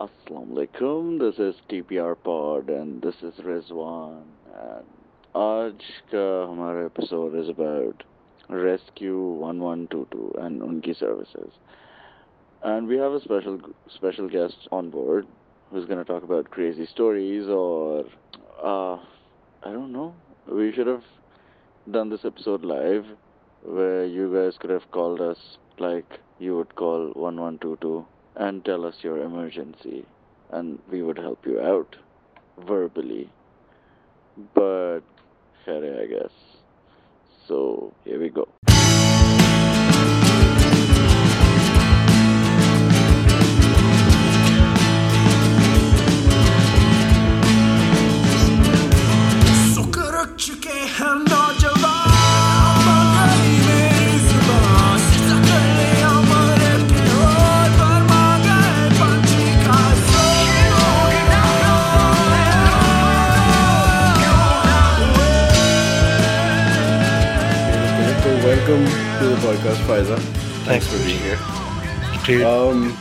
Assalamu 0.00 0.54
alaikum. 0.56 1.18
This 1.18 1.38
is 1.38 1.54
TPR 1.68 2.16
Pod 2.24 2.70
and 2.70 3.02
this 3.02 3.16
is 3.22 3.34
Rizwan. 3.44 4.22
And 4.58 4.86
आज 5.34 5.82
का 6.10 6.22
हमारा 6.48 6.86
episode 6.86 7.34
is 7.34 7.50
about 7.50 8.02
Rescue 8.48 9.18
1122 9.18 10.36
and 10.38 10.62
unki 10.62 10.98
services. 10.98 11.52
And 12.62 12.88
we 12.88 12.96
have 12.96 13.12
a 13.12 13.20
special 13.20 13.60
special 13.94 14.26
guest 14.30 14.68
on 14.72 14.88
board 14.88 15.26
who's 15.70 15.84
going 15.84 15.98
to 15.98 16.10
talk 16.10 16.22
about 16.22 16.50
crazy 16.50 16.86
stories 16.86 17.46
or 17.46 18.06
uh, 18.62 18.94
I 18.94 19.70
don't 19.70 19.92
know. 19.92 20.14
We 20.50 20.72
should 20.72 20.86
have 20.86 21.04
done 21.90 22.08
this 22.08 22.24
episode 22.24 22.64
live 22.64 23.04
where 23.62 24.06
you 24.06 24.32
guys 24.32 24.56
could 24.58 24.70
have 24.70 24.90
called 24.92 25.20
us 25.20 25.58
like 25.78 26.20
you 26.38 26.56
would 26.56 26.74
call 26.74 27.12
1122 27.12 28.06
and 28.36 28.64
tell 28.64 28.86
us 28.86 28.96
your 29.02 29.22
emergency, 29.22 30.04
and 30.50 30.78
we 30.90 31.02
would 31.02 31.18
help 31.18 31.44
you 31.46 31.60
out 31.60 31.96
verbally. 32.66 33.30
But, 34.54 35.00
I 35.66 36.06
guess. 36.06 36.32
So, 37.46 37.92
here 38.04 38.20
we 38.20 38.28
go. 38.28 38.69
to 69.59 69.59
the 69.59 69.59
podcast, 69.59 69.79
Faiza. 69.87 70.17
Thanks 70.65 70.87
for 70.87 70.97
being 71.05 71.19
here. 71.19 71.37
Great. 72.25 72.43
Um, 72.43 72.93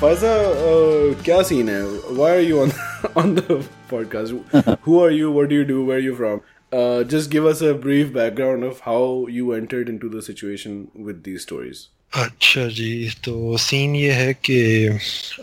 Faiza, 0.00 0.32
uh, 0.68 1.14
क्या 1.22 1.42
scene 1.44 1.68
है? 1.68 2.16
Why 2.16 2.30
are 2.36 2.40
you 2.40 2.60
on 2.60 2.72
on 3.16 3.34
the 3.34 3.64
podcast? 3.90 4.78
Who 4.82 5.00
are 5.02 5.10
you? 5.10 5.30
What 5.30 5.48
do 5.48 5.54
you 5.54 5.64
do? 5.64 5.84
Where 5.84 5.96
are 5.96 6.00
you 6.00 6.14
from? 6.16 6.42
Uh, 6.72 7.04
just 7.04 7.30
give 7.30 7.46
us 7.46 7.60
a 7.60 7.74
brief 7.74 8.12
background 8.12 8.64
of 8.64 8.80
how 8.80 9.26
you 9.28 9.52
entered 9.52 9.88
into 9.88 10.08
the 10.08 10.22
situation 10.22 10.88
with 10.94 11.22
these 11.24 11.42
stories. 11.42 11.88
अच्छा 12.14 12.66
जी 12.76 13.10
तो 13.24 13.56
scene 13.56 13.94
ये 13.96 14.12
है 14.12 14.32
कि 14.48 14.56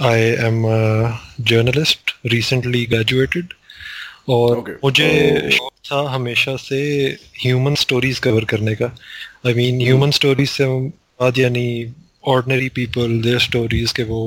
I 0.07 0.19
am 0.47 0.65
journalist 1.52 2.11
recently 2.33 2.85
graduated 2.85 3.53
और 4.28 4.58
Okay. 4.58 4.75
मुझे 4.84 5.50
शौक 5.50 5.72
था 5.86 6.00
हमेशा 6.11 6.56
से 6.56 6.78
ह्यूमन 7.42 7.75
स्टोरीज 7.75 8.19
कवर 8.19 8.44
करने 8.44 8.75
का 8.75 8.86
आई 9.47 9.55
मीन 9.55 9.80
ह्यूमन 9.80 10.11
स्टोरीज 10.11 10.48
से 10.50 10.64
बात 11.20 11.39
यानी 11.39 11.67
ऑर्डनरी 12.25 12.69
पीपल 12.69 13.20
देयर 13.22 13.39
स्टोरीज 13.41 13.92
के 13.92 14.02
वो 14.05 14.22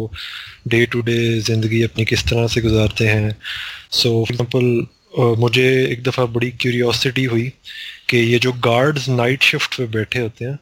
डे 0.68 0.86
टू 0.86 1.02
डे 1.02 1.18
ज़िंदगी 1.42 1.82
अपनी 1.84 2.06
किस 2.06 2.24
तरह 2.30 2.48
से 2.48 2.62
गुजारते 2.62 3.08
हैं 3.08 3.36
सो 3.94 4.12
फॉर 4.24 4.34
एग्जांपल 4.34 5.36
मुझे 5.40 5.68
एक 5.92 6.04
दफ़ा 6.04 6.26
बड़ी 6.28 6.50
क्यूरियोसिटी 6.62 7.24
हुई 7.26 7.52
कि 8.10 8.18
ये 8.18 8.40
जो 8.40 8.52
गार्ड्स 8.64 9.10
नाइट 9.10 9.44
शिफ्ट 9.44 9.78
पे 9.78 9.86
बैठे 9.88 10.20
होते 10.20 10.46
हैं 10.46 10.58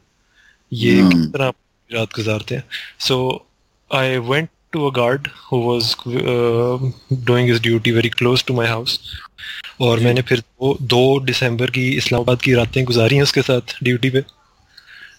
ये 0.72 1.00
hmm. 1.00 1.12
किस 1.12 1.26
तरह 1.32 1.52
रात 1.90 2.14
गुजारते 2.16 2.54
हैं 2.54 2.64
so 3.00 3.18
I 3.90 4.16
went 4.30 4.48
to 4.72 4.86
a 4.86 4.92
guard 4.94 5.28
who 5.52 5.58
was 5.62 5.94
doing 6.06 7.48
his 7.48 7.60
duty 7.62 7.90
very 7.90 8.08
close 8.08 8.44
to 8.44 8.54
my 8.54 8.68
house 8.68 8.98
और 9.80 10.00
मैंने 10.00 10.22
फिर 10.22 10.38
दो, 10.38 10.78
दो 10.82 11.20
दिसंबर 11.20 11.70
की 11.70 11.88
इस्लामाबाद 11.90 12.42
की 12.42 12.54
रातें 12.54 12.84
गुजारी 12.84 13.16
हैं 13.16 13.22
उसके 13.22 13.42
साथ 13.42 13.60
ड्यूटी 13.82 14.10
पे. 14.10 14.22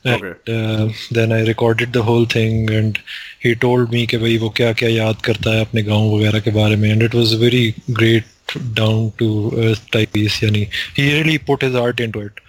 Then 0.08 1.34
I 1.34 1.44
recorded 1.44 1.92
the 1.92 1.98
whole 1.98 2.26
thing 2.26 2.72
and 2.72 2.98
he 3.46 3.56
told 3.56 3.90
me 3.90 4.06
कि 4.08 4.18
भाई 4.18 4.38
वो 4.38 4.50
क्या 4.50 4.74
क्या 4.74 4.90
याद 4.90 5.22
करता 5.22 5.52
है 5.52 5.62
अपने 5.62 5.84
गाँव 5.84 6.16
वगैरह 6.16 6.40
के 6.40 6.52
बारे 6.52 6.76
में 6.76 6.90
and 6.92 7.04
it 7.04 7.16
was 7.16 7.34
very 7.34 7.74
great 7.92 8.26
down 8.58 9.10
to 9.10 9.52
type 9.94 10.18
यानी 10.18 10.68
he 10.98 11.12
really 11.12 11.38
put 11.38 11.64
his 11.64 11.76
art 11.76 12.02
into 12.02 12.22
it 12.22 12.40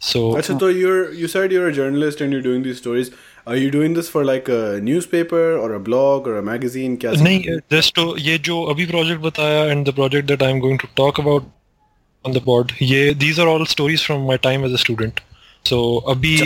so 0.00 0.30
अच्छा, 0.32 0.58
so 0.58 0.68
you're 0.68 1.02
you 1.14 1.28
said 1.28 1.52
you're 1.52 1.68
a 1.68 1.74
journalist 1.74 2.20
and 2.20 2.32
you're 2.32 2.46
doing 2.46 2.62
these 2.62 2.78
stories. 2.78 3.10
Are 3.46 3.56
you 3.56 3.70
doing 3.72 3.94
this 3.94 4.08
for 4.08 4.24
like 4.24 4.48
a 4.48 4.80
newspaper 4.80 5.56
or 5.56 5.72
a 5.74 5.80
blog 5.80 6.28
or 6.28 6.36
a 6.38 6.42
magazine? 6.42 6.96
क्या 6.96 7.12
नहीं 7.12 7.56
just 7.72 7.98
ये 8.20 8.36
जो 8.48 8.62
अभी 8.72 8.86
project 8.86 9.20
बताया 9.22 9.82
the 9.82 9.94
project 9.94 10.26
that 10.26 10.42
I 10.42 10.50
am 10.50 10.60
going 10.60 10.78
to 10.78 10.88
talk 10.96 11.20
about 11.20 11.46
on 12.24 12.32
the 12.32 12.42
board 12.44 12.72
ये 12.82 13.12
these 13.14 13.40
are 13.40 13.46
all 13.46 13.64
stories 13.66 14.04
from 14.06 14.26
my 14.26 14.36
time 14.42 14.64
as 14.66 14.72
a 14.72 14.76
student 14.76 15.20
so 15.64 15.80
अभी 16.08 16.36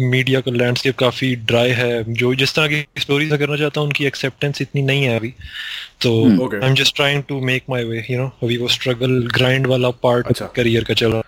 media 0.00 0.40
का 0.40 0.50
landscape 0.52 0.96
काफ़ी 0.98 1.34
ड्राई 1.46 1.70
है 1.74 2.02
जो 2.14 2.34
जिस 2.34 2.54
तरह 2.54 2.68
की 2.68 3.00
स्टोरीज 3.00 3.30
मैं 3.30 3.38
करना 3.38 3.56
चाहता 3.56 3.80
हूँ 3.80 3.88
उनकी 3.88 4.06
एक्सेप्टेंस 4.06 4.62
इतनी 4.62 4.82
नहीं 4.82 5.04
है 5.04 5.16
अभी 5.18 5.32
तो. 6.02 6.12
I 6.52 6.68
am 6.68 6.74
just 6.74 6.96
trying 6.96 7.22
to 7.28 7.40
make 7.42 7.70
my 7.70 7.84
way 7.84 8.04
you 8.10 8.18
know 8.18 8.26
अभी 8.42 8.56
वो 8.56 8.68
स्ट्रगल 8.70 9.20
ग्राइंड 9.34 9.66
वाला 9.66 9.90
पार्ट 10.02 10.26
अच्छा। 10.26 10.46
करियर 10.56 10.84
का 10.84 10.94
चल 10.94 11.12
रहा 11.12 11.22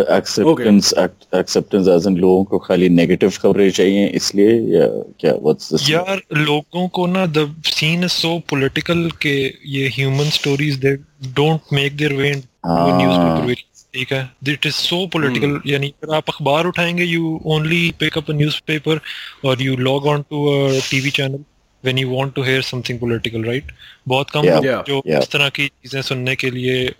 है 0.00 0.20
Acceptance, 0.20 0.92
act, 0.98 1.26
acceptance 1.34 2.06
लोगों 2.16 2.44
को 2.44 2.58
खाली 2.58 2.88
negative 2.88 3.36
कवरेज 3.36 3.76
चाहिए 3.76 4.06
इसलिए 4.06 4.78
या 4.78 4.86
क्या 5.20 5.32
what's 5.32 5.72
this? 5.72 5.90
यार 5.90 6.22
लोगों 6.32 6.88
को 6.88 7.06
ना 7.06 7.26
the 7.26 7.62
scene 7.64 8.04
is 8.04 8.10
so 8.10 8.38
political 8.50 9.10
के 9.22 9.54
ये 9.66 9.88
human 9.88 10.30
stories 10.30 10.74
they 10.76 10.96
don't 11.26 11.60
make 11.72 11.96
their 11.96 12.12
way 12.12 12.30
in. 12.30 12.42
Newspaper 12.66 13.54
ठीक 13.94 14.12
है 14.12 14.30
इट 14.48 14.66
इज़ 14.66 14.74
सो 14.74 15.06
पॉलिटिकल 15.06 15.60
यानी 15.66 15.94
अगर 16.04 16.14
आप 16.14 16.24
अखबार 16.28 16.66
उठाएँगे 16.66 17.04
you 17.04 17.40
only 17.46 17.94
pick 18.00 18.18
up 18.18 18.30
a 18.30 18.34
newspaper 18.34 19.00
और 19.44 19.62
you 19.62 19.76
log 19.76 20.06
on 20.06 20.22
to 20.22 20.46
a 20.46 20.80
TV 20.90 21.10
channel 21.10 21.38
when 21.84 21.98
you 21.98 22.10
want 22.10 22.34
to 22.34 22.42
hear 22.42 22.62
something 22.62 23.00
political 23.00 23.44
right 23.44 23.64
बहुत 24.08 24.30
कम 24.30 24.40
Yeah. 24.40 24.54
लोग 24.54 24.64
Yeah. 24.64 24.86
जो 24.88 25.02
Yeah. 25.08 25.22
इस 25.22 25.30
तरह 25.30 25.48
की 25.48 25.68
चीज़ें 25.68 26.02
सुनने 26.02 26.36
के 26.36 26.50
लिए 26.50 26.94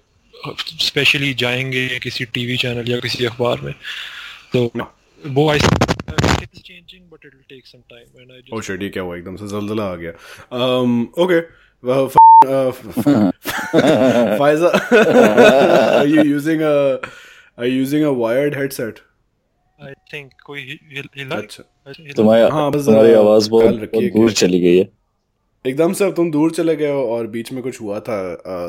स्पेशली 0.80 1.34
जाएँगे 1.34 1.98
किसी 2.02 2.24
टीवी 2.24 2.56
चैनल 2.56 2.90
या 2.90 2.98
किसी 3.00 3.24
अखबार 3.24 3.60
में 3.60 3.74
तो 4.52 4.70
No. 4.76 4.84
वो 5.26 5.50
I 5.50 5.58
changing 5.58 7.02
but 7.02 7.26
it 7.26 7.34
will 7.34 7.42
take 7.48 7.66
some 7.66 7.78
time 7.78 8.20
and 8.20 8.32
I 8.32 8.58
Oh 8.58 8.64
shit, 8.64 8.82
ये 8.82 8.88
क्या 8.88 9.02
हुआ 9.02 9.16
एकदम 9.16 9.36
से 9.36 9.46
जल्जला 9.48 9.84
आ 9.84 9.94
गया। 9.94 10.12
Um, 10.58 11.08
okay. 11.24 11.40
Well, 11.84 12.06
f- 12.06 12.16
uh, 12.46 12.68
f- 12.72 14.38
Faiza 14.40 14.70
are 14.92 16.06
you 16.06 16.24
using 16.36 16.62
a 16.62 16.98
are 17.58 17.66
you 17.66 17.78
using 17.84 18.04
a 18.04 18.12
wired 18.22 18.54
headset? 18.54 19.00
I 19.82 19.92
think 20.12 20.30
कोई 20.46 20.60
हिल- 21.16 21.32
अच्छा। 21.32 21.62
तुम्हारी 22.16 22.42
हाँ, 22.42 22.70
बस 22.70 22.84
तुम्हारी 22.86 23.12
आवाज़ 23.12 23.50
बहुत 23.50 23.74
दूर 23.94 24.32
चली 24.32 24.60
गई 24.60 24.78
है। 24.78 24.88
एकदम 25.66 25.92
से 25.92 26.04
अब 26.04 26.14
तुम 26.14 26.30
दूर 26.30 26.50
चले 26.50 26.76
गए 26.76 26.90
हो 26.90 27.02
और 27.04 27.26
बीच 27.26 27.52
में 27.52 27.62
कुछ 27.62 27.80
हुआ 27.80 28.00
था 28.00 28.18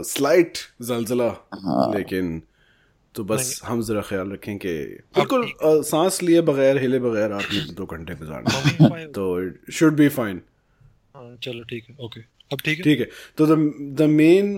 स्लाइट 0.02 0.58
जलजला 0.82 1.30
लेकिन 1.98 2.42
तो 3.16 3.24
बस 3.24 3.62
हम 3.66 3.82
जरा 3.82 4.02
ख्याल 4.02 4.32
रखें 4.32 4.58
कि 4.58 4.74
बिल्कुल 5.18 5.52
सांस 5.64 6.24
लिए 6.24 6.42
बगैर 6.42 6.78
हिले 6.78 7.00
बगैर 7.00 7.32
आपने 7.32 7.74
दो 7.74 7.86
घंटे 7.86 8.16
गुजारना। 8.16 9.06
तो 9.06 9.52
शुड 9.72 9.96
बी 9.96 10.10
फाइन 10.10 10.42
हाँ, 11.16 11.38
चलो 11.44 11.64
ठीक 11.64 11.86
है 11.90 11.96
ओके 12.02 12.22
अब 12.22 12.60
ठीक 12.66 12.78
है? 12.78 12.84
ठीक 12.84 13.00
है। 13.00 13.10
तो 13.38 13.46
the 13.46 13.74
the 13.96 14.02
main 14.02 14.58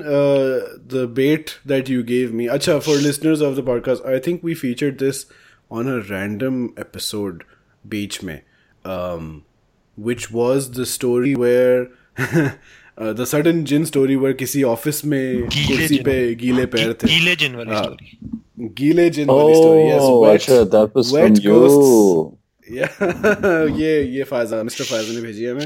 the 0.94 1.14
bet 1.16 1.50
that 1.68 1.90
you 1.90 2.04
gave 2.04 2.34
me 2.34 2.48
अच्छा 2.48 2.80
for 2.80 2.98
listeners 2.98 3.42
of 3.42 3.56
the 3.56 3.66
podcast 3.66 4.04
I 4.04 4.20
think 4.20 4.46
we 4.46 4.54
featured 4.54 4.96
this 4.96 5.26
on 5.72 5.88
a 5.88 6.04
random 6.12 6.66
episode 6.66 7.44
बीच 7.88 8.24
में 8.24 8.42
which 10.00 10.28
was 10.32 10.80
the 10.80 10.84
story 10.84 11.36
where 11.36 12.03
Uh, 13.02 13.14
the 13.20 13.26
sudden 13.26 13.64
jinn 13.64 13.86
story 13.86 14.16
were 14.16 14.34
किसी 14.34 14.64
office 14.64 15.06
में 15.06 15.44
कुर्सी 15.44 15.98
पे 15.98 16.36
गीले 16.36 16.66
पैर 16.66 16.94
थे। 16.94 17.08
गीले 17.08 17.36
जिन 17.36 17.56
वाली 17.56 17.72
हाँ। 17.72 17.84
स्टोरी 17.84 18.18
गीले 18.60 19.10
जिन 19.10 19.30
वाली 19.30 19.56
स्टोरी 19.56 19.84
यस 19.90 21.12
वेट 21.14 21.32
ये 23.80 24.04
ये 24.04 24.24
फायजा 24.24 24.64
मिस्टर 24.64 24.84
फायजा 24.84 25.14
ने 25.14 25.22
भेजी 25.22 25.44
है 25.44 25.52
हमें। 25.52 25.66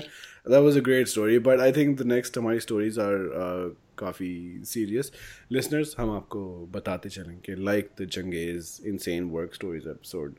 That 0.50 0.62
was 0.62 0.78
a 0.78 0.82
great 0.82 1.08
story 1.08 1.40
but 1.40 1.60
I 1.60 1.72
think 1.72 2.02
the 2.02 2.06
next 2.06 2.38
हमारी 2.38 2.60
स्टोरीज 2.60 3.00
आर 3.00 3.14
uh, 3.14 3.78
काफ़ी 3.98 4.62
सीरियस 4.66 5.12
लिसनर्स 5.52 5.96
हम 6.00 6.12
आपको 6.12 6.70
बताते 6.72 7.10
चलेंगे 7.10 7.56
कि 7.56 7.64
like 7.64 7.90
the 8.02 8.06
जंगेज 8.06 8.80
insane 8.86 9.24
work 9.24 9.52
stories 9.54 9.84
episode 9.88 10.36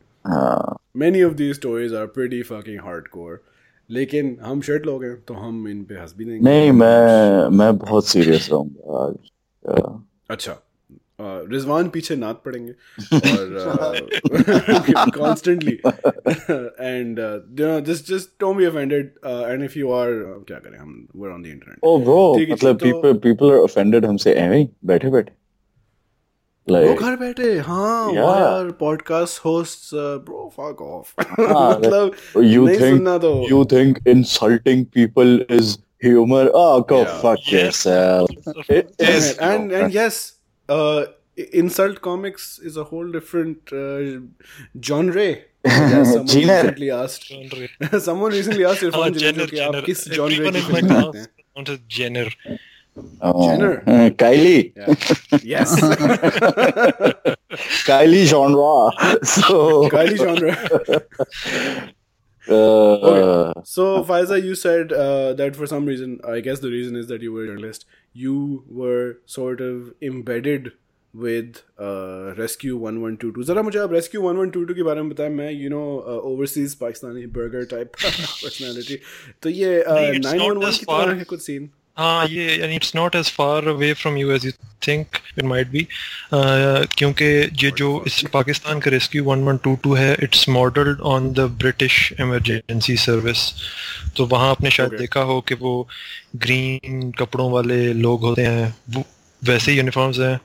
many 0.97 1.23
of 1.23 1.33
these 1.33 1.55
stories 1.55 1.95
are 1.95 2.07
pretty 2.07 2.43
fucking 2.43 2.81
hardcore 2.81 3.43
लेकिन 3.91 4.39
हम 4.43 4.61
शर्ट 4.61 4.87
लोग 4.87 5.05
हैं 5.05 5.21
तो 5.29 5.35
हम 5.35 5.69
इन 5.69 5.85
पे 5.85 5.95
हंस 5.95 6.15
भी 6.19 6.25
देंगे। 6.25 6.51
नहीं 6.51 6.73
मैं 6.73 7.49
मैं 7.49 7.79
बहुत 7.79 8.07
सीरियस 8.07 8.49
रहूँगा 8.53 9.07
आज 9.07 9.15
अच्छा 10.31 10.63
रिजवान 11.21 11.89
पीछे 11.89 12.17
नात 12.17 12.43
पड़ेंगे 12.45 12.73
और 13.15 15.11
constantly 15.11 15.73
and 16.87 17.17
just 17.87 18.11
just 18.11 18.31
don't 18.41 18.57
be 18.57 18.67
offended 18.67 19.07
and 19.27 19.63
if 19.63 19.79
you 19.79 19.91
are 19.91 20.11
क्या 20.49 20.59
करें 20.59 20.79
हम? 20.79 21.09
We 21.17 21.29
on 21.29 21.43
the 21.43 21.47
internet 21.47 21.79
Oh, 21.85 22.05
bro. 22.05 22.39
ठीक 22.39 22.49
है, 22.49 22.55
मतलब 22.55 22.79
people 22.79 23.13
people 23.27 23.55
are 23.55 23.67
offended 23.69 24.05
हमसे 24.05 24.35
ऐਵੇਂ 24.35 24.59
ही 24.59 24.69
बैठे। 24.85 25.09
बैठे. 26.70 26.88
वो 26.88 26.94
Like 26.94 27.02
घर 27.04 27.16
बैठे 27.20 27.58
हाँ 27.68 28.12
Yeah. 28.14 28.18
यार 28.40 28.72
podcast 28.80 29.40
host 29.46 29.90
bro 30.28 30.50
fuck 30.58 30.82
off 30.82 31.14
हाँ, 31.20 31.70
मतलब 31.80 32.12
you 32.36 32.66
नहीं 32.68 32.78
think 32.78 32.90
सुनना 32.98 33.18
तो 33.26 33.34
you 33.50 33.64
think 33.74 34.00
insulting 34.14 34.86
people 35.00 35.34
is 35.58 35.74
humor? 36.06 36.44
Oh, 36.62 36.82
go 36.94 37.02
Yeah. 37.02 37.18
fuck 37.26 37.44
Yes. 37.52 37.86
yourself. 37.86 38.56
It 38.78 38.94
is. 39.10 39.28
and 39.50 39.76
and 39.82 39.94
yes 39.98 40.22
uh 40.70 41.04
insult 41.64 42.02
comics 42.08 42.48
is 42.72 42.76
a 42.78 42.84
whole 42.94 43.12
different 43.18 43.72
uh, 43.74 44.20
genre 44.92 45.28
As 45.66 46.10
someone 46.10 46.28
Genre. 46.28 46.56
recently 46.56 46.90
asked 46.92 47.28
someone 48.06 48.34
recently 48.38 48.66
asked 48.72 48.84
हाँ, 48.84 48.90
Irfan 48.92 49.18
Jain 49.22 49.36
genre, 49.36 49.50
कि 49.52 49.60
आप 49.60 49.74
genre. 49.74 49.86
किस 49.86 50.04
genre 50.16 50.32
Everyone 50.32 50.56
की 50.56 50.62
in 50.62 50.72
my 50.74 50.82
film 50.82 50.90
class 50.94 51.14
देखते 51.14 51.20
हैं 51.20 51.28
pronounced 51.56 51.74
it 51.76 51.86
Jenner. 51.98 52.26
Oh. 53.22 53.48
Jenner. 53.48 53.84
Uh, 53.88 54.10
Kylie. 54.12 54.72
yes 55.44 55.72
Kylie 57.88 58.26
genre. 58.26 58.92
So. 59.24 59.90
Kylie 59.90 60.18
genre 60.18 60.56
Uh, 62.46 63.54
so 63.64 64.04
Faiza 64.04 64.38
you 64.44 64.54
said 64.54 64.92
uh, 64.92 65.32
that 65.34 65.56
for 65.56 65.66
some 65.66 65.86
reason 65.86 66.20
I 66.28 66.42
guess 66.42 66.60
the 66.60 66.70
reason 66.70 66.98
is 66.98 67.08
that 67.08 67.22
you 67.22 67.32
were 67.32 67.44
a 67.46 67.48
journalist 67.48 67.86
you 68.12 68.66
were 68.70 69.20
sort 69.26 69.62
of 69.62 69.94
embedded 70.02 70.74
with 71.14 71.62
uh, 71.80 72.34
Rescue 72.42 72.76
1122 72.76 73.46
जरा 73.50 73.62
मुझे 73.64 73.80
आप 73.80 73.92
Rescue 73.96 74.22
1122 74.26 74.76
के 74.76 74.84
बारे 74.84 75.02
में 75.02 75.10
बताएं 75.14 75.30
मैं 75.38 75.50
you 75.62 75.70
know 75.76 75.86
uh, 76.02 76.20
overseas 76.34 76.76
Pakistani 76.82 77.26
burger 77.38 77.64
type 77.76 77.96
personality 78.04 79.00
तो 79.42 79.50
ये 79.62 79.72
uh, 79.86 79.94
नहीं, 79.94 80.20
it's 80.20 80.34
not 80.34 80.44
911 80.44 80.68
as 80.74 80.80
की 80.80 80.86
far- 80.92 81.06
तरह 81.06 81.18
है 81.20 81.24
कुछ 81.32 81.46
scene 81.48 81.70
हाँ 81.99 82.27
ये 82.27 82.79
it's 82.79 82.95
not 82.95 83.15
as 83.21 83.29
far 83.37 83.61
away 83.71 83.93
from 84.01 84.17
you 84.19 84.31
as 84.35 84.45
you 84.47 84.53
think 84.87 85.21
it 85.37 85.45
might 85.53 85.71
be 85.73 85.81
uh, 86.33 86.87
क्योंकि 86.99 87.25
ये 87.65 87.71
जो 87.79 87.89
इस 88.07 88.21
पाकिस्तान 88.33 88.81
का 88.81 88.91
रेस्क्यू 88.91 89.25
1122 89.25 89.97
है 89.99 90.13
it's 90.23 90.49
modelled 90.49 91.01
on 91.13 91.31
the 91.35 91.47
British 91.63 91.97
emergency 92.21 92.97
service 93.07 93.43
तो 94.17 94.27
वहाँ 94.27 94.51
आपने 94.51 94.71
शायद 94.71 94.89
Okay. 94.91 95.01
देखा 95.01 95.21
हो 95.31 95.41
कि 95.49 95.55
वो 95.65 95.73
ग्रीन 96.47 97.11
कपड़ों 97.19 97.51
वाले 97.53 97.93
लोग 98.05 98.21
होते 98.25 98.43
हैं 98.43 98.75
वो 98.95 99.05
वैसे 99.43 99.71
ही 99.73 99.77
यूनिफॉर्म्स 99.79 100.19
हैं 100.19 100.39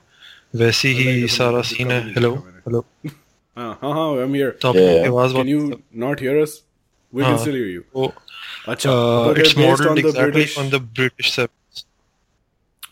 वैसे 0.64 0.88
ही 0.98 1.28
सारा 1.28 1.62
सीन 1.70 1.90
है। 1.90 2.00
हेलो 2.10 2.34
हेलो 2.66 2.84
हाँ 3.56 3.72
हाँ 3.82 3.92
हाँ 3.92 4.10
I'm 4.24 4.34
here. 4.40 4.52
तो 4.62 4.68
आपकी. 4.68 5.06
आवाज़ 5.08 5.32
can 5.36 5.54
you 5.54 5.64
not 6.04 6.26
hear 6.26 6.36
us? 6.42 6.60
We 7.12 7.22
can 7.22 7.30
हाँ, 7.30 7.38
still 7.38 7.54
hear 7.54 8.12
you 8.66 8.72
अच्छा 8.72 8.90
uh, 8.90 9.28
but 9.28 9.38
it's 9.44 9.56
modeled 9.56 9.88
on 9.88 10.00
the 10.00 10.08
exactly 10.08 10.30
British 10.32 10.58
on 10.64 10.70
the 10.74 10.80
British 11.00 11.30
service 11.32 11.84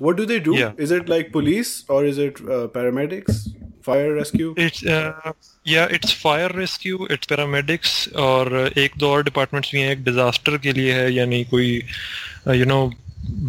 what 0.07 0.17
do 0.17 0.27
they 0.33 0.39
do 0.47 0.55
Yeah. 0.61 0.73
is 0.87 0.95
it 0.99 1.09
like 1.15 1.33
police 1.33 1.75
or 1.89 2.05
is 2.13 2.19
it 2.27 2.41
uh, 2.57 2.63
paramedics 2.79 3.43
fire 3.89 4.11
rescue 4.15 4.51
It's 4.65 4.81
uh, 4.87 5.33
yeah, 5.65 5.87
it's 5.97 6.13
fire 6.25 6.51
rescue, 6.57 7.07
it's 7.15 7.27
paramedics 7.33 7.95
और 8.25 8.73
एक 8.79 8.93
दो 8.99 9.11
और 9.13 9.23
departments 9.25 9.71
भी 9.73 9.81
हैं 9.81 9.91
एक 9.93 10.05
disaster 10.05 10.59
के 10.67 10.73
लिए 10.73 10.93
है 10.95 11.13
यानी 11.15 11.43
कोई 11.55 11.71
यू 12.61 12.65
नो 12.67 12.79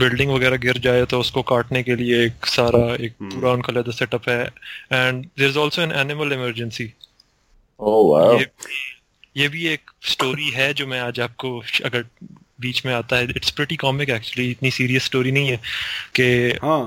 बिल्डिंग 0.01 0.31
वगैरह 0.31 0.57
गिर 0.65 0.77
जाए 0.87 1.05
तो 1.11 1.19
उसको 1.19 1.41
काटने 1.51 1.83
के 1.83 1.95
लिए 1.95 2.23
एक 2.25 2.45
सारा 2.55 2.83
एक 3.05 3.13
पूरा 3.21 3.51
उनका 3.51 3.73
लेदर 3.73 3.91
सेटअप 3.99 4.29
है 4.29 4.41
and 4.43 5.23
there 5.25 5.49
is 5.49 5.59
also 5.59 5.81
an 5.81 5.91
animal 6.01 6.33
emergency 6.33 6.91
oh 7.79 8.01
wow. 8.07 8.39
ये 9.37 9.47
भी 9.49 9.65
एक 9.67 9.91
स्टोरी 10.11 10.49
है 10.51 10.73
जो 10.73 10.87
मैं 10.87 10.99
आज 11.01 11.19
आपको 11.19 11.57
अगर 11.85 12.05
बीच 12.61 12.85
में 12.85 12.93
आता 12.93 13.15
है 13.17 13.29
इट्स 13.35 13.51
प्रीटी 13.51 13.75
कॉमिक 13.75 14.09
एक्चुअली 14.09 14.49
इतनी 14.51 14.71
सीरियस 14.71 15.05
स्टोरी 15.05 15.31
नहीं 15.31 15.49
है 15.49 15.59
कि 16.19 16.27
हाँ 16.63 16.83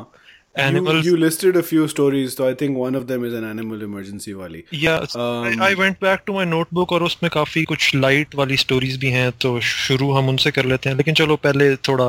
you, 0.58 0.62
Animals- 0.64 1.06
you 1.06 1.16
listed 1.22 1.56
a 1.60 1.62
few 1.70 1.86
stories 1.92 2.34
so 2.36 2.44
I 2.50 2.52
think 2.60 2.78
one 2.82 2.94
of 3.00 3.02
them 3.08 3.24
is 3.30 3.34
an 3.38 3.44
animal 3.48 3.82
emergency 3.86 4.34
wali 4.36 4.62
या 4.82 4.94
Um, 5.00 5.60
I 5.62 5.74
went 5.80 5.96
back 6.02 6.20
to 6.26 6.32
my 6.34 6.44
notebook 6.44 6.92
और 6.92 7.02
उसमें 7.02 7.30
काफ़ी 7.34 7.64
कुछ 7.72 7.94
लाइट 7.94 8.34
वाली 8.34 8.56
स्टोरीज 8.56 8.96
भी 9.00 9.10
हैं 9.16 9.30
तो 9.42 9.58
शुरू 9.70 10.10
हम 10.12 10.28
उनसे 10.28 10.50
कर 10.50 10.64
लेते 10.66 10.90
हैं 10.90 10.96
लेकिन 10.96 11.14
चलो 11.14 11.36
पहले 11.46 11.74
थोड़ा 11.88 12.06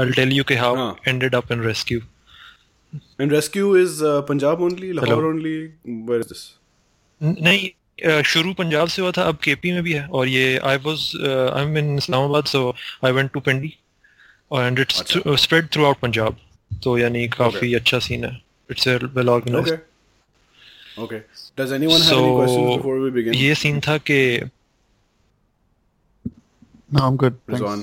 आई 0.00 0.10
टेल 0.12 0.32
यू 0.32 0.44
कि 0.44 0.54
हाउ 0.62 0.76
हाँ। 0.76 0.96
Ended 1.08 1.34
up 1.34 1.52
in 1.52 1.62
rescue 1.62 2.00
and 3.22 3.32
rescue 3.32 3.68
is 3.80 3.98
uh, 4.02 4.14
Punjab 4.28 4.62
only 4.68 4.88
Lahore 4.98 5.16
Hello. 5.16 5.28
only 5.32 5.52
where 6.08 6.22
is 6.24 6.30
this 6.32 6.40
नहीं 7.20 7.68
शुरू 8.22 8.52
पंजाब 8.52 8.88
से 8.88 9.02
हुआ 9.02 9.10
था 9.18 9.22
अब 9.22 9.38
केपी 9.44 9.72
में 9.72 9.82
भी 9.82 9.92
है 9.92 10.06
और 10.06 10.28
ये 10.28 10.58
I 10.58 10.76
was 10.76 11.10
I 11.56 11.62
am 11.62 11.78
in 11.78 11.96
Islamabad 11.98 12.44
so 12.44 12.74
I 13.04 13.12
went 13.12 13.30
to 13.32 13.40
Pindi 13.40 13.74
and 14.54 14.78
it's 14.78 15.02
spread 15.42 15.68
throughout 15.84 15.98
Punjab 15.98 16.36
तो 16.84 16.98
यानी 16.98 17.28
काफ़ी 17.28 17.74
अच्छा 17.74 17.98
सीन 17.98 18.24
है। 18.24 18.40
It's 18.70 18.88
well 18.88 19.28
organised 19.28 19.78
okay 20.98 21.04
okay 21.04 21.20
does 21.58 21.70
anyone 21.76 22.02
have 22.06 22.18
any 22.18 22.32
questions 22.38 22.76
before 22.76 22.98
we 23.04 23.10
begin? 23.18 23.34
ये 23.34 23.54
सीन 23.54 23.80
था 23.80 23.96
कि 24.10 24.18
No, 26.92 27.02
I'm 27.06 27.16
good. 27.16 27.34
Thanks. 27.46 27.60
Rizwan 27.60 27.82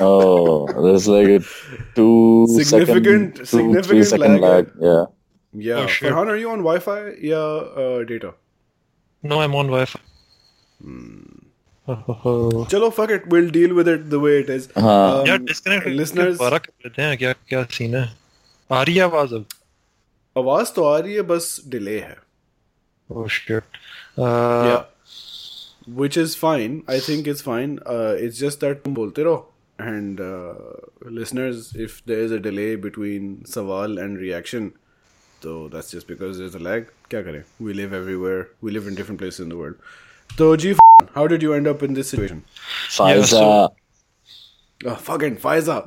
Oh, 0.00 0.66
there's 0.84 1.04
like 1.08 1.28
a 1.28 1.40
two 1.96 2.46
Significant- 2.52 3.04
second, 3.04 3.36
two, 3.36 3.44
significant 3.50 3.86
three 3.86 4.04
second 4.12 4.40
lag. 4.40 4.46
lag. 4.46 4.72
Yeah. 4.86 5.04
yeah 5.54 5.82
Oh, 5.82 5.86
shit. 5.86 6.08
Farhan 6.12 6.32
are 6.32 6.36
you 6.36 6.50
on 6.54 6.64
Wi-Fi 6.68 6.96
yeah 7.32 7.84
uh, 7.84 8.00
data 8.14 8.32
no 9.24 9.38
I 9.40 9.44
am 9.44 9.54
on 9.56 9.68
wifi 9.70 10.02
चलो 12.70 12.88
fuck 12.96 13.10
it 13.16 13.26
we'll 13.34 13.50
deal 13.56 13.74
with 13.78 13.88
it 13.92 14.02
the 14.14 14.18
way 14.24 14.32
it 14.40 14.50
is 14.56 14.66
हाँ. 14.78 15.20
Um, 15.20 15.28
यार 15.28 15.38
disconnect 15.50 15.86
listeners 16.00 16.36
दोबारा 16.38 16.58
कर 16.66 16.72
लेते 16.84 17.02
हैं 17.02 17.16
क्या 17.18 17.32
क्या 17.48 17.62
scene 17.76 17.94
है 17.96 18.04
आ 18.72 18.82
रही 18.82 18.94
है 18.96 19.02
आवाज 19.02 19.32
अब 19.34 19.46
आवाज 20.36 20.72
तो 20.74 20.84
आ 20.84 20.98
रही 20.98 21.14
है 21.14 21.22
बस 21.30 21.48
डिले 21.74 21.98
है 22.00 22.16
oh 23.10 23.28
shit 23.36 23.62
yeah 24.18 24.82
which 26.00 26.16
is 26.16 26.34
fine 26.42 26.76
i 26.88 26.98
think 27.06 27.26
it's 27.32 27.42
fine 27.46 27.74
uh, 27.94 28.14
it's 28.26 28.38
just 28.44 28.64
that 28.64 28.82
तुम 28.84 28.94
बोलते 28.94 29.22
रहो 29.22 29.50
and 29.78 30.20
uh, 30.20 30.54
listeners 31.18 31.74
if 31.84 31.94
there 32.10 32.24
is 32.24 32.32
a 32.32 32.38
delay 32.38 32.70
between 32.86 33.30
सवाल 33.54 33.98
and 34.04 34.20
reaction 34.24 34.72
so 35.44 35.54
that's 35.68 35.90
just 35.90 36.08
because 36.12 36.38
there's 36.38 36.54
a 36.54 36.62
lag 36.66 36.92
क्या 37.10 37.22
करें 37.22 37.42
we 37.68 37.74
live 37.80 37.96
everywhere 38.00 38.44
we 38.66 38.74
live 38.76 38.86
in 38.92 39.00
different 39.00 39.20
places 39.24 39.40
in 39.46 39.54
the 39.54 39.58
world 39.62 39.74
so 40.38 40.54
G 40.64 40.74
how 41.16 41.26
did 41.34 41.46
you 41.46 41.56
end 41.58 41.72
up 41.72 41.82
in 41.88 41.98
this 42.00 42.12
situation 42.14 42.44
Faiza. 42.98 43.42
oh, 44.86 44.94
fucking 45.10 45.36
Faiza 45.48 45.82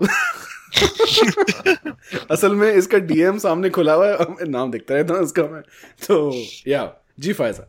असल 2.32 2.56
में 2.56 2.72
इसका 2.72 2.98
DM 3.10 3.38
सामने 3.38 3.70
खुला 3.78 3.94
हुआ 3.94 4.08
है 4.08 4.18
हमें 4.18 4.50
नाम 4.50 4.72
दिखता 4.72 4.96
रहता 4.96 5.14
है 5.14 5.20
उसका 5.20 5.44
मैं 5.44 5.62
तो 6.08 6.18
या 6.68 6.82
जी 7.20 7.34
फायजा 7.34 7.68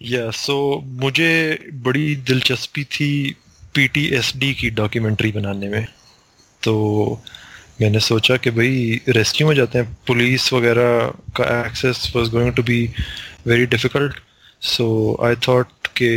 या 0.00 0.30
सो 0.30 0.56
मुझे 1.02 1.58
बड़ी 1.84 2.14
दिलचस्पी 2.28 2.84
थी 2.84 3.36
पीटीएसडी 3.74 4.52
की 4.54 4.70
डॉक्यूमेंट्री 4.70 5.30
बनाने 5.32 5.68
में। 5.68 5.86
तो 6.62 7.22
मैंने 7.80 8.00
सोचा 8.00 8.36
कि 8.36 8.50
भाई 8.50 9.00
रेस्क्यू 9.08 9.46
में 9.48 9.54
जाते 9.56 9.78
हैं। 9.78 9.96
पुलिस 10.06 10.52
वगैरह 10.52 11.06
का 11.36 11.44
access 11.66 12.12
was 12.16 12.28
going 12.30 12.52
to 12.54 12.62
be 12.62 12.78
very 13.46 13.66
difficult 13.66 14.20
so 14.62 14.86
I 15.24 15.36
thought 15.48 15.86
के 15.96 16.12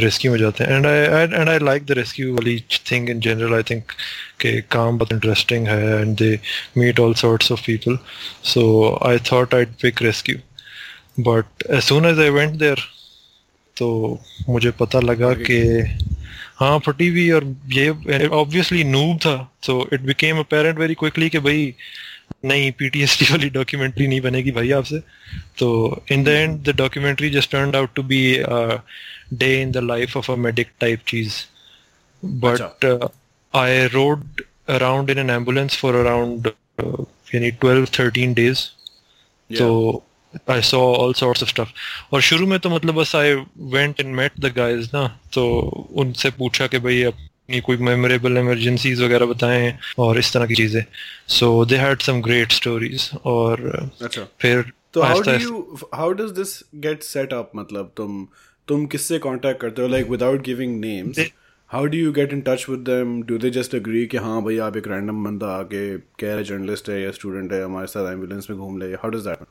रेस्क्यू 0.00 0.32
में 0.32 0.38
जाते 0.38 0.64
हैं। 0.64 0.76
And 0.76 0.86
I 0.86 1.38
and 1.40 1.48
I 1.48 1.58
like 1.58 1.86
the 1.86 1.92
rescue 1.98 2.34
वाली 2.34 2.58
thing 2.90 3.10
in 3.10 3.20
general 3.20 3.54
I 3.54 3.62
think 3.70 3.92
के 4.40 4.60
काम 4.70 4.98
बहुत 4.98 5.12
इंटरेस्टिंग 5.12 5.66
है 5.68 6.00
and 6.00 6.16
they 6.18 6.38
meet 6.78 7.00
all 7.00 7.14
sorts 7.22 7.52
of 7.52 7.60
people 7.66 7.98
so 8.52 8.66
I 9.06 9.18
thought 9.32 9.54
I 9.54 9.64
pick 9.82 10.02
rescue 10.02 10.38
but 11.30 11.66
as 11.70 11.82
soon 11.82 12.06
as 12.06 12.20
I 12.20 12.30
went 12.30 12.54
there 12.54 12.84
तो 13.76 14.20
मुझे 14.48 14.70
पता 14.70 15.00
लगा 15.00 15.32
कि 15.34 15.58
हाँ 16.56 16.78
फटी 16.78 17.08
हुई 17.08 17.30
और 17.30 17.44
ये 17.72 18.26
ऑब्वियसली 18.26 18.84
नूब 18.84 19.18
था 19.18 19.36
so 19.62 19.88
it 19.92 20.00
became 20.00 20.38
apparent 20.38 20.78
very 20.78 20.94
quickly 20.94 21.28
कि 21.28 21.38
भाई 21.38 21.74
नहीं 22.44 22.70
पीटीएसडी 22.72 23.26
वाली 23.30 23.48
डॉक्यूमेंट्री 23.50 24.06
नहीं 24.06 24.20
बनेगी 24.20 24.50
भाई 24.50 24.70
आपसे। 24.70 24.98
तो 25.58 26.02
in 26.12 26.24
the 26.24 26.28
end 26.28 26.62
the 26.62 26.76
documentary 26.76 27.30
just 27.30 27.50
turn 27.50 27.74
out 27.74 27.94
to 27.94 28.02
be 28.02 28.22
day 29.32 29.62
in 29.62 29.70
the 29.70 29.76
life 29.76 30.16
of 30.16 30.32
a 30.32 30.36
medic 30.36 30.70
type 30.80 31.00
cheese 31.08 31.34
but 32.22 32.84
I 33.54 33.86
rode 33.86 34.42
around 34.68 35.10
in 35.10 35.18
an 35.18 35.30
ambulance 35.30 35.76
for 35.76 35.94
around 35.94 36.46
यानी 37.34 37.50
12 37.64 37.90
13 37.90 38.34
डेज़ 38.34 38.64
तो 39.50 39.68
I 40.50 40.62
saw 40.62 40.80
all 40.96 41.12
sorts 41.14 41.42
of 41.42 41.50
stuff 41.50 42.14
और 42.14 42.20
शुरू 42.22 42.46
में 42.46 42.58
तो 42.58 42.70
मतलब 42.70 42.94
बस 42.94 43.14
I 43.16 43.34
went 43.74 44.00
and 44.00 44.14
met 44.16 44.40
the 44.40 44.52
guys 44.56 44.90
ना 44.94 45.06
तो 45.34 45.46
उनसे 46.02 46.30
पूछा 46.38 46.66
कि 46.66 46.78
भाई 46.78 47.02
अपनी 47.02 47.60
कोई 47.60 47.76
मेमोरेबल 47.86 48.36
इमरजेंसीज 48.38 49.02
वगैरह 49.02 49.26
बताएँ 49.26 49.72
और 49.98 50.18
इस 50.18 50.32
तरह 50.32 50.46
की 50.46 50.54
चीज़ें। 50.54 50.82
So 51.28 51.64
they 51.64 51.76
had 51.76 52.00
some 52.02 52.20
great 52.22 52.52
stories 52.52 53.10
और 53.24 53.60
अच्छा। 54.02 54.26
फिर 54.40 54.64
तो 54.94 55.02
how 55.02 55.20
do 55.20 55.32
you 55.32 55.78
how 55.94 56.12
does 56.12 56.30
this 56.38 56.58
get 56.86 57.02
set 57.02 57.32
up 57.32 57.50
मतलब 57.56 57.92
तुम 57.96 58.26
तुम 58.68 58.86
किससे 58.86 59.18
कांटेक्ट 59.18 59.60
करते 59.60 59.82
हो? 59.82 59.88
Like 59.88 60.08
without 60.10 60.44
giving 60.44 60.78
names 60.80 61.20
how 61.70 61.86
do 61.86 61.98
you 61.98 62.12
get 62.12 62.32
in 62.32 62.40
touch 62.46 62.66
with 62.70 62.80
them 62.88 63.22
do 63.22 63.38
they 63.38 63.50
just 63.50 63.74
agree 63.74 64.06
कि 64.06 64.16
हाँ 64.16 64.40
भाई 64.42 64.58
आप 64.66 64.76
एक 64.76 64.88
रैंडम 64.88 65.24
बंदा 65.24 65.46
आके 65.58 65.86
कह 65.98 66.34
रहे 66.34 66.44
जर्नलिस्ट 66.44 66.90
है 66.90 67.00
या 67.02 67.10
स्टूडेंट 67.10 67.52
है 67.52 67.62
हमारे 67.64 67.86
साथ 67.86 68.12
एंबुलेंस 68.12 68.46
में 68.50 68.58
घूम 68.58 68.78
ले? 68.78 68.92
हाउ 68.94 69.10
डज 69.10 69.26
दैट 69.26 69.46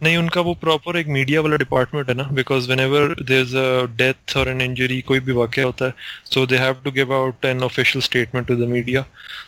नहीं 0.00 0.16
उनका 0.16 0.40
वो 0.40 0.52
प्रॉपर 0.54 0.96
एक 0.96 1.06
मीडिया 1.08 1.40
वाला 1.40 1.56
डिपार्टमेंट 1.56 2.08
है 2.08 2.14
ना 2.14 2.22
because 2.32 2.68
whenever 2.80 3.14
there 3.22 3.40
is 3.42 3.56
a 3.56 3.84
death 3.96 4.36
और 4.36 4.48
एन 4.48 4.60
इंजरी 4.60 5.00
कोई 5.08 5.20
भी 5.20 5.32
वाक्य 5.32 5.62
होता 5.62 5.86
है 5.86 5.94
so 6.34 6.44
they 6.46 6.56
have 6.58 6.76
to 6.84 6.90
give 6.92 7.14
out 7.14 7.44
an 7.44 7.62
official 7.62 8.02
statement 8.02 8.46
to 8.48 8.56
the 8.56 8.68
media 8.68 9.04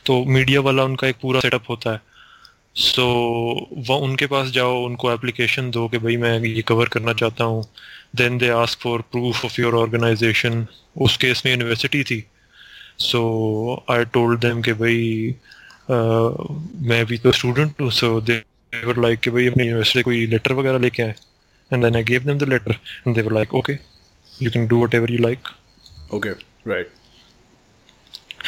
तो 0.06 0.24
मीडिया 0.36 0.60
वाला 0.60 0.84
उनका 0.84 1.08
एक 1.08 1.16
पूरा 1.22 1.40
सेटअप 1.40 1.70
होता 1.70 1.92
है। 1.92 2.00
सो 2.76 3.02
so, 3.02 3.88
वह 3.88 4.04
उनके 4.06 4.26
पास 4.26 4.50
जाओ 4.50 4.84
उनको 4.84 5.12
एप्लीकेशन 5.12 5.70
दो 5.70 5.86
कि 5.88 5.98
भाई 5.98 6.16
मैं 6.16 6.38
ये 6.40 6.62
कवर 6.62 6.88
करना 6.88 7.12
चाहता 7.12 7.44
हूँ। 7.44 7.64
Then 8.16 8.38
they 8.38 8.48
ask 8.48 8.78
for 8.80 9.00
proof 9.12 9.44
of 9.44 9.60
your 9.60 9.74
organisation 9.76 10.66
उस 11.06 11.16
केस 11.16 11.42
में 11.46 11.52
यूनिवर्सिटी 11.52 12.02
थी। 12.04 12.22
सो 13.00 13.22
आई 13.90 14.04
टोल्ड 14.14 14.40
देम 14.40 14.62
कि 14.62 14.72
भाई 14.82 15.34
uh, 15.90 16.60
मैं 16.90 17.04
भी 17.06 17.18
तो 17.18 17.32
स्टूडेंट 17.32 17.80
हूँ 17.80 17.90
सो 17.90 18.20
दे 18.20 18.42
वर 18.72 19.00
लाइक 19.02 19.20
कि 19.20 19.30
भाई 19.30 19.46
अपनी 19.46 19.64
यूनिवर्सिटी 19.64 20.02
कोई 20.02 20.26
लेटर 20.26 20.52
वगैरह 20.52 20.78
लेके 20.78 21.02
आए. 21.02 21.14
And 21.72 21.84
then 21.84 21.96
I 21.96 22.02
gave 22.02 22.24
them 22.24 22.38
the 22.38 22.48
letter 22.48 22.72
and 22.72 23.14
they 23.16 23.22
were 23.22 23.32
like 23.32 23.54
okay 23.54 23.72
you 24.42 24.50
can 24.50 24.66
do 24.66 24.78
whatever 24.78 25.12
you 25.12 25.18
like 25.18 25.48
okay 26.14 26.30
right 26.70 26.92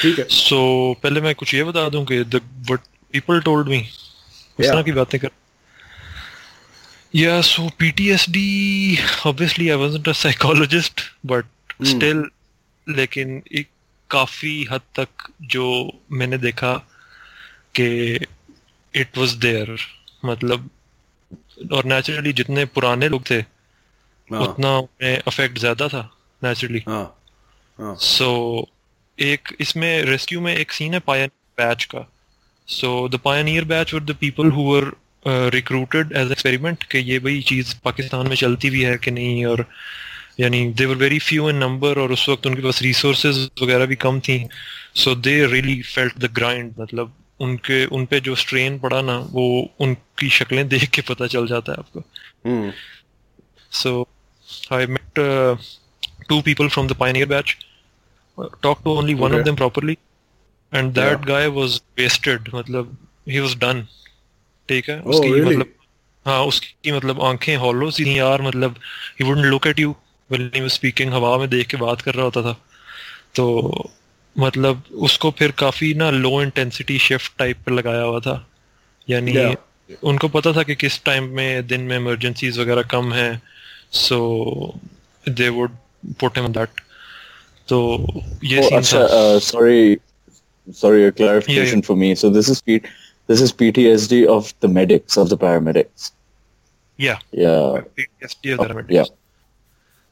ठीक 0.02 0.18
है। 0.18 0.24
सो 0.24 0.58
पहले 1.02 1.20
मैं 1.20 1.34
कुछ 1.34 1.54
ये 1.54 1.64
बता 1.64 1.88
दूँ 1.88 2.04
कि 2.06 2.24
the 2.24 2.40
what 2.68 2.80
people 3.12 3.40
told 3.40 3.68
me 3.68 3.78
इस. 3.78 4.66
तरह 4.66 4.82
की 4.82 4.92
बातें 4.92 5.20
कर 5.20 5.30
Yeah, 7.14 7.40
so 7.46 7.62
PTSD, 7.80 8.42
obviously 9.30 9.64
I 9.72 9.74
wasn't 9.80 10.06
a 10.06 10.14
psychologist, 10.20 11.02
but 11.32 11.48
still, 11.82 12.22
लेकिन 12.86 13.42
एक 13.52 13.68
काफ़ी 14.10 14.52
हद 14.70 14.80
तक 14.98 15.08
जो 15.54 15.66
मैंने 16.12 16.38
देखा 16.38 16.72
कि 17.78 17.88
इट 18.94 19.18
वाज 19.18 19.32
देयर 19.44 19.76
मतलब 20.24 20.68
और 21.72 21.84
नेचुरली 21.84 22.32
जितने 22.32 22.64
पुराने 22.66 23.08
लोग 23.08 23.30
थे 23.30 23.38
हाँ। 23.38 24.40
उतना 24.40 24.76
उन्हें 24.78 25.18
अफेक्ट 25.18 25.58
ज़्यादा 25.58 25.88
था 25.88 26.02
नेचुरली 26.42 26.82
हाँ 26.88 27.04
हाँ। 27.78 27.94
सो 28.00 28.68
एक 29.18 29.48
इसमें 29.60 30.02
रेस्क्यू 30.04 30.40
में 30.40 30.54
एक 30.54 30.72
सीन 30.72 30.94
है 30.94 31.00
पायन 31.00 31.28
बैच 31.58 31.84
का। 31.84 32.06
So 32.68 33.08
the 33.08 33.18
pioneer 33.24 33.64
batch 33.64 33.94
were 33.94 34.00
the 34.02 34.16
people 34.20 34.50
who 34.50 34.62
were 34.64 34.92
recruited 35.54 36.12
as 36.16 36.32
experiment 36.32 36.82
कि 36.84 36.98
ये 36.98 37.18
भाई 37.18 37.40
चीज़ 37.48 37.74
पाकिस्तान 37.84 38.28
में 38.28 38.36
चलती 38.36 38.70
भी 38.70 38.82
है 38.84 38.96
कि 38.98 39.10
नहीं 39.10 39.44
और 39.46 39.66
यानी 40.40 40.64
they 40.74 40.86
were 40.86 40.96
very 40.96 41.18
few 41.20 41.48
in 41.50 41.56
number 41.56 41.98
और 41.98 42.12
उस 42.12 42.28
वक्त 42.28 42.46
उनके 42.46 42.62
पास 42.62 42.82
रिसोर्सेज 42.82 43.48
वगैरह 43.62 43.86
भी 43.86 43.96
कम 43.96 44.20
थी। 44.20 44.38
So 44.94 45.14
they 45.16 45.34
really 45.46 45.80
felt 45.84 46.18
the 46.18 46.30
grind 46.34 46.74
मतलब 46.80 47.12
उनके 47.42 47.84
उन 47.86 48.04
पे 48.06 48.20
जो 48.20 48.34
स्ट्रेन 48.34 48.78
पड़ा 48.78 49.00
ना 49.02 49.18
वो 49.30 49.44
उनकी 49.80 50.28
शक्लें 50.30 50.66
देख 50.68 50.88
के 50.90 51.02
पता 51.02 51.26
चल 51.26 51.46
जाता 51.46 51.72
है 51.72 51.78
आपको। 51.78 52.04
So 53.72 54.08
I 54.72 54.86
met 54.86 55.20
two 56.28 56.40
people 56.40 56.68
from 56.68 56.88
the 56.88 56.92
pioneer 56.92 57.28
batch 57.28 57.56
talk 58.62 58.82
to 58.84 58.90
only 58.90 59.14
one 59.14 59.34
of 59.34 59.42
them 59.42 59.56
properly 59.56 59.96
and 60.72 60.92
that 60.94 61.24
guy 61.26 61.46
was 61.46 61.80
wasted 61.98 62.50
मतलब 62.54 62.96
ही 63.28 63.38
वाज 63.38 63.54
डन 63.56 63.86
ठीक 64.68 64.88
है? 64.90 65.02
Oh, 65.02 65.08
उसकी 65.08 65.40
मतलब 65.40 65.74
हाँ 66.26 66.42
उसकी 66.44 66.92
मतलब 66.92 67.20
आँखें 67.22 67.56
हॉलो 67.56 67.90
सी 67.90 68.04
थी 68.04 68.18
यार 68.18 68.42
मतलब 68.42 68.76
he 69.20 69.24
wouldn't 69.24 69.44
look 69.44 69.66
at 69.66 69.80
you 69.80 69.94
speaking 70.68 71.12
हवा 71.12 71.36
में 71.38 71.48
देख 71.50 71.66
के 71.66 71.76
बात 71.76 72.00
कर 72.00 72.14
रहा 72.14 72.24
होता 72.24 72.42
था। 72.42 72.52
तो 73.34 73.90
मतलब 74.36 74.82
उसको 75.08 75.30
फिर 75.38 75.50
काफ़ी 75.58 75.92
ना 75.94 76.10
लो 76.10 76.40
इंटेंसिटी 76.42 76.98
शिफ्ट 76.98 77.32
टाइप 77.38 77.56
पे 77.66 77.74
लगाया 77.74 78.02
हुआ 78.02 78.20
था 78.20 78.36
यानी 79.10 79.32
Yeah. 79.32 79.54
उनको 80.04 80.28
पता 80.28 80.52
था 80.56 80.62
कि 80.62 80.74
किस 80.74 81.02
टाइम 81.04 81.24
में 81.36 81.66
दिन 81.66 81.80
में 81.80 81.96
इमरजेंसीज 81.96 82.58
वगैरह 82.58 82.82
कम 82.90 83.12
है 83.12 83.30
so 83.92 84.18
they 85.28 85.48
would 85.48 85.76
put 86.20 86.38
him 86.38 86.46
that 86.52 86.80
तो 87.68 87.78
ये 88.44 88.60
Oh, 88.60 88.68
सीन 88.68 88.80
acha, 88.80 89.02
था 89.02 89.38
sorry, 89.38 90.00
sorry, 90.80 91.04
a 91.06 91.12
clarification 91.12 91.82
for 91.88 91.96
me. 91.96 92.14
So 92.14 92.30
this 92.30 92.48
is 92.54 92.62
P- 92.62 92.80
this 93.28 93.42
is 93.46 93.52
PTSD 93.52 94.22
of 94.36 94.52
the 94.60 94.68
medics 94.78 95.18
of 95.22 95.28
the 95.32 95.38
paramedics. 95.44 96.10
या 96.98 97.18
Yeah, 97.34 97.84
yeah. 98.90 99.04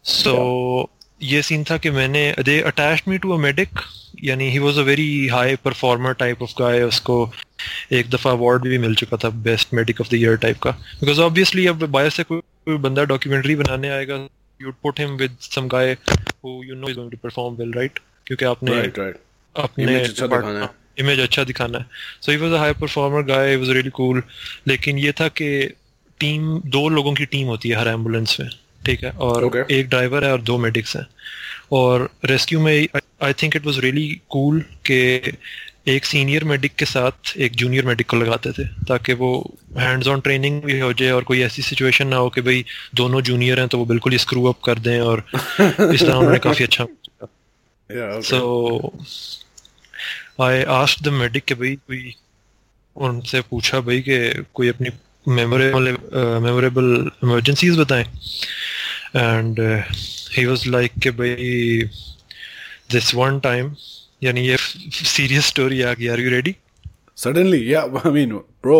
सो 0.04 0.90
ये 1.22 1.42
scene 1.42 1.64
था 1.70 1.76
कि 1.78 1.90
मैंने 1.90 2.22
they 2.44 2.60
attached 2.72 3.08
me 3.08 3.18
to 3.18 3.32
a 3.32 3.36
medic 3.36 3.80
यानी 4.24 4.50
he 4.50 4.58
was 4.58 4.78
a 4.78 4.82
very 4.82 5.26
high 5.28 5.56
performer 5.64 6.12
type 6.14 6.42
of 6.42 6.52
guy 6.58 6.82
उसको 6.82 7.16
एक 7.92 8.10
दफ़ा 8.10 8.30
award 8.30 8.62
भी 8.62 8.78
मिल 8.78 8.94
चुका 8.94 9.16
था 9.16 9.28
best 9.46 9.74
medic 9.74 10.00
of 10.00 10.10
the 10.10 10.14
year 10.14 10.36
type 10.36 10.58
का। 10.58 10.70
बिकॉज़ 11.00 11.20
ऑब्वियसली 11.20 11.66
अब 11.66 11.84
बाहर 11.86 12.10
से 12.10 12.22
कोई 12.22 12.76
बंदा 12.78 13.04
डॉक्यूमेंट्री 13.04 13.56
बनाने 13.56 13.88
आएगा 13.88 14.16
you 14.60 14.72
put 14.82 15.00
him 15.00 15.10
with 15.16 15.36
some 15.40 15.68
guy 15.68 15.96
who 16.44 16.62
you 16.64 16.74
know 16.74 16.88
is 16.88 16.96
going 16.96 17.10
to 17.10 17.18
perform 17.22 17.54
well 17.56 17.72
right 17.72 17.98
क्योंकि 18.26 18.44
आपने 18.44 18.76
राइट 18.76 18.98
राइट 18.98 19.16
अपने 19.56 19.84
Image 19.86 20.08
अच्छा 20.08 20.26
दिखाना 20.26 20.60
है। 20.60 20.68
इमेज 20.98 21.20
अच्छा 21.20 21.44
दिखाना 21.44 21.78
है। 21.78 21.86
So 22.22 22.32
he 22.32 22.38
was 22.38 22.52
a 22.52 22.56
high 22.56 22.72
performer 22.80 23.22
guy 23.22 23.56
was 23.56 23.70
really 23.70 23.90
cool 23.90 24.22
लेकिन 24.68 24.98
ये 24.98 25.12
था 25.12 25.28
कि 25.28 25.48
टीम 26.20 26.60
दो 26.66 26.88
लोगों 26.88 27.14
की 27.14 27.26
टीम 27.26 27.46
होती 27.46 27.68
है 27.68 27.76
हर 27.76 27.88
एंबुलेंस 27.88 28.36
में। 28.40 28.48
ठीक 28.86 29.04
है 29.04 29.10
और 29.10 29.44
Okay. 29.44 29.70
एक 29.70 29.88
ड्राइवर 29.88 30.24
है 30.24 30.32
और 30.32 30.40
दो 30.40 30.58
मेडिक्स 30.58 30.96
हैं 30.96 31.06
और 31.72 32.10
रेस्क्यू 32.24 32.60
में 32.60 32.88
I 33.22 33.32
think 33.32 33.56
it 33.56 33.66
was 33.66 33.78
really 33.78 34.20
cool 34.28 34.60
कि 34.60 35.32
एक 35.88 36.04
सीनियर 36.04 36.44
मेडिक 36.44 36.74
के 36.74 36.84
साथ 36.84 37.36
एक 37.36 37.52
जूनियर 37.52 37.86
मेडिक 37.86 38.06
को 38.06 38.16
लगाते 38.16 38.52
थे 38.52 38.64
ताकि 38.64 39.12
वो 39.12 39.30
हैंड्स 39.78 40.08
ऑन 40.08 40.20
ट्रेनिंग 40.20 40.62
भी 40.62 40.78
हो 40.80 40.92
जाए 40.92 41.10
और 41.10 41.24
कोई 41.24 41.40
ऐसी 41.42 41.62
सिचुएशन 41.62 42.06
ना 42.06 42.16
हो 42.16 42.28
कि 42.28 42.40
भाई 42.40 42.64
दोनों 42.94 43.20
जूनियर 43.20 43.60
हैं 43.60 43.68
तो 43.68 43.78
वो 43.78 43.84
बिल्कुल 43.84 44.12
ही 44.12 44.18
स्क्रू 44.18 44.44
अप 44.44 44.60
कर 44.64 44.78
दें 44.78 45.00
और 45.00 45.24
इस 45.34 46.00
तरह 46.00 46.14
उन्होंने 46.14 46.38
काफ़ी 46.38 46.64
अच्छा. 46.64 46.86
So 48.20 48.40
I 50.38 50.64
asked 50.74 51.00
the 51.02 51.12
medic 51.12 51.40
कि 51.40 51.54
भाई 51.54 51.74
कोई 51.76 52.14
उनसे 52.96 53.40
पूछा 53.40 53.80
भाई 53.80 54.00
कि 54.00 54.44
कोई 54.54 54.68
अपनी 54.68 54.90
मेमोरेबल 55.29 55.95
मेमोरेबल 56.43 56.89
इमरजेंसीज 57.23 57.79
बताएं 57.79 58.03
एंड 59.15 59.59
ही 60.37 60.45
वाज 60.45 60.67
लाइक 60.67 60.99
कि 61.03 61.09
भाई 61.21 61.89
दिस 62.91 63.13
वन 63.15 63.39
टाइम 63.47 63.71
यानी 64.23 64.47
ये 64.47 64.57
सीरियस 64.59 65.45
स्टोरी 65.47 65.81
आ 65.81 65.93
गई 65.93 66.07
are 66.07 66.19
you 66.19 66.29
ready 66.37 66.55
Suddenly, 67.23 67.57
yeah. 67.65 67.85
I 68.07 68.09
mean, 68.13 68.31
bro, 68.61 68.77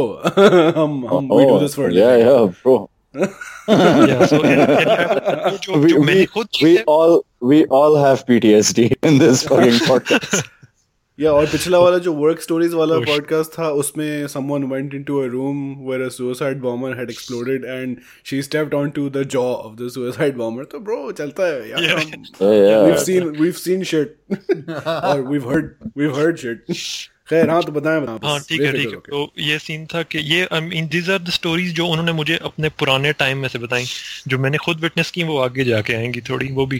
um, 0.84 0.96
um, 1.18 1.28
we 1.36 1.44
do 1.44 1.52
Oh, 1.52 1.60
this 1.60 1.76
for 1.76 1.86
a 1.90 1.92
yeah, 1.98 2.08
living. 2.16 2.26
yeah, 2.28 2.48
bro. 2.64 2.74
या 4.10 4.26
सो 4.32 4.38
जो 4.46 5.76
We, 5.82 5.90
जो 5.90 6.00
we, 6.00 6.06
मैंने 6.06 6.26
खुद 6.34 6.48
we 6.48 6.58
चीजें 6.58 6.84
all 6.96 7.14
we 7.52 7.60
all 7.78 7.96
have 8.02 8.26
PTSD 8.32 8.88
in 9.10 9.20
this 9.22 9.44
fucking 9.52 9.78
podcast. 9.86 10.44
या 11.21 11.33
और 11.33 11.47
पिछला 11.47 11.79
वाला 11.79 11.99
जो 11.99 12.13
वर्क 12.13 12.41
स्टोरीज 12.41 12.73
वाला 12.73 12.99
पॉडकास्ट 12.99 13.59
था 13.59 13.71
उसमें 13.71 14.27
someone 14.27 14.65
went 14.65 14.95
into 14.95 15.19
a 15.19 15.27
room 15.27 15.79
where 15.79 16.03
a 16.03 16.09
suicide 16.09 16.61
bomber 16.61 16.97
had 16.97 17.11
exploded 17.11 17.65
and 17.65 17.97
she 18.25 18.43
stepped 18.43 18.75
on 18.75 18.91
to 18.91 19.11
the 19.11 19.23
jaw 19.23 19.41
of 19.41 19.75
the 19.75 19.89
suicide 19.89 20.37
bomber 20.37 20.65
तो 20.65 20.79
bro 20.79 21.13
चलता 21.13 21.47
है 21.47 21.71
यार। 21.71 21.81
We 21.81 22.91
have 22.91 23.05
seen 23.05 23.25
we 23.25 23.39
have 23.39 23.53
seen 23.53 23.85
shit 23.85 24.17
और 24.87 25.29
we 25.29 25.39
have 25.39 25.51
heard 25.51 25.75
we 25.99 26.05
have 26.05 26.19
heard 26.19 26.37
shit 26.37 26.65
तो 27.33 27.73
बताएँ 27.73 28.07
आप 28.07 28.25
हाँ 28.25 28.41
ठीक 28.41 28.61
है 28.61 28.73
ठीक 28.73 28.89
है। 28.89 28.97
तो 28.97 29.33
ये 29.39 29.59
सीन 29.59 29.87
था 29.87 30.03
कि 30.03 30.19
ये 30.19 30.49
आई 30.53 30.61
मीन 30.61 30.89
से 33.49 33.59
बताई 33.59 33.85
जो 34.29 34.39
मैंने 34.39 34.59
खुद 34.59 34.81
विटनेस 34.81 35.11
की 35.11 35.25
वो 35.25 35.39
आगे 35.39 35.65
जाके 35.65 35.93
आएँगी 35.93 36.21
थोड़ी 36.21 36.53
वो 36.53 36.67
भी 36.67 36.79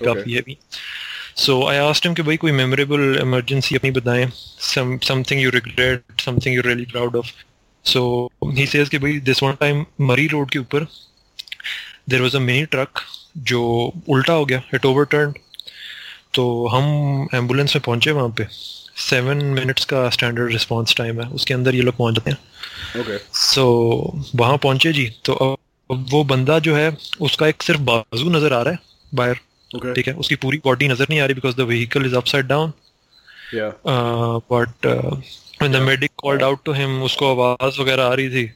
सो 1.37 1.63
आई 1.67 1.77
आस्क्ड 1.79 2.07
हिम 2.07 2.15
कि 2.15 2.23
भाई 2.23 2.37
कोई 2.37 2.53
मेमोरेबल 2.53 3.19
इमरजेंसी 3.21 3.77
अपनी 3.77 3.91
बताएँ? 3.91 4.31
Some 4.61 4.97
something 5.05 5.41
you 5.41 5.51
regret 5.51 6.21
something 6.21 6.55
you 6.55 6.63
really 6.63 6.85
proud 6.87 7.17
of 7.17 7.31
so 7.85 8.31
he 8.57 8.67
says 8.67 8.89
कि 8.89 8.99
भाई 8.99 9.19
this 9.21 9.43
one 9.43 9.53
time 9.61 9.85
Murree 10.01 10.27
road 10.29 10.51
के 10.51 10.59
ऊपर 10.59 10.87
there 12.09 12.23
was 12.23 12.37
a 12.37 12.41
mini 12.41 12.65
truck 12.67 13.01
जो 13.51 13.63
उल्टा 14.09 14.33
हो 14.33 14.45
गया 14.45 14.63
इट 14.75 14.87
ओवर 14.87 15.05
टर्न 15.05 15.33
तो 16.35 16.67
हम 16.67 17.29
एंबुलेंस 17.35 17.75
में 17.77 17.83
पहुँचे 17.83 18.11
वहाँ 18.11 18.29
पे। 18.39 18.47
सेवन 19.01 19.37
मिनट्स 19.55 19.85
का 19.85 20.09
स्टैंडर्ड 20.11 20.53
रिस्पांस 20.53 20.95
टाइम 20.97 21.21
है। 21.21 21.29
उसके 21.29 21.55
अंदर 21.55 21.75
ये 21.75 21.83
लोग 21.83 21.97
पहुँच 21.97 22.15
जाते 22.15 22.31
हैं। 22.31 23.01
ओके 23.01 23.19
सो 23.35 23.65
वहाँ 24.37 24.57
पहुँचे 24.59 24.93
जी। 24.93 25.09
तो 25.25 25.35
अब 25.35 26.07
वो 26.11 26.23
बंदा 26.25 26.59
जो 26.59 26.75
है 26.77 26.97
उसका 27.21 27.47
एक 27.47 27.63
सिर्फ़ 27.63 27.81
बाजू 27.81 28.31
नज़र 28.31 28.53
आ 28.53 28.61
रहा 28.63 28.73
है 28.73 28.79
बाहर। 29.15 29.41
ठीक 29.75 30.09
है? 30.09 30.15
उसकी 30.15 30.35
पूरी 30.37 30.61
बॉडी 30.65 30.89
नज़र 30.89 31.07
नहीं 31.11 31.21
आ 31.21 31.25
रही 31.25 31.35
because 31.35 31.57
the 31.57 31.61
vehicle 31.61 32.07
is 32.07 32.17
upside 32.17 32.47
down 32.47 32.73
but 34.53 34.87
the 35.63 35.77
medic 35.77 36.11
called 36.17 36.43
out 36.43 36.65
to 36.65 36.73
him 36.73 37.03
उसको 37.03 37.31
आवाज़ 37.31 37.81
वगैरह 37.81 38.05
आ 38.05 38.15
रही 38.15 38.29
थी. 38.31 38.51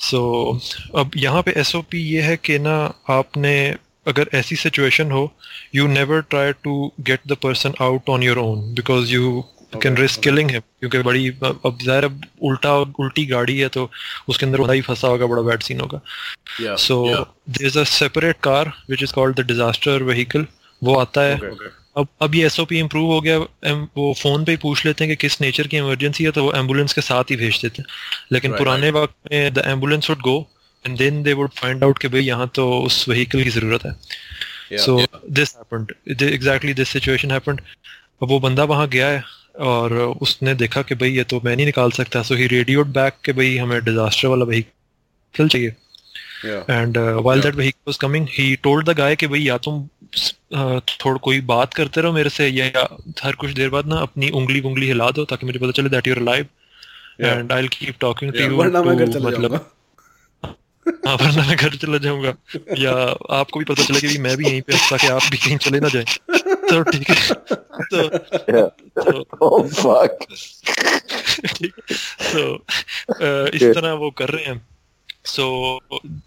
सो 0.00 0.18
so, 0.60 0.98
अब 1.00 1.10
यहाँ 1.16 1.42
पे 1.42 1.52
एस 1.56 1.74
ओ 1.76 1.80
पी 1.90 1.98
ये 1.98 2.22
है 2.22 2.36
कि 2.36 2.58
ना 2.58 2.76
आपने 3.10 3.54
अगर 4.06 4.28
ऐसी 4.34 4.56
सिचुएशन 4.56 5.10
हो 5.10 5.32
you 5.74 5.86
never 5.86 6.20
try 6.20 6.52
to 6.52 6.92
get 7.00 7.20
the 7.26 7.36
person 7.42 7.74
out 7.82 8.08
on 8.10 8.22
your 8.22 8.38
own 8.38 8.74
because 8.74 9.12
you 9.12 9.44
can 9.82 9.96
risk 9.96 10.20
killing 10.20 10.50
him 10.50 10.60
क्योंकि 10.60 10.98
बड़ी 10.98 11.28
अब 11.42 11.78
ज़ाहिर 11.82 12.04
है 12.04 12.20
उल्टा 12.42 12.74
उल्टी 13.00 13.26
गाड़ी 13.26 13.58
है 13.58 13.68
तो 13.68 13.90
उसके 14.28 14.46
अंदर 14.46 14.60
बंदा 14.60 14.72
ही 14.72 14.80
फंसा 14.80 15.08
होगा 15.08 15.26
बड़ा 15.26 15.42
बैड 15.42 15.62
सीन 15.62 15.80
होगा। 15.80 16.00
So 16.76 17.04
there 17.08 17.66
is 17.66 17.78
a 17.78 17.84
separate 17.92 18.36
car 18.42 18.68
which 18.90 19.02
is 19.02 19.12
called 19.12 19.40
the 19.40 19.46
disaster 19.46 20.02
vehicle 20.02 20.46
वो 20.82 20.94
आता 20.96 21.20
है। 21.20 21.38
अब 21.96 22.08
अब 22.22 22.34
ये 22.34 22.46
एसओपी 22.46 22.78
इम्प्रूव 22.78 23.12
हो 23.12 23.20
गया 23.20 23.36
एम- 23.70 23.86
वो 23.96 24.12
फ़ोन 24.18 24.44
पे 24.44 24.52
ही 24.52 24.56
पूछ 24.56 24.84
लेते 24.86 25.04
हैं 25.04 25.10
कि 25.12 25.20
किस 25.20 25.40
नेचर 25.40 25.66
की 25.66 25.76
इमरजेंसी 25.76 26.24
है 26.24 26.30
तो 26.30 26.44
वो 26.44 26.52
एंबुलेंस 26.52 26.92
के 26.92 27.00
साथ 27.00 27.30
ही 27.30 27.36
भेज 27.36 27.60
देते 27.62 27.82
हैं। 27.82 27.86
लेकिन 28.32 28.50
Right, 28.50 28.64
पुराने 28.64 28.90
right. 28.90 29.02
वक्त 29.02 29.14
में 29.32 29.52
the 29.54 29.62
ambulance 29.66 30.10
would 30.10 30.20
go 30.20 30.36
and 30.84 30.96
then 30.98 31.22
they 31.22 31.32
would 31.32 31.50
find 31.58 31.84
out 31.84 31.98
कि 31.98 32.08
भाई 32.08 32.20
यहाँ 32.20 32.50
तो 32.54 32.68
उस 32.80 33.08
व्हीकल 33.08 33.42
की 33.42 33.50
ज़रूरत 33.50 33.84
है। 33.86 33.92
So 34.78 34.98
this 35.30 35.54
happened 35.56 35.92
exactly 36.22 36.74
this 36.74 36.88
situation 36.88 37.30
happened 37.30 37.60
अब 38.22 38.28
वो 38.28 38.38
बंदा 38.40 38.64
वहाँ 38.64 38.88
गया 38.88 39.08
है। 39.08 39.22
और 39.54 39.92
उसने 40.20 40.54
देखा 40.54 40.82
कि 40.82 40.94
भाई 40.94 41.10
ये 41.10 41.24
तो 41.24 41.40
मैं 41.44 41.54
नहीं 41.56 41.66
निकाल 41.66 41.90
सकता। 41.90 42.22
सो 42.22 42.34
ही 42.34 42.46
रेडियोड 42.46 42.92
बैक 42.92 43.14
कि 43.24 43.32
भाई 43.32 43.56
हमें 43.56 43.84
डिजास्टर 43.84 44.28
वाला 44.28 44.44
व्हीकल 44.44 45.48
चाहिए। 45.48 45.74
And 46.46 46.98
while 47.26 47.44
that 47.44 47.60
vehicle 47.60 47.92
was 47.92 48.00
coming 48.04 48.26
he 48.38 48.48
told 48.66 48.88
the 48.88 48.96
guy 49.00 49.14
कि 49.16 49.26
भाई 49.26 49.40
या 49.40 49.58
तुम 49.58 49.84
uh, 49.84 50.80
थोड़ा 51.04 51.16
कोई 51.16 51.40
बात 51.52 51.74
करते 51.74 52.00
रहो 52.00 52.12
मेरे 52.12 52.30
से 52.30 52.48
या, 52.48 52.66
या 52.66 52.88
हर 53.22 53.34
कुछ 53.34 53.50
देर 53.52 53.68
बाद 53.68 53.86
ना 53.86 53.96
अपनी 54.08 54.28
उंगली 54.30 54.60
उंगली 54.60 54.86
हिला 54.86 55.10
दो 55.10 55.24
ताकि 55.24 55.46
मुझे 55.46 55.58
पता 55.58 55.70
चले 55.70 55.88
that 55.88 56.08
you're 56.08 56.18
alive 56.18 56.46
Yeah. 57.20 57.32
And 57.32 57.52
I 57.52 57.60
will 57.60 57.68
keep 57.68 57.94
talking 58.00 58.32
to 58.32 58.38
you 58.38 58.48
मतलब 58.48 59.66
हाँ 60.88 61.14
वरना 61.14 61.46
मैं 61.46 61.56
घर 61.56 61.74
चला 61.76 61.98
जाऊँगा। 61.98 62.34
या 62.78 62.92
आपको 63.30 63.58
भी 63.58 63.64
पता 63.64 63.84
चले 63.84 64.00
कि 64.00 64.18
मैं 64.18 64.36
भी 64.36 64.44
यहीं 64.44 64.62
पे 64.62 64.72
हूँ, 64.72 64.90
ताकि 64.90 65.06
आप 65.06 65.22
भी 65.30 65.36
कहीं 65.36 65.56
चले 65.56 65.80
ना 65.80 65.88
जाए। 65.88 66.04
तो 66.44 66.82
ठीक 66.82 67.10
है। 67.10 67.34
तो 67.84 68.08
तो 68.98 69.24
oh 69.42 69.98
है। 70.00 70.18
uh, 73.14 73.54
इस 73.54 73.62
तरह 73.62 73.92
वो 73.92 74.10
कर 74.10 74.28
रहे 74.28 74.44
हैं। 74.44 74.66
सो 75.24 75.78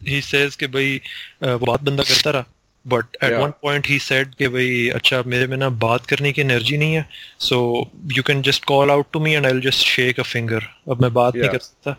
ही 0.08 0.22
सेज 0.22 0.56
के 0.56 0.68
भाई 0.68 1.02
वो 1.44 1.66
बात 1.66 1.82
बंदा 1.82 2.04
करता 2.04 2.32
रहा। 2.32 2.46
But 2.88 3.18
at 3.24 3.34
one 3.34 3.52
point 3.62 3.88
he 3.88 4.00
said 4.00 4.36
कि 4.36 4.48
भाई 4.48 4.90
अच्छा 4.90 5.24
मेरे 5.28 5.48
में 5.48 5.58
ना 5.58 5.70
बात 5.70 6.06
करने 6.06 6.32
की 6.32 6.42
एनर्जी 6.42 6.78
नहीं 6.78 6.94
है 6.94 7.10
so 7.40 7.92
you 8.12 8.24
can 8.24 8.42
just 8.42 8.66
call 8.66 8.92
out 8.92 9.06
to 9.14 9.20
me 9.20 9.34
and 9.34 9.46
I 9.46 9.52
will 9.52 9.62
just 9.62 9.86
shake 9.86 10.20
a 10.20 10.24
finger 10.24 10.64
अब 10.92 11.02
मैं 11.02 11.14
बात 11.14 11.34
yeah. 11.34 11.46
नहीं 11.46 11.52
कर 11.52 11.64
सकता. 11.64 11.96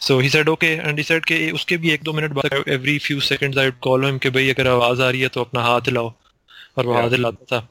So 0.00 0.20
he 0.20 0.28
said 0.28 0.48
okay 0.48 0.66
and 0.66 0.98
he 0.98 1.04
said 1.04 1.24
कि 1.24 1.50
उसके 1.50 1.76
भी 1.76 1.90
एक 1.90 2.02
दो 2.02 2.12
मिनट 2.12 2.30
बाद 2.30 2.64
every 2.68 2.98
few 2.98 3.20
seconds 3.20 3.58
I 3.58 3.64
would 3.64 3.78
call 3.78 4.04
him 4.04 4.18
कि 4.18 4.30
भाई 4.30 4.50
अगर 4.50 4.68
आवाज़ 4.68 5.02
आ 5.02 5.10
रही 5.10 5.20
है 5.20 5.28
तो 5.28 5.40
अपना 5.40 5.62
हाथ 5.62 5.80
हिलाओ 5.80 6.14
और 6.78 6.86
वो. 6.86 6.94
हाथ 6.94 7.10
हिलाता 7.10 7.44
था। 7.44 7.68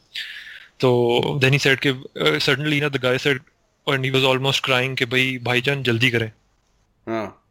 तो 0.80 1.40
देन 1.42 1.54
ही 1.54 1.60
सेड 1.60 1.80
कि 1.88 1.94
सडनली 2.40 2.82
ना 2.82 2.90
the 2.90 2.96
guy 2.96 3.18
said 3.18 3.42
and 3.88 4.06
he 4.06 4.10
was 4.12 4.24
almost 4.24 4.62
crying 4.66 4.96
कि 5.00 5.06
भाई 5.06 5.40
भाईजान 5.44 5.84
जल्दी 5.84 6.10
करें. 6.10 6.32
हाँ। 7.08 7.43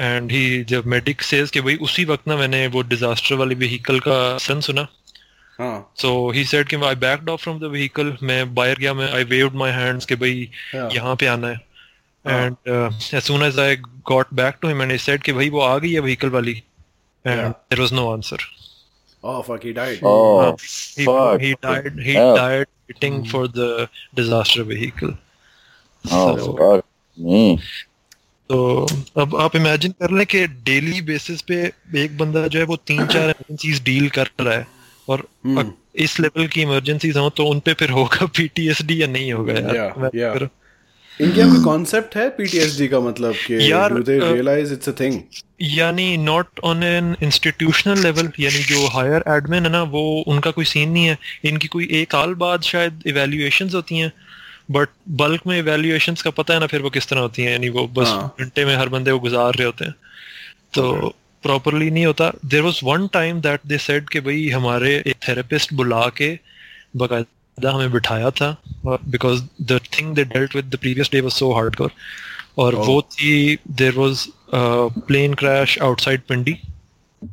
एंड 0.00 0.30
ही 0.32 0.62
जब 0.68 0.86
मेडिक 0.94 1.22
सेज 1.22 1.50
कि 1.50 1.60
भाई 1.60 1.76
उसी 1.88 2.04
वक्त 2.04 2.28
ना 2.28 2.36
मैंने 2.36 2.66
वो 2.76 2.82
डिजास्टर 2.92 3.34
वाले 3.42 3.54
व्हीकल 3.54 3.98
का 4.06 4.16
सन 4.46 4.60
सुना 4.68 4.86
हाँ 5.58 5.74
सो 6.00 6.10
ही 6.34 6.44
सेड 6.44 6.68
कि 6.68 6.76
I 6.86 6.94
backed 7.02 7.28
off 7.30 7.42
from 7.42 7.58
the 7.60 7.70
vehicle 7.72 8.16
मैं 8.30 8.54
बाहर 8.54 8.78
गया 8.78 8.94
मैं 8.94 9.10
आई 9.14 9.24
वेव्ड 9.34 9.54
माय 9.62 9.70
हैंड्स 9.72 10.06
कि 10.06 10.14
भाई 10.22 10.48
Yeah. 10.74 10.94
यहाँ 10.94 11.14
पे 11.20 11.26
आना 11.26 11.48
है 11.48 11.54
हाँ. 12.24 12.44
And 12.44 12.56
as 13.14 13.22
soon 13.22 13.42
as 13.42 13.58
I 13.60 13.76
got 14.10 14.32
back 14.40 14.56
to 14.62 14.68
him 14.68 14.82
and 14.82 14.90
he 14.92 14.98
said 14.98 15.22
कि 15.22 15.32
भाई 15.32 15.50
वो 15.50 15.60
आ 15.60 15.76
गई 15.78 15.92
है 15.92 16.00
व्हीकल 16.00 16.30
वाली 16.30 16.52
and 17.24 17.40
there 17.40 17.80
was 17.80 17.92
no 17.92 18.10
answer 18.12 18.46
Oh 19.24 19.34
fuck, 19.44 19.62
he 19.64 19.70
died. 19.76 20.00
Oh, 20.08 20.56
he 20.96 21.04
fuck. 21.04 21.42
he 21.42 21.50
died 21.66 21.86
he 22.06 22.14
Hell. 22.16 22.32
died 22.38 22.66
waiting 22.90 23.14
for 23.28 23.40
the 23.52 23.68
disaster 24.18 24.64
vehicle 24.70 25.12
Oh, 26.04 26.18
So- 26.40 26.56
fuck 26.58 26.84
me. 27.18 27.38
तो 28.50 28.86
अब 29.16 29.36
आप 29.36 29.56
इमेजिन 29.56 29.92
कर 29.92 30.10
लें 30.10 30.26
कि 30.26 30.46
डेली 30.46 31.00
बेसिस 31.00 31.42
पे 31.42 31.72
एक 31.96 32.18
बंदा 32.18 32.46
जो 32.46 32.58
है 32.58 32.64
वो 32.64 32.76
तीन 32.76 33.06
चार 33.06 33.30
इमरजेंसीज 33.30 33.82
डील 33.84 34.08
कर 34.08 34.28
रहा 34.40 34.54
है 34.54 34.66
और 35.08 35.26
हम्म। 35.46 35.72
इस 35.96 36.20
लेवल 36.20 36.46
की 36.46 36.62
इमरजेंसीज 36.62 37.16
हो 37.16 37.30
तो 37.30 37.46
उन 37.46 37.60
पे 37.60 37.74
फिर 37.74 37.90
होगा 37.90 38.26
पीटीएसडी 38.26 39.02
या 39.02 39.06
नहीं 39.06 39.32
होगा 39.32 39.52
यार 39.52 39.74
Yeah, 39.74 39.98
मैं 39.98 40.10
yeah. 40.10 40.38
फिर- 40.38 40.48
इनके 41.20 41.42
कोई 41.42 41.64
कॉन्सेप्ट 41.64 42.16
है 42.16 42.28
पीटीएसडी 42.28 42.88
का 42.88 43.00
मतलब 43.00 43.34
कि 43.46 43.72
यार, 43.72 43.92
they 43.92 44.18
uh, 44.20 44.30
realize 44.32 44.72
it's 44.72 45.12
यानी 45.62 46.16
not 46.16 46.60
on 46.64 46.82
an 46.82 47.16
institutional 47.22 47.98
level 47.98 48.30
यानी 48.40 48.62
जो 48.64 48.86
हायर 48.86 49.24
एडमिन 49.28 49.62
है 49.62 49.70
ना 49.72 49.82
वो 49.82 50.24
उनका 50.26 50.50
कोई 50.50 50.64
सीन 50.64 50.90
नहीं 50.90 51.06
है 51.06 51.18
इनकी 51.44 51.68
कोई 51.68 51.88
एक 51.92 52.12
साल 52.12 52.34
बाद 52.34 52.62
शायद 52.62 53.02
इवेल्युएशंस 53.06 53.74
होती 53.74 53.98
हैं 53.98 54.12
बट 54.70 54.88
बल्क 55.08 55.40
में 55.46 55.58
इवेल्युएशंस 55.58 56.22
का 56.22 56.30
पता 56.30 56.54
है 56.54 56.60
ना 56.60 56.66
फिर 56.66 56.82
वो 56.82 56.90
किस 56.90 57.06
तरह 57.08 57.20
होती 57.20 57.42
हैं? 57.42 57.52
यानी 57.52 57.68
वो 57.68 57.86
बस 57.88 58.08
हाँ। 58.08 58.34
घंटे 58.40 58.64
में 58.64 58.76
हर 58.76 58.88
बंदे 58.88 59.10
को 59.12 59.18
गुजार 59.18 59.54
रहे 59.54 59.66
होते 59.66 59.84
हैं। 59.84 59.94
तो 60.74 61.08
प्रॉपरली 61.42 61.90
नहीं 61.90 62.06
होता। 62.06 62.32
There 62.44 62.62
was 62.62 62.80
one 62.84 63.06
time 63.06 63.40
that 63.40 63.60
they 63.66 63.78
said 63.78 64.08
कि 64.08 64.20
भाई 64.20 64.48
हमारे 64.48 65.02
एक 65.06 65.16
थेरेपिस्ट 65.28 65.74
बुला 65.74 66.08
के 66.08 66.38
बाकायदा 66.96 67.70
हमें 67.70 67.92
बिठाया 67.92 68.30
था 68.30 68.56
because 68.86 69.42
the 69.62 69.80
thing 69.98 70.14
they 70.14 70.24
dealt 70.24 70.56
with 70.56 70.64
the 70.64 70.76
previous 70.76 71.10
day 71.12 71.20
was 71.20 71.32
so 71.32 71.52
hardcore 71.52 71.90
और 72.58 72.74
Oh. 72.74 72.86
वो 72.86 73.02
थी 73.02 73.58
there 73.70 73.92
was 73.94 74.26
plane 74.54 75.34
crash 75.34 75.78
outside 75.82 76.20
Pindi 76.28 76.60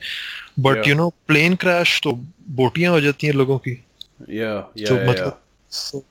but 0.58 0.76
Yeah. 0.76 0.84
you 0.88 0.94
know 0.94 1.12
plane 1.28 1.56
crash 1.56 2.00
तो 2.02 2.12
बोटियां 2.60 2.92
हो 2.92 3.00
जाती 3.00 3.26
हैं 3.26 3.34
लोगों 3.34 3.58
की 3.58 3.78
Yeah, 4.28 4.62
yeah, 4.74 4.88
So, 4.88 4.94
yeah, 4.94 5.08
मतलब- 5.10 5.36
So, 5.68 6.04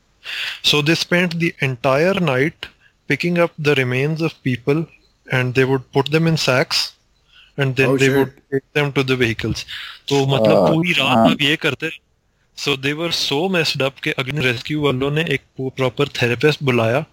so 0.63 0.81
they 0.81 0.95
spent 0.95 1.39
the 1.39 1.53
entire 1.61 2.19
night 2.19 2.65
picking 3.07 3.37
up 3.37 3.51
the 3.57 3.75
remains 3.75 4.21
of 4.21 4.33
people 4.43 4.85
and 5.31 5.53
they 5.53 5.65
would 5.65 5.91
put 5.91 6.11
them 6.11 6.27
in 6.27 6.37
sacks 6.37 6.93
and 7.57 7.75
then 7.75 7.89
Oh, 7.89 7.97
they 7.97 8.05
shit. 8.05 8.17
would 8.17 8.33
take 8.51 8.63
them 8.73 8.91
to 8.93 9.03
the 9.03 9.15
vehicles. 9.15 9.65
तो 10.07 10.25
मतलब 10.25 10.57
Ah, 10.57 10.73
पूरी 10.73 10.93
रात 10.93 11.17
ah. 11.17 11.31
अब 11.31 11.41
ये 11.41 11.55
करते 11.65 11.89
सो 12.58 12.76
दे 12.76 12.92
वर 12.92 13.10
सो 13.10 13.48
messed 13.48 13.82
up 13.82 13.98
कि 14.04 14.10
अग्नि 14.18 14.40
rescue 14.40 14.80
वालों 14.82 15.10
ने 15.10 15.24
एक 15.34 15.40
प्रॉपर 15.60 16.08
थेरेपिस्ट 16.20 16.62
बुलाया 16.62 17.04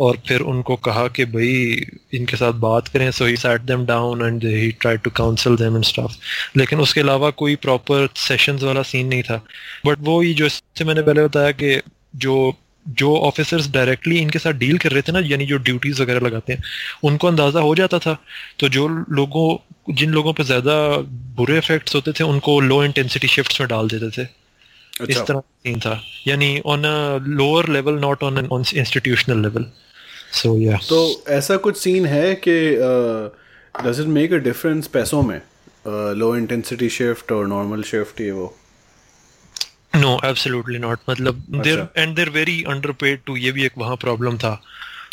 और 0.00 0.16
फिर 0.28 0.40
उनको 0.40 0.76
कहा 0.76 1.06
कि 1.08 1.24
भाई 1.24 1.86
इनके 2.14 2.36
साथ 2.36 2.52
बात 2.60 2.88
करें। 2.88 3.10
So 3.10 3.24
he 3.26 3.36
sat 3.36 3.60
them 3.60 3.84
down 3.86 4.22
and 4.26 4.44
he 4.44 4.70
try 4.80 4.96
to 4.96 5.10
counsel 5.10 5.56
them 5.56 5.76
and 5.76 5.84
stuff 5.84 6.16
लेकिन 6.58 6.80
उसके 6.80 7.00
अलावा 7.00 7.30
कोई 7.42 7.56
प्रॉपर 7.56 8.08
सेशंस 8.16 8.62
वाला 8.62 8.82
सीन 8.82 9.06
नहीं 9.06 9.22
था। 9.22 9.36
बट 9.86 9.98
वो 10.00 10.20
ही 10.20 10.34
जो 10.34 10.46
इससे 10.46 10.84
मैंने 10.84 11.02
पहले 11.02 11.24
बताया 11.24 11.50
कि 11.52 11.80
जो 12.16 12.36
जो 12.86 13.14
ऑफिसर्स 13.18 13.70
डायरेक्टली 13.70 14.18
इनके 14.18 14.38
साथ 14.38 14.52
डील 14.52 14.78
कर 14.78 14.92
रहे 14.92 15.02
थे 15.02 15.12
ना, 15.12 15.18
यानी 15.20 15.46
जो 15.46 15.56
ड्यूटीज़ 15.58 16.00
वगैरह 16.02 16.26
लगाते 16.26 16.52
हैं, 16.52 16.62
उनको 17.04 17.28
अंदाज़ा 17.28 17.60
हो 17.60 17.74
जाता 17.74 17.98
था। 17.98 18.16
तो 18.58 18.68
जो 18.68 18.86
लोगों, 18.88 19.94
जिन 19.94 20.10
लोगों 20.10 20.32
पे 20.32 20.44
ज़्यादा 20.44 20.74
बुरे 21.36 21.58
इफेक्ट्स 21.58 21.94
होते 21.94 22.12
थे, 22.12 22.24
उनको 22.24 22.58
लो 22.60 22.82
इंटेंसिटी 22.84 23.28
शिफ्ट्स 23.28 23.60
में 23.60 23.68
डाल 23.68 23.88
देते 23.88 24.10
थे। 24.16 24.26
इस 25.00 25.16
अच्छा 25.16 25.24
तरह 25.24 25.40
सीन 25.40 25.80
था। 25.80 26.00
यानी 26.26 26.60
on 26.66 26.84
a 26.84 27.18
lower 27.26 27.68
level 27.68 27.98
not 28.00 28.22
on 28.22 28.38
an 28.38 28.64
institutional 28.80 29.42
level 29.42 29.64
so 30.32 30.56
या 30.58 30.76
तो 30.88 31.00
ऐसा 31.30 31.56
कुछ 31.58 31.78
सीन 31.78 32.06
है 32.06 32.34
कि 32.46 32.56
does 33.74 34.00
it 34.00 34.06
make 34.08 34.32
a 34.32 34.36
difference 34.44 34.86
पैसों 34.88 35.22
में? 35.22 35.40
लो 36.16 36.34
इंटेंसिटी 36.36 36.88
शिफ्ट 36.90 37.32
और 37.32 37.46
नॉर्मल 37.48 37.82
शिफ्ट 37.82 38.20
ये 38.20 38.30
वो? 38.30 38.54
नो 39.96 40.18
एब्सोल्युटली 40.24 40.78
नॉट 40.78 40.98
मतलब 41.10 41.44
देर 41.52 41.78
अच्छा। 41.78 42.02
And 42.02 42.14
there 42.16 42.28
very 42.30 42.62
underpaid 42.68 43.20
too 43.26 43.36
ये 43.36 43.52
भी 43.52 43.64
एक 43.66 43.78
वहाँ 43.78 43.96
प्रॉब्लम 43.96 44.36
था। 44.38 44.60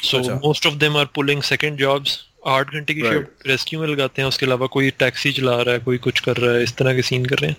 सो 0.04 0.17
अच्छा। 0.17 0.34
Most 0.45 0.67
of 0.67 0.76
them 0.76 0.97
are 0.97 1.06
pulling 1.15 1.41
second 1.43 1.78
jobs 1.78 2.19
आठ 2.47 2.73
घंटे 2.73 2.93
की 2.93 3.02
Right. 3.02 3.13
शिफ्ट 3.13 3.47
रेस्क्यू 3.47 3.80
में 3.80 3.88
लगाते 3.88 4.21
हैं। 4.21 4.28
उसके 4.30 4.45
अलावा 4.45 4.67
कोई 4.73 4.89
टैक्सी 5.00 5.32
चला 5.34 5.56
रहा 5.62 5.73
है 5.73 5.80
कोई 5.80 5.97
कुछ 5.97 6.19
कर 6.19 6.38
रहा 6.38 6.54
है 6.56 6.63
इस 6.63 6.76
तरह 6.78 6.95
के 6.95 7.02
सीन 7.02 7.26
कर 7.26 7.38
रहे 7.38 7.52
हैं। 7.52 7.58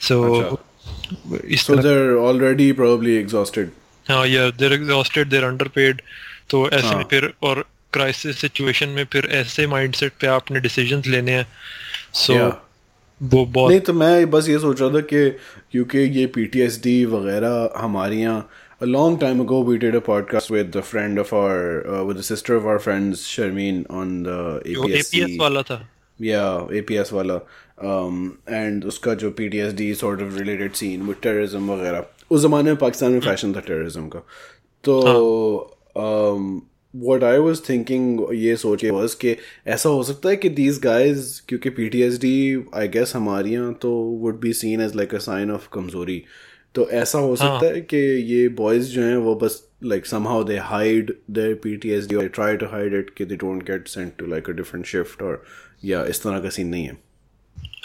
सो 0.00 0.16
इस 0.36 0.44
So 1.56 1.76
they're 1.76 2.18
already 2.18 2.72
probably 2.72 3.16
exhausted. 3.16 3.70
हाँ 4.08 4.26
यार 4.26 4.50
देर 4.58 4.72
एग्जॉस्टेड 4.72 5.28
देर 5.28 5.44
अंडरपेड 5.44 6.00
तो 6.50 6.68
ऐसे 6.70 6.86
हाँ। 6.86 6.96
में 6.96 7.04
फिर 7.10 7.32
और 7.42 7.64
क्राइसिस 7.92 8.40
सिचुएशन 8.40 8.88
में 8.88 9.04
फिर 9.12 9.28
ऐसे 9.32 9.66
माइंडसेट 9.66 10.12
पे 10.20 10.26
आपने 10.26 10.60
डिसीजंस 10.60 11.06
लेने 11.06 11.32
हैं 11.32 11.46
सो 12.14 12.34
Yeah. 12.34 12.52
वो 13.20 13.44
बहुत 13.46 13.70
नहीं 13.70 13.80
तो 13.80 13.92
मैं 13.92 14.30
बस 14.30 14.48
ये 14.48 14.58
सोच 14.58 14.80
रहा 14.80 14.90
था 14.94 15.00
कि 15.12 15.30
क्योंकि 15.72 15.98
ये 16.18 16.26
पीटीएसडी 16.34 17.04
वगैरह 17.06 17.72
हमारे 17.76 18.16
यहाँ 18.16 18.48
a 18.80 18.86
long 18.86 19.16
time 19.18 19.40
ago 19.40 19.60
we 19.60 19.78
did 19.78 19.94
a 19.94 20.00
podcast 20.00 20.50
with 20.50 20.74
a 20.76 20.82
friend 20.82 21.18
of 21.18 21.32
our 21.32 21.60
uh, 21.88 22.04
with 22.04 22.18
a 22.18 22.22
sister 22.22 22.56
of 22.56 22.66
our 22.66 22.80
friends 22.86 23.22
Sharmeen 23.34 23.84
on 23.90 24.10
the 24.24 24.38
APSC 24.66 25.14
APS 25.14 25.36
वाला 25.40 25.62
था 25.70 25.78
yeah 26.20 26.72
APS 26.80 27.12
वाला 27.12 27.38
um, 27.78 28.38
and 28.46 28.84
उसका 28.84 29.14
जो 29.14 29.30
PTSD 29.30 29.94
sort 29.96 30.20
of 30.20 30.38
related 30.38 30.76
scene 30.76 31.06
with 31.06 31.20
terrorism 31.20 31.70
वगैरह 31.70 32.04
उस 32.30 32.40
ज़माने 32.40 32.70
में 32.70 32.76
पाकिस्तान 32.76 33.12
में 33.12 33.20
फ़ैशन 33.20 33.54
था 33.54 33.62
terrorism 33.64 34.08
का 34.12 34.22
तो 34.84 35.00
um, 35.96 36.62
what 36.94 37.24
I 37.24 37.38
was 37.38 37.60
thinking 37.60 38.32
ये 38.34 38.56
सोच 38.56 38.80
के 38.80 38.90
was 38.90 39.14
कि 39.14 39.36
ऐसा 39.66 39.88
हो 39.88 40.02
सकता 40.02 40.28
है 40.28 40.36
कि 40.36 40.50
these 40.50 40.80
guys 40.80 41.28
क्योंकि 41.48 41.70
PTSD 41.70 42.32
I 42.82 42.86
guess 42.96 43.14
हमारे 43.16 43.50
यहाँ 43.50 43.72
तो 43.82 43.92
would 44.24 44.40
be 44.40 44.52
seen 44.62 44.80
as 44.80 44.94
like 44.94 45.12
a 45.12 45.22
sign 45.28 45.54
of 45.56 45.68
कमज़ोरी 45.74 46.22
तो 46.74 46.88
ऐसा 46.90 47.18
हो 47.18 47.34
सकता 47.36 47.66
है 47.66 47.80
कि 47.80 47.96
ये 48.32 48.48
बॉयज़ 48.60 48.90
जो 48.92 49.02
हैं 49.02 49.16
वो 49.16 49.34
बस 49.42 49.62
like 49.82 50.06
somehow 50.06 50.42
they 50.42 50.56
hide 50.58 51.10
their 51.28 51.56
PTSD 51.56 52.16
or 52.18 52.22
they 52.22 52.28
try 52.28 52.56
to 52.56 52.68
hide 52.68 52.94
it 53.00 53.14
कि 53.16 53.28
they 53.28 53.36
don't 53.36 53.64
get 53.70 53.88
sent 53.88 54.16
to 54.18 54.26
like 54.26 54.48
a 54.48 54.56
different 54.60 54.86
shift 54.86 55.22
or 55.22 55.36
या 55.84 56.04
इस 56.04 56.22
तरह 56.22 56.40
का 56.40 56.48
सीन 56.48 56.68
नहीं 56.68 56.84
है 56.84 56.96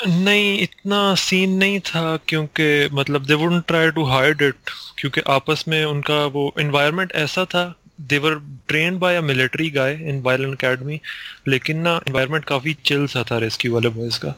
नहीं 0.08 0.60
इतना 0.60 1.16
सीन 1.16 1.58
नहीं 1.58 1.80
था 1.80 2.18
क्योंकि 2.28 2.90
मतलब 2.94 3.26
they 3.26 3.34
wouldn't 3.34 3.66
try 3.68 3.92
to 3.92 4.04
hide 4.06 4.42
it 4.42 4.56
क्योंकि 4.98 5.22
आपस 5.28 5.66
में 5.68 5.86
उनका 5.86 6.26
वो 6.26 6.54
एनवायरनमेंट 6.60 7.12
ऐसा 7.16 7.46
था 7.46 7.76
they were 8.02 8.36
train 8.68 8.98
by 9.00 9.16
a 9.16 9.22
military 9.22 9.70
guy 9.70 9.94
in 9.94 10.22
violin 10.22 10.54
academy 10.54 11.00
लेकिन 11.48 11.80
ना 11.80 11.96
एनवायरनमेंट 12.08 12.46
काफ़ी 12.46 12.78
चिल 12.86 13.06
सा 13.08 13.24
था 13.32 13.38
रेस्क्यू 13.38 13.74
वाले 13.74 13.90
बॉयज़ 13.90 14.20
का 14.20 14.34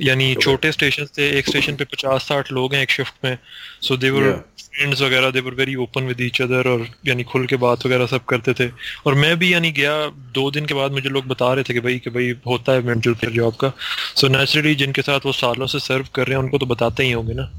यानी 0.00 0.34
छोटे 0.34 0.72
स्टेशन 0.72 1.04
से 1.04 1.30
एक 1.30 1.48
स्टेशन 1.48 1.76
पे 1.76 1.84
पचास 1.84 2.28
साठ 2.28 2.52
लोग 2.52 2.74
हैं 2.74 2.82
एक 2.82 2.90
शिफ्ट 2.90 3.24
में 3.24 3.38
सो 3.82 3.96
दे 3.96 4.10
वर 4.10 4.22
Yeah. 4.22 4.57
फ्रेंड्स 4.78 5.00
वगैरह 5.02 5.30
they 5.30 5.40
were 5.40 5.54
very 5.54 5.74
open 5.74 6.04
with 6.04 6.20
each 6.20 6.40
other 6.42 6.68
और 6.68 6.86
यानी 7.06 7.24
खुल 7.24 7.46
के 7.46 7.56
बात 7.56 7.86
वगैरह 7.86 8.06
सब 8.06 8.24
करते 8.24 8.52
थे। 8.54 8.68
और 9.06 9.14
मैं 9.14 9.36
भी 9.38 9.52
यानी 9.52 9.70
गया 9.72 9.94
दो 10.34 10.50
दिन 10.50 10.66
के 10.66 10.74
बाद 10.74 10.92
मुझे 10.92 11.08
लोग 11.08 11.26
बता 11.26 11.52
रहे 11.54 11.64
थे 11.64 11.74
कि 11.74 11.80
भाई 11.80 11.98
कि 11.98 12.10
भाई 12.10 12.34
होता 12.46 12.72
है 12.72 12.82
मेंटल 12.82 13.14
केयर 13.14 13.32
जॉब 13.32 13.54
का। 13.54 13.72
सो 14.16 14.26
so 14.26 14.32
नेचुरली 14.34 14.74
जिनके 14.74 15.02
साथ 15.02 15.26
वो 15.26 15.32
सालों 15.32 15.66
से 15.66 15.78
सर्व 15.80 16.08
कर 16.14 16.26
रहे 16.26 16.36
हैं 16.36 16.42
उनको 16.44 16.58
तो 16.58 16.66
बताते 16.66 17.04
ही 17.04 17.12
होंगे 17.12 17.34
ना। 17.34 17.50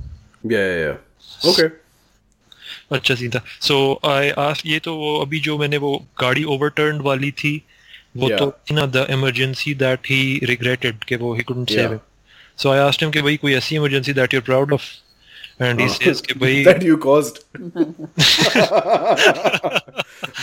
या 0.46 0.60
या 0.60 0.92
ओके 1.50 1.64
अच्छा 2.96 3.16
था 3.30 3.42
सो 3.62 4.00
आई 4.06 4.30
आस्क 4.40 4.66
ये 4.66 4.80
तो 4.80 4.96
वो 4.96 5.18
अभी 5.20 5.40
जो 5.40 5.58
मैंने 5.58 5.78
वो 5.78 5.92
गाड़ी 6.22 6.44
ओवरटर्न 6.44 7.02
वाली 7.02 7.32
थी 7.32 7.62
वो 8.18 8.28
Yeah. 8.28 8.40
तो 8.40 8.52
थी 8.70 8.76
ना 8.76 8.86
the 8.86 9.06
emergency 9.10 9.74
that 9.74 10.08
he 10.08 10.40
regretted 10.44 11.04
कि 11.04 11.16
वो 11.16 11.34
he 11.36 11.44
couldn't 11.44 11.70
save. 11.70 12.00
So 12.58 12.70
I 12.70 12.80
asked 12.80 13.04
him 13.04 13.12
कि 13.12 13.22
भाई 13.22 13.38
कोई 13.38 13.54
ऐसी 13.54 13.76
emergency 13.76 14.14
that 14.14 14.34
you 14.34 14.40
are 14.40 14.46
proud 14.46 14.74
of 14.74 14.84
and 15.63 15.81
he 15.81 15.89
says 15.89 16.21
कि 16.27 16.35
भाई 16.41 16.65
that 16.65 16.83
you 16.89 16.97
caused 17.07 17.39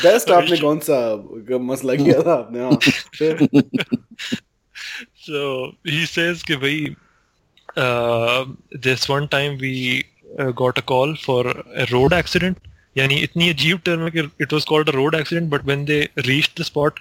बेस्ट 0.03 0.31
आपने 0.31 0.57
कौन 0.57 0.79
सा 0.89 0.99
मसला 1.71 1.95
किया 2.03 2.21
था 2.27 2.33
आपने 2.33 2.59
हाँ 2.63 2.79
फिर 3.17 3.47
So 5.25 5.39
he 5.85 6.05
says 6.11 6.41
कि 6.43 6.55
भाई 6.61 6.95
uh, 7.83 8.45
this 8.85 9.07
one 9.09 9.27
time 9.33 9.57
we 9.63 9.73
uh, 10.39 10.51
got 10.61 10.77
a 10.77 10.81
call 10.91 11.15
for 11.25 11.41
a 11.83 11.85
road 11.91 12.13
accident. 12.19 12.57
यानी 12.97 13.15
इतनी 13.25 13.49
अजीब 13.49 13.79
टर्म 13.85 14.03
है 14.03 14.09
कि 14.15 14.23
it 14.45 14.53
was 14.55 14.65
called 14.71 14.89
a 14.93 14.95
road 14.97 15.15
accident, 15.19 15.49
but 15.51 15.67
when 15.71 15.85
they 15.91 15.99
reached 16.29 16.57
the 16.61 16.65
spot, 16.69 16.97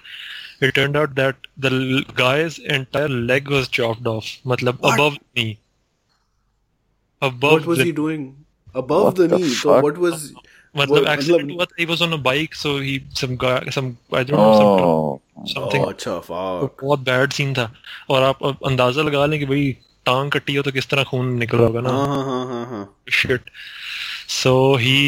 it 0.67 0.73
turned 0.77 0.99
out 1.01 1.15
that 1.15 1.49
the 1.65 1.71
l- 1.79 2.05
guy's 2.21 2.59
entire 2.77 3.09
leg 3.31 3.49
was 3.55 3.67
chopped 3.79 4.07
off. 4.13 4.29
मतलब 4.53 4.79
What? 4.85 4.93
above 4.93 5.17
the 5.17 5.41
knee. 5.41 5.57
Above 7.22 7.52
what 7.52 7.66
was 7.66 7.78
the, 7.78 7.84
he 7.84 7.92
doing 7.92 8.24
above 8.74 9.04
What 9.04 9.16
the 9.16 9.26
the 9.28 9.38
knee 9.38 9.48
so 9.58 9.76
what 9.84 9.98
was 9.98 10.24
मतलब 10.76 10.90
what- 10.90 11.06
accident 11.12 11.42
मतलब- 11.42 11.56
हुआ 11.56 11.64
था, 11.64 11.76
he 11.82 11.86
was 11.90 12.02
on 12.06 12.12
a 12.12 12.18
bike, 12.24 12.54
so 12.62 12.72
he 12.86 12.96
some 13.20 13.36
guy 13.44 13.54
some 13.76 13.86
I 14.12 14.22
don't 14.30 14.40
know 14.40 14.50
some 14.58 14.72
Oh, 14.88 15.20
something 15.54 15.84
oh 15.86 15.88
अच्छा 15.92 16.10
तो 16.10 16.20
fuck 16.66 16.82
बहुत 16.82 17.00
bad 17.06 17.32
scene 17.38 17.54
था 17.54 17.70
और 18.10 18.22
आप 18.22 18.42
अंदाज़ा 18.66 19.02
लगा 19.02 19.24
लें 19.26 19.38
कि 19.40 19.46
भाई 19.52 19.70
टांग 20.06 20.30
कटी 20.32 20.54
हो 20.56 20.62
तो 20.62 20.72
किस 20.72 20.88
तरह 20.88 21.04
खून 21.12 21.32
निकल 21.38 21.58
होगा 21.58 21.80
ना 21.86 21.90
हाँ 21.90 22.06
हाँ 22.06 22.24
हाँ 22.26 22.44
हाँ 22.52 22.64
हाँ 22.72 22.84
shit. 23.20 23.48
So 24.34 24.52
he 24.84 24.98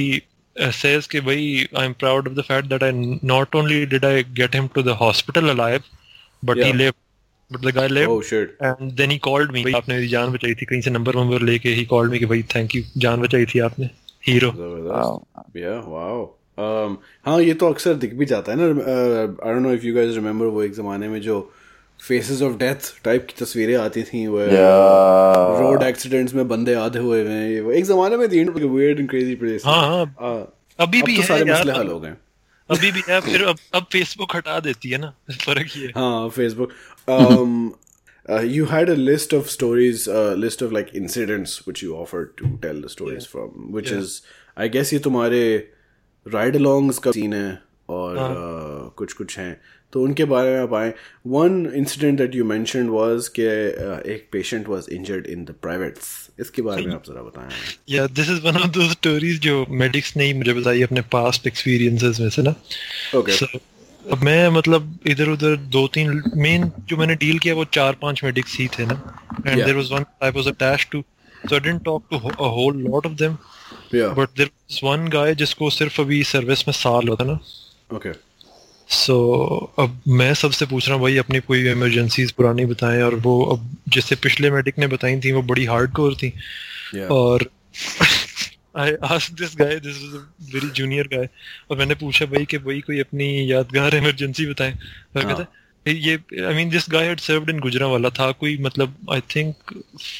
uh, 0.57 0.71
says 0.81 1.07
कि 1.14 1.21
भाई 1.29 1.44
I'm 1.83 1.94
proud 2.05 2.27
of 2.33 2.35
the 2.40 2.47
fact 2.51 2.68
that 2.75 2.83
I 2.88 2.90
not 3.35 3.55
only 3.61 3.85
did 3.94 4.05
I 4.12 4.23
get 4.40 4.55
him 4.61 4.68
to 4.79 4.83
the 4.88 4.97
hospital 5.05 5.51
alive, 5.57 5.85
but 6.42 6.57
he 6.64 6.68
Yeah. 6.71 6.81
lived. 6.83 6.99
But 7.50 7.62
the 7.62 7.72
guy 7.72 7.87
lived. 7.87 8.11
oh 8.12 8.22
shit. 8.30 8.56
And 8.61 8.96
then 8.96 9.12
he 9.12 9.18
called 9.26 9.52
me. 9.52 9.62
भाई 9.64 9.72
आपने 9.82 9.94
मेरी 9.94 10.08
जान 10.08 10.32
बचाई 10.32 10.54
थी 10.54 10.66
कहीं 10.66 10.80
से 10.80 10.90
number 10.90 11.16
वंबर 11.16 11.42
लेके 11.50 11.76
he 11.76 11.84
called 11.92 12.14
me 12.14 12.18
कि 12.18 12.26
भाई 12.32 12.42
thank 12.54 12.74
you. 12.76 12.82
जान 13.04 13.20
बचाई 13.22 13.46
थी 13.54 13.58
आपने 13.68 13.90
हीरो 14.26 14.50
ज़बरदस्त। 14.56 15.56
Yeah 15.61 15.78
wow. 15.92 16.18
Um 16.58 16.96
हाँ 17.26 17.40
ये 17.42 17.54
तो 17.54 17.68
अक्सर 17.72 17.94
दिख 18.04 18.14
भी 18.18 18.26
जाता 18.34 18.52
है 18.52 18.58
ना। 18.61 18.66
I 18.66 19.54
don't 19.54 19.62
know 19.62 19.72
if 19.72 19.87
you 19.87 19.94
guys 19.94 20.14
remember 20.14 20.46
वो 20.56 20.62
एक 20.62 20.72
जमाने 20.74 21.08
में 21.08 21.20
जो 21.22 21.40
फेसेस 22.00 22.42
ऑफ़ 22.42 22.56
डेथ 22.58 22.92
टाइप 23.04 23.26
की 23.30 23.44
तस्वीरें 23.44 23.74
आती 23.76 24.02
थी 24.12 24.26
वो. 24.26 24.38
रोड 25.61 25.82
एक्सीडेंट्स 25.82 26.34
में 26.34 26.46
बंदे 26.48 26.74
आधे 26.84 26.98
हुए 26.98 27.22
हुए 27.22 27.32
हैं। 27.32 27.50
ये 27.50 27.61
वो 27.61 27.72
एक 27.72 27.84
जमाने 27.84 28.16
में 28.16 28.28
थी 28.28 28.44
वियर्ड 28.44 29.00
एंड 29.00 29.08
क्रेजी 29.11 29.34
प्लेस 29.34 29.62
हाँ 29.66 29.82
हाँ। 29.88 30.04
अभी 30.78 31.00
अब 31.00 31.06
भी 31.06 31.16
तो 31.16 31.20
है 31.22 31.26
सारे 31.28 31.44
मसले 31.52 31.72
हल 31.72 31.88
हो 31.88 32.00
गए। 32.00 32.12
अभी 32.70 32.90
भी 32.92 33.02
है 33.08 33.20
फिर 33.20 33.42
अब 33.48 33.56
अब 33.74 33.87
फेसबुक 33.92 34.34
हटा 34.37 34.58
देती 34.61 34.90
है 34.90 34.98
ना 35.00 35.12
फ़र्क 35.32 35.76
ये 35.76 35.87
हाँ 35.96 36.28
Facebook 36.30 36.72
um 37.09 37.53
uh, 38.29 38.42
you 38.57 38.66
had 38.73 38.90
a 38.94 38.97
list 38.97 39.33
of 39.38 39.51
stories 39.53 40.07
a 40.09 40.25
list 40.44 40.64
of 40.66 40.75
like 40.79 40.92
incidents 41.03 41.55
which 41.66 41.83
you 41.83 41.97
offered 42.03 42.37
to 42.42 42.53
tell 42.66 42.85
the 42.87 42.92
stories 42.97 43.27
from 43.35 43.73
which 43.79 43.90
Yeah. 43.92 44.03
is 44.03 44.21
I 44.57 44.68
guess 44.77 44.92
ये 44.92 44.99
तुम्हारे 44.99 45.42
ride 46.35 46.61
alongs 46.62 46.99
का 46.99 47.11
सीन 47.11 47.35
है 47.35 47.59
और 47.88 48.16
uh, 48.16 48.97
कुछ 48.97 49.12
कुछ 49.12 49.38
हैं। 49.38 49.61
तो 49.92 50.03
उनके 50.03 50.25
बारे 50.25 50.51
में 50.51 50.59
आप 50.61 50.75
आए। 50.75 50.92
One 51.27 51.73
incident 51.77 52.18
that 52.18 52.35
you 52.35 52.44
mentioned 52.44 52.90
was 52.90 53.29
कि 53.38 53.42
uh, 53.42 54.07
एक 54.07 54.29
patient 54.33 54.68
was 54.68 54.88
injured 54.92 55.27
in 55.27 55.44
the 55.44 55.55
privates 55.62 56.31
इसके 56.40 56.62
बारे 56.62 56.83
में 56.83 56.92
आप 56.94 57.05
जरा 57.07 57.23
बताएँ 57.23 57.51
या 57.90 58.07
दिस 58.07 58.31
इज़ 58.31 58.40
वन 58.47 58.57
ऑफ़ 58.57 58.68
दो 58.68 58.90
स्टोरीज 58.90 59.40
जो 59.40 59.66
मेडिक्स 59.71 60.16
ने 60.16 60.25
ही 60.25 60.33
मुझे 60.33 60.53
बताई 60.53 60.83
अपने 60.83 61.01
पास्ट 61.01 61.47
एक्सपीरियंसेस 61.47 62.21
में 62.21 62.31
से 62.31 62.42
ना। 62.42 62.55
ओके 63.18 63.38
So, 63.38 63.47
अब 64.12 64.23
मैं 64.25 64.49
मतलब 64.51 64.99
इधर 65.07 65.29
उधर 65.29 65.57
दो 65.73 65.87
तीन 65.94 66.23
मेन 66.37 66.71
जो 66.88 66.97
मैंने 66.97 67.14
डील 67.16 67.38
किया 67.38 67.55
वो 67.55 67.64
चार 67.73 67.97
पाँच 68.03 68.25
मेडिक्स 68.25 68.59
ही 68.59 68.68
थे 68.68 68.87
ना। 68.87 68.94
And 68.94 69.49
Yeah. 69.49 69.64
There 69.64 69.77
was 69.77 69.90
one 69.92 70.05
I 70.25 70.31
was 70.31 70.49
attached 70.49 70.90
to 70.92 71.03
so 71.49 71.55
I 71.55 71.61
didn't 71.61 71.83
talk 71.85 72.05
to 72.11 72.16
a 72.18 72.49
whole 72.55 72.77
lot 72.83 73.07
of 73.07 73.12
them 73.14 73.37
या 73.94 74.09
but 74.11 74.29
there 74.37 74.49
was 74.49 74.81
one 74.85 75.09
guy 75.09 75.35
जिसको 75.35 75.71
सिर्फ़ 75.71 76.01
अभी 76.01 76.23
सर्विस 76.25 76.66
में 76.68 76.73
साल 76.75 77.09
होता 77.09 77.25
ना। 77.25 77.38
ओके 77.97 78.12
सो 78.88 79.16
अब 79.79 80.01
मैं 80.09 80.33
सबसे 80.35 80.66
पूछ 80.66 80.88
रहा 80.88 80.94
हूँ 80.94 81.03
भाई 81.03 81.16
अपनी 81.18 81.40
कोई 81.40 81.68
इमरजेंसीज 81.71 82.33
पुरानी 82.33 82.64
बताएँ। 82.66 83.03
और 83.03 83.14
वो 83.25 83.42
अब 83.44 83.68
जैसे 83.88 84.16
पिछले 84.16 84.51
मेडिक 84.51 84.79
ने 84.79 84.87
बताई 84.87 85.21
थी 85.21 85.33
वो 85.33 85.42
बड़ी 85.42 85.64
हार्डकोर 85.64 86.14
थी। 86.14 86.33
या 86.94 87.09
और 87.09 87.49
I 88.78 88.92
ask 89.04 89.32
this 89.38 89.54
guy 89.58 89.78
this 89.80 89.96
is 89.98 90.16
a 90.16 90.20
very 90.54 90.68
junior 90.70 91.08
guy 91.14 91.28
और 91.70 91.78
मैंने 91.78 91.94
पूछा 92.02 92.26
भाई 92.26 92.44
कि 92.44 92.58
भाई 92.58 92.80
कोई 92.80 93.00
अपनी 93.00 93.28
यादगार 93.52 93.94
इमरजेंसी 93.96 94.46
बताएँ? 94.46 94.72
और 94.72 95.24
हाँ। 95.24 95.32
कहता 95.32 95.42
है, 95.42 95.94
ये 95.96 96.44
I 96.44 96.54
mean 96.54 96.70
this 96.70 96.86
guy 96.90 97.06
had 97.06 97.20
served 97.20 97.50
in 97.50 97.58
Gujranwala 97.60 98.10
था 98.18 98.30
कोई 98.32 98.56
मतलब 98.62 98.96
आई 99.12 99.20
थिंक 99.34 99.72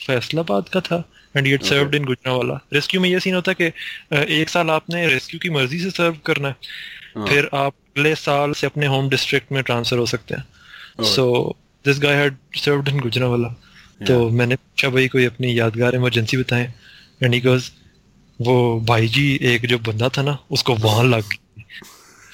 फैसलाबाद 0.07 0.69
का 0.69 0.81
था 0.81 1.03
and 1.37 1.47
he 1.47 1.53
had 1.53 1.63
served 1.63 1.95
in 1.95 2.05
Gujranwala 2.05 2.61
rescue 2.73 3.01
में 3.01 3.09
ये 3.09 3.21
सीन 3.21 3.35
होता 3.35 3.53
है 3.53 3.57
कि 3.61 4.41
एक 4.41 4.49
साल 4.49 4.71
आपने 4.71 5.07
रेस्क्यू 5.09 5.41
की 5.43 5.51
मर्ज़ी 5.51 5.79
से 5.81 5.91
सर्व 5.91 6.17
करना 6.27 6.49
है 6.49 7.27
फिर 7.27 7.49
आप 7.55 7.75
अगले 7.97 8.15
साल 8.15 8.53
से 8.53 8.67
अपने 8.67 8.87
होम 8.87 9.09
डिस्ट्रिक्ट 9.11 9.53
में 9.53 9.63
ट्रांसफ़र 9.63 9.99
हो 9.99 10.07
सकते 10.07 10.35
हैं. 10.35 10.45
So 11.05 11.57
this 11.85 12.01
guy 12.01 12.15
had 12.15 12.37
served 12.57 12.89
in 12.89 13.01
Gujranwala 13.01 13.49
तो 14.07 14.29
मैंने 14.31 14.57
पूछा 14.57 14.89
भाई 14.89 15.09
कोई 15.09 15.25
अपनी 15.25 15.59
यादगार 15.59 15.95
इमरजेंसी 15.95 16.37
बताएँ? 16.37 16.73
एंड 17.23 17.35
ही 17.35 17.41
गोज 17.41 17.71
वो 18.41 18.81
भाई 18.81 19.09
जी 19.09 19.39
एक 19.43 19.67
जो 19.67 19.79
बंदा 19.79 20.09
था 20.09 20.23
ना 20.23 20.39
उसको 20.51 20.75
वहाँ 20.75 21.05
लग 21.05 21.23
गई। 21.23 21.37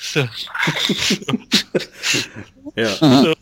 So, 0.05 0.21
so, 2.77 3.35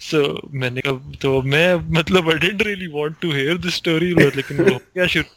so 0.00 0.48
मैंने 0.54 0.80
कहा 0.80 1.12
तो 1.22 1.42
मैं 1.42 1.74
मतलब 1.98 2.30
I 2.30 2.38
didn't 2.38 2.62
really 2.62 2.86
want 2.86 3.14
to 3.20 3.32
hear 3.32 3.58
this 3.58 3.74
story 3.74 4.14
लेकिन 4.14 4.60
वो 4.60 4.76
गया 4.76 5.06
शुरू। 5.06 5.30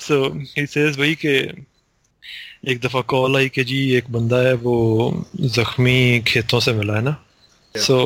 सो 0.00 0.28
ही 0.58 0.66
सेज 0.66 0.98
भाई 0.98 1.14
के 1.24 1.34
एक 2.70 2.80
दफ़ा 2.80 3.00
कॉल 3.00 3.36
आई 3.36 3.48
कि 3.48 3.64
जी 3.64 3.78
एक 3.94 4.10
बंदा 4.10 4.36
है 4.36 4.54
वो 4.54 4.76
जख्मी 5.40 6.20
खेतों 6.20 6.60
से 6.60 6.72
मिला 6.72 6.94
है 6.94 7.02
ना। 7.02 7.16
सो 7.76 7.98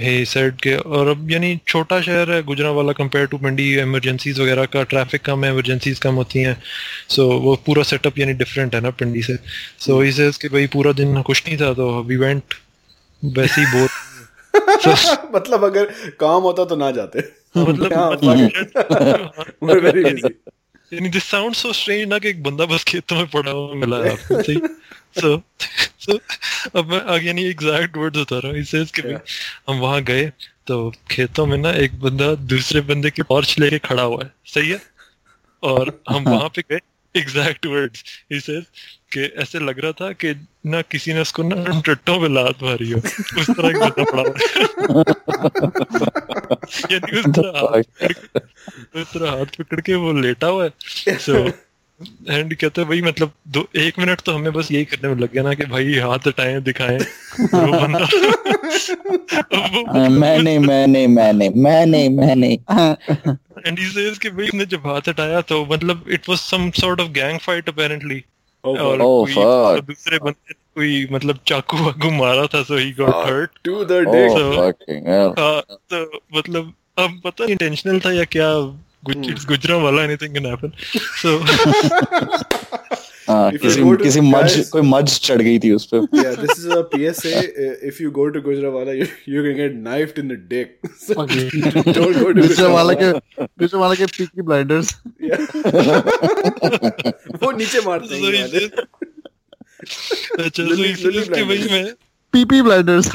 ही 0.00 0.24
सेड 0.24 0.54
के। 0.54 0.76
और 0.76 1.08
अब 1.08 1.30
यानी 1.30 1.60
छोटा 1.68 2.00
शहर 2.00 2.30
है 2.30 2.42
गुजरा 2.42 2.70
वाला 2.70 2.92
कंपेयर 2.92 3.26
टू 3.26 3.38
मंडी 3.42 3.78
इमरजेंसीज 3.78 4.40
वगैरह 4.40 4.64
का 4.64 4.82
ट्रैफ़िक 4.82 5.22
कम 5.22 5.44
है 5.44 5.52
इमरजेंसीज 5.52 5.98
कम 5.98 6.14
होती 6.14 6.38
हैं। 6.38 6.62
सो 7.08 7.22
so, 7.22 7.40
वो 7.40 7.56
पूरा 7.66 7.82
सेटअप 7.82 8.18
यानी 8.18 8.32
डिफरेंट 8.32 8.74
है 8.74 8.80
ना 8.80 8.90
पिंडी 8.90 9.22
से। 9.22 9.36
सो 9.78 10.00
ही 10.00 10.12
सेज 10.12 10.36
कि 10.36 10.48
भाई 10.48 10.66
पूरा 10.66 10.92
दिन 10.92 11.22
कुछ 11.22 11.42
नहीं 11.48 11.58
था 11.58 11.74
तो 11.74 12.02
वी 12.02 12.16
वेंट 12.16 12.42
वैसे 13.24 13.60
ही 13.60 13.66
बोर। 13.66 13.88
मतलब 15.34 15.64
अगर 15.64 15.84
काम 16.20 16.42
होता 16.42 16.64
तो 16.64 16.76
ना 16.76 16.90
जाते। 16.90 17.18
मतलब 17.56 17.92
हाँ, 17.92 18.10
मतलब 18.10 18.50
very 19.84 20.04
busy. 20.04 20.30
यानी 20.92 21.08
दिस 21.08 21.24
साउंड 21.24 21.54
सो 21.54 21.72
स्ट्रेंज 21.72 22.08
ना 22.08 22.18
कि 22.18 22.28
एक 22.28 22.42
बंदा 22.42 22.64
बस 22.64 22.84
खेतों 22.84 23.16
में 23.16 23.26
पड़ा 23.26 23.50
हुआ 23.50 23.74
मिला 23.74 23.96
है 23.96 24.12
आपको 24.12 24.42
सही। 24.42 24.56
सो 25.20 25.42
सो 26.04 26.18
अब 26.78 26.90
मैं 26.90 27.00
आगे 27.14 27.26
यानी 27.26 27.44
एग्जैक्ट 27.44 27.96
वर्ड्स 27.96 28.18
बता 28.20 28.38
रहा 28.38 28.48
हूँ 28.48 28.58
ही 28.58 28.84
कि 28.90 29.02
भाई 29.02 29.16
हम 29.68 29.80
वहाँ 29.80 30.02
गए 30.02 30.32
तो 30.66 30.78
खेतों 31.10 31.46
में 31.46 31.56
ना 31.58 31.70
एक 31.70 32.00
बंदा 32.00 32.34
दूसरे 32.52 32.80
बंदे 32.80 33.10
की 33.10 33.22
टॉर्च 33.22 33.58
लेके 33.58 33.78
खड़ा 33.78 34.02
हुआ 34.02 34.22
है 34.24 34.30
सही 34.46 34.68
है? 34.68 34.80
और 35.62 36.00
हम 36.10 36.24
वहाँ 36.24 36.48
पे 36.48 36.62
गए 36.70 36.78
एग्जैक्ट 37.14 37.66
वर्ड्स 37.66 38.04
ही 38.32 38.40
सेज 38.40 38.64
कि 39.12 39.24
ऐसे 39.42 39.58
लग 39.58 39.78
रहा 39.80 39.92
था 39.92 40.12
कि 40.12 40.34
ना 40.66 40.80
किसी 40.82 41.12
ने 41.14 41.20
उसको 41.20 41.42
ना 41.42 41.80
टट्टों 41.80 42.18
पे 42.20 42.28
लात 42.34 42.62
मारी 42.62 42.90
हो 42.90 42.98
उस 43.40 43.50
तरह 43.50 43.68
एक 43.68 43.76
बंदा 43.76 44.04
पड़ा 44.04 44.22
हुआ 44.22 45.02
है। 45.02 45.14
यानी 46.92 47.18
उस 47.20 47.26
तरह 47.26 47.58
हाथ 47.58 47.82
पकड़ 47.82 48.12
के- 48.12 49.02
उस 49.02 49.12
तरह 49.12 49.30
हाथ 49.30 49.56
पकड़ 49.58 49.80
के 49.80 49.94
वो 49.94 50.12
लेटा 50.12 50.46
हुआ 50.46 50.64
है 50.64 51.16
सो 51.18 51.44
एंड 52.30 52.54
कहते 52.54 52.80
हैं 52.80 52.90
भाई 52.90 53.02
मतलब 53.02 53.32
दो 53.48 53.68
एक 53.76 53.98
मिनट 53.98 54.20
तो 54.20 54.32
हमें 54.32 54.52
बस 54.52 54.72
यही 54.72 54.84
करने 54.84 55.08
में 55.08 55.22
लग 55.22 55.32
गया 55.32 55.42
ना 55.42 55.54
कि 55.54 55.64
भाई 55.64 55.94
हाथ 55.94 56.26
हटाएँ 56.26 56.60
दिखाएँ 56.60 56.98
वो 57.54 57.72
बंदा। 57.72 58.04
वो 58.04 59.84
हाँ, 59.98 60.08
मैं 60.08 60.38
नहीं 60.38 60.58
मैं 60.58 60.86
नहीं 60.86 61.08
मैं 61.08 61.32
नहीं 61.32 61.50
मैं 61.50 61.86
नहीं 61.86 62.10
मैं 62.10 62.36
नहीं। 62.36 62.58
एंड 63.66 63.78
ही 63.78 63.86
सेज 63.86 64.18
कि 64.18 64.30
भाई 64.30 64.46
उसने 64.46 64.66
जब 64.66 64.86
हाथ 64.86 65.08
हटाया 65.08 65.40
तो 65.40 65.66
मतलब 65.66 66.04
it 66.08 66.28
was 66.28 66.38
some 66.38 66.70
sort 66.70 67.00
of 67.00 67.08
gang 67.08 67.38
fight 67.38 67.68
apparently 67.68 68.24
और 68.64 69.00
Oh, 69.02 69.26
कोई 69.26 69.80
दूसरे 69.80 70.18
बंदे 70.18 70.54
कोई 70.54 71.08
मतलब 71.12 71.38
चाकू 71.46 71.76
वाकू 71.76 72.10
मारा 72.10 72.46
था 72.46 72.62
so 72.62 72.76
he 72.76 72.92
got 72.92 73.26
hurt 73.26 73.68
fucking 74.56 75.06
hell. 75.06 75.34
हाँ 75.38 75.60
तो 75.92 76.20
मतलब 76.38 76.72
अब 76.98 77.20
पता 77.24 77.44
नहीं 77.44 77.52
इंटेंशनल 77.52 78.00
था 78.00 78.12
या 78.12 78.24
क्या 78.24 78.48
गुज 79.10 79.44
गुजरा 79.46 79.76
वाला 79.84 80.02
एनीथिंग 80.04 80.34
कैन 80.34 80.46
हैपन 80.46 80.72
सो 81.22 81.38
हाँ 83.28 83.50
If 83.56 83.62
you 83.80 83.96
किसी 84.02 84.20
मज 84.20 84.54
कोई 84.72 84.82
मज 84.86 85.12
चढ़ 85.26 85.42
गई 85.42 85.58
थी 85.58 85.70
उस 85.74 85.84
पे 85.92 85.98
Yeah, 86.22 86.32
this 86.40 86.58
is 86.62 86.66
a 86.78 86.80
PSA. 86.94 87.30
Uh, 87.66 87.68
If 87.90 88.00
you 88.02 88.10
go 88.18 88.24
to 88.34 88.40
Gujranwala, 88.48 88.96
you, 88.98 89.06
you 89.34 89.44
can 89.46 89.54
get 89.60 89.78
knifed 89.86 90.18
in 90.22 90.28
the 90.32 90.36
dick. 90.50 90.74
So 91.04 91.16
Okay. 91.22 91.44
don't 91.98 92.18
go 92.18 92.26
to 92.32 92.34
दूसरे 92.40 92.66
वाले 92.74 92.94
के 93.02 93.08
Gujranwala. 93.12 93.48
दूसरे 93.62 93.80
वाले 93.84 93.96
के 94.02 94.06
पीकी 94.16 94.42
ब्लाइंडर्स. 94.50 94.92
वो 97.42 97.50
नीचे 97.62 97.80
मारते 97.86 98.20
So 98.20 98.34
हैं 98.34 98.46
है? 98.54 98.66
अच्छा 100.44 100.62
तो 100.62 100.68
इसलिए 100.74 101.24
Blinders. 101.24 101.70
मैं 101.72 101.84
पीपी 102.32 102.60
ब्लाइंडर्स 102.68 103.08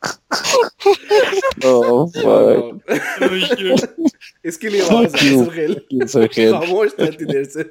oh 1.64 2.08
fuck 2.12 2.80
इसके 4.44 4.68
लिए 4.68 4.82
आवाज़ 4.82 5.16
आई 5.16 5.30
you. 5.30 6.06
सुहेल 6.06 6.52
खामोश 6.52 6.92
था 7.00 7.04
इतनी 7.04 7.32
देर 7.32 7.44
से 7.46 7.64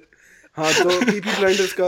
हाँ 0.57 0.73
तो 0.73 0.89
पीपी 0.89 1.19
ब्लाइंडर्स 1.29 1.73
का 1.79 1.87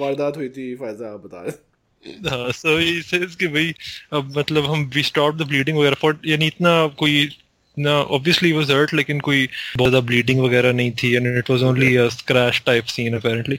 वारदात 0.00 0.36
हुई 0.36 0.48
थी 0.48 0.74
फायजा 0.76 1.12
आप 1.12 1.20
बता 1.20 1.42
रहे 1.42 2.28
हाँ 2.28 2.52
सो 2.52 2.76
ही 2.78 3.00
सेज 3.02 3.34
कि 3.34 3.46
भाई 3.48 3.74
अब 4.12 4.32
मतलब 4.38 4.70
हम 4.70 4.90
वी 4.94 5.02
स्टॉप 5.02 5.34
द 5.36 5.46
ब्लीडिंग 5.48 5.78
वगैरह 5.78 5.96
फॉर 6.00 6.18
यानी 6.26 6.46
इतना 6.46 6.74
कोई 6.98 7.28
ना 7.76 7.94
ऑब्वियसली 8.18 8.52
वाज 8.52 8.70
हर्ट 8.70 8.94
लेकिन 8.94 9.20
कोई 9.20 9.46
बहुत 9.76 9.90
ज़्यादा 9.90 10.06
ब्लीडिंग 10.06 10.40
वगैरह 10.40 10.72
नहीं 10.72 10.90
थी 11.02 11.14
and 11.14 11.36
it 11.38 11.50
was 11.50 11.62
only 11.62 11.94
a 11.96 12.08
scratch 12.10 12.62
type 12.66 12.84
scene 12.96 13.16
apparently 13.16 13.58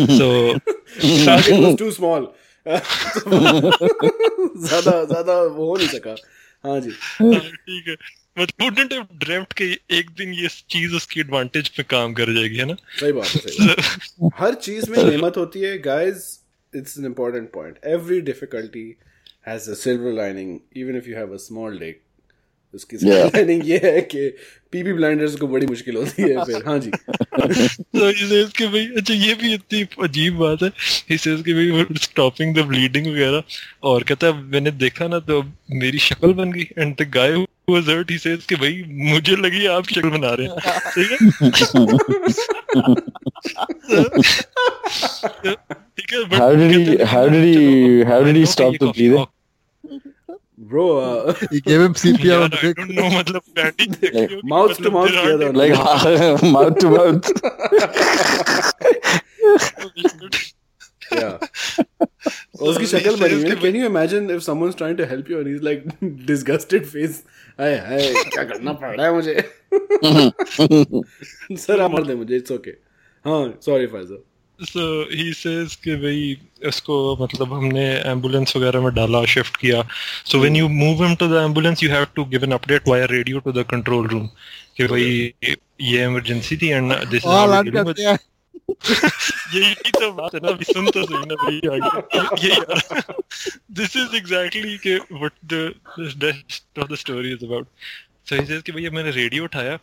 so 0.00 0.28
too 1.76 1.92
small. 1.92 2.28
ज़्यादा 4.58 5.04
ज़्यादा 5.04 5.40
वो 5.42 5.66
हो 5.66 5.76
नहीं 5.76 5.88
सका। 5.88 6.14
हाँ 6.64 6.80
जी। 6.80 6.90
ठीक 6.90 7.88
है। 7.88 7.96
बट 8.38 8.50
dreamt 9.24 9.52
कि 9.58 9.66
एक 9.98 10.10
दिन 10.18 10.32
ये 10.34 10.48
चीज़ 10.70 10.94
उसकी 10.96 11.20
एडवांटेज 11.20 11.68
पे 11.68 11.82
काम 11.82 12.14
कर 12.14 12.32
जाएगी 12.34 12.56
है 12.56 12.64
ना? 12.64 12.74
सही 13.00 13.12
बात 13.12 13.26
है 13.26 13.40
सही 13.40 13.66
बात 13.66 14.32
हर 14.40 14.54
चीज़ 14.54 14.90
में 14.90 15.02
नेमत 15.04 15.36
होती 15.36 15.60
है। 15.60 15.78
Guys 15.82 16.18
it's 16.72 16.98
an 16.98 17.04
important 17.04 17.50
point 17.52 17.78
every 17.86 18.20
difficulty 18.20 18.88
has 19.48 19.70
a 19.70 19.74
silver 19.74 20.12
lining 20.12 20.58
even 20.76 20.96
if 20.96 21.08
you 21.08 21.16
have 21.16 21.34
a 21.34 21.36
small 21.44 21.78
dick 21.78 22.00
उसकी 22.76 22.96
Yeah. 22.96 23.34
लाइनिंग 23.34 23.68
ये 23.68 23.80
है 23.84 24.00
कि 24.00 24.28
पीपी 24.72 24.92
ब्लाइंडर्स 24.92 25.36
को 25.36 25.48
बड़ी 25.48 25.66
मुश्किल 25.66 25.96
होती 25.96 26.22
है 26.22 26.44
फिर। 26.44 26.62
हाँ 26.66 26.78
जी। 26.78 26.90
So 27.96 28.12
he 28.12 28.24
says 28.30 28.56
कि 28.56 28.66
भाई 28.66 28.86
अच्छा 28.96 29.14
ये 29.14 29.34
भी 29.34 29.54
इतनी 29.54 29.86
अजीब 30.02 30.36
बात 30.36 30.62
है। 30.62 30.70
He 31.10 31.18
says 31.24 31.42
कि 31.44 31.54
भाई 31.54 31.84
स्टॉपिंग 32.02 32.56
द 32.56 32.58
ब्लीडिंग 32.58 33.06
वगैरह। 33.06 33.42
और 33.82 34.02
कहता 34.02 34.26
है 34.26 34.32
मैंने 34.42 34.70
देखा 34.70 35.08
ना 35.08 35.18
तो 35.18 35.44
मेरी 35.70 35.98
शक्ल 35.98 36.32
बन 36.32 36.52
गई। 36.52 36.68
And 36.78 37.02
the 37.02 37.10
guy 37.14 37.32
who 37.32 37.46
was 37.70 37.88
hurt 37.88 38.10
he 38.10 38.18
says 38.18 38.44
कि 38.44 38.54
भाई 38.54 38.84
मुझे 39.12 39.36
लगी 39.36 39.66
आप 39.66 39.86
शक्ल 39.86 40.08
बना 40.08 40.36
रहे 40.40 40.46
हैं। 40.46 40.56
ठीक 40.94 41.10
है? 41.10 41.18
ठीक 45.96 46.12
है 46.12 46.18
How 46.38 46.48
did 46.60 46.72
he- 46.72 46.88
है, 46.88 46.96
how 47.12 47.22
did 47.34 47.44
he- 47.52 48.04
how 48.10 48.18
did 48.26 48.36
he 48.36 48.44
stop 48.54 48.74
the 48.82 48.88
bleeding? 48.92 49.26
Cough- 50.70 51.40
he 51.52 51.60
gave 51.60 51.80
him 51.80 51.94
CPR 52.02 52.38
on 52.44 52.50
the 52.50 52.60
dick 52.62 52.76
don't 52.76 52.94
know, 52.98 53.08
मतलब 53.18 53.42
पैटी 53.58 53.86
देखी 53.96 54.24
हो 54.34 54.40
Mouth 54.54 54.74
to 54.76 54.82
मतलब 54.82 54.92
mouth 54.92 55.10
there 55.12 55.52
किया 55.52 55.62
like 55.62 55.74
mouth 56.56 56.74
to 56.80 56.88
mouth 56.96 57.24
उसकी 62.68 62.86
शक्ल 62.86 63.14
बनी 63.20 63.42
है। 63.42 63.56
Can 63.56 63.76
you 63.76 63.86
imagine 63.86 64.30
if 64.30 64.42
someone's 64.42 64.76
trying 64.76 64.96
to 64.98 65.04
help 65.10 65.30
you 65.30 65.38
and 65.38 65.48
is 65.48 65.62
like 65.62 65.84
disgusted 66.26 66.86
face 66.86 67.22
हाय 67.60 67.74
हाय 67.88 68.12
क्या 68.32 68.44
करना 68.44 68.72
पड़ 68.82 68.96
रहा 68.96 69.06
है 69.06 69.12
मुझे? 69.14 69.34
सर 71.66 71.80
आप 71.80 71.90
मर 71.90 72.06
दे 72.06 72.14
मुझे 72.14 72.36
इट्स 72.36 72.52
ओके 72.52 72.70
हाँ 73.24 73.42
sorry 73.66 73.86
Faisal 73.94 74.18
so 74.58 75.04
he 75.10 75.32
says 75.32 75.74
कि 75.84 75.94
भाई 76.02 76.36
इसको 76.68 77.16
मतलब 77.24 77.52
हमने 77.52 77.84
एंबुलेंस 78.10 78.56
वगैरह 78.56 78.80
में 78.80 78.94
डाला 78.94 79.24
शिफ्ट 79.24 79.56
किया। 79.56 79.82
So 80.26 80.40
when 80.42 80.54
you 80.54 80.68
move 80.68 81.02
him 81.06 81.16
to 81.22 81.28
the 81.32 81.42
ambulance 81.48 81.82
you 81.82 81.90
have 81.90 82.14
to 82.14 82.24
give 82.26 82.42
an 82.42 82.56
update 82.58 82.88
via 82.90 83.06
radio 83.06 83.40
to 83.40 83.52
the 83.58 83.64
control 83.74 84.08
room 84.12 84.28
कि 84.76 84.86
भाई 84.86 85.32
ये 85.80 86.04
इमरजेंसी 86.04 86.56
थी 86.56 86.68
and 86.68 86.92
this 86.92 87.24
is 87.24 87.32
all 87.32 87.54
out 87.58 87.72
करते 87.74 88.02
हैं। 88.02 88.18
यही 89.54 89.90
तो 89.90 90.10
बात 90.12 90.34
है 90.34 90.40
ना 90.44 90.48
अभी 90.48 90.64
सुन 90.64 90.90
तो 90.90 91.02
सही 91.06 91.24
ना 91.26 91.34
भाई 91.42 91.60
आगे। 91.74 92.46
ये 92.46 92.52
यार 92.52 93.14
दिस 93.80 93.96
इज़ 93.96 94.16
एग्जैक्टली 94.16 94.76
के 94.86 94.96
what 95.12 95.32
the 95.52 95.74
rest 95.98 96.78
of 96.78 96.92
the 96.92 96.96
story 96.96 97.32
is 97.32 97.44
about 97.44 97.66
so 98.28 98.36
he 98.36 98.46
says 98.46 98.62
कि 98.62 98.72
भैया 98.72 98.90
मैंने 98.90 99.10
रेडियो 99.10 99.44
उठाया 99.44 99.78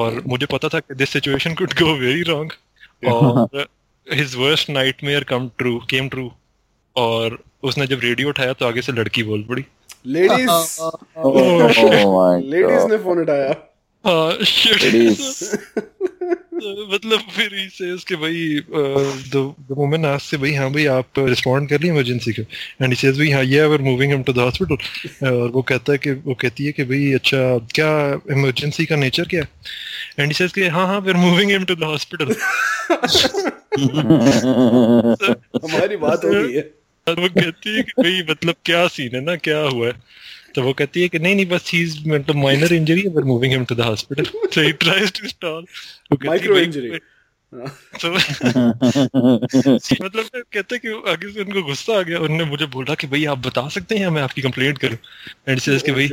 और 0.00 0.22
मुझे 0.26 0.46
पता 0.46 0.68
था 0.68 0.80
कि 0.80 0.94
this 0.94 1.10
situation 1.10 1.54
could 1.54 1.72
go 1.80 1.94
very 1.98 2.22
wrong 2.32 2.52
और 3.12 3.66
his 4.10 4.34
worst 4.36 4.70
nightmare 4.70 5.24
come 5.24 5.50
true 5.58 5.78
came 5.90 6.08
true 6.08 6.32
और 6.96 7.44
उसने 7.62 7.86
जब 7.86 8.00
रेडियो 8.02 8.28
उठाया 8.28 8.52
तो 8.52 8.66
आगे 8.66 8.82
से 8.82 8.92
लड़की 8.92 9.22
बोल 9.22 9.42
पड़ी। 9.42 9.64
Ladies 10.06 10.48
oh 11.24 11.32
my 12.06 12.44
ladies 12.44 12.80
god. 12.80 12.90
ने 12.90 12.96
फ़ोन 12.98 13.18
उठाया. 13.18 13.54
मतलब 16.92 17.20
फिर 17.36 17.54
ही 17.54 17.68
सेज 17.68 18.04
कि 18.04 18.16
भाई 18.16 18.60
द 18.70 19.34
द 19.34 19.74
वुमन 19.78 20.04
आस्क 20.06 20.24
से 20.30 20.36
भाई 20.36 20.52
हाँ 20.54 20.70
भाई 20.72 20.84
आप 20.86 21.18
रिस्पॉन्ड 21.18 21.68
कर 21.68 21.80
लिए 21.80 21.90
इमरजेंसी 21.90 22.32
को? 22.32 22.42
एंड 22.82 22.88
ही 22.88 22.94
सेज 22.94 23.18
भाई 23.18 23.30
हाँ 23.30 23.44
ये 23.44 23.66
we 23.66 23.78
moving 23.78 24.12
him 24.12 24.22
to 24.22 24.32
the 24.32 24.38
hospital 24.38 25.28
और 25.28 25.48
वो 25.50 25.62
कहता 25.62 25.92
है 25.92 25.98
कि 25.98 26.10
वो 26.26 26.34
कहती 26.34 26.66
है 26.66 26.72
कि 26.72 26.84
भाई 26.84 27.12
अच्छा 27.12 27.58
क्या 27.74 27.90
इमरजेंसी 28.30 28.86
का 28.86 28.96
नेचर 28.96 29.24
क्या 29.24 29.40
है? 29.42 29.48
एंड 30.18 30.28
ही 30.28 30.34
सेज 30.34 30.52
कि 30.52 30.66
हाँ 30.68 30.86
हाँ 30.86 31.00
we 31.00 31.10
are 31.10 31.16
moving 31.16 31.50
him 31.50 31.64
to 31.64 31.74
the 31.74 31.82
hospital 31.82 32.34
हमारी 35.64 35.96
बात 35.96 36.24
हो 36.24 36.30
गई 36.30 36.52
है। 36.52 36.70
और 37.08 37.20
वो 37.20 37.28
कहती 37.28 37.76
है 37.76 37.82
कि 37.82 37.92
भाई 38.02 38.22
मतलब 38.30 38.54
क्या 38.64 38.86
सीन 38.88 39.14
है 39.14 39.20
ना 39.24 39.36
क्या 39.36 39.58
हुआ 39.58 39.86
है? 39.86 39.94
तो 40.54 40.62
वो 40.62 40.72
कहती 40.72 41.02
है 41.02 41.08
कि 41.08 41.18
नहीं 41.18 41.34
नहीं 41.34 41.46
बस 41.46 41.70
ही 41.74 42.02
मतलब 42.06 42.36
माइनर 42.36 42.72
इंजरी 42.72 43.00
है 43.00 43.08
we 43.08 43.22
moving 43.22 43.52
him 43.52 43.64
to 43.64 43.74
the 43.74 43.80
hospital 43.80 44.24
so 44.24 44.60
he 44.60 44.72
tries 44.72 45.12
to 45.20 45.28
stall 45.28 45.66
Micro 46.12 46.56
injury. 46.64 47.00
तो 48.00 48.14
मतलब 50.04 50.42
कहते 50.52 50.78
कि 50.78 50.88
आगे 51.08 51.32
से 51.32 51.40
उनको 51.40 51.62
गुस्सा 51.62 51.98
आ 51.98 52.02
गया। 52.02 52.18
उन्होंने 52.18 52.44
मुझे 52.44 52.66
बोला 52.66 52.94
कि 52.94 53.06
भाई 53.06 53.24
आप 53.24 53.38
बता 53.38 53.68
सकते 53.68 53.96
हैं 53.96 54.08
मैं 54.08 54.22
आपकी 54.22 54.42
कंप्लेंट 54.42 54.78
करूँ। 54.78 54.98
एंड 55.48 55.60
सेज 55.60 55.82
कि 55.82 55.92
भाई 55.92 56.08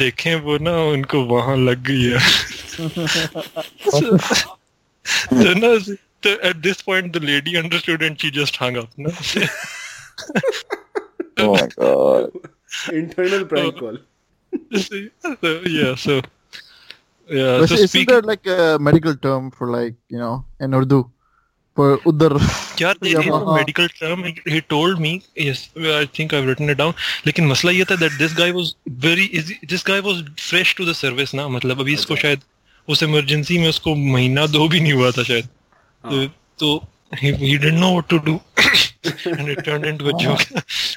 देखें 0.00 0.34
वो 0.34 0.58
ना 0.58 0.82
उनको 0.82 1.24
वहाँ 1.24 1.56
लग 1.56 1.82
गई 1.82 2.02
है। 2.02 2.18
तो 5.30 5.54
ना 5.54 5.96
तो 6.26 6.30
at 6.48 6.62
this 6.62 6.78
point 6.82 7.12
the 7.12 7.20
lady 7.20 7.56
understood 7.56 8.02
and 8.02 8.20
she 8.20 8.30
just 8.30 8.56
hung 8.56 8.76
up 8.76 8.90
no? 8.96 9.10
oh 11.38 11.54
my 11.54 11.66
god. 11.78 12.30
Internal 13.01 13.45
prank 13.45 13.77
call. 13.79 13.97
so, 14.83 14.95
yeah 15.79 15.95
so 15.95 16.21
yeah 17.29 17.59
But 17.59 17.69
so 17.69 17.75
isn't 17.75 17.87
speaking 17.87 18.07
there 18.13 18.21
like 18.21 18.45
a 18.45 18.77
medical 18.79 19.15
term 19.15 19.49
for 19.51 19.67
like 19.75 19.95
you 20.09 20.19
know 20.19 20.45
in 20.59 20.73
Urdu 20.73 20.99
for 21.75 21.97
udhar? 22.11 22.31
यार 22.81 22.99
there 22.99 23.11
is 23.11 23.19
a 23.19 23.29
Yeah. 23.29 23.53
medical 23.57 23.87
term 23.99 24.23
he, 24.29 24.33
he 24.55 24.61
told 24.75 24.99
me 25.05 25.11
yes 25.35 25.69
I 25.99 26.05
think 26.17 26.33
I've 26.33 26.47
written 26.51 26.69
it 26.75 26.77
down 26.83 26.93
लेकिन 27.27 27.47
मसला 27.51 27.71
ये 27.71 27.85
था 27.91 27.97
that 28.03 28.17
this 28.23 28.33
guy 28.41 28.49
was 28.59 28.75
very 29.07 29.27
easy 29.39 29.57
this 29.75 29.83
guy 29.91 29.99
was 30.09 30.23
fresh 30.49 30.75
to 30.81 30.87
the 30.91 30.95
service 31.03 31.33
ना 31.41 31.47
मतलब 31.57 31.79
अभी 31.85 31.93
इसको 31.93 32.15
शायद 32.25 32.41
उस 32.89 33.03
इमरजेंसी 33.03 33.57
में 33.59 33.67
उसको 33.69 33.95
महीना 33.95 34.45
दो 34.57 34.67
भी 34.67 34.79
नहीं 34.79 34.93
हुआ 34.93 35.11
था 35.17 35.23
शायद 35.23 35.47
तो, 36.11 36.25
तो 36.59 36.87
he, 37.21 37.33
he 37.45 37.57
didn't 37.57 37.79
know 37.85 37.93
what 37.99 38.09
to 38.15 38.19
do 38.27 38.35
and 39.37 39.49
it 39.55 39.63
turned 39.69 39.85
into 39.93 40.09
a 40.09 40.17
joke 40.25 40.45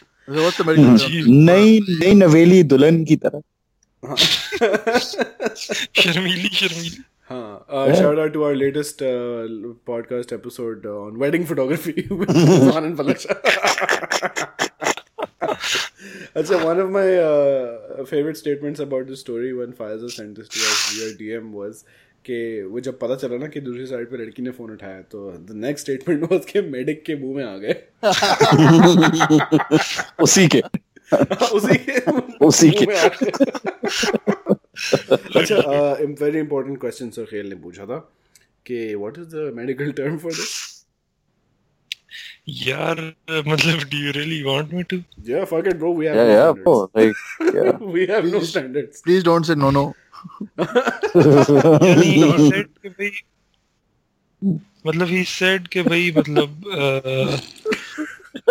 So 0.29 0.43
what's 0.43 0.57
the 0.57 0.65
medical 0.65 0.99
term? 0.99 1.11
Jeez. 1.15 1.27
नई 1.49 1.81
नई 1.89 2.15
नवेली 2.15 2.63
दुल्हन 2.75 3.03
की 3.11 3.17
तरह 3.25 3.41
शर्मीली 6.05 6.49
शर्मीली 6.61 7.03
Huh. 7.29 7.59
Uh, 7.71 7.95
shout 7.99 8.19
out 8.23 8.33
to 8.35 8.43
our 8.47 8.55
latest 8.55 9.01
uh, 9.11 9.45
podcast 9.91 10.33
episode 10.37 10.85
uh, 10.85 10.91
on 11.05 11.15
wedding 11.23 11.47
photography 11.51 12.07
with 12.11 12.31
Zan 12.31 12.85
and 12.89 12.99
Palaksha. 12.99 13.37
Achha, 16.41 16.59
one 16.65 16.79
of 16.81 16.91
my 16.91 17.07
uh, 17.17 18.05
favorite 18.05 18.37
statements 18.37 18.79
about 18.81 19.07
this 19.07 19.21
story 19.21 19.55
when 19.55 19.73
Faiza 19.73 20.11
sent 20.11 20.37
this 20.37 20.49
to 20.51 20.59
us 20.59 20.83
via 20.93 21.15
DM 21.23 21.51
was 21.53 21.85
कि 22.26 22.62
वो 22.64 22.80
जब 22.80 23.00
पता 23.00 23.16
चला 23.16 23.38
ना 23.38 23.48
कि 23.48 23.60
दूसरी 23.62 23.86
side 23.86 24.10
पे 24.12 24.18
लड़की 24.18 24.42
ने 24.44 24.50
फ़ोन 24.58 24.72
उठाया 24.72 25.02
तो 25.12 25.32
द 25.32 25.48
नेक्स्ट 25.66 25.86
स्टेटमेंट 25.86 26.24
वाज 26.32 26.46
कि 26.46 26.62
मेडिक 26.62 27.04
के 27.06 27.16
मुँह 27.16 27.36
में 27.38 27.44
आ 27.44 27.58
गए 27.58 27.74
उसी 30.24 30.48
के 30.56 30.62
उसी 31.58 31.76
के 31.86 32.00
उसी 32.46 32.70
के। 32.72 32.86
में 32.86 32.96
अच्छा 35.36 35.56
वेरी 36.24 36.40
इंपॉर्टेंट 36.40 36.80
क्वेश्चन 36.80 37.10
सर 37.10 37.24
खेल 37.32 37.50
ने 37.50 37.56
पूछा 37.64 37.86
था 37.86 37.98
कि 38.66 38.96
what 38.96 39.18
is 39.18 39.28
the 39.36 39.52
medical 39.56 39.92
term 40.02 40.18
for 40.18 40.32
this 40.32 40.68
यार 42.68 43.00
मतलब 43.48 43.80
do 43.90 43.98
you 44.04 44.12
really 44.18 44.38
want 44.46 44.72
me 44.76 44.84
to 44.92 44.98
Yeah, 45.32 45.44
fuck 45.50 45.68
it, 45.72 45.76
bro. 45.82 45.90
We 45.98 46.06
have 46.08 46.16
yeah 46.20 46.30
no 46.30 46.36
yeah 46.36 46.46
standards. 46.52 46.64
bro 46.64 46.76
like 46.96 47.18
yeah 47.58 47.74
we 47.98 48.06
have 48.12 48.26
no 48.32 48.40
standards. 48.52 48.96
Please 49.08 49.24
don't 49.28 49.46
say 49.50 49.56
no 49.64 49.70
no. 49.76 49.84
यानी 50.60 52.10
he 52.16 52.50
said 52.50 52.68
कि 52.84 52.90
भाई 52.90 53.12
मतलब 54.88 55.08
he 55.16 55.24
said 55.32 55.68
कि 55.74 55.82
भाई 55.90 56.12
मतलब 56.18 56.50
uh, 56.76 57.38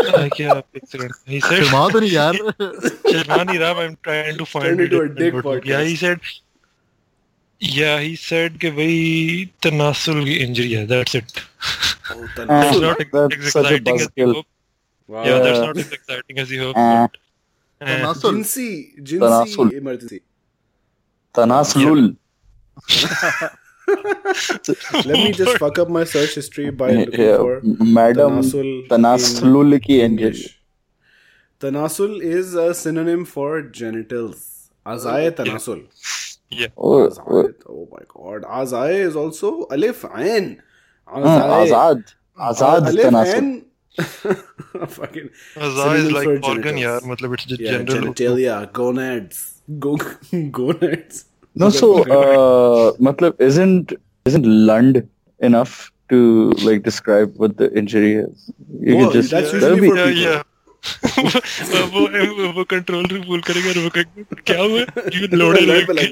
uh, 0.02 0.28
क्या 0.37 0.57
एक 0.76 0.87
second 0.92 1.12
he 1.35 1.40
said 1.46 1.62
Sharma 1.64 1.88
तो 1.92 2.00
नहीं 2.00 2.11
यार. 2.11 2.35
शर्मा 3.12 3.42
नहीं 3.42 3.59
रहा 3.59 3.72
I'm 3.87 3.96
trying 4.09 4.37
to 4.42 4.46
find 4.52 4.66
Turned 4.68 4.85
into 4.87 5.00
a 5.00 5.04
it 5.11 5.14
dick 5.22 5.35
But 5.38 5.44
podcast. 5.48 5.70
yeah 5.72 5.83
he 5.90 5.96
said 6.04 6.20
yeah 7.61 7.96
he 8.07 8.14
said 8.24 8.59
कि 8.64 8.70
भाई 8.81 8.98
तनासुल 9.66 10.24
की 10.24 10.35
इंजरी 10.46 10.72
है 10.72 10.87
that's 10.94 11.14
it 11.22 11.40
Oh, 12.11 12.14
it's 12.24 12.35
Tanasul. 12.37 12.83
not 12.83 13.00
ex- 13.04 13.11
That's 13.14 13.46
as 13.46 13.52
such 13.54 13.66
a 13.70 13.74
exciting 13.74 13.96
as 14.00 14.04
you 14.04 14.26
buzzkill. 14.26 14.35
hope 14.35 14.46
Wow. 15.09 15.24
yeah 15.31 15.38
that's 15.46 15.59
Yeah. 15.59 15.66
not 15.66 15.76
as 15.85 15.90
exciting 15.96 16.38
as 16.44 16.52
you 16.57 16.61
hope 16.66 16.76
Uh, 16.76 17.09
but, 17.09 17.18
uh, 17.81 17.88
Tanasul. 17.90 18.33
Jinsi, 18.37 18.68
Jinsi 19.11 19.20
Tanasul. 19.24 19.72
emergency. 19.81 20.20
Tanaslul. 21.34 22.16
Let 25.06 25.06
me 25.06 25.32
just 25.32 25.58
fuck 25.58 25.78
up 25.78 25.88
my 25.88 26.04
search 26.04 26.34
history 26.34 26.70
by 26.70 26.92
looking 26.92 27.20
yeah, 27.20 27.36
for 27.36 27.60
Madam 27.62 28.40
Tanasul, 28.40 28.88
tanasul 28.88 29.82
ki 29.82 30.02
English. 30.02 30.60
Tanasul 31.60 32.20
is 32.22 32.54
a 32.54 32.74
synonym 32.74 33.24
for 33.24 33.62
genitals. 33.62 34.70
Azay 34.86 35.30
tanasul. 35.30 35.86
Yeah. 36.50 36.68
Oh, 36.76 37.08
Azai, 37.08 37.54
oh. 37.66 37.72
oh 37.74 37.88
my 37.90 38.04
god. 38.08 38.42
Azay 38.42 39.00
is 39.00 39.16
also 39.16 39.66
alif 39.70 40.04
ain. 40.14 40.62
Hmm, 41.06 41.24
Azad. 41.24 42.14
Azad 42.38 42.88
alif 42.88 43.04
tanasul. 43.06 43.64
Fucking. 44.88 45.30
Azai 45.56 45.96
is 45.98 46.12
like 46.12 46.44
organ, 46.44 46.76
yeah. 46.76 47.00
Matlab 47.02 47.34
it's 47.34 47.60
yeah, 47.60 47.78
genitalia, 47.78 48.72
gonads 48.72 49.57
go 49.79 49.97
gonads. 50.51 51.25
No, 51.55 51.69
so 51.69 52.03
uh, 52.03 52.93
matlab 53.07 53.39
isn't 53.39 53.93
isn't 54.25 54.45
lund 54.45 55.07
enough 55.39 55.91
to 56.09 56.51
like 56.63 56.83
describe 56.83 57.36
what 57.38 57.57
the 57.57 57.67
injury 57.77 58.15
is? 58.15 58.49
You 58.79 58.95
Well, 58.97 59.12
can 59.12 59.21
just 59.21 59.31
that's 59.31 59.51
that'll 59.51 59.77
usually 59.77 59.81
be 59.81 59.89
for 59.89 59.97
yeah 59.97 60.09
people. 60.09 60.23
yeah 60.23 60.43
वो 61.91 62.01
वो 62.38 62.47
वो 62.53 62.63
control 62.71 63.05
room 63.12 63.21
full 63.27 63.41
करेगा 63.49 63.69
और 63.69 63.77
वो 63.83 63.89
कहेगा, 63.97 64.41
क्या 64.47 64.57
हुआ 64.62 64.81
you 65.17 65.27
loaded 65.31 65.67
Lord 65.69 65.86
पे 65.88 65.93
it." 65.93 65.99
लग 65.99 66.12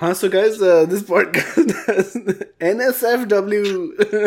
हाँ 0.00 0.12
uh, 0.12 0.84
this 0.84 1.02
podcast 1.02 1.70
has 1.86 2.14
NSFW 2.60 3.70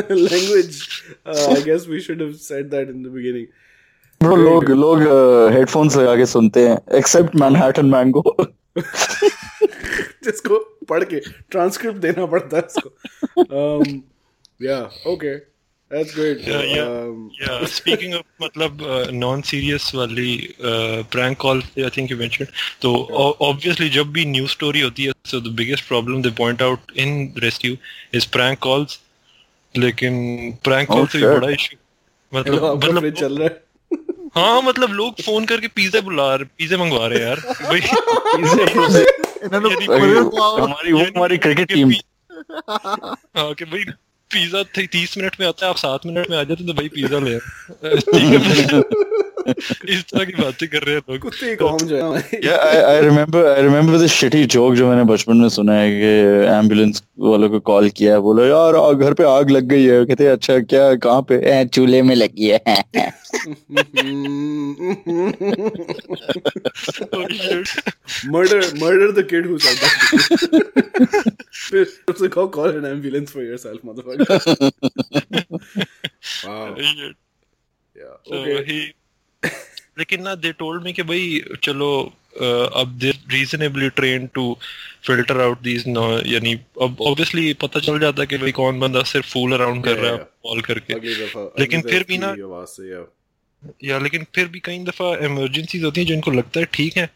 language 0.09 1.03
uh, 1.27 1.55
I 1.55 1.61
guess 1.61 1.85
we 1.85 2.01
should 2.01 2.19
have 2.21 2.37
said 2.37 2.71
that 2.71 2.89
in 2.89 3.03
the 3.03 3.09
beginning 3.09 3.47
bro 4.21 4.35
लोग 4.35 4.69
लोग 4.69 5.01
हेडफोन्स 5.53 5.97
लगा 5.97 6.15
के 6.15 6.25
सुनते 6.25 6.67
हैं 6.67 6.77
except 6.99 7.35
Manhattan 7.35 7.91
Mango 7.91 8.23
जिसको 10.23 10.57
पढ़ 10.89 11.03
के 11.03 11.19
ट्रांसक्रिप्ट 11.51 11.99
देना 12.07 12.25
पड़ता 12.25 12.57
है 12.57 12.63
इसको 12.65 13.43
um, 13.43 14.03
yeah 14.59 14.89
okay 15.05 15.35
that's 15.91 16.13
great 16.15 16.41
Yeah, 16.47 16.63
yeah. 16.71 16.87
Um, 16.87 17.19
Yeah, 17.41 17.65
speaking 17.73 18.13
of 18.17 18.23
मतलब 18.41 18.81
uh, 18.93 19.11
non-serious 19.19 19.83
वाली 19.95 20.31
uh, 20.71 21.03
prank 21.15 21.39
call 21.43 21.61
I 21.85 21.89
think 21.97 22.13
you 22.13 22.17
mentioned 22.21 22.49
तो 22.81 22.91
o- 23.23 23.35
obviously 23.49 23.89
जब 23.97 24.11
भी 24.17 24.25
news 24.31 24.55
story 24.57 24.81
होती 24.83 25.05
है 25.05 25.13
so 25.31 25.39
the 25.47 25.53
biggest 25.61 25.87
problem 25.91 26.23
they 26.27 26.33
point 26.41 26.63
out 26.67 26.91
in 27.05 27.15
rescue 27.45 27.77
is 28.19 28.27
prank 28.37 28.61
calls 28.67 28.97
लेकिन 29.75 30.19
prank 30.67 30.89
Oh, 30.89 30.97
call 30.97 31.07
से 31.15 31.19
भी. 31.19 31.33
बड़ा 31.35 31.47
issue 31.57 31.77
hello, 32.31 32.35
मतलब 32.35 32.83
मतलब 32.83 32.99
फ्रिज 33.01 33.19
चल 33.19 33.37
रहा 33.37 33.47
है 33.47 33.67
हाँ 34.35 34.61
मतलब 34.61 34.91
लोग 34.93 35.21
फ़ोन 35.25 35.45
करके 35.51 35.67
पिज्जा 35.79 36.01
बुला 36.09 36.33
रहे 36.35 36.45
पिज्जा 36.57 36.77
मंगवा 36.77 37.07
रहे 37.07 37.19
हैं 37.19 37.27
यार 37.27 37.39
भाई 37.71 37.79
हमारी 40.59 40.91
वो 40.93 40.99
हमारी 41.15 41.37
क्रिकेट 41.45 41.71
टीम 41.73 41.91
हाँ 43.37 43.53
कि 43.61 43.65
भाई 43.65 43.83
पिज्जा 44.33 44.63
तीस 44.85 45.17
मिनट 45.17 45.35
में 45.39 45.47
आता 45.47 45.65
है, 45.65 45.69
आप 45.69 45.77
सात 45.77 46.05
मिनट 46.05 46.29
में 46.29 46.37
आ 46.37 46.43
जाते 46.43 46.65
तो 46.67 46.73
भाई 46.73 46.87
पिज्जा 46.89 47.19
ले 47.19 47.39
ठीक 47.99 48.73
है 48.73 48.81
इस 49.49 50.03
तरह 50.11 50.23
की 50.25 50.33
बातें 50.41 50.67
कर 50.69 50.83
रहे 50.83 50.95
हैं 50.95 51.01
लोग 51.09 51.19
कुत्ते 51.21 51.55
कौन 51.61 51.77
जो 51.87 51.95
है 52.13 52.39
Yeah, 52.43 52.57
I, 52.69 52.77
I 52.93 52.97
remember 53.07 53.41
I 53.53 53.59
remember 53.67 53.97
this 54.03 54.13
shitty 54.21 54.43
joke 54.55 54.75
जो 54.77 54.89
मैंने 54.89 55.03
बचपन 55.13 55.37
में 55.37 55.49
सुना 55.57 55.73
है 55.79 55.89
कि 55.99 56.11
एंबुलेंस 56.59 57.03
वालों 57.29 57.49
को 57.49 57.59
कॉल 57.71 57.89
किया 57.99 58.13
है 58.13 58.19
बोला 58.27 58.45
यार 58.47 58.95
घर 58.95 59.13
पे 59.13 59.23
आग 59.31 59.49
लग 59.51 59.63
गई 59.73 59.83
है 59.85 60.03
कहते 60.05 60.23
हैं, 60.23 60.31
अच्छा 60.31 60.59
क्या 60.73 60.93
कहाँ 61.07 61.21
पे 61.29 61.35
"ए, 61.51 61.65
चूल्हे 61.73 62.01
में 62.09 62.15
लगी 62.15 62.49
है 62.49 62.59
Oh, 67.11 67.25
murder 68.33 68.61
murder 68.83 69.11
the 69.11 69.23
kid 69.31 69.45
who 69.45 69.57
said 69.59 69.77
that 69.83 69.91
it's 72.07 72.21
like, 72.21 72.37
oh, 72.37 72.47
call 72.47 72.69
an 72.79 72.85
ambulance 72.85 73.31
for 73.31 73.41
yourself 73.41 73.81
motherfucker 73.89 74.27
wow 76.47 76.75
yeah 77.95 78.15
So 78.27 78.35
okay 78.41 78.63
he 78.69 78.79
लेकिन 79.99 80.21
ना 80.21 80.35
दे 80.35 80.51
टोल्ड 80.51 80.83
मी 80.83 80.93
कि 80.93 81.03
भाई 81.03 81.43
चलो 81.63 82.13
अब 82.75 82.97
they 83.01 83.11
reasonably 83.11 83.89
train 83.89 84.27
to 84.27 84.57
filter 85.07 85.41
out 85.41 85.61
these 85.61 85.87
यानी 86.33 86.53
अब 86.81 86.97
obviously 87.01 87.53
पता 87.53 87.79
चल 87.79 87.99
जाता 87.99 88.21
है 88.21 88.27
कि 88.27 88.37
भाई 88.37 88.51
कौन 88.51 88.79
बंदा 88.79 89.03
सिर्फ़ 89.03 89.27
फूल 89.27 89.53
अराउंड 89.53 89.83
कर 89.83 89.95
रहा 89.97 90.11
है 90.11 90.17
कॉल 90.43 90.61
करके। 90.61 90.93
लेकिन 91.59 91.81
फिर 91.81 92.03
भी 92.07 92.17
ना- 92.17 92.37
या 93.83 93.99
लेकिन 93.99 94.25
फिर 94.35 94.47
भी 94.47 94.59
कई 94.59 94.79
दफ़ा 94.79 95.25
इमरजेंसीज 95.25 95.83
होती 95.83 96.01
हैं 96.01 96.07
जिनको 96.07 96.31
लगता 96.31 96.59
है 96.59 96.65
ठीक 96.65 96.97
है 96.97 97.09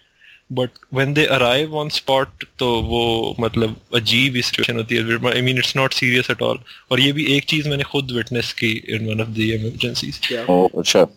but 0.51 0.69
when 0.93 1.13
they 1.13 1.25
arrive 1.25 1.75
on 1.75 1.89
spot 1.89 2.27
तो 2.59 2.81
वो 2.81 3.35
मतलब 3.39 3.75
अजीब 3.95 4.41
सिचुएशन 4.41 4.75
होती 4.75 4.95
है। 4.95 5.31
I 5.31 5.41
mean 5.41 5.57
it's 5.57 5.75
not 5.75 5.93
serious 5.93 6.29
at 6.31 6.41
all 6.41 6.59
और 6.91 6.99
ये 6.99 7.11
भी 7.11 7.25
एक 7.25 7.43
चीज़ 7.43 7.69
मैंने 7.69 7.83
खुद 7.83 8.11
विटनेस 8.11 8.53
की 8.53 8.71
in 8.71 9.09
one 9.09 9.21
of 9.21 9.29
the 9.29 9.37
emergencies 9.39 10.27
क्या? 10.27 10.43
अच्छा। 10.79 11.07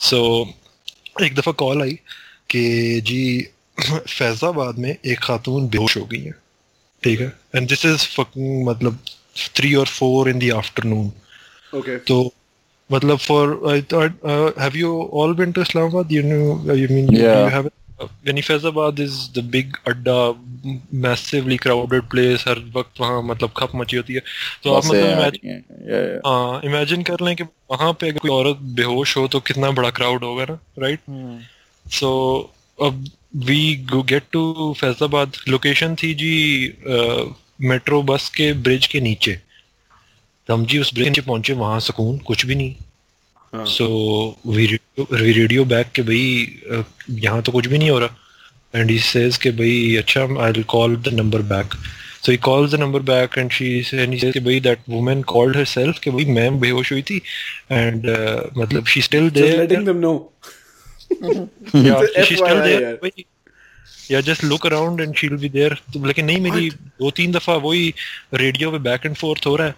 सो 0.00 0.16
so, 0.16 1.22
एक 1.22 1.34
दफ़ा 1.34 1.52
कॉल 1.52 1.82
आई 1.82 1.92
कि 2.50 3.00
जी 3.00 3.48
फैजाबाद 4.08 4.78
में 4.78 4.96
एक 5.06 5.18
खातून 5.18 5.68
बेहोश 5.68 5.96
हो 5.96 6.04
गई 6.04 6.20
है। 6.20 6.32
ठीक 7.02 7.20
है? 7.20 7.32
एंड 7.56 7.68
दिस 7.68 7.84
इज़ 7.86 8.06
मतलब 8.68 8.98
थ्री 9.54 9.74
और 9.74 9.86
four 9.86 10.30
in 10.30 10.38
the 10.38 10.52
afternoon 10.52 11.12
okay 11.78 11.96
तो 11.96 12.32
मतलब 12.92 13.18
for 13.18 13.60
I 13.70 13.80
have 14.62 14.76
you 14.76 15.10
all 15.12 15.34
been 15.34 15.52
to 15.52 15.62
Islamabad 15.62 16.12
you 16.12 16.22
know 16.22 16.74
you 16.74 16.88
mean 16.90 17.16
you 17.16 17.22
you 17.22 17.50
have 17.54 17.70
यानी 18.00 18.40
Faizabad 18.42 19.00
is 19.00 19.16
the 19.34 19.44
big 19.52 19.76
adda 19.88 20.18
massively 21.00 21.56
crowded 21.56 22.02
place 22.10 22.44
हर 22.48 22.58
वक्त 22.74 23.00
वहाँ 23.00 23.22
मतलब 23.22 23.50
खप 23.56 23.72
मची 23.76 23.96
होती 23.96 24.14
है। 24.14 24.20
तो 24.64 24.74
आप 24.74 24.84
मतलब 24.86 25.20
रही 25.20 25.48
हैं, 25.48 25.60
इमेजिन 26.64 27.02
कर 27.02 27.24
लें 27.24 27.34
कि 27.36 27.44
वहाँ 27.70 27.92
पे 28.00 28.08
अगर 28.08 28.18
कोई 28.18 28.30
औरत 28.30 28.56
बेहोश 28.76 29.16
हो 29.16 29.26
तो 29.28 29.40
कितना 29.40 29.70
बड़ा 29.72 29.90
क्राउड 29.90 30.24
होगा 30.24 30.44
ना 30.44 30.58
राइट 30.78 31.00
सो 31.86 32.10
अब 32.78 33.04
we 33.36 33.74
go 33.90 34.02
get 34.02 34.22
to 34.32 34.74
Faizabad. 34.80 35.32
Location 35.48 35.94
थी 35.94 36.12
जी 36.14 36.34
मेट्रो 37.62 38.02
बस 38.02 38.28
के 38.36 38.52
ब्रिज 38.54 38.86
के 38.86 39.00
नीचे। 39.00 39.32
तो 40.48 40.54
हम 40.54 40.64
जी 40.66 40.78
उस 40.78 40.94
ब्रिज 40.94 41.18
पहुँचे 41.20 41.52
वहाँ 41.54 41.80
सुकून 41.80 42.18
कुछ 42.18 42.46
भी 42.46 42.54
नहीं. 42.54 42.74
सो 43.54 43.86
वी 44.46 44.66
रेडियो 44.66 45.64
बैक 45.64 45.86
के 45.94 46.02
भाई 46.02 46.84
यहाँ 47.10 47.42
तो 47.42 47.52
कुछ 47.52 47.66
भी 47.66 47.78
नहीं 47.78 47.90
हो 47.90 47.98
रहा। 47.98 48.80
एंड 48.80 48.90
ही 48.90 48.98
सेज 48.98 49.36
के 49.36 49.50
भाई 49.60 49.96
अच्छा 49.96 50.22
I 50.44 50.52
will 50.52 50.62
call 50.68 50.96
the 50.96 51.14
number 51.14 51.42
back 51.52 51.74
so 52.24 52.32
he 52.32 52.38
calls 52.38 52.70
the 52.72 52.80
number 52.80 53.00
back 53.10 53.38
and 53.38 53.50
she 53.50 53.66
and 53.94 54.12
he 54.12 54.18
says 54.18 54.32
कि 54.34 54.40
भाई 54.40 54.60
दैट 54.60 54.78
वुमन 54.88 55.22
कॉल्ड 55.32 55.56
हरसेल्फ 55.56 55.98
कि 55.98 56.10
भाई 56.10 56.24
मैम 56.40 56.60
बेहोश 56.60 56.92
हुई 56.92 57.02
थी। 57.02 57.20
एंड 57.72 58.06
मतलब 58.58 58.86
she 58.86 59.02
still 59.02 59.30
there 59.30 59.58
letting 59.60 59.86
them 59.86 59.96
know 59.96 60.14
yeah, 61.10 62.02
she 62.14 62.24
she's 62.24 62.40
still 62.40 62.58
भाई 62.58 62.76
there. 62.76 63.24
यार. 64.10 64.16
वही- 64.16 64.26
या 64.26 64.32
just 64.34 64.44
look 64.44 64.66
around 64.66 65.00
and 65.00 65.14
she 65.14 65.28
will 65.28 65.38
be 65.38 65.48
there 65.48 65.74
तो 65.94 66.04
लेकिन 66.06 66.24
नहीं 66.24 66.40
मेरी 66.40 66.70
दो 66.70 67.10
तीन 67.10 67.32
दफ़ा 67.32 67.54
वही 67.54 67.94
रेडियो 68.34 68.70
पे 68.70 68.78
बैक 68.78 69.06
एंड 69.06 69.16
फोर्थ 69.16 69.46
हो 69.46 69.56
रहा 69.56 69.66
है 69.66 69.74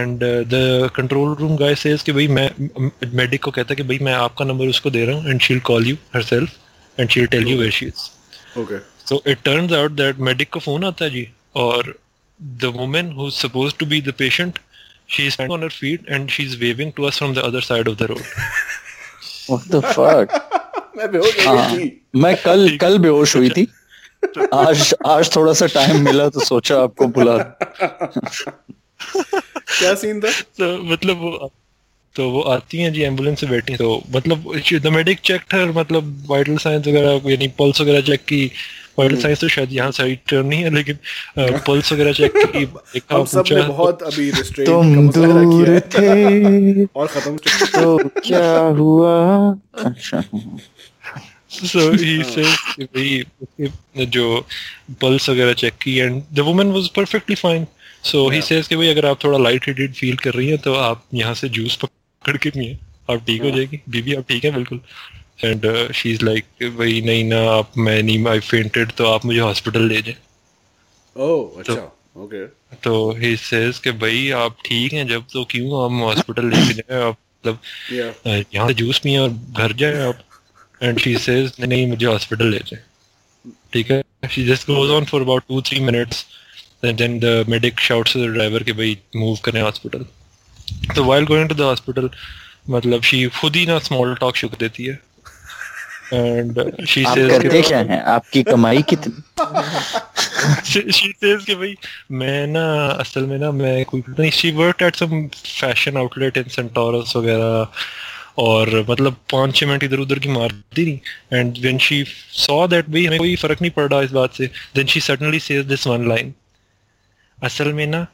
and 0.00 0.18
the 0.22 0.90
control 0.96 1.34
room 1.34 1.56
guy 1.56 1.74
says 1.74 2.02
कि 2.02 2.12
भाई 2.12 2.28
मैं 2.28 2.50
मेडिक 3.14 3.42
को 3.42 3.50
कहता 3.50 3.72
है 3.72 3.76
कि 3.76 3.82
भाई 3.82 3.98
मैं 3.98 4.12
आपका 4.14 4.44
नंबर 4.44 4.66
उसको 4.66 4.90
दे 4.90 5.04
रहा 5.04 5.16
हूँ 5.16 5.30
and 5.30 5.40
she 5.40 5.54
will 5.54 5.62
call 5.62 5.86
you 5.86 5.96
herself 6.14 6.50
and 6.98 7.10
she 7.10 7.20
will 7.20 7.28
tell 7.28 7.48
you 7.48 7.58
where 7.58 7.72
she 7.72 7.86
is 7.86 8.10
Okay. 8.58 8.78
So 9.08 9.22
it 9.26 9.38
turns 9.44 9.72
out 9.72 9.90
that 9.90 10.18
medic 10.18 10.48
को 10.50 10.60
फ़ोन 10.60 10.84
आता 10.84 11.04
है 11.04 11.10
जी 11.10 11.28
और 11.56 11.94
the 12.40 12.64
woman 12.64 13.12
who 13.12 13.26
is 13.28 13.34
supposed 13.34 13.76
to 13.78 13.86
be 13.86 14.00
the 14.00 14.12
patient 14.18 14.58
she 15.10 15.26
is 15.26 15.36
on 15.42 15.62
her 15.62 15.68
feet 15.68 16.08
and 16.10 16.28
she 16.30 16.42
is 16.42 16.56
waving 16.56 16.92
to 16.96 17.04
us 17.04 17.18
from 17.18 17.34
the 17.34 17.38
other 17.38 17.60
side 17.60 17.88
of 17.88 17.96
the 17.98 18.02
road 18.02 18.22
What 19.50 19.64
the 19.70 19.80
fuck? 19.82 20.34
मैं 20.96 21.10
बेहोश 21.12 21.46
हो 21.46 21.54
हाँ, 21.54 21.76
गई 21.76 21.78
थी. 21.78 22.00
मैं 22.16 22.34
कल 22.42 22.76
कल 22.80 22.98
बेहोश 22.98 23.36
हुई 23.36 23.50
थी। 23.50 23.66
आज 24.54 24.94
आज 25.06 25.34
थोड़ा 25.36 25.52
सा 25.52 25.66
टाइम 25.66 26.04
मिला 26.04 26.28
तो 26.28 26.40
सोचा 26.44 26.82
आपको 26.82 27.06
बुला 27.16 27.36
क्या 29.78 29.94
सीन 29.94 30.20
था? 30.20 30.30
तो 30.30 30.76
मतलब 30.82 31.16
वो 31.20 31.50
तो 32.16 32.28
वो 32.30 32.40
आती 32.52 32.78
हैं 32.78 32.92
जी 32.92 33.02
एंबुलेंस 33.02 33.40
से 33.40 33.46
बैठी 33.46 33.76
तो 33.76 34.02
मतलब 34.16 34.44
द 34.82 34.86
मेडिक 34.92 35.20
चेक 35.24 35.54
हर 35.54 35.70
मतलब 35.72 36.26
वाइटल 36.30 36.56
साइंस 36.56 36.86
वगैरह 36.86 37.30
यानी 37.30 37.48
पल्स 37.58 37.80
वगैरह 37.80 38.00
चेक 38.00 38.20
की। 38.20 38.50
वाइटल 38.98 39.16
साइंस 39.16 39.40
तो 39.40 39.48
शायद 39.48 39.72
यहाँ 39.72 39.90
साइड 39.90 40.18
टर्न 40.28 40.46
नहीं 40.46 40.62
है 40.62 40.74
लेकिन 40.74 40.98
पल्स 41.38 41.92
वगैरह 41.92 42.12
चेक 42.12 42.32
की 42.36 42.64
देखा 42.94 43.16
हम 43.16 43.24
सबने 43.24 43.62
बहुत 43.62 44.02
अभी 44.02 44.32
restraint 44.32 44.66
तुम 44.66 45.08
दूर 45.08 45.70
है. 45.70 45.80
थे। 45.80 46.84
और 46.96 47.06
खत्म 47.06 47.36
तो 47.66 48.08
क्या 48.08 48.58
हुआ? 48.60 49.50
अच्छा। 49.84 50.24
So 51.52 51.80
he 51.92 52.12
says 52.24 52.56
कि 52.76 52.84
भाई 52.84 53.24
जो 54.06 54.46
पल्स 54.90 55.28
वगैरह 55.30 55.52
चेक 55.52 55.72
की 55.82 55.98
and 55.98 56.22
the 56.32 56.38
woman 56.38 56.66
was 56.66 56.88
perfectly 56.88 57.36
fine 57.36 57.66
so 58.04 58.30
he 58.30 58.42
says 58.42 58.68
कि 58.68 58.76
भाई 58.76 58.88
अगर 58.88 59.06
आप 59.06 59.24
थोड़ा 59.24 59.38
लाइट 59.38 59.68
हेडेड 59.68 59.92
फील 59.92 60.16
कर 60.16 60.30
रही 60.30 60.48
हैं 60.48 60.58
तो 60.58 60.74
आप 60.74 61.04
यहाँ 61.14 61.34
से 61.34 61.48
जूस 61.48 61.76
पकड़ 61.76 62.36
के 62.36 62.50
पिए। 62.50 62.78
आप 63.10 63.18
ठीक 63.26 63.42
हो 63.42 63.50
जाएगी। 63.50 63.80
बीबी 63.88 64.14
आप 64.14 64.24
ठीक 64.28 64.44
है? 64.44 64.50
बिल्कुल। 64.50 64.80
एंड 65.38 65.92
शी 65.94 66.12
इज़ 66.12 66.24
लाइक 66.24 66.44
भाई 66.78 67.00
नहीं 67.06 67.24
ना 67.24 67.40
आप 67.52 67.78
मैं 67.78 68.02
नहीं 68.02 68.26
आई 68.28 68.40
फेंटेड 68.40 68.92
तो 68.98 69.06
आप 69.06 69.24
मुझे 69.24 69.40
हॉस्पिटल 69.40 69.88
ले 69.88 70.02
जाए. 70.02 70.16
ओह 71.16 71.60
अच्छा 71.60 71.82
ओके 72.22 72.44
तो 72.84 72.94
ही 73.18 73.36
सेज 73.36 73.78
कि 73.78 73.90
भाई 74.02 74.30
आप 74.42 74.56
ठीक 74.66 74.92
हैं? 74.92 75.06
जब 75.08 75.24
तो 75.32 75.44
क्यों 75.50 75.84
हम 75.84 76.00
हॉस्पिटल 76.02 76.46
लेके 76.50 76.74
जाए? 76.74 77.00
आप 77.00 77.16
मतलब 77.46 77.58
यहाँ 78.54 78.68
से 78.68 78.74
जूस 78.74 78.98
पिए 78.98 79.18
और 79.18 79.30
घर 79.30 79.72
जाए 79.82 80.06
आप? 80.08 80.22
एंड 80.82 80.98
शी 81.00 81.16
सेज 81.18 81.52
नहीं 81.60 81.86
मुझे 81.86 82.06
हॉस्पिटल 82.06 82.50
ले 82.50 82.58
जाए. 82.58 82.82
ठीक 83.72 83.90
है? 83.90 84.02
She 84.30 84.44
just 84.46 84.66
goes 84.66 84.90
on 84.90 85.04
for 85.04 85.22
about 85.22 85.42
two 85.48 85.62
three 85.62 85.80
minutes 85.80 86.24
then 86.84 87.12
the 87.22 87.32
medic 87.52 87.80
shouts 87.82 88.12
to 88.12 88.20
the 88.20 88.28
driver 88.36 88.62
कि 88.64 88.72
भाई 88.72 88.96
मूव 89.16 89.36
करें 89.44 89.60
हॉस्पिटल 89.62 90.04
तो 90.96 91.02
while 91.04 91.26
going 91.28 91.50
to 91.50 91.56
the 91.58 91.66
hospital 91.66 92.08
मतलब 92.70 93.02
she 93.10 93.28
खुद 93.40 93.56
ही 93.56 93.64
ना 93.66 93.78
स्मॉल 93.78 94.14
टॉक 94.20 94.36
शुरू 94.36 94.56
देती 94.60 94.84
है। 94.84 94.98
एंड 96.12 96.52
she 96.86 97.06
आप 97.06 97.16
says 97.16 97.30
करते 97.30 97.62
क्या 97.62 97.78
हैं? 97.78 98.02
आपकी 98.02 98.42
कमाई 98.42 98.82
कितनी? 98.82 99.22
She, 100.42 100.80
she 100.80 101.08
says 101.24 101.44
कि 101.44 101.54
भाई 101.54 101.76
मैं 102.10 102.46
ना 102.46 102.86
असल 102.86 103.26
में 103.26 103.38
ना 103.38 103.50
मैं 103.50 103.84
कोई 103.84 104.00
पता 104.00 104.22
नहीं 104.22 104.32
she 104.32 104.50
worked 104.58 104.82
at 104.88 104.98
some 105.02 105.30
fashion 105.60 105.96
outlet 105.96 106.36
in 106.36 106.50
Centaurus 106.56 107.16
वगैरह 107.16 107.68
और 108.38 108.86
मतलब 108.90 109.16
पाँच 109.32 109.56
छह 109.56 109.66
मिनट 109.66 109.82
इधर 109.82 109.98
उधर 109.98 110.18
की 110.18 110.28
मारती 110.28 110.84
नहीं 110.84 110.98
and 111.32 111.58
when 111.58 111.78
she 111.78 112.04
saw 112.32 112.66
that 112.66 112.90
भाई 112.90 113.06
हमें 113.06 113.18
कोई 113.18 113.36
फ़र्क 113.36 113.62
नहीं 113.62 113.70
पड़ 113.70 113.88
रहा 113.90 114.02
इस 114.02 114.10
बात 114.10 114.34
से। 114.34 114.46
Then 114.46 114.86
she 114.86 115.00
suddenly 115.00 115.40
says 115.40 115.66
this 115.66 115.86
one 115.86 116.08
line 116.08 116.34
असल 117.42 117.72
में 117.72 117.86
ना 117.86 118.06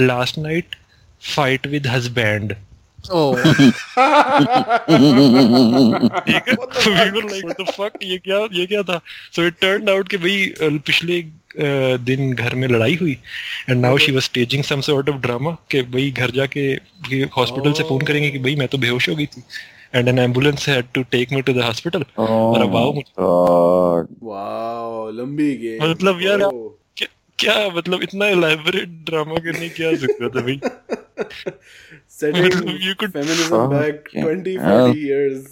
last 0.00 0.38
night 0.38 0.76
fight 1.36 1.66
with 1.66 1.86
husband 1.86 2.54
Oh, 3.10 3.36
ठीक 6.26 6.48
है 6.48 6.54
तो 6.54 6.90
we 6.90 7.10
were 7.16 7.24
like 7.30 7.50
the 7.58 7.66
fuck 7.76 8.02
ये 8.02 8.18
क्या 8.24 8.38
ये 8.52 8.66
क्या 8.66 8.82
था 8.90 9.00
so 9.36 9.46
it 9.50 9.60
turned 9.64 9.88
out 9.94 10.08
कि 10.10 10.16
भाई 10.24 10.78
पिछले 10.88 11.22
दिन 12.08 12.32
घर 12.34 12.54
में 12.54 12.66
लड़ाई 12.68 12.94
हुई 13.00 13.16
and 13.70 13.82
now 13.86 13.92
she 14.06 14.12
was 14.16 14.24
staging 14.30 14.62
some 14.70 14.82
sort 14.88 15.08
of 15.12 15.20
drama 15.26 15.54
कि 15.70 15.82
भाई 15.94 16.10
घर 16.10 16.30
जाके 16.40 16.66
हॉस्पिटल 17.36 17.72
से 17.72 17.82
फ़ोन 17.88 18.04
करेंगे 18.06 18.30
कि 18.30 18.38
भाई 18.48 18.54
मैं 18.62 18.68
तो 18.68 18.78
बेहोश 18.78 19.08
हो 19.08 19.14
गई 19.16 19.26
थी 19.36 19.42
and 19.94 20.08
an 20.08 20.18
ambulance 20.18 20.64
had 20.66 20.88
to 20.96 21.02
take 21.14 21.30
me 21.36 21.42
to 21.48 21.52
the 21.58 21.64
hospital 21.68 22.02
और 22.18 22.62
आओ 22.62 22.92
मुझे 22.92 23.12
God. 23.20 24.08
वाओ 24.30 25.10
लंबी 25.20 25.54
गेम 25.62 25.90
मतलब 25.90 26.22
यार 26.22 26.40
Oh. 26.48 26.52
क्या, 26.96 27.08
क्या 27.38 27.54
मतलब 27.76 28.02
इतना 28.02 28.26
elaborate 28.34 28.92
ड्रामा 29.08 29.38
करने 29.46 29.68
क्या 29.78 29.92
ज़रूरत 30.02 30.36
है 30.36 30.42
भाई 30.42 30.56
setting 32.20 32.46
मतलब 32.56 32.78
you 32.86 32.94
could- 32.94 33.12
feminism 33.12 33.70
back 33.74 34.08
Fucking 34.14 34.24
20 34.24 34.56
hell. 34.56 34.86
40 34.86 35.04
years. 35.08 35.44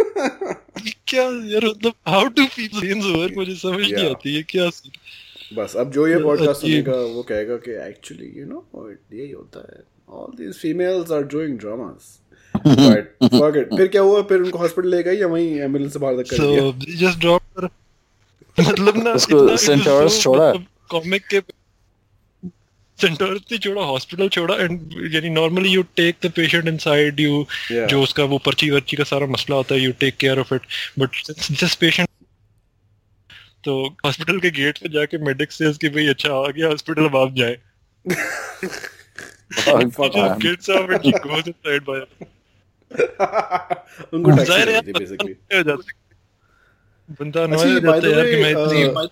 क्या 1.08 1.22
यार 1.22 1.64
मतलब 1.66 1.92
how 2.08 2.20
do 2.36 2.44
people 2.56 2.82
change 2.84 3.06
over 3.12 3.36
मुझे 3.36 3.54
समझ 3.54 3.92
नहीं 3.92 4.10
आती 4.10 4.34
है 4.36 4.42
क्या 4.42 4.70
बस 5.54 5.74
अब 5.76 5.90
जो 5.92 6.06
ये 6.06 6.18
पॉडकास्ट 6.22 6.60
सुनेगा 6.60 6.92
वो 6.92 7.22
कहेगा 7.22 7.56
कि 7.56 7.70
एक्चुअली 7.88 8.32
यू 8.40 8.46
नो 8.46 8.90
यही 8.90 9.30
होता 9.30 9.60
है। 9.60 9.82
All 10.18 10.36
these 10.36 10.54
females 10.54 11.10
are 11.12 11.22
doing 11.22 11.58
dramas 11.58 12.18
but 12.54 13.10
fuck 13.24 13.56
it 13.56 13.76
फिर 13.76 13.88
क्या 13.88 14.02
हुआ? 14.02 14.22
फिर 14.22 14.40
उनको 14.40 14.58
हॉस्पिटल 14.58 14.88
ले 14.88 15.02
गई 15.02 15.16
या 15.16 15.26
वहीं 15.26 15.54
एंबुलेंस 15.60 15.92
से 15.92 15.98
बाहर 15.98 16.22
तक 16.22 16.30
कर 16.30 16.36
दिया? 16.36 17.00
just 17.02 17.20
drop 17.26 17.42
her. 17.58 17.70
मतलब 18.70 19.02
ना 19.04 19.12
उसको 19.12 19.56
Centaurus 19.66 20.14
so- 20.14 20.22
छोड़ा? 20.22 20.48
मतलब 20.50 20.66
कॉमिक 20.90 21.26
के 21.34 21.40
सेंटोरस 23.00 23.40
ने 23.52 23.58
छोड़ा 23.58 23.82
हॉस्पिटल 23.82 24.28
छोड़ा 24.28 24.54
एंड 24.54 24.92
यानी 25.14 25.28
normally 25.28 25.68
you 25.68 25.82
take 25.82 26.16
the 26.22 26.30
patient 26.30 26.68
inside 26.68 27.20
you 27.20 27.46
जो 27.72 28.02
उसका 28.02 28.24
वो 28.24 28.38
पर्ची 28.38 28.70
वर्ची 28.70 28.96
का 28.96 29.04
सारा 29.04 29.26
मसला 29.26 29.56
होता 29.56 29.74
है 29.74 29.80
you 29.80 29.92
take 29.92 30.16
care 30.16 30.38
of 30.38 30.54
it 30.54 30.60
but 30.98 31.10
this 31.30 31.74
patient 31.74 32.08
तो 33.64 33.96
हॉस्पिटल 34.04 34.38
के 34.38 34.50
गेट 34.50 34.78
पे 34.78 34.88
जाके 34.88 35.18
मेडिक 35.18 35.52
सेल्स 35.52 35.78
कि 35.78 35.88
भाई 35.88 36.06
अच्छा 36.06 36.34
आ 36.34 36.50
गया 36.50 36.68
हॉस्पिटल 36.68 37.04
अब 37.04 37.16
आप 37.16 37.34
जाए. 37.34 37.58
उनको 44.12 44.30
टैक्सी। 44.30 45.16
बंदा 47.10 47.40
annoy 47.40 47.58
हो 47.58 47.80
जाता। 47.80 48.06
है 48.06 48.12
यार 48.12 48.26
कि 48.26 48.36
मैं 48.36 48.50
इतनी 48.50 49.08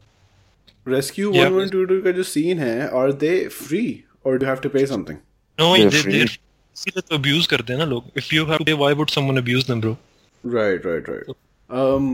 रेस्क्यू 0.89 1.33
Yeah, 1.33 1.51
1122 1.51 2.05
का 2.05 2.11
जो 2.11 2.23
सीन 2.23 2.59
है 2.59 2.89
आर 2.89 3.13
दे 3.13 3.49
फ्री 3.49 4.05
और 4.27 4.39
do 4.39 4.47
have 4.47 4.57
to 4.57 4.69
pay 4.69 4.87
something 4.87 5.19
No, 5.59 5.65
They're 5.65 5.93
they, 5.93 6.03
free. 6.03 6.15
they're 6.15 6.41
इसीलिए 6.77 7.01
तो 7.01 7.15
अब्यूज 7.15 7.47
करते 7.47 7.73
हैं 7.73 7.81
ना 7.81 7.85
लोग। 7.85 8.05
If 8.17 8.35
you 8.35 8.45
have 8.45 8.77
why 8.77 8.95
would 8.95 9.09
someone 9.09 9.37
abuse 9.37 9.65
them 9.65 9.81
bro 9.81 9.97
right 10.47 10.87
right 10.87 11.09
right 11.11 11.25
um 11.71 12.05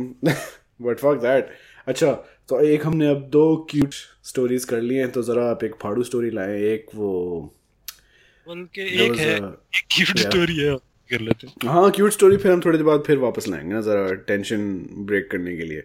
but 0.83 0.99
fuck 0.99 1.19
that 1.23 1.49
अच्छा 1.87 2.13
तो 2.49 2.61
एक 2.61 2.87
हमने 2.87 3.09
अब 3.11 3.29
दो 3.33 3.57
क्यूट 3.71 3.95
स्टोरीज 4.25 4.65
कर 4.65 4.81
ली 4.81 4.95
हैं 4.95 5.11
तो 5.11 5.23
जरा 5.23 5.51
आप 5.51 5.65
एक 5.65 5.75
फाड़ू 5.83 6.03
स्टोरी 6.03 6.31
लाए 6.31 6.63
एक 6.63 6.87
वो 6.95 7.11
बल्कि 8.49 8.83
एक 9.05 9.15
है 9.15 9.37
एक 9.37 9.85
क्यूट 9.91 10.17
yeah. 10.17 10.29
स्टोरी 10.29 10.57
है 10.57 10.77
कर 11.11 11.21
लेते 11.21 11.47
हैं। 11.47 11.55
हाँ 11.69 11.91
क्यूट 11.91 12.13
स्टोरी 12.13 12.37
फिर 12.37 12.53
हम 12.53 12.61
थोड़ी 12.61 12.79
देर 12.79 12.87
बाद 12.87 13.03
फिर 13.07 13.19
वापस 13.19 13.49
लाएँगे 13.49 13.75
ना 13.75 13.81
जरा 13.81 14.15
टेंशन 14.15 14.87
ब्रेक 14.91 15.29
करने 15.31 15.57
के 15.57 15.63
लिए। 15.63 15.83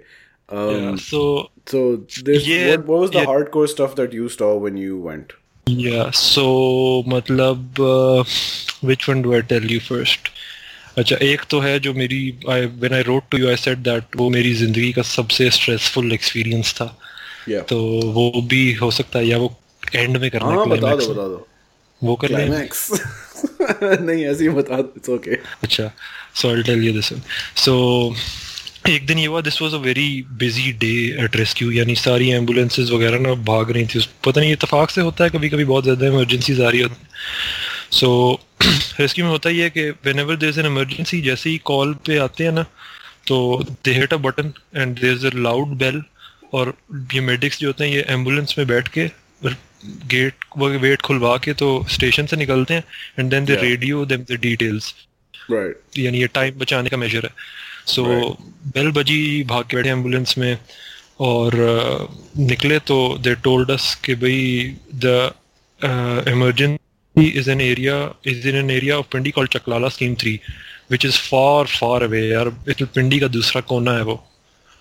Um, 0.49 0.75
yeah, 0.75 0.95
so 0.95 1.49
so 1.67 1.97
this 2.25 2.47
Yeah, 2.47 2.71
what, 2.71 2.87
what 2.87 2.99
was 2.99 3.11
the 3.11 3.19
yeah. 3.19 3.25
hardcore 3.25 3.67
stuff 3.67 3.95
that 3.95 4.13
you 4.13 4.29
saw 4.29 4.55
when 4.57 4.77
you 4.77 4.99
went 4.99 5.33
yeah 5.67 6.09
so 6.11 7.03
मतलब 7.07 7.79
uh, 7.79 8.23
which 8.81 9.07
one 9.07 9.21
do 9.21 9.35
I 9.35 9.41
tell 9.41 9.63
you 9.75 9.79
first 9.79 10.31
अच्छा 10.97 11.15
एक 11.21 11.43
तो 11.49 11.59
है 11.59 11.79
जो 11.79 11.93
मेरी 11.93 12.21
I 12.47 12.65
when 12.83 12.93
I 12.93 13.01
wrote 13.07 13.29
to 13.31 13.39
you 13.41 13.49
I 13.51 13.55
said 13.65 13.83
that 13.83 14.15
वो 14.17 14.29
मेरी 14.29 14.53
ज़िंदगी 14.53 14.91
का 14.93 15.01
सबसे 15.09 15.49
स्ट्रेसफुल 15.57 16.13
एक्सपीरियंस 16.13 16.73
था 16.81 16.95
yeah 17.49 17.67
तो 17.69 17.77
वो 18.17 18.31
भी 18.49 18.63
हो 18.81 18.91
सकता 18.91 19.19
है 19.19 19.27
या 19.27 19.37
वो 19.37 19.55
एंड 19.95 20.17
में 20.17 20.29
करना 20.31 20.55
हाँ 20.55 20.67
बता 20.69 20.95
दो 20.95 21.13
बता 21.13 21.27
दो 21.27 21.47
वो 22.01 22.15
कर 22.15 22.29
लें 22.29 22.49
नहीं 24.01 24.23
ऐसे 24.25 24.43
ही 24.43 24.49
बता 24.49 24.81
दो 24.81 24.93
इट्स 24.97 25.09
ओके 25.09 25.35
अच्छा 25.63 25.91
so 26.41 26.49
I 26.55 26.63
tell 26.63 26.83
you 26.85 26.93
this 26.93 27.13
so 27.63 27.75
एक 28.87 29.05
दिन 29.05 29.19
ये 29.19 29.25
हुआ 29.25 29.41
this 29.41 29.61
was 29.61 29.73
a 29.73 29.77
very 29.77 30.07
busy 30.39 30.71
day 30.81 30.91
at 31.23 31.35
rescue 31.35 31.71
यानी 31.71 31.95
सारी 31.95 32.29
एम्बुलेंसेस 32.31 32.89
वगैरह 32.89 33.19
ना 33.19 33.33
भाग 33.45 33.71
रही 33.71 33.85
थी। 33.85 33.99
पता 34.25 34.41
नहीं 34.41 34.51
इतफाक 34.53 34.89
से 34.89 35.01
होता 35.01 35.23
है 35.23 35.29
कभी 35.29 35.49
कभी 35.49 35.65
बहुत 35.65 35.83
ज़्यादा 35.83 36.07
इमरजेंसीज 36.07 36.61
आ 36.61 36.69
रही 36.69 36.81
होती 36.81 37.97
सो 37.97 38.39
रेस्क्यू 38.99 39.25
में 39.25 39.31
होता 39.31 39.49
ही 39.49 39.59
है 39.59 39.69
कि 39.69 39.89
whenever 40.19 40.35
there 40.35 40.49
is 40.49 40.59
an 40.59 40.65
emergency 40.65 41.21
जैसे 41.21 41.49
ही 41.49 41.57
कॉल 41.65 41.93
पे 42.07 42.17
आते 42.17 42.43
हैं 42.43 42.51
ना 42.51 42.65
तो 43.27 43.39
they 43.85 43.93
hit 43.93 44.13
a 44.13 44.17
button 44.17 44.53
and 44.75 44.99
there 44.99 45.11
is 45.11 45.27
a 45.27 45.31
loud 45.35 45.77
bell 45.77 46.01
और 46.53 46.73
ये 47.13 47.21
मेडिक्स 47.21 47.59
जो 47.59 47.67
होते 47.67 47.83
हैं 47.83 47.91
ये 47.91 48.05
एंबुलेंस 48.09 48.55
में 48.57 48.67
बैठ 48.67 48.87
के 48.97 49.09
गेट 50.07 50.45
वेट 50.57 51.01
खुलवा 51.01 51.37
के 51.37 51.53
तो 51.53 51.85
स्टेशन 51.89 52.25
से 52.25 52.37
निकलते 52.37 52.73
हैं 52.73 52.83
and 53.19 53.31
then 53.31 53.45
they 53.45 53.55
radio 53.61 54.05
them 54.05 54.23
the 54.31 54.39
details 54.41 54.93
right 55.51 55.99
यानी 55.99 56.19
ये 56.21 56.27
टाइम 56.33 56.59
बचाने 56.59 56.89
का 56.89 56.97
मेजर 56.97 57.25
है। 57.25 57.31
सो 57.89 58.03
Right. 58.05 58.47
बेल 58.67 58.91
बजी 58.91 59.43
भाग 59.43 59.63
के 59.63 59.77
बैठे 59.77 59.89
एंबुलेंस 59.89 60.37
में 60.37 60.57
और 61.19 61.55
निकले 62.39 62.79
तो 62.87 62.97
दे 63.23 63.33
टोल्ड 63.43 63.71
अस 63.71 63.93
कि 64.05 64.15
भाई 64.15 64.75
the 65.05 65.31
emergency 66.29 67.27
is 67.39 67.49
an 67.51 67.61
area 67.61 67.97
is 68.27 68.47
in 68.47 68.55
an 68.55 68.71
area 68.71 68.97
of 68.97 69.05
Pindi 69.11 69.31
called 69.31 69.51
Chaklala 69.51 69.89
scheme 69.89 70.15
three 70.15 70.39
which 70.91 71.05
is 71.05 71.17
far 71.29 71.65
far 71.79 72.03
away 72.03 72.27
यार 72.27 72.49
पिंडी 72.69 73.19
का 73.19 73.27
दूसरा 73.27 73.61
कोना 73.71 73.93
है 73.93 74.03
वो 74.03 74.21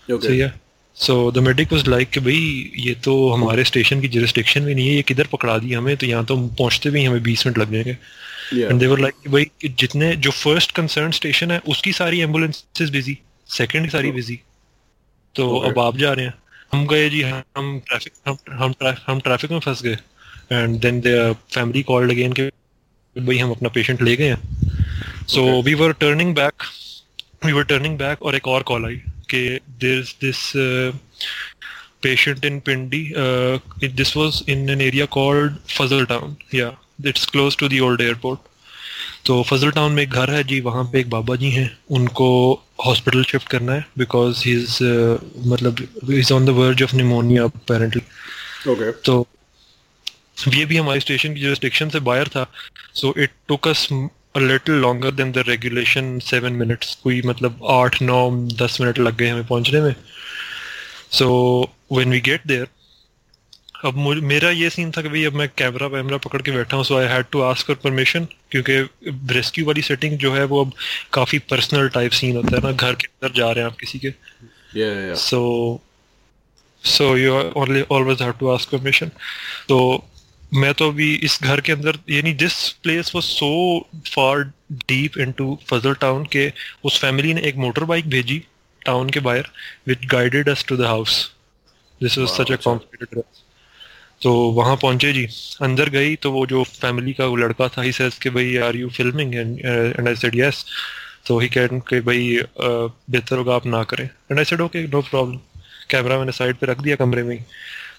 सही 0.09 0.37
है 0.37 0.53
so 0.97 1.31
the 1.31 1.37
medic 1.39 1.73
was 1.73 1.87
like 1.87 2.09
कि 2.09 2.19
भाई 2.19 2.71
ये 2.77 2.93
तो 3.03 3.13
हमारे 3.29 3.63
स्टेशन 3.63 4.01
की 4.01 4.07
जुरिस्डिक्शन 4.07 4.63
में 4.63 4.73
नहीं 4.73 4.87
है 4.87 4.95
ये 4.95 5.01
किधर 5.01 5.27
पकड़ा 5.33 5.57
दी 5.57 5.73
हमें 5.73 5.95
तो 5.97 6.05
यहाँ 6.05 6.25
तो 6.25 6.37
पहुँचते 6.37 6.89
भी 6.89 7.03
हमें 7.05 7.21
20 7.23 7.45
मिनट 7.45 7.57
लग 7.57 7.71
जाएँगे 7.73 7.97
एंड 8.53 8.79
दे 8.79 8.87
वर 8.87 8.99
लाइक 8.99 9.29
भाई 9.31 9.71
जितने 9.79 10.15
जो 10.25 10.31
फ़र्स्ट 10.31 10.71
कंसर्न 10.75 11.11
स्टेशन 11.11 11.51
है 11.51 11.59
उसकी 11.67 11.91
सारी 11.93 12.19
एम्बुलेंसेस 12.21 12.89
बिज़ी 12.89 13.17
सेकंड 13.57 13.83
की 13.85 13.89
सारी 13.89 14.11
बिज़ी 14.11 14.39
तो 15.35 15.49
अब 15.69 15.79
आप 15.79 15.97
जा 15.97 16.13
रहे 16.13 16.25
हैं। 16.25 16.33
हम 16.73 16.85
गए 16.87 17.09
जी 17.09 17.21
हम 17.21 17.79
ट्रैफ़िक 17.87 18.13
हम 18.27 18.37
हम 18.59 18.73
हम 19.07 19.19
ट्रैफ़िक 19.19 19.51
में 19.51 19.59
फंस 19.59 19.83
गए। 19.83 19.97
And 20.51 20.79
then 20.81 21.01
the 21.05 21.35
family 21.53 21.83
called 21.83 22.11
again 22.11 22.33
के 22.39 22.47
भाई 23.15 23.37
हम 23.37 23.51
अपना 23.51 23.69
पेशेंट 23.75 24.01
ले 24.01 24.15
गए 24.15 24.29
हैं. 24.29 25.25
So 25.27 25.61
we 25.61 25.73
were 25.83 25.93
turning 26.01 26.35
back 26.35 26.63
we 27.45 27.51
were 27.51 27.63
turning 27.73 27.97
back 27.97 28.21
और 28.21 28.35
एक 28.35 28.47
और 28.47 28.63
कॉल 28.71 28.85
आई 28.85 29.01
कि 29.31 29.47
there 29.79 29.99
is 29.99 30.13
this 30.25 30.51
patient 32.05 32.45
in 32.47 32.61
Pindi. 32.61 32.99
Uh, 33.13 33.59
it, 33.85 33.95
this 33.95 34.11
was 34.15 34.37
in 34.47 34.69
an 34.69 34.81
area 34.83 35.05
called 35.05 35.55
Fazal 35.71 36.05
Town. 36.07 36.37
Yeah, 36.57 36.77
it's 37.05 37.25
close 37.25 37.55
to 37.55 37.67
the 37.69 37.81
old 37.81 38.01
airport. 38.01 38.39
तो 39.25 39.41
Fazal 39.43 39.71
town 39.71 39.91
में 39.91 40.01
एक 40.03 40.09
घर 40.09 40.29
है 40.31 40.43
जी 40.43 40.59
वहाँ 40.61 40.83
पे 40.91 40.99
एक 40.99 41.09
बाबा 41.09 41.35
जी 41.35 41.49
हैं। 41.51 41.69
उनको 41.97 42.29
हॉस्पिटल 42.85 43.23
शिफ्ट 43.31 43.47
करना 43.49 43.73
है 43.73 43.85
बिकॉज़ 43.97 44.43
ही 44.45 44.53
इज़ 44.53 44.77
मतलब 45.47 45.87
is 46.11 46.33
on 46.33 46.45
the 46.45 46.49
verge 46.59 46.83
of 46.83 46.95
pneumonia 46.95 47.43
apparently 47.43 48.01
okay 48.71 48.91
तो 49.05 49.25
ये 50.47 50.65
भी 50.65 50.77
हमारे 50.77 50.99
स्टेशन 50.99 51.33
की 51.33 51.41
जो 51.41 51.55
स्टेशन 51.55 51.89
से 51.89 51.99
बाहर 51.99 52.27
था। 52.35 52.45
So 52.93 53.13
it 53.17 53.31
took 53.47 53.67
us 53.67 53.87
a 53.91 54.39
little 54.39 54.75
longer 54.81 55.11
than 55.11 55.31
the 55.31 55.43
regulation 55.47 56.17
seven 56.25 56.53
minutes 56.53 56.95
कोई 57.03 57.21
मतलब 57.25 57.59
आठ 57.69 58.01
नौ 58.01 58.19
दस 58.61 58.77
मिनट 58.81 58.99
लग 58.99 59.17
गए 59.17 59.29
हमें 59.29 59.47
पहुँचने 59.47 59.81
में। 59.81 59.93
So 61.11 61.27
when 61.91 62.11
we 62.11 62.19
get 62.21 62.47
there 62.47 62.67
अब 63.85 63.95
मेरा 64.23 64.49
ये 64.49 64.69
सीन 64.69 64.91
था 64.91 65.01
कि 65.01 65.09
भाई 65.09 65.23
अब 65.23 65.33
मैं 65.33 65.49
कैमरा 65.57 65.87
वैमरा 65.87 66.17
पकड़ 66.17 66.41
के 66.41 66.51
बैठा 66.51 66.77
हूँ 66.77 66.83
so 66.85 66.97
I 66.97 67.05
had 67.05 67.25
to 67.31 67.41
ask 67.41 67.67
for 67.67 67.75
permission 67.75 68.27
क्योंकि 68.51 68.73
रेस्क्यू 69.33 69.65
वाली 69.65 69.81
सेटिंग 69.81 70.17
जो 70.17 70.33
है 70.33 70.43
वो 70.43 70.65
अब 70.65 70.71
काफ़ी 71.13 71.39
पर्सनल 71.39 71.89
टाइप 71.89 72.11
सीन 72.11 72.35
होता 72.35 72.55
है 72.55 72.63
ना 72.63 72.71
घर 72.71 72.93
के 72.93 73.07
अंदर 73.07 73.35
जा 73.35 73.51
रहे 73.51 73.63
हैं 73.63 73.71
आप 73.71 73.77
किसी 73.77 73.99
के। 73.99 74.07
या 74.79 74.87
yeah 75.07 75.15
so 75.15 75.41
so 76.83 77.05
you 77.15 77.33
only 77.61 77.83
always 77.89 78.21
have 78.21 78.37
to 78.39 78.51
ask 78.55 78.69
permission. 78.73 79.09
तो 79.67 80.05
मैं 80.53 80.73
तो 80.73 80.87
अभी 80.87 81.15
इस 81.15 81.39
घर 81.43 81.61
के 81.61 81.71
अंदर 81.71 81.97
यानी 82.09 82.33
this 82.33 82.69
place 82.69 83.11
was 83.15 83.23
so 83.23 83.79
far 84.07 84.43
deep 84.71 85.17
into 85.17 85.59
Fazal 85.69 85.93
town 85.93 86.25
के 86.25 86.53
उस 86.83 86.99
फैमिली 87.01 87.33
ने 87.33 87.41
एक 87.41 87.55
मोटर 87.55 87.83
बाइक 87.83 88.09
भेजी 88.09 88.43
टाउन 88.85 89.09
के 89.09 89.19
बाहर 89.19 89.49
which 89.87 90.05
guided 90.05 90.49
us 90.49 90.65
to 90.69 90.77
the 90.77 90.81
house 90.81 91.31
this 92.03 92.17
was 92.17 92.27
such 92.27 92.51
a 92.51 92.55
complicated 92.55 93.23
तो 94.21 94.33
वहाँ 94.33 94.75
पहुँचे 94.75 95.13
जी। 95.13 95.27
अंदर 95.61 95.89
गई 95.89 96.15
तो 96.15 96.31
वो 96.31 96.45
जो 96.45 96.63
फैमिली 96.63 97.13
का 97.13 97.25
वो 97.25 97.35
लड़का 97.35 97.67
था 97.67 97.81
ही 97.81 97.91
सेज 97.91 98.15
कि 98.15 98.29
भाई 98.29 98.57
are 98.57 98.75
you 98.75 98.89
filming 98.89 99.35
and 99.35 100.07
I 100.07 100.15
said 100.15 100.35
yes 100.35 100.65
तो 101.27 101.39
ही 101.39 101.49
कैन 101.49 101.79
कि 101.79 101.99
भाई 101.99 102.37
uh, 102.37 102.91
बेहतर 103.09 103.37
होगा 103.37 103.55
आप 103.55 103.65
ना 103.65 103.83
करें. 103.83 104.05
And 104.05 104.39
I 104.39 104.45
said 104.45 104.61
okay 104.61 104.87
no 104.87 105.01
problem 105.01 105.39
camera 105.89 106.17
मैंने 106.17 106.31
साइड 106.31 106.55
पे 106.55 106.67
रख 106.67 106.81
दिया 106.81 106.95
कमरे 106.95 107.23
में 107.23 107.37
ही। 107.37 107.43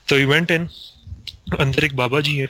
तो 0.08 0.18
इवेंट 0.18 0.50
वेंट 0.50 0.70
इन 1.52 1.56
अंदर 1.58 1.84
एक 1.84 1.96
बाबा 1.96 2.20
जी 2.20 2.36
हैं। 2.36 2.48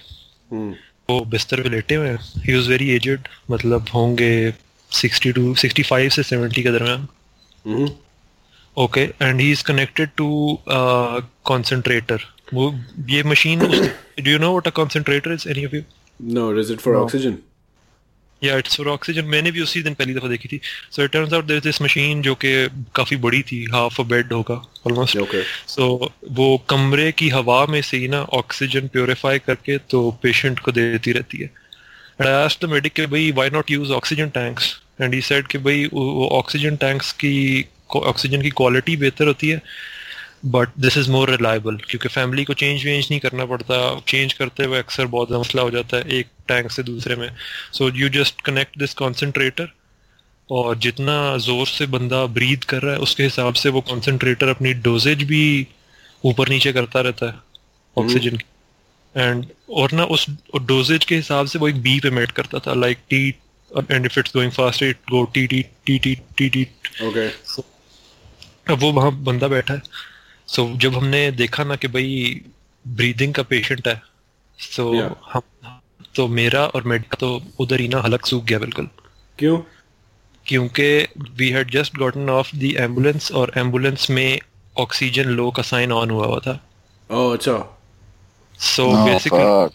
हम्म। 0.53 0.75
वो 1.11 1.21
बिस्तर 1.21 1.63
पे 1.63 1.69
लेटे 1.69 1.95
हुए 1.95 2.09
हैं। 2.09 2.19
ही 2.37 2.55
वॉज़ 2.55 2.69
वेरी 2.69 2.91
एजड 2.91 3.21
मतलब 3.51 3.87
होंगे 3.95 4.55
60 4.93 5.35
टू 5.35 5.55
65 5.55 6.11
से 6.11 6.23
70 6.23 6.63
के 6.63 6.71
दरमियान। 6.71 7.09
Okay 8.77 9.01
and 9.01 9.41
he 9.41 9.53
is 9.53 9.65
connected 9.65 10.09
to 10.17 10.59
concentrator 11.47 12.21
वो 12.55 12.73
ये 13.11 13.23
machine 13.25 13.59
do 13.61 14.31
you 14.31 14.39
know 14.39 14.51
what 14.51 14.67
a 14.67 14.71
concentrator 14.77 15.33
is 15.33 15.49
any 15.49 15.65
of 15.67 15.77
you 15.77 15.83
know 16.21 16.59
is 16.61 16.73
it 16.73 16.81
for 16.81 16.97
oxygen 16.97 17.39
या 18.43 18.57
इट्स 18.59 18.77
फॉर 18.77 18.89
ऑक्सीजन 18.89 19.25
मैंने 19.27 19.51
भी 19.53 19.61
उसी 19.61 19.83
दिन 19.83 19.95
पहली 19.95 20.15
दफ़ा 20.15 20.29
देखी 20.29 20.49
थी। 20.49 20.61
So 20.91 21.03
it 21.05 21.11
turns 21.13 21.33
out 21.35 21.45
there 21.45 21.61
this 21.61 21.81
machine 21.83 22.23
जो 22.23 22.35
कि 22.45 22.53
काफ़ी 22.95 23.17
बड़ी 23.25 23.43
थी 23.51 23.65
हाफ़ 23.73 24.01
अ 24.01 24.05
बेड 24.09 24.33
होगा 24.33 24.55
ऑलमोस्ट 24.87 25.17
ओके 25.19 25.43
सो 25.69 25.89
वो 26.39 26.47
कमरे 26.71 27.11
की 27.13 27.29
हवा 27.29 27.65
में 27.67 27.81
से 27.83 27.97
ही 27.97 28.09
ना 28.09 28.23
ऑक्सीजन 28.39 28.89
प्योरीफाई 28.93 29.39
करके 29.39 29.77
तो 29.91 30.11
पेशेंट 30.23 30.59
को 30.59 30.73
देती 30.73 31.13
रहती 31.13 31.39
है। 31.39 31.51
And 32.21 32.27
I 32.29 32.33
asked 32.35 32.67
the 32.67 32.71
medic 32.71 32.93
कि 32.93 33.07
भाई 33.07 33.31
why 33.33 33.51
not 33.51 33.71
use 33.71 33.93
oxygen 33.93 34.29
tanks 34.31 34.75
and 35.01 35.15
he 35.15 35.21
said 35.23 35.47
कि 35.47 35.59
भाई 35.59 35.85
वो 35.93 36.29
ऑक्सीजन 36.39 36.77
टैंक्स 36.77 37.13
की 37.25 37.65
ऑक्सीजन 37.97 38.43
की 38.43 38.51
क्वालिटी 38.57 38.97
बेहतर 38.97 39.27
होती 39.27 39.49
है। 39.49 39.63
But 40.43 40.69
this 40.81 40.97
is 40.99 41.11
more 41.11 41.31
reliable 41.31 41.77
क्योंकि 41.81 42.09
फैमिली 42.09 42.45
को 42.45 42.55
चेंज 42.55 42.85
वेंज 42.85 43.07
नहीं 43.11 43.19
करना 43.21 43.45
पड़ता। 43.47 43.79
चेंज 44.09 44.33
करते 44.33 44.65
हुए 44.65 44.79
अक्सर 44.79 45.07
बहुत 45.07 45.29
ज़्यादा 45.29 45.41
मसला 45.41 45.63
हो 45.63 45.71
जाता 45.71 45.97
है 45.97 46.19
एक 46.19 46.27
टैंक 46.49 46.71
से 46.71 46.83
दूसरे 46.83 47.17
में। 47.17 47.29
So 47.73 47.89
you 47.97 48.09
just 48.11 48.41
connect 48.43 48.79
this 48.79 48.95
concentrator 48.95 49.69
और 50.49 50.77
जितना 50.79 51.37
ज़ोर 51.39 51.67
से 51.69 51.87
बंदा 51.89 52.25
ब्रीद 52.29 52.65
कर 52.65 52.83
रहा 52.83 52.95
है 52.95 53.01
उसके 53.01 53.23
हिसाब 53.23 53.55
से 53.55 53.69
वो 53.71 53.81
कॉन्सेंट्रेटर 53.89 54.49
अपनी 54.49 54.73
डोजेज 54.87 55.23
भी 55.25 55.67
ऊपर 56.25 56.49
नीचे 56.49 56.73
करता 56.73 57.01
रहता 57.01 57.27
है 57.27 57.35
ऑक्सीजन 57.97 58.37
की। 58.37 58.45
एंड 59.15 59.45
और 59.73 59.93
ना 59.93 60.05
उस 60.07 60.27
डोजेज 60.57 61.05
के 61.05 61.17
हिसाब 61.17 61.47
से 61.47 61.59
वो 61.59 61.69
एक 61.69 61.81
बीप 61.83 62.07
एमिट 62.07 62.31
करता 62.33 62.59
था 62.67 62.75
like 62.77 62.99
T 63.11 63.29
and 63.71 64.07
if 64.07 64.19
it's 64.19 64.33
going 64.37 64.53
fast 64.53 64.83
it 64.83 64.97
go 65.11 65.23
T 65.35 65.47
T 65.47 65.63
T 65.87 65.99
T 65.99 66.15
T 66.37 66.49
T 66.49 66.67
okay 67.07 67.27
अब 68.73 68.79
वो 68.81 68.93
वहाँ 68.93 69.13
बंदा 69.25 69.49
बैठा 69.49 69.75
है। 69.75 69.83
सो 70.51 70.63
so, 70.63 70.77
जब 70.79 70.95
हमने 70.95 71.31
देखा 71.31 71.65
ना 71.65 71.77
कि 71.77 71.89
भाई 71.89 72.41
ब्रीदिंग 72.85 73.35
का 73.35 73.43
पेशेंट 73.43 73.89
है 73.89 74.03
सो 74.59 74.93
so, 74.93 75.01
Yeah. 75.01 75.15
हम 75.33 75.43
तो 76.15 76.29
मेरा 76.29 76.65
और 76.67 76.83
मेड 76.83 77.05
तो 77.21 77.43
उधर 77.61 77.81
ही 77.81 77.89
ना 77.89 78.01
हलक 78.01 78.27
सूख 78.27 78.45
गया 78.45 78.59
बिल्कुल। 78.59 78.89
क्यों? 79.39 79.59
क्योंकि 80.47 81.09
we 81.37 81.51
had 81.51 81.71
just 81.71 81.97
gotten 81.97 82.31
off 82.31 82.57
the 82.57 82.63
ambulance 82.63 83.33
और 83.33 83.53
एंबुलेंस 83.57 84.11
में 84.11 84.41
ऑक्सीजन 84.79 85.25
लो 85.25 85.51
का 85.51 85.63
साइन 85.63 85.93
ऑन 85.93 86.11
हुआ 86.11 86.27
हुआ 86.27 86.39
था। 86.39 86.61
ओह 87.11 87.33
अच्छा। 87.35 87.77
So 88.61 88.87
Oh, 88.87 89.05
basically 89.07 89.69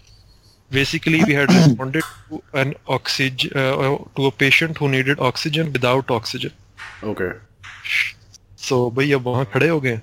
basically 0.71 1.19
we 1.23 1.33
had 1.33 1.51
responded 1.51 2.03
to 2.29 2.37
an 2.61 2.73
oxygen 2.95 3.51
uh, 3.61 3.97
to 4.17 4.25
a 4.25 4.31
patient 4.43 4.79
who 4.79 4.89
needed 4.89 5.19
oxygen 5.19 5.71
without 5.73 6.11
oxygen 6.11 6.51
okay 7.09 7.29
so 8.67 8.79
भाई 8.91 9.11
अब 9.11 9.21
वहाँ 9.21 9.45
खड़े 9.53 9.67
हो 9.67 9.79
गए। 9.79 9.99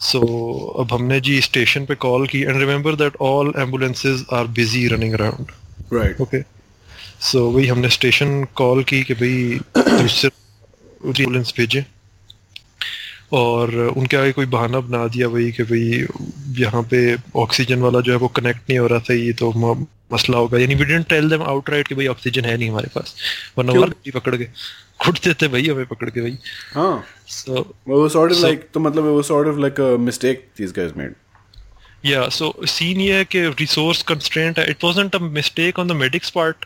सो 0.00 0.20
अब 0.80 0.92
हमने 0.92 1.20
जी 1.20 1.40
स्टेशन 1.40 1.86
पे 1.86 1.94
कॉल 1.94 2.26
की 2.26 2.40
and 2.40 2.58
remember 2.58 2.94
that 2.94 3.12
all 3.20 3.52
ambulances 3.58 4.26
are 4.32 4.46
busy 4.46 4.88
running 4.88 5.12
around 5.14 5.46
right 5.92 6.20
okay 6.20 6.42
so 7.20 7.50
वही 7.50 7.66
हमने 7.66 7.88
स्टेशन 7.88 8.44
कॉल 8.44 8.84
की 8.84 9.02
कि 9.02 9.14
भाई 9.14 9.60
एंबुलेंस 9.76 11.54
भेजें। 11.56 11.82
और 13.32 13.74
उनके 13.96 14.16
आगे 14.16 14.32
कोई 14.32 14.46
बहाना 14.46 14.80
बना 14.80 15.06
दिया 15.08 15.28
वही 15.28 15.52
कि 15.52 15.62
भाई 15.62 16.06
यहाँ 16.62 16.82
पे 16.82 17.16
ऑक्सीजन 17.36 17.78
वाला 17.78 18.00
जो 18.00 18.12
है 18.12 18.18
वो 18.18 18.28
कनेक्ट 18.28 18.60
नहीं 18.60 18.78
हो 18.78 18.86
रहा 18.86 18.98
था 18.98 19.14
ये 19.14 19.32
तो 19.32 19.52
म- 19.52 19.86
मसला 20.12 20.38
होगा। 20.38 20.58
यानी 20.58 20.74
we 20.74 20.84
didn't 20.84 21.08
tell 21.08 21.28
them 21.28 21.42
outright 21.42 21.88
कि 21.88 21.94
भाई 21.94 22.06
ऑक्सीजन 22.06 22.44
है 22.44 22.56
नहीं 22.56 22.70
हमारे 22.70 22.88
पास। 22.94 23.16
वरना? 23.58 23.72
वो 23.72 23.80
गाड़ी 23.80 24.10
पकड़ 24.10 24.36
के 24.36 24.44
खुद 25.00 25.18
देते 25.24 25.48
भाई 25.48 25.68
हमें 25.68 25.86
पकड़ 25.86 26.10
के 26.10 26.20
भाई। 26.20 26.38
हाँ। 26.74 27.04
सो 27.26 27.74
was 27.90 28.12
sort 28.12 28.32
of 28.32 28.44
So- 28.44 28.56
तो 28.74 28.80
मतलब 28.80 29.20
was 29.20 29.30
sort 29.30 29.46
of 29.46 29.56
like 29.56 29.80
a 29.80 30.08
mistake 30.08 30.60
these 30.60 30.78
guys 30.78 30.92
made. 30.92 31.18
या 32.04 32.28
सो 32.28 32.54
सीन 32.66 33.00
ये 33.00 33.16
है 33.16 33.24
कि 33.24 33.40
रिसोर्स 33.40 34.02
कंस्ट्रेंट 34.02 34.58
है। 34.58 34.70
It 34.70 34.84
wasn't 34.84 35.16
a 35.16 35.18
mistake 35.18 35.78
on 35.78 35.88
the 35.88 35.92
medics 35.92 36.30
part 36.30 36.56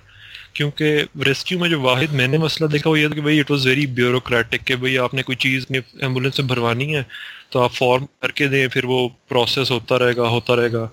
क्योंकि 0.55 1.09
रेस्क्यू 1.25 1.59
में 1.59 1.71
जो 1.71 1.81
वाहिद 1.81 2.11
मैंने 2.11 2.39
मसला 2.39 2.67
देखा 2.67 2.91
वो 2.91 2.97
ये 2.97 3.09
था 3.09 3.15
कि 3.15 3.21
भाई 3.21 3.41
इट 3.41 3.51
वाज 3.51 3.67
वेरी 3.67 3.87
ब्यूरोक्रेटिक 3.87 4.63
कि 4.63 4.77
भाई 4.77 4.97
आपने 4.97 5.23
कोई 5.23 5.37
चीज़ 5.37 5.67
एंबुलेंस 6.03 6.41
में 6.41 6.49
भरवानी 6.49 6.85
है 6.85 7.07
तो 7.53 7.59
आप 7.59 7.71
फॉर्म 7.71 8.05
करके 8.05 8.49
दें 8.49 8.69
फिर 8.69 8.87
वो 8.87 9.09
प्रोसेस 9.29 9.71
होता 9.71 9.97
रहेगा 9.97 10.29
होता 10.29 10.55
रहेगा। 10.55 10.93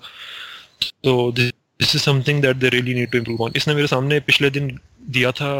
तो 0.82 1.32
this 1.32 1.52
is 1.82 2.02
something 2.02 2.42
that 2.42 2.56
they 2.56 2.68
really 2.68 2.94
need 2.94 3.10
to 3.10 3.18
improve 3.18 3.42
on 3.42 3.52
इसने 3.56 3.74
मेरे 3.74 3.86
सामने 3.86 4.20
पिछले 4.20 4.50
दिन 4.50 4.78
दिया 5.10 5.32
था 5.32 5.50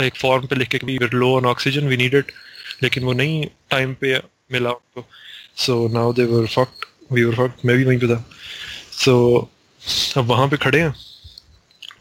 एक 0.00 0.16
फॉर्म 0.16 0.46
पे 0.46 0.56
लिख 0.56 0.68
के 0.68 0.78
कि 0.78 0.98
low 1.14 1.34
on 1.36 1.46
oxygen 1.46 1.88
we 1.88 1.96
need 1.96 2.14
it 2.14 2.32
लेकिन 2.82 3.04
वो 3.04 3.12
नहीं 3.12 3.46
टाइम 3.70 3.94
पे 3.94 4.18
मिला 4.52 4.70
उनको। 4.70 5.06
So 5.56 5.88
now 5.88 6.12
they 6.12 6.24
were 6.24 6.46
fucked 6.46 6.84
we 7.12 7.24
were 7.24 7.34
fucked 7.34 7.66
मैं 7.66 7.76
भी 7.76 7.84
वहीं 7.84 7.98
पे 7.98 8.08
था। 8.08 8.24
सो 9.04 9.50
अब 10.16 10.24
वहाँ 10.24 10.48
पे 10.48 10.56
खड़े 10.56 10.80
हैं। 10.80 10.94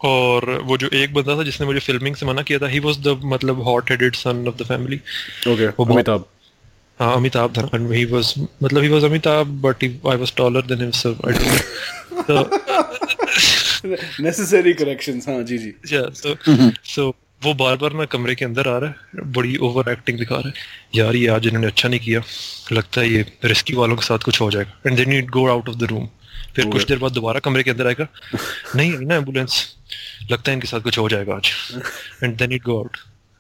और 0.04 0.50
वो 0.64 0.78
जो 0.78 0.90
एक 0.94 1.14
बंदा 1.14 1.38
था 1.38 1.44
जिसने 1.44 1.68
मुझे 1.68 1.80
फिल्मिंग 1.80 2.16
से 2.16 2.26
मना 2.26 2.42
किया 2.42 2.60
था 2.60 2.68
ही 2.68 2.80
वाज 2.80 2.98
द 2.98 3.20
मतलब 3.26 3.62
hot 3.62 3.92
headed 3.92 4.16
son 4.16 4.48
of 4.48 4.56
the 4.56 4.66
family 4.66 5.00
वो 5.48 5.86
अमिताभ। 5.86 6.26
हाँ 7.00 7.16
अमिताभ 7.16 7.58
एंड 7.74 7.92
ही 7.92 8.06
वाज 8.06 8.34
मतलब 8.64 8.84
he 8.84 8.90
was 8.90 9.04
Amitabh 9.04 9.48
but 9.66 9.84
I 9.84 10.18
was 10.18 10.36
taller 10.36 10.62
than 10.66 10.82
himself 10.82 11.26
I 11.28 11.34
don't 11.34 12.30
know 12.30 12.44
necessary 14.24 14.74
corrections 14.80 15.28
हाँ 15.30 15.42
जी 15.44 15.58
जी। 15.58 15.74
या 15.94 16.02
सो 16.14 16.36
सो 16.86 17.08
वो 17.42 17.54
बार 17.54 17.76
बार 17.78 17.94
ना 17.94 18.06
कमरे 18.06 18.36
के 18.36 18.46
अंदर 18.46 18.68
आ 18.68 18.78
रहा 18.78 18.90
है 18.90 19.24
बड़ी 19.32 19.56
ओवर 19.68 19.92
एक्टिंग 19.92 20.20
दिखा 20.20 20.36
रहा 20.36 20.48
है। 20.48 20.54
यार 20.96 21.16
ये 21.16 21.28
आज 21.28 21.48
इन्होंने 21.48 21.68
अच्छा 21.68 21.90
नहीं 21.90 22.00
किया। 22.00 22.22
लगता 22.72 23.02
है 23.02 23.10
ये 23.10 23.26
रेस्क्यू 23.46 23.80
वालों 23.80 23.96
के 23.96 24.06
साथ 24.06 24.20
कुछ 24.26 24.40
हो 24.42 24.50
जाएगा। 24.52 24.72
And 24.88 24.98
then 24.98 25.12
you 25.14 25.22
go 25.34 25.48
out 25.50 25.70
of 25.70 25.76
the 25.76 25.84
room 25.84 26.08
फिर 26.56 26.66
कुछ 26.66 26.86
देर 26.88 27.00
बाद 27.00 27.12
दोबारा 27.12 27.40
कमरे 27.40 27.64
के 27.64 27.72
अंदर 27.72 27.88
आएगा। 27.88 28.08
नहीं 28.76 28.98
ना 29.00 29.16
एंबुलेंस 29.16 29.76
लगता 30.32 30.52
है 30.52 30.56
इनके 30.56 30.68
साथ 30.68 30.80
कुछ 30.80 30.98
हो 30.98 31.10
जाएगा 31.10 31.36
आज। 31.36 31.52
And 32.24 32.38
then 32.38 32.52
it 32.52 32.64
go 32.64 32.78
out 32.78 32.98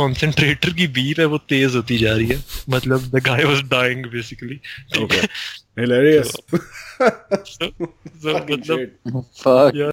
concentrator 0.00 0.72
की 0.72 0.86
बीप 0.86 1.20
है 1.20 1.24
वो 1.24 1.38
तेज 1.38 1.74
होती 1.74 1.98
जा 1.98 2.16
रही 2.16 2.26
है। 2.26 2.44
मतलब 2.70 3.00
the 3.00 3.20
guy 3.20 3.40
was 3.40 3.60
dying 3.60 4.02
basically 4.14 4.56
ठीक 4.94 5.02
okay 5.02 5.14
है? 5.14 5.28
Hilarious. 5.78 6.30
so, 7.52 7.64
so 8.24 8.38
Fucking 8.38 8.86
मतलब. 9.16 9.72
यार 9.76 9.92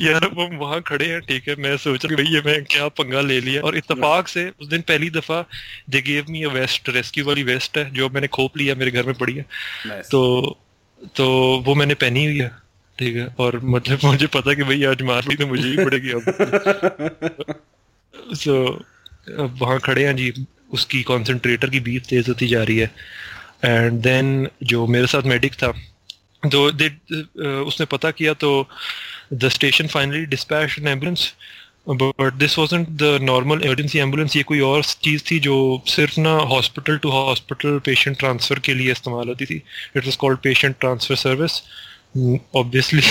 यार 0.00 0.26
वो 0.26 0.58
वहाँ 0.58 0.82
खड़े 0.82 1.06
हैं 1.06 1.20
ठीक 1.20 1.48
है? 1.48 1.54
मैं 1.54 1.76
सोच 1.76 2.04
रहा 2.04 2.14
हूँ 2.14 2.24
भाई 2.24 2.34
ये 2.34 2.40
मैं 2.40 2.64
क्या 2.64 2.88
पंगा 2.88 3.20
ले 3.20 3.40
लिया? 3.40 3.62
और 3.62 3.76
इत्तेफाक 3.76 4.28
से 4.28 4.52
उस 4.60 4.68
दिन 4.68 4.80
पहली 4.80 5.10
दफ़ा 5.10 5.48
they 5.90 6.02
gave 6.02 6.26
me 6.30 6.42
a 6.42 6.48
vest 6.48 6.88
rescue 6.88 7.24
वाली 7.24 7.42
वेस्ट 7.42 7.78
है 7.78 7.90
जो 7.94 8.08
मैंने 8.08 8.26
खोप 8.26 8.58
लिया 8.58 8.74
मेरे 8.74 8.90
घर 8.90 9.02
में 9.02 9.14
पड़ी 9.14 9.34
है। 9.34 9.46
Nice. 9.86 10.10
तो 10.10 10.42
तो 11.16 11.58
वो 11.66 11.74
मैंने 11.74 11.94
पहनी 11.94 12.24
हुई 12.24 12.38
है 12.38 12.52
ठीक 12.98 13.16
है? 13.16 13.34
और 13.38 13.60
मतलब 13.64 13.98
मुझे 14.04 14.26
पता 14.26 14.54
कि 14.54 14.62
भाई 14.62 14.84
आज 14.84 15.02
मार 15.02 15.24
ली 15.28 15.36
तो 15.36 15.46
मुझे 15.46 15.68
ही 15.68 15.76
पड़ेगी 15.76 16.10
अब। 16.10 16.22
सो 18.34 18.66
अब 18.66 18.84
वहाँ 19.30 19.78
खड़े 19.80 20.04
हैं 20.06 20.16
जी 20.16 20.32
उसकी 20.72 21.02
कॉन्सेंट्रेटर 21.02 21.70
की 21.70 21.80
बीफ 21.80 22.06
तेज 22.06 22.28
होती 22.28 22.48
जा 22.48 22.62
रही 22.62 22.78
है। 22.78 22.90
एंड 23.64 24.00
देन 24.02 24.48
जो 24.62 24.86
मेरे 24.86 25.06
साथ 25.06 25.22
मेडिक 25.26 25.54
था 25.62 25.72
तो 26.42 26.70
दे 26.72 26.88
उसने 27.62 27.86
पता 27.92 28.10
किया 28.10 28.32
तो 28.40 28.50
the 29.32 29.48
station 29.48 29.86
finally 29.88 30.24
dispatch 30.26 30.78
an 30.78 30.88
ambulance 30.88 31.32
but 31.88 32.34
this 32.34 32.58
wasn't 32.58 32.88
the 33.02 33.18
normal 33.22 33.62
emergency 33.64 33.98
ambulance 33.98 34.36
ये 34.36 34.42
कोई 34.42 34.60
और 34.66 34.84
चीज़ 35.04 35.22
थी 35.30 35.38
जो 35.46 35.56
सिर्फ़ 35.86 36.20
ना 36.20 36.32
hospital 36.52 36.98
to 36.98 37.10
hospital 37.10 37.78
patient 37.84 38.18
transfer 38.18 38.58
के 38.58 38.74
लिए 38.74 38.92
इस्तेमाल 38.92 39.28
होती 39.28 39.46
थी। 39.46 39.56
It 39.96 40.04
was 40.04 40.16
called 40.18 40.38
patient 40.42 40.76
transfer 40.80 41.16
service 41.16 41.60
obviously 42.56 43.02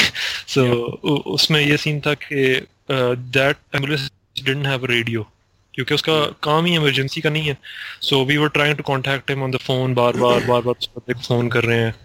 so 0.53 0.64
उसमें 1.36 1.59
ये 1.61 1.78
सीन 1.78 1.99
था 2.01 2.14
कि 2.24 2.45
that 2.91 3.57
ambulance 3.76 4.09
didn't 4.43 4.66
have 4.68 4.86
radio 4.91 5.28
क्योंकि 5.76 5.94
उसका 5.94 6.26
काम 6.44 6.66
ही 6.66 6.76
इमरजेंसी 6.76 7.22
का 7.22 7.30
नहीं 7.30 7.44
है। 7.44 7.58
So 8.02 8.26
we 8.26 8.38
were 8.38 8.50
trying 8.50 8.78
to 8.78 8.84
contact 8.84 9.30
him 9.30 9.44
on 9.44 9.52
the 9.52 9.58
phone 9.58 9.94
बार 9.94 10.18
बार 10.18 10.40
बार 10.40 10.62
बार 10.62 10.74
बंदे 10.74 11.14
फ़ोन 11.14 11.50
कर 11.50 11.64
रहे 11.64 11.80
हैं। 11.80 11.96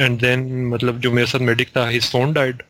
एंड 0.00 0.20
देन 0.20 0.66
मतलब 0.66 1.00
जो 1.00 1.12
मेरे 1.12 1.26
साथ 1.26 1.40
मेडिक 1.40 1.68
था 1.76 1.88
हिज 1.88 2.10
फ़ोन 2.10 2.32
डाइड 2.32 2.62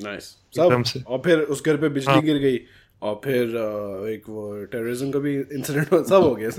एकदम 0.00 0.82
सब 0.82 1.04
और 1.06 1.18
फिर 1.18 1.38
उस 1.38 1.62
घर 1.64 1.76
पे 1.76 1.88
बिजली 1.88 2.12
हाँ। 2.12 2.22
गिर 2.22 2.36
गई 2.36 2.60
और 3.02 3.20
फिर 3.24 3.42
एक 4.12 4.22
वो 4.28 4.64
टेररिज्म 4.64 5.10
का 5.10 5.18
भी 5.18 5.34
इंसिडेंट 5.36 5.88
सब 6.06 6.22
हो 6.22 6.34
गया। 6.34 6.48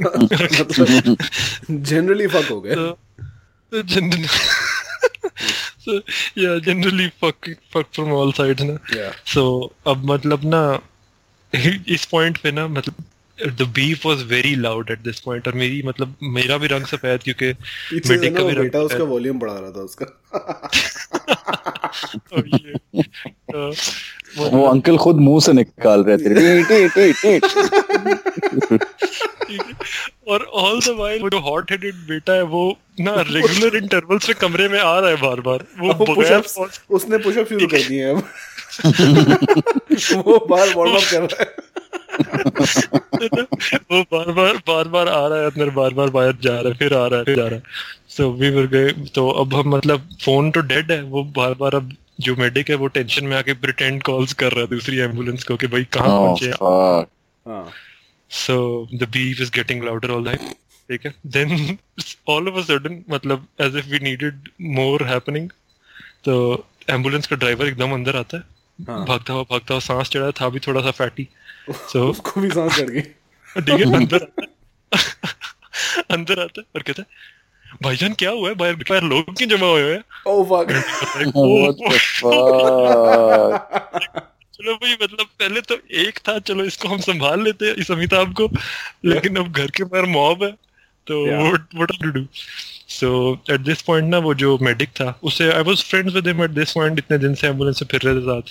मतलब 0.61 1.17
जनरली 1.71 2.27
फक 2.27 2.45
हो 2.51 2.61
गए। 2.61 2.75
yeah 6.37 6.59
generally 6.67 7.07
fuck 7.23 7.47
fuck 7.73 7.87
from 7.97 8.11
all 8.11 8.31
sides 8.39 8.61
ना। 8.61 8.77
So 9.35 9.67
अब 9.87 10.05
मतलब 10.05 10.41
ना 10.45 10.79
इस 11.87 12.05
पॉइंट 12.05 12.37
पे 12.37 12.51
ना 12.51 12.67
मतलब 12.67 12.95
the 13.45 13.61
beep 13.61 14.05
was 14.05 14.23
very 14.23 14.55
loud 14.55 14.91
at 14.91 14.99
this 14.99 15.19
point 15.19 15.47
और 15.47 15.53
मेरी 15.53 15.83
मतलब 15.85 16.15
मेरा 16.23 16.57
भी 16.57 16.67
रंग 16.67 16.85
सफ़ेद 16.85 17.23
क्योंकि 17.23 17.53
ना 17.93 18.29
का 18.29 18.43
भी 18.43 18.49
रंग 18.49 18.57
बेटा 18.57 18.79
उसका। 18.79 19.03
वॉल्यूम 19.03 19.39
बढ़ा 19.39 19.59
रहा 19.59 19.71
था 19.71 19.81
उसका। 19.81 20.23
ये, 22.37 22.73
uh, 23.55 23.75
वो- 24.37 24.71
अंकल 24.71 24.97
खुद 24.97 25.15
मुँह 25.15 25.41
से 25.41 25.53
निकाल 25.53 26.05
रहे 26.07 26.17
थे? 26.17 27.39
और 30.27 30.43
ऑल 30.43 30.79
द 30.79 30.87
वाइल 30.87 31.21
वो 31.21 31.29
जो 31.29 31.39
हॉट 31.39 31.71
हेडेड 31.71 31.95
बेटा 31.95 32.33
है 32.33 32.43
वो 32.43 32.77
ना 32.99 33.15
रेगुलर 33.15 33.77
इंटरवल 33.77 34.17
से 34.17 34.33
कमरे 34.33 34.69
में 34.69 34.79
आ 34.79 34.99
रहा 34.99 35.09
है 35.09 35.15
बार 35.15 35.41
बार 35.41 35.65
वो 35.79 36.15
पुशअप्स 36.15 36.57
उसने 36.89 37.17
पुशअप 37.17 37.49
शुरू 37.49 37.67
कर 37.67 37.77
दिए 37.77 38.05
हैं 38.05 38.15
अब। 38.15 38.23
वो 40.15 40.47
बार 40.49 40.73
वार्म 40.75 40.91
अप 40.91 41.03
कर 41.11 41.21
रहा 41.21 41.37
है। 41.39 41.55
वो 43.91 44.01
बार 44.11 44.31
बार 44.31 44.57
बार 44.67 44.87
बार 44.87 45.09
आ 45.09 45.27
रहा 45.27 45.39
है 45.39 45.45
अंदर 45.45 45.69
बार 45.69 45.93
बार 45.93 46.09
बाहर 46.09 46.35
जा 46.41 46.53
रहा 46.53 46.69
है 46.69 46.73
फिर 46.73 46.93
आ 46.93 47.05
रहा 47.07 47.19
है 47.19 47.25
फिर 47.25 47.35
जा 47.35 47.47
रहा 47.47 47.55
है 47.55 47.63
सो 48.07 48.31
वी 48.31 48.49
वर 48.49 48.67
गए 48.67 48.91
तो 49.15 49.27
अब 49.41 49.53
हम 49.53 49.69
मतलब 49.75 50.09
फ़ोन 50.21 50.51
तो 50.51 50.61
डेड 50.61 50.91
है 50.91 51.01
वो 51.01 51.23
बार 51.37 51.53
बार 51.53 51.75
अब 51.75 51.95
जो 52.19 52.35
मेडिक 52.35 52.69
है 52.69 52.75
वो 52.75 52.87
टेंशन 52.87 53.25
में 53.25 53.35
आके 53.37 53.53
प्रिटेंड 53.53 54.01
कॉल्स 54.03 54.33
कर 54.33 54.51
रहा 54.51 54.61
है 54.61 54.67
दूसरी 54.67 54.97
एंबुलेंस 54.97 55.43
को 55.43 55.55
कि 55.55 55.67
भाई 55.67 55.83
कहाँ 55.83 56.07
Oh 56.07 56.25
पहुँचे. 56.25 56.49
हाँ 56.49 57.71
the 58.99 59.07
beef 59.07 59.41
is 59.41 59.51
getting 59.51 59.83
louder 59.83 60.11
all 60.11 60.23
the 60.23 60.35
time. 60.35 60.55
ठीक 60.89 61.05
है 61.05 61.13
then 61.31 61.77
all 62.29 62.47
of 62.47 62.57
a 62.57 62.63
sudden 62.63 62.97
मतलब 63.09 63.47
as 63.59 63.75
if 63.75 63.87
we 63.93 63.99
needed 63.99 64.49
more 64.77 64.99
happening 65.07 65.49
तो 66.25 66.65
एंबुलेंस 66.89 67.27
का 67.27 67.35
ड्राइवर 67.35 67.67
एकदम 67.67 67.93
अंदर 67.93 68.15
आता 68.15 68.37
है 68.37 68.43
हाँ। 68.79 69.05
भागता 69.05 69.33
हुआ 69.33 69.43
भागता 69.43 69.73
हुआ 69.73 69.79
सांस 69.79 70.09
चढ़ा 70.09 70.31
था 70.31 70.49
भी 70.49 70.59
थोड़ा 70.59 70.81
सा 70.81 70.91
फैटी 70.91 71.27
सो 71.69 72.09
उसको 72.09 72.41
भी 72.41 72.49
सांस 72.49 72.77
चढ़ 72.77 72.89
गई 72.89 73.01
ठीक 73.01 73.69
है 73.69 73.95
अंदर 73.95 74.27
अंदर 76.11 76.39
आता 76.39 76.61
है 76.61 76.65
और 76.75 76.81
कहता 76.81 77.01
है 77.01 77.07
भाईजान 77.83 78.13
क्या 78.13 78.29
हुआ 78.29 78.49
है 78.49 78.55
बाहर 78.55 78.75
बाहर 78.75 79.03
लोग 79.03 79.37
क्यों 79.37 79.49
जमा 79.49 79.67
हुए 79.67 79.93
हैं 79.93 80.03
oh 80.27 80.43
fuck 80.43 80.67
What 81.47 81.75
the 81.83 81.99
fuck? 81.99 84.27
चलो 84.57 84.75
भाई 84.75 84.97
मतलब 85.01 85.25
पहले 85.39 85.61
तो 85.61 85.77
एक 85.93 86.19
था 86.27 86.39
चलो 86.39 86.63
इसको 86.63 86.87
हम 86.87 86.99
संभाल 86.99 87.43
लेते 87.43 87.65
हैं 87.65 87.73
इस 87.73 87.91
अमिताभ 87.91 88.33
को 88.33 88.49
लेकिन 89.05 89.37
अब 89.37 89.51
घर 89.51 89.67
के 89.67 89.83
बाहर 89.83 90.05
मॉब 90.05 90.43
है 90.43 90.57
तो 91.07 91.49
what 91.49 91.61
what 91.79 91.97
to 91.97 92.15
do 92.15 92.25
so 92.89 93.37
at 93.55 93.59
this 93.67 93.89
point 93.89 94.09
ना 94.09 94.17
वो 94.17 94.33
जो 94.33 94.57
मेडिक 94.61 94.89
था 94.89 95.19
उससे 95.23 95.51
I 95.51 95.63
was 95.63 95.83
friends 95.83 96.13
with 96.13 96.27
him 96.27 96.43
at 96.43 96.51
this 96.51 96.71
point 96.71 96.99
इतने 96.99 97.17
दिन 97.17 97.35
से 97.35 97.47
एंबुलेंस 97.47 97.79
से 97.79 97.85
फिर 97.85 98.01
रहे 98.01 98.15
थे 98.15 98.21
साथ 98.21 98.41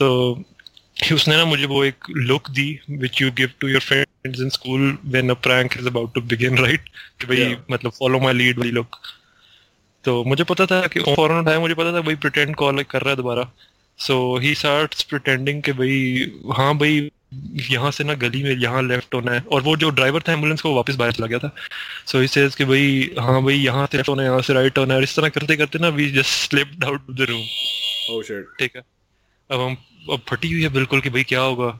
so 0.00 0.34
कि 0.38 0.55
उसने 0.96 1.36
ना 1.36 1.44
मुझे 1.44 1.66
वो 1.66 1.84
एक 1.84 2.04
look 2.10 2.50
the 2.50 2.68
which 2.90 3.20
you 3.22 3.30
give 3.32 3.50
to 3.60 3.68
your 3.68 3.80
friends 3.80 4.40
in 4.40 4.48
school 4.48 4.96
when 5.06 5.30
a 5.30 5.34
prank 5.42 5.76
is 5.78 5.86
about 5.86 6.14
to 6.14 6.20
begin 6.24 6.58
right 6.58 6.88
कि 7.20 7.26
भाई 7.26 7.38
Yeah. 7.38 7.58
मतलब 7.70 7.92
फॉलो 7.92 8.20
माय 8.20 8.32
लीड 8.32 8.58
वाली 8.58 8.70
लुक 8.70 8.96
तो 10.04 10.22
मुझे 10.24 10.44
पता 10.44 10.66
था 10.66 10.86
कि 10.86 11.00
फ़ौरन 11.04 11.38
उठाया 11.38 11.60
मुझे 11.60 11.74
पता 11.74 11.92
था 11.92 12.00
भाई 12.00 12.14
प्रिटेंड 12.14 12.54
कॉल 12.56 12.82
कर 12.82 13.02
रहा 13.02 13.10
है 13.10 13.16
दोबारा 13.16 13.50
सो 13.98 14.16
ही 14.38 14.54
स्टार्ट्स 14.54 15.02
प्रिटेंडिंग 15.02 15.62
कि 15.62 15.72
भाई 15.72 16.32
हाँ 16.56 16.74
भाई 16.78 17.10
यहाँ 17.70 17.90
से 17.90 18.04
ना 18.04 18.14
गली 18.14 18.42
में 18.42 18.50
यहाँ 18.52 18.82
लेफ़्ट 18.82 19.14
होना 19.14 19.32
है 19.32 19.40
और 19.52 19.62
वो 19.62 19.76
जो 19.76 19.90
ड्राइवर 19.90 20.22
था 20.28 20.32
एंबुलेंस 20.32 20.60
को 20.60 20.74
वापस 20.74 20.94
बाहर 20.94 21.12
चला 21.12 21.26
गया 21.26 21.38
था 21.38 21.50
सो 22.06 22.20
ही 22.20 22.28
सेज 22.28 22.54
कि 22.54 22.64
भाई 22.64 23.10
हाँ 23.18 23.42
भाई 23.42 23.54
यहाँ 23.54 23.86
से 23.86 23.96
लेफ़्ट 23.96 24.08
होना 24.08 24.22
है 24.22 24.28
यहाँ 24.28 24.42
से 24.42 24.52
राइट 24.52 24.78
होना 24.78 24.94
है 24.94 24.98
और 24.98 25.04
इस 25.04 25.16
तरह 25.16 25.28
करते 25.28 25.56
करते 25.56 25.78
ना 25.78 25.88
we 25.98 26.10
just 26.10 26.50
slipped 26.50 26.84
out 26.84 27.10
the 27.10 27.26
room 27.30 27.42
Oh 28.10 28.20
shit. 28.22 28.44
ठीक 28.58 28.76
है 28.76 28.82
अब 29.50 29.60
हम 29.60 29.76
अब 30.10 30.20
फटी 30.28 30.52
हुई 30.52 30.62
है 30.62 30.68
बिल्कुल 30.72 31.00
कि 31.00 31.10
भाई 31.10 31.22
क्या 31.24 31.40
होगा 31.40 31.78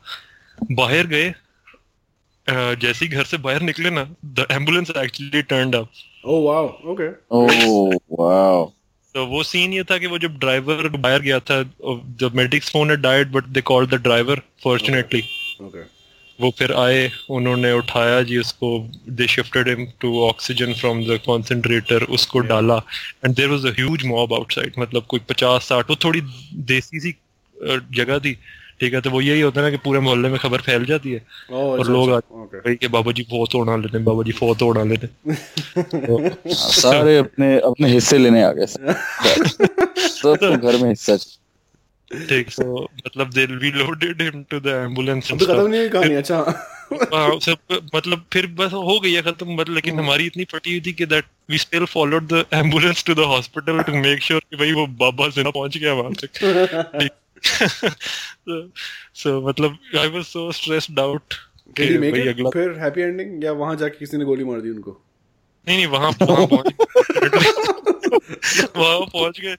बाहर 0.73 1.07
गए 1.07 1.35
जैसे 2.81 3.05
ही 3.05 3.11
घर 3.11 3.25
से 3.25 3.37
बाहर 3.39 3.63
निकले 3.63 3.91
ना 3.91 4.07
the 4.27 4.47
ambulance 4.53 4.91
actually 4.97 5.43
turned 5.45 5.77
up 5.77 5.89
Oh 6.27 6.41
wow. 6.41 6.63
Okay. 6.85 7.09
Oh 7.31 7.93
wow. 8.13 8.73
तो 9.15 9.25
वो 9.27 9.43
सीन 9.43 9.73
ये 9.73 9.83
था 9.91 9.99
कि 9.99 10.07
वो 10.07 10.19
जब 10.19 10.39
ड्राइवर 10.39 10.89
बाहर 10.89 11.21
गया 11.23 11.39
था 11.41 11.63
the 11.63 12.31
medics 12.35 12.71
phone 12.71 12.91
had 12.91 13.05
died 13.05 13.31
but 13.35 13.45
they 13.49 13.61
called 13.69 13.91
the 13.91 14.01
driver 14.03 14.43
fortunately 14.65 15.23
Okay. 15.61 15.85
वो 16.39 16.51
फिर 16.59 16.73
आए 16.73 17.11
उन्होंने 17.31 17.71
उठाया 17.73 18.21
जी 18.23 18.39
उसको 18.39 18.69
they 19.11 19.27
shifted 19.27 19.69
him 19.69 19.87
to 20.01 20.21
oxygen 20.23 20.73
from 20.81 21.03
the 21.05 21.19
concentrator 21.27 22.03
उसको 22.17 22.39
डाला 22.51 22.77
and 23.25 23.35
there 23.35 23.49
was 23.51 23.65
a 23.67 23.73
huge 23.79 24.05
mob 24.07 24.35
outside 24.35 24.73
मतलब 24.79 25.07
कोई 25.11 25.21
50 25.31 25.71
60 25.71 25.91
वो 25.91 25.97
थोड़ी 26.05 26.21
देसी 26.73 27.01
सी 27.01 27.15
जगह 27.95 28.19
थी 28.19 28.37
ठीक 28.81 28.95
है 28.95 29.01
तो 29.01 29.11
वो 29.11 29.21
यही 29.21 29.41
होता 29.41 29.61
है 29.61 29.67
ना 29.67 29.71
कि 29.71 29.77
पूरे 29.85 30.01
मोहल्ले 30.01 30.29
में 30.29 30.39
खबर 30.39 30.61
फैल 30.61 30.85
जाती 30.85 31.13
है 31.13 31.21
Oh. 31.51 31.53
और 31.53 31.89
लोग 31.89 32.11
अच्छा. 32.11 32.59
आते. 32.59 32.89
बाबा 32.89 33.13
जी 33.13 33.23
फोत 33.23 33.55
उड़ा 33.55 33.77
लेते 33.77 33.97
हैं 33.97 34.05
बाबा 34.05 34.23
जी 34.23 34.33
फोत 34.33 34.63
उड़ा 34.63 34.83
लेते 34.85 35.07
हैं 35.07 35.37
तो 36.07 36.55
सारे 36.55 37.17
अपने 37.19 37.49
अपने 37.63 37.89
हिस्से 37.89 38.19
लेने 38.19 38.43
आ 38.43 38.53
गए 38.53 38.67
सब 38.67 40.61
घर 40.63 40.77
में 40.83 40.89
हिस्सा 40.89 41.17
ठीक 42.29 42.51
सो 42.51 42.83
मतलब 42.97 43.31
they 43.35 43.45
reloaded 43.47 44.23
him 44.23 44.43
to 44.51 44.61
the 44.61 44.75
ambulance 44.85 45.29
तो 45.31 45.37
खत्म 45.37 45.67
नहीं 45.67 45.81
हुई 45.81 45.89
कहानी 45.89 46.15
अच्छा 46.15 46.39
हाँ, 47.15 47.39
सब 47.41 47.81
मतलब 47.95 48.25
फिर 48.33 48.47
बस 48.59 48.73
हो 48.73 48.99
गई 49.01 49.13
है 49.13 49.23
खत्म 49.23 49.55
मतलब 49.55 49.75
लेकिन 49.75 49.99
हमारी 49.99 50.27
इतनी 50.27 50.45
फटी 50.53 50.71
हुई 50.71 50.81
थी 50.81 50.93
कि 50.93 51.07
that 51.07 51.25
we 51.51 51.59
still 51.59 51.85
followed 51.95 52.29
the 52.33 52.45
ambulance 52.55 53.05
to 53.05 53.15
the 53.15 53.27
hospital 53.29 53.83
to 53.83 53.93
make 53.95 54.23
sure 54.23 54.41
कि 54.51 54.57
भाई 54.57 54.73
वो 54.73 54.87
बाबा 55.01 55.29
ज़िंदा 55.29 55.51
पहुँच 55.51 55.79
गया 55.79 55.93
वहाँ 55.93 56.13
तक 56.25 57.09
सो 59.23 59.41
मतलब 59.49 59.79
I 59.99 60.09
was 60.09 60.25
so 60.25 60.51
stressed 60.53 61.01
out 61.01 61.35
Did 61.79 61.91
he 61.91 61.99
make 61.99 62.17
it? 62.17 62.29
अगला 62.29 62.51
फिर 62.51 62.71
हैप्पी 62.79 63.01
एंडिंग 63.03 63.45
या 63.45 63.53
वहाँ 63.53 63.77
जाके 63.77 63.99
किसी 63.99 64.17
ने 64.17 64.25
गोली 64.25 64.45
मार 64.45 64.61
दी 64.61 64.71
उनको? 64.71 65.01
नहीं 65.67 65.77
नहीं 65.77 65.87
वहाँ 65.87 66.11
वहाँ 66.23 66.47
पहुँच 66.47 66.73
वहाँ 68.77 69.01
पहुँच 69.01 69.41
गए। 69.41 69.57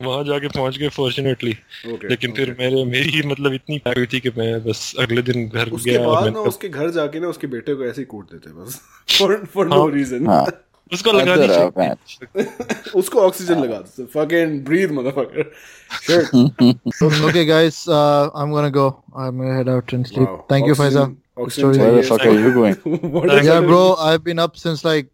वहाँ 0.00 0.24
जाके 0.24 0.48
पहुँच 0.48 0.78
गए 0.78 0.88
फॉर्चुनेटली 0.88 1.52
Okay, 1.86 2.10
लेकिन 2.10 2.32
फिर 2.32 2.56
मेरे 2.58 2.84
मेरी 2.84 3.22
मतलब 3.28 3.52
इतनी 3.52 3.78
पैक 3.78 3.96
हुई 3.96 4.06
थी 4.06 4.20
कि 4.20 4.30
मैं 4.38 4.64
बस 4.64 4.94
अगले 4.98 5.22
दिन 5.22 5.48
घर 5.48 5.68
उसके 5.70 5.90
गया 5.90 6.06
और 6.06 6.14
बाद 6.14 6.32
ना 6.32 6.40
उसके 6.40 6.68
घर 6.68 6.90
जाके 6.90 7.20
ना 7.20 7.28
उसके 7.28 7.46
बेटे 7.46 7.74
को 7.74 7.84
ऐसे 7.84 8.00
ही 8.00 8.04
कूट 8.04 8.30
देते 8.32 8.50
बस। 8.50 8.80
फॉर 9.18 9.36
फॉर 9.54 9.68
नो 9.68 9.80
हाँ। 9.82 9.90
रीजन 9.90 10.26
हाँ। 10.26 10.44
उसको 10.92 11.12
लगा 11.12 11.32
अदर 11.32 11.46
नहीं 11.48 11.56
आ, 11.58 11.68
चाहिए 11.70 11.88
मैच। 11.88 12.94
उसको 13.02 13.20
ऑक्सीजन 13.20 13.58
लगा 13.64 13.78
देते 13.78 14.04
fucking 14.14 14.60
breathe 14.64 14.90
motherfucker 14.98 15.50
shit 16.06 17.24
okay, 17.28 17.44
guys, 17.50 17.78
uh, 17.98 18.30
I'm 18.34 18.52
gonna 18.56 18.70
go. 18.78 18.86
I'm 19.14 19.38
gonna 19.42 19.54
head 19.58 19.68
out 19.74 19.92
and 19.98 20.06
sleep. 20.12 20.28
Wow. 20.28 20.44
Thank 20.54 20.70
you, 20.70 20.76
Faiza. 20.82 21.04
Oxygen- 21.04 21.16
Good 21.38 21.44
oxygen 21.46 21.74
story. 21.74 21.78
Where 21.80 21.96
the 21.96 22.02
चाहिए. 22.02 22.10
fuck 22.10 22.24
are 22.26 22.38
you 22.44 22.52
going? 22.54 23.12
What 23.16 23.28
does 23.32 23.44
Yeah, 23.48 23.60
that 23.60 23.68
bro. 23.68 23.82
mean? 23.82 24.04
I've 24.08 24.24
been 24.28 24.40
up 24.46 24.56
since 24.62 24.84
like 24.88 25.10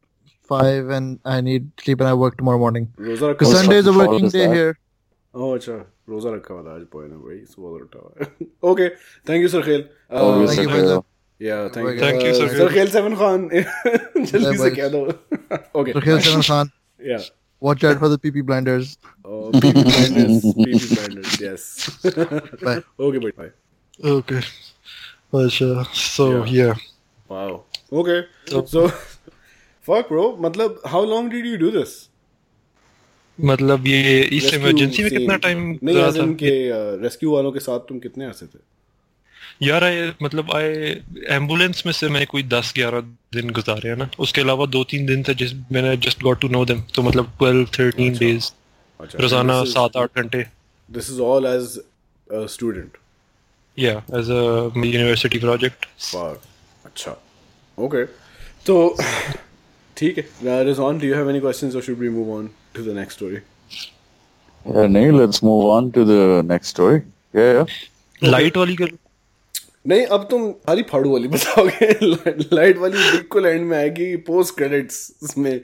five, 0.50 0.92
and 0.98 1.18
I 1.34 1.40
need 1.48 1.66
sleep, 1.84 2.04
and 2.04 2.12
I 2.12 2.14
work 2.22 2.38
tomorrow 2.42 2.62
morning. 2.64 2.86
रोजा 3.00 3.30
रखा 3.30 3.32
Because 3.34 3.52
What's 3.52 3.60
Sunday 3.62 3.80
is 3.82 3.90
a 3.92 3.96
fucking 3.98 4.00
working 4.04 4.24
fault 4.28 4.30
is 4.30 4.38
day 4.38 4.46
that? 4.46 4.56
here. 4.60 4.72
Oh, 5.34 5.50
अच्छा 5.56 5.76
रोजा 6.08 6.30
रखा 6.34 6.54
हुआ 6.54 6.62
था 6.64 6.74
आज 6.76 6.82
boy 6.94 7.06
ने 7.08 7.16
भाई 7.26 7.38
सुबह 7.52 7.84
उठा 7.84 7.98
हुआ 7.98 8.24
है 8.24 8.46
okay 8.70 8.88
thank 9.28 9.42
you 9.42 9.48
Sarkhel 9.58 9.84
Oh, 10.22 10.24
Uh, 10.24 11.02
yes, 11.43 11.71
thank 11.73 11.87
you, 11.87 11.93
okay. 11.93 11.99
Faiza. 11.99 11.99
या 11.99 11.99
thank 11.99 11.99
Thank 11.99 12.21
you, 12.21 12.27
you 12.27 12.39
Sarkhel. 12.39 12.57
Sarkhel 12.57 12.87
seven 12.89 13.15
Khan 13.15 13.49
जल्दी 13.49 14.57
से 14.57 14.63
boys. 14.63 14.75
कह 14.75 14.87
दो 14.89 15.01
ओके 15.79 15.93
Rakhil 15.93 16.21
Seven 16.27 16.41
Khan, 16.49 16.71
या 17.01 17.19
watch 17.61 17.83
out 17.83 17.99
for 18.01 18.09
the 18.09 18.17
PP 18.25 18.41
blinders. 18.49 18.91
Oh, 19.25 19.51
PP 19.53 19.83
blinders, 19.87 20.43
PP 20.57 20.89
blinders, 20.95 21.39
yes. 21.45 21.63
Bye. 22.63 22.81
okay, 22.99 23.19
bye. 23.25 23.31
Bye. 23.39 23.51
Okay. 24.11 24.41
अच्छा 25.39 25.85
so 26.01 26.27
Yeah. 26.31 26.53
yeah. 26.57 26.85
Wow. 27.29 27.63
Okay. 28.03 28.19
So- 28.51 28.65
So, 28.75 28.83
fuck, 29.87 30.07
bro. 30.13 30.23
मतलब, 30.47 30.81
how 30.93 31.01
long 31.13 31.29
did 31.35 31.45
you 31.51 31.57
do 31.65 31.71
this? 31.79 31.97
मतलब 33.39 33.87
ये 33.87 34.19
इस 34.21 34.43
Rescue 34.45 34.59
emergency 34.59 35.03
में 35.03 35.09
scene. 35.09 35.17
कितना 35.19 35.35
time 35.43 35.59
नहीं 35.83 36.01
as 36.07 36.17
in 36.23 36.33
के 36.43 36.49
rescue 37.03 37.31
वालों 37.33 37.51
के 37.51 37.59
साथ 37.59 37.79
तुम 37.89 37.99
कितने 37.99 38.25
अरसे 38.25 38.45
थे 38.45 38.59
यार 39.62 39.84
आए 39.84 40.12
मतलब 40.22 40.50
आए 40.54 40.70
एंबुलेंस 41.30 41.82
में 41.86 41.92
से 41.92 42.08
मैं 42.08 42.26
कोई 42.26 42.42
दस 42.44 42.72
ग्यारह 42.76 43.00
दिन 43.34 43.50
गुजारे 43.50 43.94
ना। 43.96 44.08
उसके 44.18 44.40
अलावा 44.40 44.66
दो 44.66 44.82
तीन 44.90 45.06
दिन 45.06 45.22
थे 45.28 45.34
जिस 45.34 45.52
मैंने 45.72 45.96
just 46.06 46.22
got 46.22 46.40
to 46.40 46.48
know 46.48 46.64
them 46.64 46.82
तो 46.94 47.02
मतलब 47.02 47.32
ट्वेल्व 47.38 47.66
थर्टीन 47.78 48.16
डेज़ 48.18 48.50
रोज़ाना 49.00 49.62
सात 49.70 49.96
आठ 49.96 50.18
घंटे। 50.18 50.44
This 50.88 51.10
is 51.10 51.20
all 51.22 51.46
as 51.46 51.78
student 52.52 52.96
या 53.78 53.92
एज 54.18 54.30
यूनिवर्सिटी 54.30 55.38
प्रोजेक्ट 55.38 55.86
अच्छा 56.84 57.16
ओके 57.78 58.04
तो 58.66 58.76
ठीक 59.96 60.18
है 60.18 60.64
डू 60.64 61.14
हैव 61.14 61.30
एनी 61.30 61.40
क्वेश्चंस 61.40 61.74
और 61.76 61.82
should 61.82 61.98
we 61.98 62.08
move 62.08 62.36
on 62.36 62.50
to 62.74 62.82
the 62.82 62.96
next 62.96 63.16
story 63.16 63.38
नहीं 64.66 65.10
let's 65.18 65.42
move 65.44 65.70
on 65.70 65.90
to 65.90 66.04
the 66.04 66.44
next 66.50 66.70
story 66.70 66.98
या 67.34 67.64
लाइट 68.22 68.56
वाली 68.56 68.76
करो 68.76 68.96
नहीं 69.86 70.06
अब 70.06 70.26
तुम 70.30 70.50
सारी 70.50 70.82
फाड़ू 70.82 71.12
वाली 71.12 71.28
बताओगे। 71.28 71.88
लाइट 72.56 72.78
वाली 72.78 72.96
बिल्कुल 72.96 73.46
एंड 73.46 73.66
में 73.66 73.76
आएगी 73.78 74.16
पोस्ट 74.16 74.56
क्रेडिट्स 74.56 75.34
में 75.38 75.60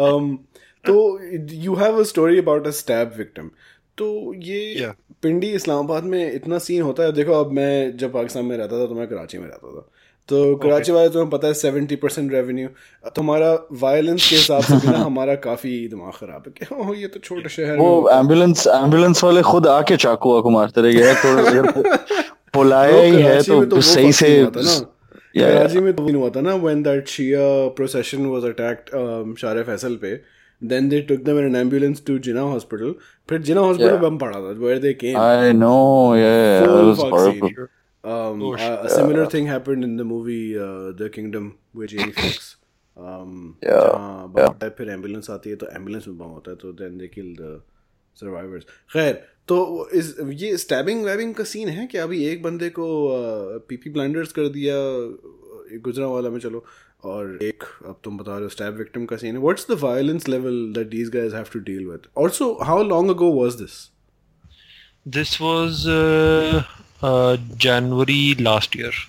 um, 0.00 0.36
तो 0.84 1.20
you 1.52 1.74
have 1.74 2.00
a 2.00 2.02
story 2.02 2.38
about 2.38 2.66
a 2.66 2.70
stab 2.70 3.12
victim 3.18 3.50
तो 3.98 4.34
ये 4.34 4.74
Yeah. 4.80 4.94
पिंडी 5.22 5.46
इस्लामाबाद 5.46 6.04
में 6.04 6.32
इतना 6.32 6.58
सीन 6.58 6.82
होता 6.82 7.02
है। 7.02 7.12
देखो 7.12 7.32
अब 7.32 7.52
मैं 7.52 7.96
जब 7.96 8.12
पाकिस्तान 8.12 8.44
में 8.44 8.56
रहता 8.56 8.80
था 8.80 8.86
तो 8.86 8.94
मैं 8.94 9.06
कराची 9.08 9.38
में 9.38 9.46
रहता 9.46 9.72
था। 9.72 9.88
तो 10.28 10.56
कराची 10.56 10.92
वाले 10.92 11.08
तुम्हें 11.08 11.30
पता 11.30 11.46
है 11.46 11.54
सेवेंटी 11.54 11.96
परसेंट 11.96 12.32
रेवेन्यू 12.32 12.68
तुम्हारा 13.16 13.52
वायलेंस 13.72 14.28
के 14.30 14.36
हिसाब 14.36 14.62
से 14.62 14.90
ना 14.90 14.98
हमारा 14.98 15.34
काफ़ी 15.34 15.88
दिमाग 15.88 16.12
खराब 16.12 16.52
है 16.62 16.78
ओह 16.78 16.96
ये 16.98 17.06
तो 17.06 17.20
छोटे 17.20 17.48
शहर 17.48 17.76
वो 17.76 18.10
एंबुलेंस 18.10 18.66
एंबुलेंस 18.66 19.24
वाले 19.24 19.42
खुद 19.42 19.66
आके 19.66 19.96
चाकू 19.96 20.34
वाकू 20.34 20.50
मारते 20.50 20.80
रहे 20.80 20.92
पोलाई 22.54 23.10
है 23.12 23.42
तो, 23.42 23.64
तो 23.64 23.80
सही 23.82 24.12
से 24.12 24.30
कराची 24.46 25.80
में 25.80 25.92
तो 25.92 26.02
हुआ 26.08 26.30
था 26.36 26.40
ना 26.40 26.54
when 26.56 26.82
that 26.82 27.08
Shia 27.08 27.46
procession 27.76 28.26
was 28.26 28.44
attacked 28.44 29.36
Sharae 29.40 29.62
Faisal 29.62 29.96
पे 30.02 30.14
then 30.62 30.88
they 30.88 31.00
took 31.08 31.20
them 31.24 31.38
in 31.38 31.46
an 31.46 31.56
ambulance 31.56 32.04
to 32.06 32.18
Jinnah 32.28 32.42
hospital 32.52 32.94
फिर 33.28 33.42
जिना 33.42 33.60
हॉस्पिटल 33.60 33.96
बम 34.06 34.18
पड़ा 34.18 34.38
था 34.38 34.54
where 34.60 34.78
they 34.78 34.92
came 35.02 35.18
I 35.18 35.52
know 35.54 35.74
yeah 36.16 36.32
it 36.58 36.68
was 36.68 37.12
horrible 37.12 37.66
um 38.04 38.42
oh, 38.42 38.54
a 38.54 38.88
similar 38.88 39.26
thing 39.26 39.46
happened 39.46 39.82
in 39.82 39.96
the 39.96 40.04
movie 40.04 40.56
uh, 40.56 40.92
the 40.92 41.08
um, 42.98 43.56
फिर 44.78 44.90
ambulance 44.90 45.30
आती 45.30 45.50
है 45.50 45.56
तो 45.56 45.66
ambulance 45.66 46.06
में 46.08 46.16
bomb 46.18 46.24
होता 46.26 46.50
है 46.50 46.56
तो 46.56 46.72
then 46.72 46.96
they 46.98 47.06
kill 47.08 47.34
the 47.40 47.60
survivors 48.22 48.64
खैर 48.92 49.20
तो 49.48 49.88
इस 49.94 50.14
ये 50.32 50.56
स्टैबिंग 50.56 51.04
वैबिंग 51.04 51.34
का 51.34 51.44
सीन 51.44 51.68
है 51.68 51.86
कि 51.86 51.98
अभी 51.98 52.24
एक 52.24 52.42
बंदे 52.42 52.68
को 52.68 52.86
पीपी 53.68 53.90
ब्लाइंडर्स 53.90 54.32
कर 54.32 54.48
दिया 54.48 54.74
एक 55.74 55.80
गुजरा 55.84 56.06
वाला 56.06 56.30
में 56.30 56.38
चलो 56.40 56.64
और 57.04 57.38
एक 57.42 57.64
अब 57.86 58.00
तुम 58.04 58.18
बता 58.18 58.32
रहे 58.32 58.42
हो 58.42 58.48
स्टैब 58.48 58.76
विक्टिम 58.76 59.04
का 59.06 59.16
सीन 59.16 59.34
है। 59.34 59.40
What's 59.40 59.66
the 59.70 59.78
violence 59.80 60.28
level 60.28 60.72
that 60.76 60.88
these 60.88 61.10
guys 61.14 61.34
have 61.34 61.44
to 61.52 61.58
deal 61.58 61.86
with 61.86 62.06
also 62.22 62.52
how 62.62 62.82
long 62.84 63.10
ago 63.10 63.32
was 63.42 63.54
this 63.54 63.78
this 65.08 65.40
was 65.40 65.84
January 67.58 68.36
last 68.40 68.76
year 68.76 69.06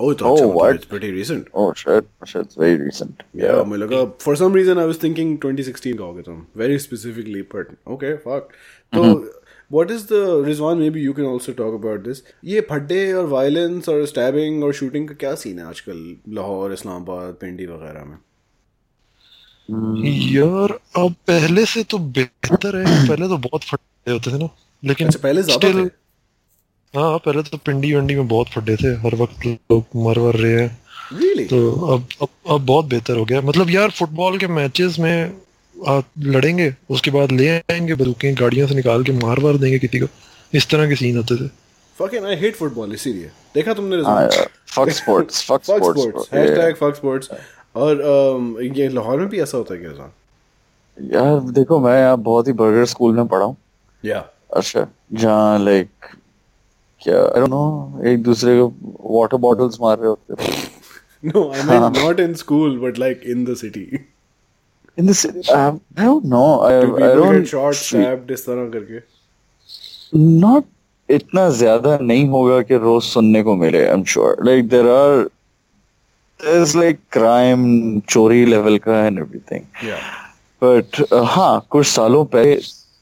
Oh, 0.00 0.14
तो 0.14 0.24
Oh, 0.26 0.46
what? 0.48 0.76
it's 0.76 0.86
pretty 0.90 1.08
recent. 1.16 1.48
Oh 1.60 1.64
shit, 1.80 2.06
shit's 2.30 2.56
very 2.60 2.78
recent. 2.78 3.20
Yeah, 3.40 3.58
मैं 3.64 3.78
लगा 3.78 3.98
for 4.24 4.34
some 4.36 4.56
reason 4.58 4.80
I 4.84 4.86
was 4.90 4.98
thinking 5.02 5.34
2016 5.44 5.98
का 5.98 6.04
होगा 6.04 6.22
तुम 6.22 6.40
very 6.58 6.78
specifically 6.84 7.42
but 7.52 7.70
okay 7.96 8.10
fuck. 8.24 8.48
तो 8.92 9.04
what 9.74 9.90
is 9.90 10.02
the 10.06 10.22
Rizwan? 10.46 10.82
Maybe 10.84 11.02
you 11.02 11.14
can 11.14 11.28
also 11.34 11.52
talk 11.60 11.76
about 11.78 12.02
this. 12.08 12.22
ये 12.44 12.60
फड्डे 12.70 13.00
और 13.20 13.28
violence 13.30 13.88
और 13.88 14.04
stabbing 14.10 14.62
और 14.64 14.74
shooting 14.80 15.08
का 15.08 15.14
क्या 15.22 15.34
सीन 15.44 15.58
है 15.58 15.66
आजकल 15.68 16.04
लाहौर 16.38 16.72
इस्लामाबाद 16.72 17.34
पिंडी 17.40 17.66
वगैरह 17.66 18.04
में? 18.04 18.18
यार 20.32 20.78
अब 21.02 21.14
पहले 21.28 21.64
से 21.66 21.82
तो 21.90 21.98
बेहतर 22.18 22.76
है। 22.76 23.08
पहले 23.08 23.28
तो 23.28 23.36
बहुत 23.48 23.64
फटे 23.64 24.12
होते 24.12 24.32
थे 24.32 24.38
ना 24.38 24.48
लेकिन 24.82 25.08
अच्छा 25.08 25.20
पहले 25.22 25.42
ज़्यादा 25.42 25.68
थे? 25.72 25.84
हाँ 26.94 27.18
पहले 27.24 27.42
तो 27.42 27.56
पिंडी 27.66 27.94
वंडी 27.94 28.14
में 28.14 28.28
बहुत 28.28 28.48
फटे 28.54 28.76
थे। 28.76 28.94
हर 29.02 29.14
वक्त 29.22 29.46
लोग 29.46 29.84
मर 30.06 30.18
वर 30.18 30.36
रहे 30.36 30.60
हैं। 30.60 30.70
Really? 31.12 31.48
तो 31.50 31.70
अब 31.94 32.08
अब 32.22 32.28
अब 32.50 32.66
बहुत 32.66 32.86
बेहतर 32.90 33.16
हो 33.16 33.24
गया। 33.24 33.40
मतलब 33.40 33.70
यार 33.70 33.90
फुटबॉल 33.98 34.38
के 34.38 34.46
मैचेस 34.58 34.98
में 34.98 35.32
लड़ेंगे 36.18 36.74
उसके 36.90 37.10
बाद 37.10 37.32
ले 37.32 37.48
आएँगे 37.48 37.94
बंदूकें 37.94 38.34
गाड़ियों 38.34 38.66
से 38.66 38.74
निकाल 38.74 39.04
के 39.04 39.12
मार 39.12 39.40
वार 39.40 39.56
देंगे 39.56 39.78
किसी 39.78 39.98
को 39.98 40.06
इस 40.54 40.70
तरह 40.70 40.88
के 40.88 40.96
सीन 40.96 41.16
होते 41.16 41.36
थे 41.36 41.50
Fucking 42.02 42.24
I 42.24 42.36
hate 42.42 42.56
football 42.62 42.92
इसीलिए 42.92 43.30
देखा 43.54 43.74
तुमने 43.74 43.96
हाँ 43.96 44.28
sports 44.74 45.00
sports. 45.00 45.44
bro. 45.68 46.04
Yeah. 46.04 46.34
Hashtag 46.34 46.76
fuck 46.76 46.94
sports. 47.02 47.28
और 47.76 47.96
um, 47.96 48.76
ये 48.76 48.88
लाहौर 48.88 49.18
में 49.18 49.28
भी 49.28 49.40
ऐसा 49.40 49.58
होता 49.58 49.74
है 49.74 49.80
क्या? 49.80 50.12
यार 50.98 51.40
देखो 51.40 51.80
मैं 51.80 51.98
यहाँ 52.00 52.18
बहुत 52.18 52.48
ही 52.48 52.52
बर्गर 52.52 52.84
स्कूल 52.84 53.16
में 53.16 53.26
पढ़ा 53.26 53.44
हूँ 53.44 53.56
Yeah. 54.04 54.22
अच्छा 54.56 54.86
जहाँ 55.12 55.64
लाइक 55.64 55.88
क्या 57.02 57.18
आई 57.18 57.40
डोंट 57.40 57.48
नो 57.48 58.02
एक 58.06 58.22
दूसरे 58.22 58.60
को 58.60 58.72
वाटर 59.20 59.36
बॉटल्स 59.36 59.78
मार 59.80 59.98
रहे 59.98 60.08
होते 60.08 60.34
थे 60.34 60.52
No, 61.24 61.52
I 61.52 61.62
meant 61.62 61.96
not 61.96 62.20
in 62.20 62.34
school, 62.34 62.78
but 62.78 62.98
like 62.98 63.22
in 63.22 63.44
the 63.44 63.54
city. 64.96 64.98
In 64.98 65.06
the 65.06 65.12
city 65.12 65.52
I 65.52 66.04
don't 66.04 66.24
know 66.26 66.44
I 66.66 66.80
Do 66.80 66.86
people 66.86 67.00
get 67.00 67.16
don't 67.16 67.46
shot, 67.46 67.74
stabbed 67.74 68.30
इस 68.30 68.46
तरह 68.46 68.68
करके? 68.70 69.00
नॉट 70.40 70.64
इतना 71.08 71.48
ज़्यादा 71.50 71.98
नहीं 72.02 72.26
होगा 72.28 72.60
कि 72.62 72.76
रोज 72.78 73.02
सुनने 73.02 73.42
को 73.42 73.54
मिले 73.56 73.84
I 73.86 73.92
am 73.92 74.04
sure 74.04 74.44
like 74.46 74.68
there 74.68 74.86
are 74.88 75.28
is 76.40 76.76
like 76.78 76.98
crime 77.12 78.00
चोरी 78.08 78.44
लेवल 78.46 78.78
का 78.86 79.04
एंड 79.06 79.18
एवरीथिंग 79.18 79.64
Yeah. 79.88 80.00
बट 80.62 81.04
हाँ 81.34 81.66
कुछ 81.70 81.86
सालों 81.86 82.24
पहले 82.34 82.56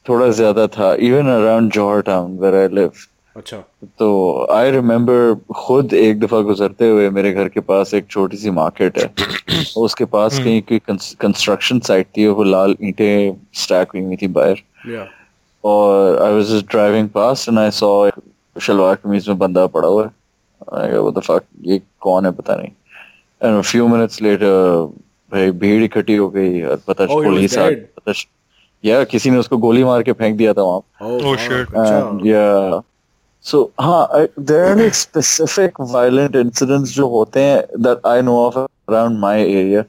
थोड़ा 0.07 0.29
ज़्यादा 0.31 0.67
था 0.77 0.95
even 1.09 1.27
around 1.31 1.73
Johar 1.73 2.01
town 2.03 2.37
where 2.39 2.55
I 2.57 2.69
live 2.75 2.93
अच्छा. 3.37 3.57
तो 3.99 4.47
आई 4.51 4.71
रिमेम्बर 4.71 5.55
खुद 5.57 5.93
एक 5.95 6.21
दफ़ा 6.21 6.41
गुजरते 6.41 6.89
हुए 6.91 7.11
मेरे 7.11 7.33
घर 7.33 7.49
के 7.49 7.61
पास 7.61 7.95
एक 7.95 8.07
छोटी 8.07 8.37
सी 8.37 8.51
मार्केट 8.51 8.99
है। 8.99 9.15
उसके 9.77 10.05
पास 10.05 10.39
कहीं 10.39 10.63
कोई 10.63 10.79
कंस्ट्रक्शन 11.21 11.81
साइट 11.81 12.07
थी 12.17 12.27
वो 12.27 12.43
लाल 12.43 12.77
ईंटें 12.83 13.37
स्टैक 13.55 13.89
हुई 13.95 14.03
हुई 14.03 14.17
थी 14.17 14.27
बाहर। 14.27 14.57
और 15.65 16.23
I 16.23 16.33
was 16.33 16.45
just 16.45 16.67
driving 16.67 17.09
past 17.09 17.49
and 17.49 17.59
I 17.59 17.71
saw 17.71 18.11
shalwar 18.61 18.95
kameez 18.95 19.29
में 19.29 19.39
बंदा 19.39 19.67
पड़ा 19.67 19.89
हुआ 19.89 20.05
है। 20.05 20.11
I 20.83 20.93
go 20.93 21.03
what 21.03 21.15
the 21.15 21.21
fuck 21.27 21.43
ये 21.63 21.81
कौन 22.01 22.27
है? 22.27 22.33
पता 22.33 22.57
नहीं। 22.57 22.69
एंड 23.45 23.63
फ्यू 23.63 23.89
मिनट्स 23.89 24.23
लेटर 24.23 24.93
भाई 25.33 25.51
भीड़ 25.51 25.85
इकट्ठी 25.85 26.17
हो 26.17 26.29
गई। 26.31 26.63
और 26.63 26.81
पता 26.89 27.05
Oh, 27.05 27.25
पुलिस 27.25 27.59
आ? 27.59 27.71
पता 27.71 28.13
या 28.85 29.05
किसी 29.05 29.31
ने 29.31 29.39
उसको 29.39 29.57
गोली 29.57 29.85
मार 29.85 30.03
के 30.03 30.13
फेंक 30.13 30.37
दिया 30.37 30.53
था 30.53 30.63
वहाँ। 30.63 30.81
Oh, 31.03 32.83
Oh. 33.43 33.49
अच्छा. 33.49 33.53
So, 33.53 33.71
हाँ, 33.81 34.09
are 34.49 34.77
like 34.77 34.95
specific 34.95 35.73
violent 35.79 36.35
incidents 36.35 36.91
जो 36.93 37.09
होते 37.09 37.41
हैं 37.41 37.83
that 37.83 38.01
I 38.05 38.21
know 38.21 38.47
of 38.47 38.69
around 38.89 39.21
my 39.21 39.39
area. 39.39 39.85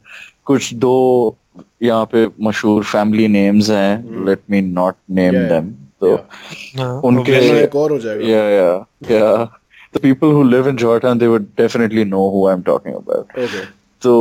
कुछ 0.45 0.73
दो 0.73 1.35
यहाँ 1.83 2.05
पे 2.05 2.27
मशहूर 2.41 2.83
फैमिली 2.83 3.27
नेम्स 3.27 3.69
हैं 3.69 4.25
let 4.25 4.39
me 4.49 4.61
not 4.61 4.95
name 5.09 5.33
Hmm. 5.33 5.41
Yeah, 5.41 5.49
them 5.49 5.65
तो 6.01 6.07
yeah. 6.07 6.23
हाँ, 6.79 7.01
उनके 7.05 7.31
एक 7.63 7.75
और 7.75 7.91
हो 7.91 7.99
जाएगा. 7.99 8.25
yeah 8.25 8.49
yeah 8.49 8.83
yeah 9.11 9.47
the 9.93 9.99
people 9.99 10.31
who 10.31 10.43
live 10.43 10.67
in 10.67 10.77
Georgetown 10.77 11.17
they 11.17 11.27
would 11.27 11.55
definitely 11.55 12.05
know 12.05 12.31
who 12.31 12.47
I'm 12.47 12.63
talking 12.63 12.95
about 12.95 13.27
Okay. 13.37 13.67
तो 14.03 14.13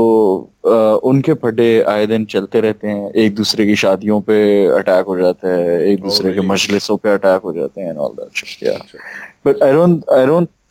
अ, 0.67 0.77
उनके 1.09 1.35
फटे 1.43 1.69
आए 1.91 2.07
दिन 2.07 2.25
चलते 2.35 2.61
रहते 2.61 2.89
हैं 2.89 3.11
एक 3.25 3.35
दूसरे 3.35 3.67
की 3.67 3.77
शादियों 3.83 4.21
पे 4.31 4.37
अटैक 4.79 5.07
हो 5.07 5.17
जाता 5.21 5.53
है 5.55 5.81
एक 5.93 6.01
दूसरे 6.03 6.33
के 6.33 6.37
really? 6.39 6.51
मजलिसों 6.53 6.97
पे 7.05 7.11
अटैक 7.13 7.43
हो 7.45 7.53
जाते 7.59 7.81
हैं 7.81 7.91
and 7.95 7.99
all 8.07 8.15
that 8.21 8.41
shit 8.41 8.63
yeah 8.69 8.79
but 9.49 9.63
I 9.69 9.73
don't 9.73 10.05
I 10.17 10.25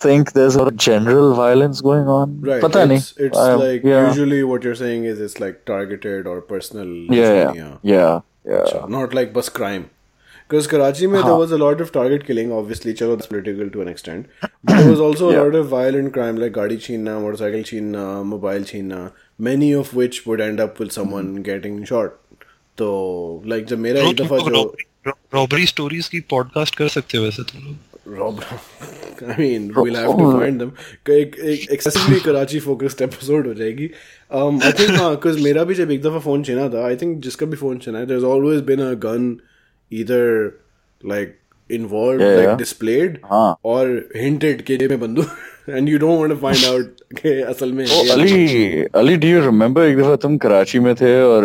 think 0.05 0.31
there's 0.33 0.55
a 0.55 0.65
general 0.87 1.33
violence 1.37 1.81
going 1.89 2.07
on 2.17 2.35
Right. 2.49 2.61
पता 2.63 2.83
it's, 2.97 3.07
It's 3.27 3.37
Um, 3.45 3.59
like 3.61 3.83
yeah 3.93 4.07
usually 4.09 4.43
what 4.51 4.63
you're 4.67 4.79
saying 4.81 5.05
is 5.13 5.19
it's 5.27 5.39
like 5.45 5.57
targeted 5.71 6.27
or 6.33 6.41
personal. 6.51 6.91
yeah 7.21 7.33
yeah 7.37 7.73
yeah. 7.93 8.19
yeah 8.51 8.59
अच्छा, 8.61 8.85
not 8.97 9.13
like 9.21 9.33
bus 9.39 9.49
crime. 9.59 9.89
Because 10.49 10.67
Karachi 10.67 11.07
में 11.07 11.21
there 11.23 11.35
was 11.39 11.51
a 11.51 11.57
lot 11.63 11.81
of 11.85 11.91
target 11.95 12.23
killing, 12.27 12.51
obviously, 12.59 12.93
chalo 12.93 13.15
that's 13.17 13.27
political 13.33 13.67
to 13.73 13.81
an 13.81 13.87
extent. 13.87 14.25
But 14.45 14.77
there 14.77 14.91
was 14.91 15.03
also 15.07 15.29
a 15.29 15.33
Yeah. 15.33 15.41
lot 15.47 15.57
of 15.59 15.67
violent 15.73 16.13
crime 16.13 16.39
like 16.43 16.53
गाड़ी 16.53 16.77
छीनना, 16.85 17.19
motorcycle 17.25 17.65
छीनना, 17.71 18.05
mobile 18.29 18.65
छीनना, 18.71 19.01
many 19.49 19.69
of 19.81 19.93
which 19.99 20.25
would 20.29 20.41
end 20.47 20.63
up 20.65 20.79
with 20.83 20.95
someone 20.97 21.29
getting 21.49 21.83
shot. 21.91 22.17
तो 22.77 22.87
like 23.53 23.65
जब 23.65 23.79
मेरा 23.79 24.01
एक 24.09 24.15
दफ़ा 24.15 24.37
जो 24.37 24.49
robbery 24.55 25.11
robbery 25.33 25.65
stories 25.65 26.07
की 26.07 26.19
podcast 26.33 26.75
कर 26.75 26.87
सकते 26.87 27.17
हो 27.17 27.23
वैसे 27.23 27.43
तुम 27.51 27.67
लोग 27.67 27.77
I 29.21 29.35
mean, 29.37 29.65
we'll 29.75 29.95
have 29.95 30.11
to 30.19 30.27
find 30.33 30.61
them. 30.61 30.69
एक 31.09 31.35
एक 31.53 31.71
excessively 31.75 32.19
Karachi 32.27 32.59
focused 32.67 33.01
episode 33.07 33.47
हो 33.47 33.53
जाएगी. 33.53 33.89
Um, 34.39 34.61
I 34.63 34.71
think 34.79 34.95
हाँ, 34.97 35.09
because 35.15 35.39
मेरा 35.43 35.63
भी 35.63 35.75
जब 35.75 35.91
एक 35.91 36.01
दफ़ा 36.01 36.19
फ़ोन 36.19 36.43
छीना 36.43 36.67
था, 36.75 36.85
I 36.89 36.95
think 37.01 37.19
जिसका 37.27 37.45
भी 37.45 37.57
फ़ोन 37.57 37.77
छीना 37.85 37.99
है, 37.99 38.07
there's 38.11 38.27
always 38.31 38.61
been 38.69 38.83
a 38.87 38.95
gun 39.05 39.27
either 39.91 40.53
like 41.01 41.35
involved, 41.69 42.21
Yeah, 42.21 42.35
like 42.37 42.47
yeah. 42.47 42.55
displayed, 42.55 43.19
हाँ. 43.31 43.55
or 43.63 43.83
hinted 44.15 44.61
के 44.69 44.87
में 44.87 44.99
बंदूक, 44.99 45.35
and 45.77 45.89
you 45.89 45.99
don't 45.99 46.19
want 46.19 46.31
to 46.31 46.37
find 46.45 46.63
out 46.71 47.01
कि 47.19 47.41
असल 47.51 47.71
में 47.73 47.85
है 47.87 48.05
या 48.07 48.13
Ali. 48.13 48.83
Ali 49.01 49.15
do 49.17 49.27
you 49.27 49.41
remember 49.45 49.83
एक 49.83 49.97
दफ़ा 49.97 50.15
तुम 50.23 50.37
कराची 50.45 50.79
में 50.79 50.93
थे 50.95 51.13
और 51.21 51.43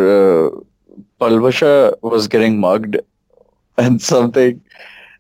Palwasha 1.21 1.75
was 2.05 2.27
getting 2.33 2.59
mugged 2.65 2.97
and 3.79 3.99
something 4.01 4.59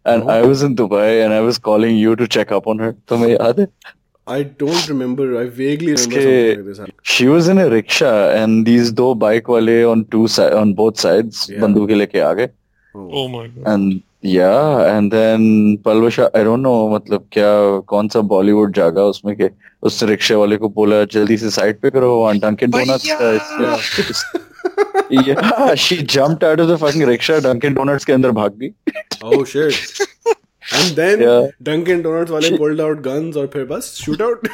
and 0.09 0.31
I 0.31 0.43
was 0.43 0.65
in 0.65 0.75
Dubai 0.75 1.07
and 1.07 1.33
I 1.33 1.41
was 1.45 1.59
calling 1.69 2.01
you 2.01 2.15
to 2.15 2.27
check 2.37 2.53
up 2.53 2.69
on 2.69 2.81
her 2.81 2.95
तुम्हें 3.09 3.31
याद 3.31 3.61
है 3.61 3.67
I 4.27 4.37
don't 4.61 4.87
remember. 4.91 5.25
I 5.39 5.41
vaguely 5.57 5.95
remember 5.95 6.21
something 6.21 6.59
like 6.59 6.61
this. 6.69 6.79
she 7.15 7.25
was 7.31 7.49
in 7.55 7.59
a 7.63 7.65
rickshaw 7.73 8.13
and 8.37 8.69
these 8.69 8.93
दो 9.01 9.09
bike 9.25 9.49
वाले 9.51 9.75
on 9.89 10.05
two 10.15 10.23
side 10.35 10.55
on 10.61 10.71
both 10.79 11.03
sides 11.03 11.41
Yeah. 11.51 11.61
बंदूकें 11.63 11.95
लेके 11.95 12.21
आ 12.21 12.33
गए 12.39 12.49
ओह 12.97 13.29
my 13.33 13.49
god 13.49 13.69
and 13.73 14.01
yeah 14.35 14.97
and 14.97 15.13
then 15.17 15.43
Palwasha 15.85 16.31
I 16.41 16.43
don't 16.49 16.63
know 16.67 16.79
मतलब 16.95 17.27
क्या 17.33 17.51
कौन 17.93 18.09
सा 18.09 18.21
बॉलीवुड 18.33 18.75
जागा 18.77 19.05
उसमें 19.15 19.35
के 19.37 19.51
उस 19.89 20.03
रिक्शा 20.11 20.37
वाले 20.37 20.57
को 20.57 20.69
बोला 20.79 21.05
जल्दी 21.17 21.37
से 21.39 21.51
साइड 21.51 21.81
पे 21.81 21.91
करो 21.91 22.15
वहाँ 22.21 22.39
डंकिन 22.39 22.71
डोनट्स 22.71 23.07
का 23.21 24.43
yeah 25.11 25.75
she 25.75 25.97
jumped 26.17 26.45
out 26.51 26.61
of 26.61 26.69
the 26.69 26.79
fucking 26.85 27.07
rickshaw 27.13 27.41
Dunkin 27.45 27.75
Donuts 27.75 28.05
के 28.05 28.13
अंदर 28.13 28.31
भाग 28.41 28.59
गई 28.63 28.73
Oh 29.33 29.45
shit. 29.45 30.01
And 30.79 30.97
then 30.99 31.21
Yeah. 31.23 31.47
Dunkin 31.69 32.03
Donuts 32.05 32.31
वाले 32.31 32.51
pulled 32.59 32.81
out 32.81 33.03
guns 33.07 33.37
और 33.37 33.47
फिर 33.55 33.65
बस 33.73 33.91
shoot 34.05 34.23
out. 34.27 34.49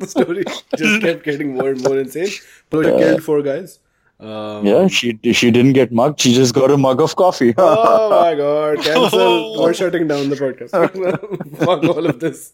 the 0.00 0.06
story 0.12 0.44
just 0.78 1.02
kept 1.02 1.24
getting 1.24 1.52
more 1.58 1.68
and 1.72 1.82
more 1.88 1.98
insane. 1.98 2.32
But 2.72 2.86
killed 2.86 3.22
four 3.26 3.36
guys. 3.48 3.74
Um, 4.20 4.64
yeah, 4.64 4.86
she 4.86 5.18
she 5.32 5.50
didn't 5.50 5.72
get 5.72 5.92
mugged. 5.92 6.20
She 6.20 6.34
just 6.34 6.54
got 6.54 6.70
a 6.70 6.76
mug 6.76 7.00
of 7.00 7.14
coffee. 7.16 7.52
oh 7.58 8.10
my 8.10 8.34
god! 8.34 8.80
Cancel. 8.82 9.60
We're 9.62 9.74
shutting 9.74 10.06
down 10.06 10.30
the 10.30 10.36
podcast. 10.36 10.70
fuck 11.64 11.82
all 11.84 12.06
of 12.06 12.20
this. 12.20 12.52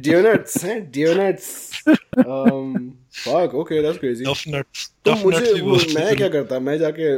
Donuts, 0.00 0.62
donuts. 0.90 1.82
Um, 2.24 2.98
fuck. 3.10 3.54
Okay, 3.54 3.82
that's 3.82 3.98
crazy. 3.98 4.24
Tough 4.24 4.46
nuts. 4.46 4.90
तो 5.04 5.14
मुझे 5.24 5.94
मैं 5.94 6.16
क्या 6.16 6.28
करता 6.28 6.58
मैं 6.60 6.78
जाके 6.78 7.16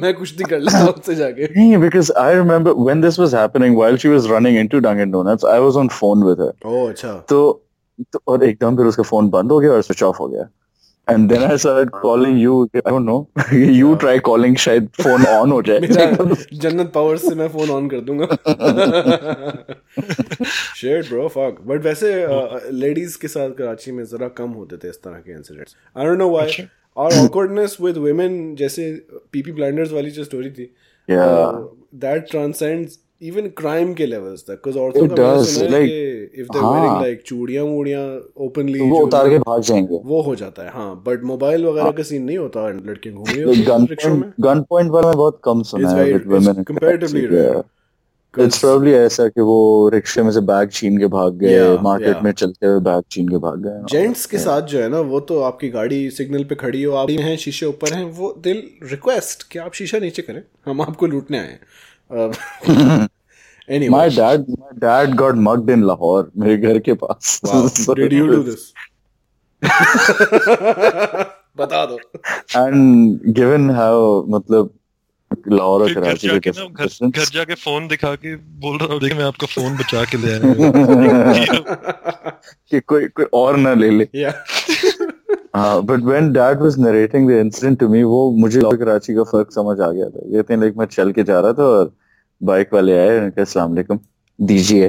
मैं 0.00 0.12
कुछ 0.14 0.32
नहीं 0.36 0.44
कर 0.48 0.58
लेता 0.60 0.84
उससे 0.86 1.14
जाके 1.14 1.48
नहीं 1.56 1.80
because 1.80 2.10
I 2.22 2.30
remember 2.38 2.74
when 2.74 3.00
this 3.00 3.18
was 3.18 3.32
happening 3.32 3.74
while 3.74 3.96
she 3.96 4.08
was 4.14 4.28
running 4.28 4.56
into 4.62 4.80
Dunkin 4.86 5.10
Donuts 5.10 5.44
I 5.44 5.58
was 5.66 5.76
on 5.76 5.88
phone 5.98 6.24
with 6.30 6.38
her. 6.38 6.52
Oh, 6.64 6.88
अच्छा. 6.90 7.14
तो 7.28 7.40
और 8.28 8.44
एकदम 8.44 8.76
फिर 8.76 8.86
उसका 8.86 9.02
फोन 9.02 9.28
बंद 9.30 9.52
हो 9.52 9.58
गया 9.60 9.72
और 9.72 9.82
स्विच 9.82 10.02
ऑफ 10.02 10.20
हो 10.20 10.28
गया. 10.28 10.48
And 11.10 11.28
then 11.28 11.42
I 11.42 11.56
started 11.56 11.90
calling 11.96 12.36
you 12.40 12.56
I 12.76 12.90
don't 12.90 13.08
know. 13.10 13.18
You 13.78 13.94
try 14.04 14.16
calling 14.28 14.56
शायद 14.56 14.88
फ़ोन 15.02 15.26
ऑन 15.26 15.52
हो 15.52 15.62
जाए। 15.62 15.78
जन्नत 16.60 16.92
पावर्स 16.94 17.28
से 17.28 17.34
मैं 17.34 17.48
फ़ोन 17.48 17.70
ऑन 17.70 17.88
कर 17.88 18.00
दूँगा। 18.00 18.26
शेट 20.76 21.08
ब्रो 21.08 21.28
फक 21.28 21.62
बट 21.66 21.84
वैसे 21.84 22.26
लेडीज़ 22.72 23.18
के 23.18 23.28
साथ 23.28 23.50
कराची 23.50 23.92
में 23.92 24.04
जरा 24.04 24.28
कम 24.28 24.50
होते 24.50 24.76
थे 24.76 24.88
इस 24.88 25.02
तरह 25.02 25.18
के 25.18 25.32
incidents 25.32 25.76
I 25.96 26.06
don't 26.06 26.18
know 26.18 26.30
why 26.30 26.64
और 26.96 27.14
ऑकवर्डनेस 27.14 27.76
विद 27.80 27.96
वुमेन 27.96 28.54
जैसे 28.54 28.92
पीपी 29.32 29.52
ब्लाइंडर्स 29.52 29.92
वाली 29.92 30.10
जो 30.10 30.24
स्टोरी 30.24 30.50
थी 30.50 30.74
Yeah. 31.08 31.54
That 31.94 32.26
transcends 32.30 32.98
even 33.22 33.46
crime 33.56 33.92
के 33.94 34.06
लेवल्स 34.06 34.42
तक 34.42 34.52
बिकॉज़ 34.54 34.78
औरतों 34.78 35.06
It 35.06 35.14
does, 35.14 35.50
like, 35.62 35.88
कि 35.88 36.40
इफ़ 36.42 36.46
हाँ। 36.56 36.70
वेयरिंग 36.72 37.00
लाइक 37.02 37.22
चूड़ियाँ 37.26 37.64
वूड़ियाँ 37.64 38.04
ओपनली 38.36 38.80
वो 38.90 39.00
उतार 39.00 39.28
के 39.28 39.38
भाग 39.38 39.60
जाएँगे 39.62 39.98
वो 40.04 40.22
हो 40.22 40.34
जाता 40.36 40.62
है 40.62 40.70
हाँ 40.70 41.02
बट 41.06 41.24
मोबाइल 41.24 41.66
वगैरह 41.66 41.90
का 41.90 42.02
सीन 42.02 42.22
नहीं 42.22 42.38
होता 42.38 42.68
लड़कियाँ 42.68 43.16
घूम 43.16 43.26
रही 43.28 43.40
हैं 43.40 44.16
में 44.16 44.32
गन 44.40 44.62
पॉइंट 44.70 44.92
पर 44.92 45.06
मैं 45.06 45.16
बहुत 45.16 45.40
कम 45.44 45.62
सुना 45.62 45.90
है 45.90 46.12
with 46.12 46.32
women 46.32 46.64
comparatively 46.64 47.26
rare. 47.34 47.62
It's 48.34 48.58
probably 48.58 48.92
ऐसा 48.92 49.26
कि 49.28 49.40
वो 49.40 49.88
रिक्शे 49.88 50.22
में 50.22 50.30
से 50.30 50.40
बैग 50.40 50.70
छीन 50.70 50.98
के 50.98 51.06
भाग 51.06 51.38
गए 51.38 51.54
Yeah, 51.54 51.82
मार्केट 51.82 52.12
yeah. 52.12 52.24
में 52.24 52.32
चलते 52.32 52.66
हुए 52.66 52.80
बैग 52.80 53.02
छीन 53.10 53.28
के 53.28 53.36
भाग 53.36 53.62
गए 53.62 53.82
जेंट्स 53.90 54.26
के 54.26 54.38
साथ 54.38 54.62
जो 54.62 54.78
है 54.78 54.88
ना 54.88 55.00
वो 55.00 55.20
तो 55.20 55.40
आपकी 55.40 55.68
गाड़ी 55.68 55.98
सिग्नल 56.10 56.44
पे 56.44 56.54
खड़ी 56.54 56.82
हो 56.82 56.94
आप 56.94 57.10
हैं 57.10 57.36
शीशे 57.36 57.66
ऊपर 57.66 57.94
हैं 57.94 58.04
वो 58.18 58.32
दिल 58.44 58.62
रिक्वेस्ट 58.90 59.42
कि 59.52 59.58
आप 59.58 59.72
शीशा 59.72 59.98
नीचे 59.98 60.22
करें 60.22 60.42
हम 60.66 60.80
आपको 60.80 61.06
लूटने 61.06 61.38
आए 61.38 61.46
हैं 61.46 61.60
Anyway, 62.10 63.88
My 63.96 64.08
dad, 64.08 64.48
my 64.48 64.72
dad 64.78 65.16
got 65.16 65.36
mugged 65.36 65.70
in 65.70 65.82
Lahore, 65.82 66.30
मेरे 66.36 66.56
घर 66.58 66.78
के 66.88 66.94
पास. 67.02 67.40
wow. 67.44 67.68
So 67.76 67.94
did 67.94 68.12
you 68.12 68.26
do 68.26 68.42
this? 68.42 68.72
बता 71.56 71.84
दो. 71.86 71.98
And 72.56 73.34
given 73.34 73.68
how 73.70 74.24
मतलब 74.28 74.70
लाहौर 75.48 75.82
और 75.82 75.92
कराची 75.94 76.28
का 76.28 76.34
जाके 76.34 76.50
घर 76.50 77.08
घर 77.08 77.24
जाके 77.34 77.54
फ़ोन 77.54 77.86
दिखा 77.88 78.14
के 78.14 78.34
बोल 78.60 78.78
रहा 78.78 78.92
हूँ 78.92 79.00
मैं 79.18 79.24
आपका 79.24 79.46
फ़ोन 79.46 79.76
बचा 79.76 80.04
के 80.04 80.18
ले 80.18 80.32
आया 80.32 80.40
हूँ 80.46 80.54
कि 82.70 82.80
कोई 82.80 83.06
कोई 83.08 83.24
और 83.34 83.56
ना 83.56 83.74
ले 83.74 83.90
ले 83.90 84.06
हाँ 85.56 85.82
but 85.82 86.00
when 86.04 86.32
dad 86.32 86.60
was 86.62 86.78
narrating 86.80 87.28
the 87.28 87.38
incident 87.40 87.78
to 87.78 87.88
me 87.88 88.02
वो 88.02 88.30
मुझे 88.40 88.60
लाहौर 88.60 88.76
कराची 88.76 89.14
का 89.14 89.22
फ़र्क 89.30 89.52
समझ 89.52 89.80
आ 89.80 89.90
गया 89.90 90.08
था 90.10 90.28
ये 90.36 90.42
थे 90.50 90.56
लाइक 90.60 90.76
मैं 90.78 90.86
चल 90.86 91.12
के 91.12 91.22
जा 91.30 91.40
रहा 91.40 91.52
था 91.52 91.64
और 91.78 91.92
बाइक 92.42 92.74
वाले 92.74 92.98
आए 92.98 93.08
उन्होंने 93.08 93.30
कहा 93.30 93.42
अस्सलाम 93.42 93.70
वालेकुम 93.70 93.98
दीजिए? 94.40 94.88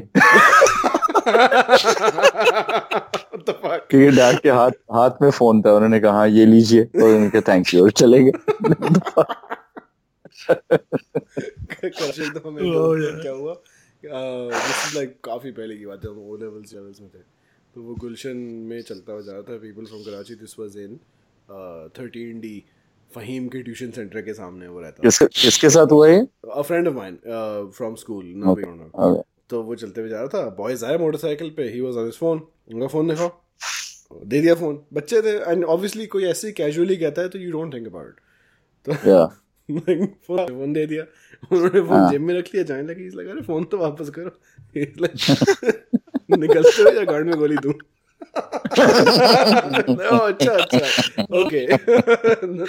क्योंकि 3.78 4.18
डैड 4.18 4.40
के 4.40 4.50
हाथ 4.50 4.72
हाथ 4.72 5.12
में 5.22 5.32
फ़ोन 5.32 5.62
था 5.62 5.74
उन्होंने 5.74 6.00
कहा 6.00 6.12
हाँ 6.12 6.28
ये 6.28 6.46
लीजिए। 6.46 6.84
और 6.84 7.04
उन्होंने 7.04 7.30
कहा 7.30 7.42
थैंक 7.42 7.74
यू 7.74 7.84
और 7.84 7.92
चले 7.92 8.24
गए। 8.24 8.32
हमें 12.46 12.62
Oh, 12.62 12.74
दो- 12.74 13.12
yeah. 13.12 13.22
क्या 13.22 13.32
हुआ? 13.32 13.54
दिस 14.06 14.96
लाइक 14.96 15.18
काफ़ी 15.24 15.52
पहले 15.52 15.78
की 15.78 15.86
बात 15.86 16.02
है 16.06 16.12
हम 16.12 16.18
ओ 16.18 16.38
लेवल्स 16.38 16.74
लेवल्स 16.74 17.02
में 17.02 17.10
थे। 17.10 17.20
तो 17.76 17.82
वो 17.82 17.96
गुलशन 17.96 18.38
में 18.38 18.82
चलता 18.82 19.14
हुआ 19.14 19.22
जा 19.22 19.32
रहा 19.32 19.42
था 19.42 19.58
people 19.58 19.86
from 19.86 20.02
Karachi 20.02 20.36
this 20.36 20.56
was 20.60 20.78
in 20.78 21.00
13 21.96 22.42
D 22.42 22.64
Faheem 23.16 23.48
के 23.48 23.62
ट्यूशन 23.62 23.92
सेंटर 23.92 24.22
के 24.22 24.34
सामने 24.34 24.68
वो 24.68 24.80
रहता 24.82 25.02
किसके 25.02 25.26
किसके 25.42 25.70
साथ 25.70 25.92
हुआ 25.92 26.08
ये? 26.08 26.20
A 26.52 26.62
friend 26.62 26.88
of 26.88 26.96
mine 26.96 27.18
from 27.76 27.96
school 27.96 28.26
ना. 28.26 29.22
तो 29.50 29.62
वो 29.64 29.76
चलते 29.76 30.02
हुए 30.02 30.10
जा 30.10 30.18
रहा 30.18 30.28
था। 30.28 30.50
बॉयज़ 30.50 30.86
आए 30.86 30.98
मोटरसाइकिल 30.98 31.50
पे 31.50 31.64
he 31.64 31.82
was 31.82 31.96
on 31.98 32.06
his 32.06 32.18
phone 32.18 32.42
उनका 32.74 32.88
फ़ोन 32.88 33.08
दिखाओ 33.08 33.30
दे 34.26 34.42
दिया 34.42 34.56
फ़ोन 34.56 34.80
बच्चे 34.94 35.22
थे 35.22 35.36
एंड 35.52 35.64
ऑब्वियसली 35.66 36.06
कोई 36.08 36.26
ऐसे 36.26 36.52
कैजुअली 36.52 36.98
कहता 36.98 37.22
है 37.22 37.30
तो 37.30 37.40
यू 37.40 37.52
डोंट 37.52 37.74
थिंक 37.74 37.88
अबाउट 37.88 38.20
तो 38.88 38.94
फ़ोन 38.94 40.48
फ़ोन 40.48 40.74
दे 40.78 40.86
दिया। 40.86 41.04
उन्होंने 41.52 41.82
फ़ोन 41.82 41.98
हाँ। 41.98 42.10
जेब 42.12 42.22
में 42.22 42.34
रख 42.34 42.46
लिया 42.54 42.64
जाने 42.64 42.84
लगी। 42.84 43.10
लगा 43.10 43.32
अरे 43.32 43.42
फ़ोन 43.42 43.64
तो 43.64 43.78
वापस 43.78 44.10
करो। 44.10 44.32
निकलते 46.38 46.84
हो 46.84 46.90
या 46.90 47.04
गार्ड 47.04 47.28
में 47.28 47.36
गोली 47.38 47.58
दूँ। 47.58 47.74
ओह 50.12 50.20
अच्छा 50.20 50.52
अच्छा 50.54 51.24
okay 51.40 51.66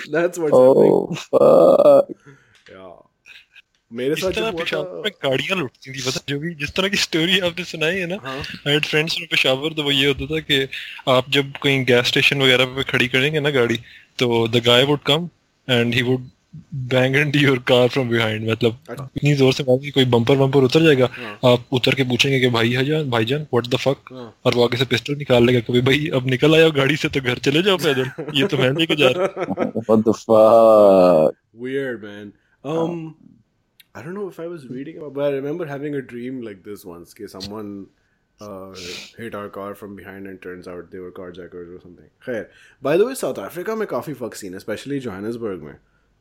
that's 0.08 0.38
what's 0.38 0.54
oh 0.54 1.14
fuck 1.14 2.14
या 2.70 2.90
मेरे 3.90 4.12
इस 4.12 4.20
साथ 4.20 4.30
तरह 4.30 4.40
जो 4.40 4.46
हुआ 4.46 4.58
पेशावर 4.58 4.88
में 4.94 5.10
था 5.12 5.28
गाड़ियाँ 5.28 5.58
लुटती 5.58 5.92
थी 5.92 6.02
पता 6.02 6.20
जो 6.28 6.38
भी 6.40 6.54
जिस 6.54 6.74
तरह 6.74 6.88
की 6.88 6.96
स्टोरी 6.98 7.38
आपने 7.40 7.64
सुनाई 7.64 7.96
है 7.96 8.06
ना 8.06 8.18
हाँ। 8.22 8.36
I 8.36 8.72
had 8.72 8.84
friends 8.84 9.16
in 9.20 9.26
Peshawar 9.30 9.72
तो 9.72 9.82
वो 9.82 9.90
ये 9.90 10.06
होता 10.06 10.26
था 10.26 10.40
कि 10.42 10.68
आप 11.08 11.30
जब 11.30 11.52
कहीं 11.62 11.84
गैस 11.84 12.06
स्टेशन 12.08 12.42
वगैरह 12.42 12.74
पे 12.76 12.82
खड़ी 12.92 13.08
करेंगे 13.08 13.40
ना 13.40 13.50
गाड़ी 13.52 13.78
तो 14.18 14.46
the 14.48 14.62
guy 14.66 14.84
would 14.84 15.00
come 15.06 15.28
and 15.68 15.94
he 15.94 16.02
would 16.02 16.28
bang 16.92 17.16
into 17.16 17.38
your 17.38 17.58
car 17.68 17.88
from 17.88 18.08
behind 18.08 18.48
मतलब 18.50 18.78
अच्छा। 18.90 19.08
इतनी 19.16 19.34
ज़ोर 19.34 19.52
से 19.52 19.64
मारेंगे 19.68 19.90
कोई 19.90 20.04
बम्पर 20.14 20.36
वम्पर 20.36 20.64
उतर 20.64 20.82
जाएगा 20.82 21.08
हाँ। 21.12 21.52
आप 21.52 21.64
उतर 21.72 21.94
के 21.94 22.04
पूछेंगे 22.08 22.40
कि 22.40 22.48
भाई 22.56 22.74
हजान 22.74 23.10
भाईजान 23.10 23.46
व्हाट 23.52 23.66
द 23.74 23.76
फक 23.84 24.12
हाँ। 24.12 24.32
और 24.46 24.54
वो 24.54 24.64
आगे 24.64 24.76
से 24.76 24.84
पिस्टल 24.92 25.16
निकाल 25.18 25.46
लेगा 25.46 25.60
कभी 25.68 25.80
भाई 25.88 26.08
अब 26.14 26.26
निकल 26.30 26.54
आया 26.54 26.68
गाड़ी 26.80 26.96
से 26.96 27.08
तो 27.08 27.20
घर 27.20 27.38
चले 27.48 27.62
जाओ 27.62 27.76
पैदल 27.84 28.10
ये 28.40 28.46
तो 28.46 28.58
मैं 28.58 28.70
लेके 28.78 28.96
जा 29.02 29.08
रहा 29.16 29.70
what 29.76 30.04
the 30.08 30.14
fuck 30.22 31.38
Weird, 31.54 32.02
man. 32.02 32.32
Um, 32.64 33.16
I 33.94 34.02
don't 34.02 34.14
know 34.14 34.28
if 34.28 34.40
I 34.40 34.46
was 34.46 34.62
reading 34.68 34.96
about, 34.96 35.12
but 35.14 35.24
I 35.24 35.30
remember 35.32 35.66
having 35.66 35.94
a 35.94 36.00
dream 36.00 36.40
like 36.40 36.62
this 36.64 36.84
once. 36.84 37.12
That 37.12 37.30
someone 37.30 37.86
uh, 38.40 38.74
hit 39.18 39.34
our 39.34 39.50
car 39.50 39.74
from 39.74 39.94
behind, 39.96 40.26
and 40.26 40.40
turns 40.40 40.66
out 40.66 40.90
they 40.90 40.98
were 40.98 41.12
carjackers 41.12 41.74
or 41.76 41.80
something. 41.80 42.08
Khair. 42.24 42.48
By 42.82 42.96
the 42.96 43.06
way, 43.06 43.14
South 43.14 43.38
Africa 43.38 43.76
में 43.76 43.86
काफ़ी 43.88 44.14
fuck 44.16 44.34
scene 44.34 44.54
especially 44.54 45.00
Johannesburg 45.00 45.62
में. 45.62 45.74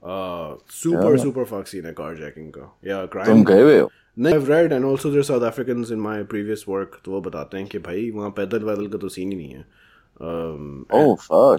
super 0.03 1.17
super 1.17 1.43
फॉक्सीन 1.43 1.85
है 1.85 1.91
carjacking 1.91 2.51
का 2.51 2.77
या 2.85 3.05
crime 3.05 3.27
तुम 3.27 3.43
गए 3.43 3.61
हुए 3.61 3.79
हो? 3.79 3.89
नहीं 4.19 4.33
I 4.33 4.45
read 4.45 4.71
and 4.71 4.85
also 4.85 5.09
there 5.11 5.23
South 5.23 5.41
Africans 5.41 5.91
in 5.91 5.99
my 5.99 6.23
previous 6.23 6.65
work 6.69 6.99
तो 7.05 7.11
वो 7.11 7.21
बताते 7.21 7.57
हैं 7.57 7.67
कि 7.67 7.79
भाई 7.79 8.09
वहाँ 8.11 8.29
पैदल 8.29 8.63
वैदल 8.63 8.87
का 8.87 8.97
तो 8.97 9.09
सीन 9.09 9.31
ही 9.31 9.37
नहीं 9.37 9.49
है। 9.49 9.65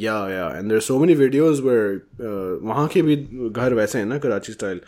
या 0.02 0.16
या 0.30 0.48
and 0.58 0.68
there 0.68 0.80
so 0.80 0.98
many 0.98 1.14
videos 1.14 1.60
where 1.60 2.60
वहाँ 2.62 2.86
के 2.88 3.02
भी 3.02 3.16
घर 3.50 3.74
वैसे 3.74 3.98
हैं 3.98 4.06
ना 4.06 4.18
कराची 4.18 4.52
स्टाइल 4.52 4.80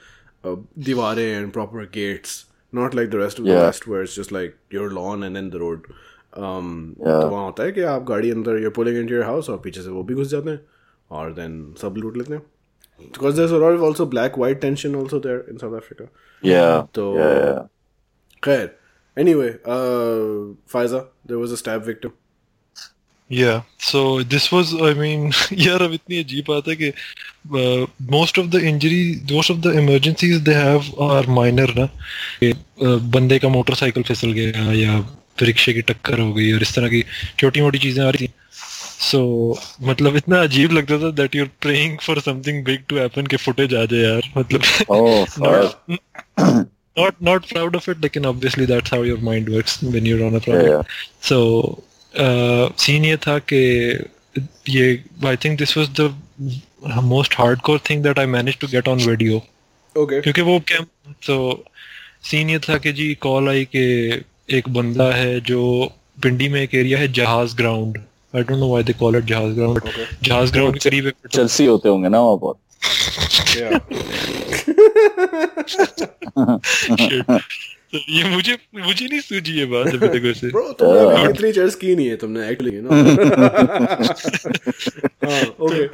uh, 0.47 0.59
दीवारें 0.79 1.25
and 1.25 1.53
proper 1.53 1.85
gates 1.85 2.47
not 2.75 2.95
like 2.95 3.11
the 3.11 3.15
rest 3.15 3.41
of 3.41 3.49
the 3.49 3.51
West 3.51 3.89
where 3.89 4.03
it's 4.03 4.17
just 4.21 4.33
like 4.33 4.55
your 4.75 4.93
lawn 4.93 5.25
and 5.25 5.35
then 5.35 5.51
the 5.51 5.55
road 5.55 5.87
um 6.35 6.69
yeah. 7.01 7.21
तो 7.21 7.29
वहाँ 7.29 7.45
होता 7.45 7.63
है 7.63 7.73
कि 7.73 7.81
आप 7.81 8.05
गाड़ी 8.05 8.31
अंदर 8.31 8.63
you 8.63 8.71
pulling 8.71 8.97
into 8.99 9.15
your 9.15 9.25
house 9.25 9.51
और 9.51 9.59
पीछे 9.59 9.83
से 9.83 9.89
वो 9.89 10.03
भी 10.03 10.15
घुस 10.15 10.29
जाते 10.29 10.51
हैं 10.51 10.61
और 11.11 11.33
देन 11.33 11.75
सब 11.83 11.95
लूट 11.99 12.17
लेते 12.17 12.35
हैं। 12.35 12.43
because 13.00 13.36
there's 13.36 13.52
a 13.52 13.58
lot 13.58 13.74
of 13.74 13.84
also 13.84 14.06
black 14.06 14.38
white 14.38 14.62
tension 14.62 14.96
also 14.96 15.20
there 15.20 15.42
in 15.52 15.60
South 15.60 15.76
Africa 15.82 16.10
या 16.44 16.88
तो 16.94 17.14
या 17.18 17.68
खैर 18.44 18.70
anyway 19.18 19.52
uh, 19.76 20.54
Faiza 20.74 21.06
there 21.26 21.40
was 21.40 21.52
a 21.52 21.62
stab 21.64 21.86
victim 21.92 22.18
Yeah, 23.30 23.62
so 23.78 24.24
this 24.24 24.52
was, 24.52 24.74
I 24.74 24.94
mean, 24.96 25.32
यार 25.54 25.82
अब 25.82 25.92
इतनी 25.94 26.18
अजीब 26.24 26.46
बात 26.48 26.68
है 26.68 26.76
कि 26.76 26.92
uh, 26.92 27.88
most 28.12 28.40
of 28.42 28.50
the 28.52 28.62
injury, 28.70 29.22
most 29.32 29.52
of 29.52 29.62
the 29.62 29.74
emergencies 29.82 30.42
they 30.44 30.56
have 30.56 30.90
are 30.98 31.26
minor 31.28 31.68
ना 31.78 31.86
कि 32.40 32.52
uh, 32.54 32.98
बंदे 33.16 33.40
का 33.40 33.50
मोटरसाइकिल 33.50 34.04
फिसल 34.04 34.32
गया 34.40 34.72
या 34.74 34.98
रिक्शे 35.42 35.74
की 35.74 35.82
टक्कर 35.92 36.20
हो 36.20 36.34
गई 36.34 36.52
और 36.54 36.62
इस 36.62 36.74
तरह 36.76 36.90
की 36.90 37.04
छोटी 37.40 37.62
मोटी 37.62 37.80
चीजें 37.80 38.04
आ 38.06 38.10
रही 38.10 38.28
थी 38.28 38.34
सो 39.05 39.21
मतलब 39.83 40.17
इतना 40.17 40.43
अजीब 40.43 40.73
लगता 40.73 40.99
था 40.99 41.11
that 41.23 41.37
you 41.37 41.45
are 41.45 41.51
praying 41.63 41.99
for 42.03 42.21
something 42.21 42.65
big 42.65 42.85
to 42.89 42.97
happen 42.97 43.27
के 43.27 43.37
फुटेज 43.37 43.75
आ 43.75 43.85
जाए 43.85 44.01
यार 44.01 44.31
मतलब 44.37 44.61
not 46.97 47.15
not 47.23 47.49
proud 47.49 47.77
of 47.77 47.91
it 47.91 48.03
लेकिन 48.03 48.27
obviously 48.27 48.67
that's 48.67 48.93
how 48.95 49.05
your 49.05 49.19
mind 49.25 49.49
works 49.55 49.83
when 49.85 50.07
you 50.07 50.17
are 50.17 50.25
on 50.25 50.35
a 50.35 50.45
project 50.45 51.25
so 51.29 51.41
scene 52.79 53.05
ये 53.05 53.17
था 53.17 53.39
कि 53.53 53.63
ये 54.69 54.93
I 55.27 55.37
think 55.45 55.59
this 55.59 55.77
was 55.79 55.89
the 56.01 56.15
most 57.05 57.35
hardcore 57.39 57.81
thing 57.91 58.03
that 58.03 58.19
I 58.19 58.27
manage 58.29 58.59
to 58.59 58.67
get 58.67 58.89
on 58.89 59.01
video 59.07 59.43
okay 59.97 60.21
क्योंकि 60.21 60.41
वो 60.43 60.59
cam 60.69 60.87
सो 61.23 61.37
scene 62.31 62.51
ये 62.51 62.59
था 62.59 62.79
कि 62.79 62.93
जी 62.93 63.15
call 63.23 63.49
आई 63.49 63.65
के 63.77 63.85
एक 64.57 64.69
बंदा 64.69 65.11
है 65.13 65.41
जो 65.41 65.61
पिंडी 66.23 66.49
में 66.49 66.61
एक 66.61 66.75
एरिया 66.75 66.99
है 66.99 67.13
Jahaz 67.13 67.57
ground 67.57 67.99
I 68.37 68.43
don't 68.43 68.59
know 68.59 68.69
why 68.71 68.83
they 68.85 68.93
call 69.01 69.17
it 69.17 69.25
Jahaz 69.25 69.55
ground 69.55 69.81
Okay. 69.83 70.07
Jahaz 70.29 70.53
ground 70.53 70.75
के 70.75 70.79
करीब 70.89 71.07
एक 71.07 71.15
चेल्सी 71.33 71.67
होते 71.67 71.89
होंगे 71.89 72.09
ना 72.09 72.21
वहाँ 72.21 72.55
Shit. 76.95 77.25
तो 77.93 77.99
ये 78.13 78.25
मुझे 78.31 78.57
मुझे 78.77 79.07
नहीं 79.07 79.21
सूझी 79.21 79.53
ये 79.59 79.65
बात 79.73 79.87
अभी 79.87 80.09
तक 80.09 80.21
वैसे। 80.25 80.51
Bro, 80.51 80.73
तुमने 80.79 81.31
इतनी 81.31 81.53
चेयर्स 81.53 81.75
की 81.75 81.95
नहीं 81.97 82.09
है 82.09 82.17
तुमने 82.17 82.49
एक्चुअली 82.49 82.81
नो 82.81 82.91
हाँ 85.25 85.43
ओके 85.67 85.87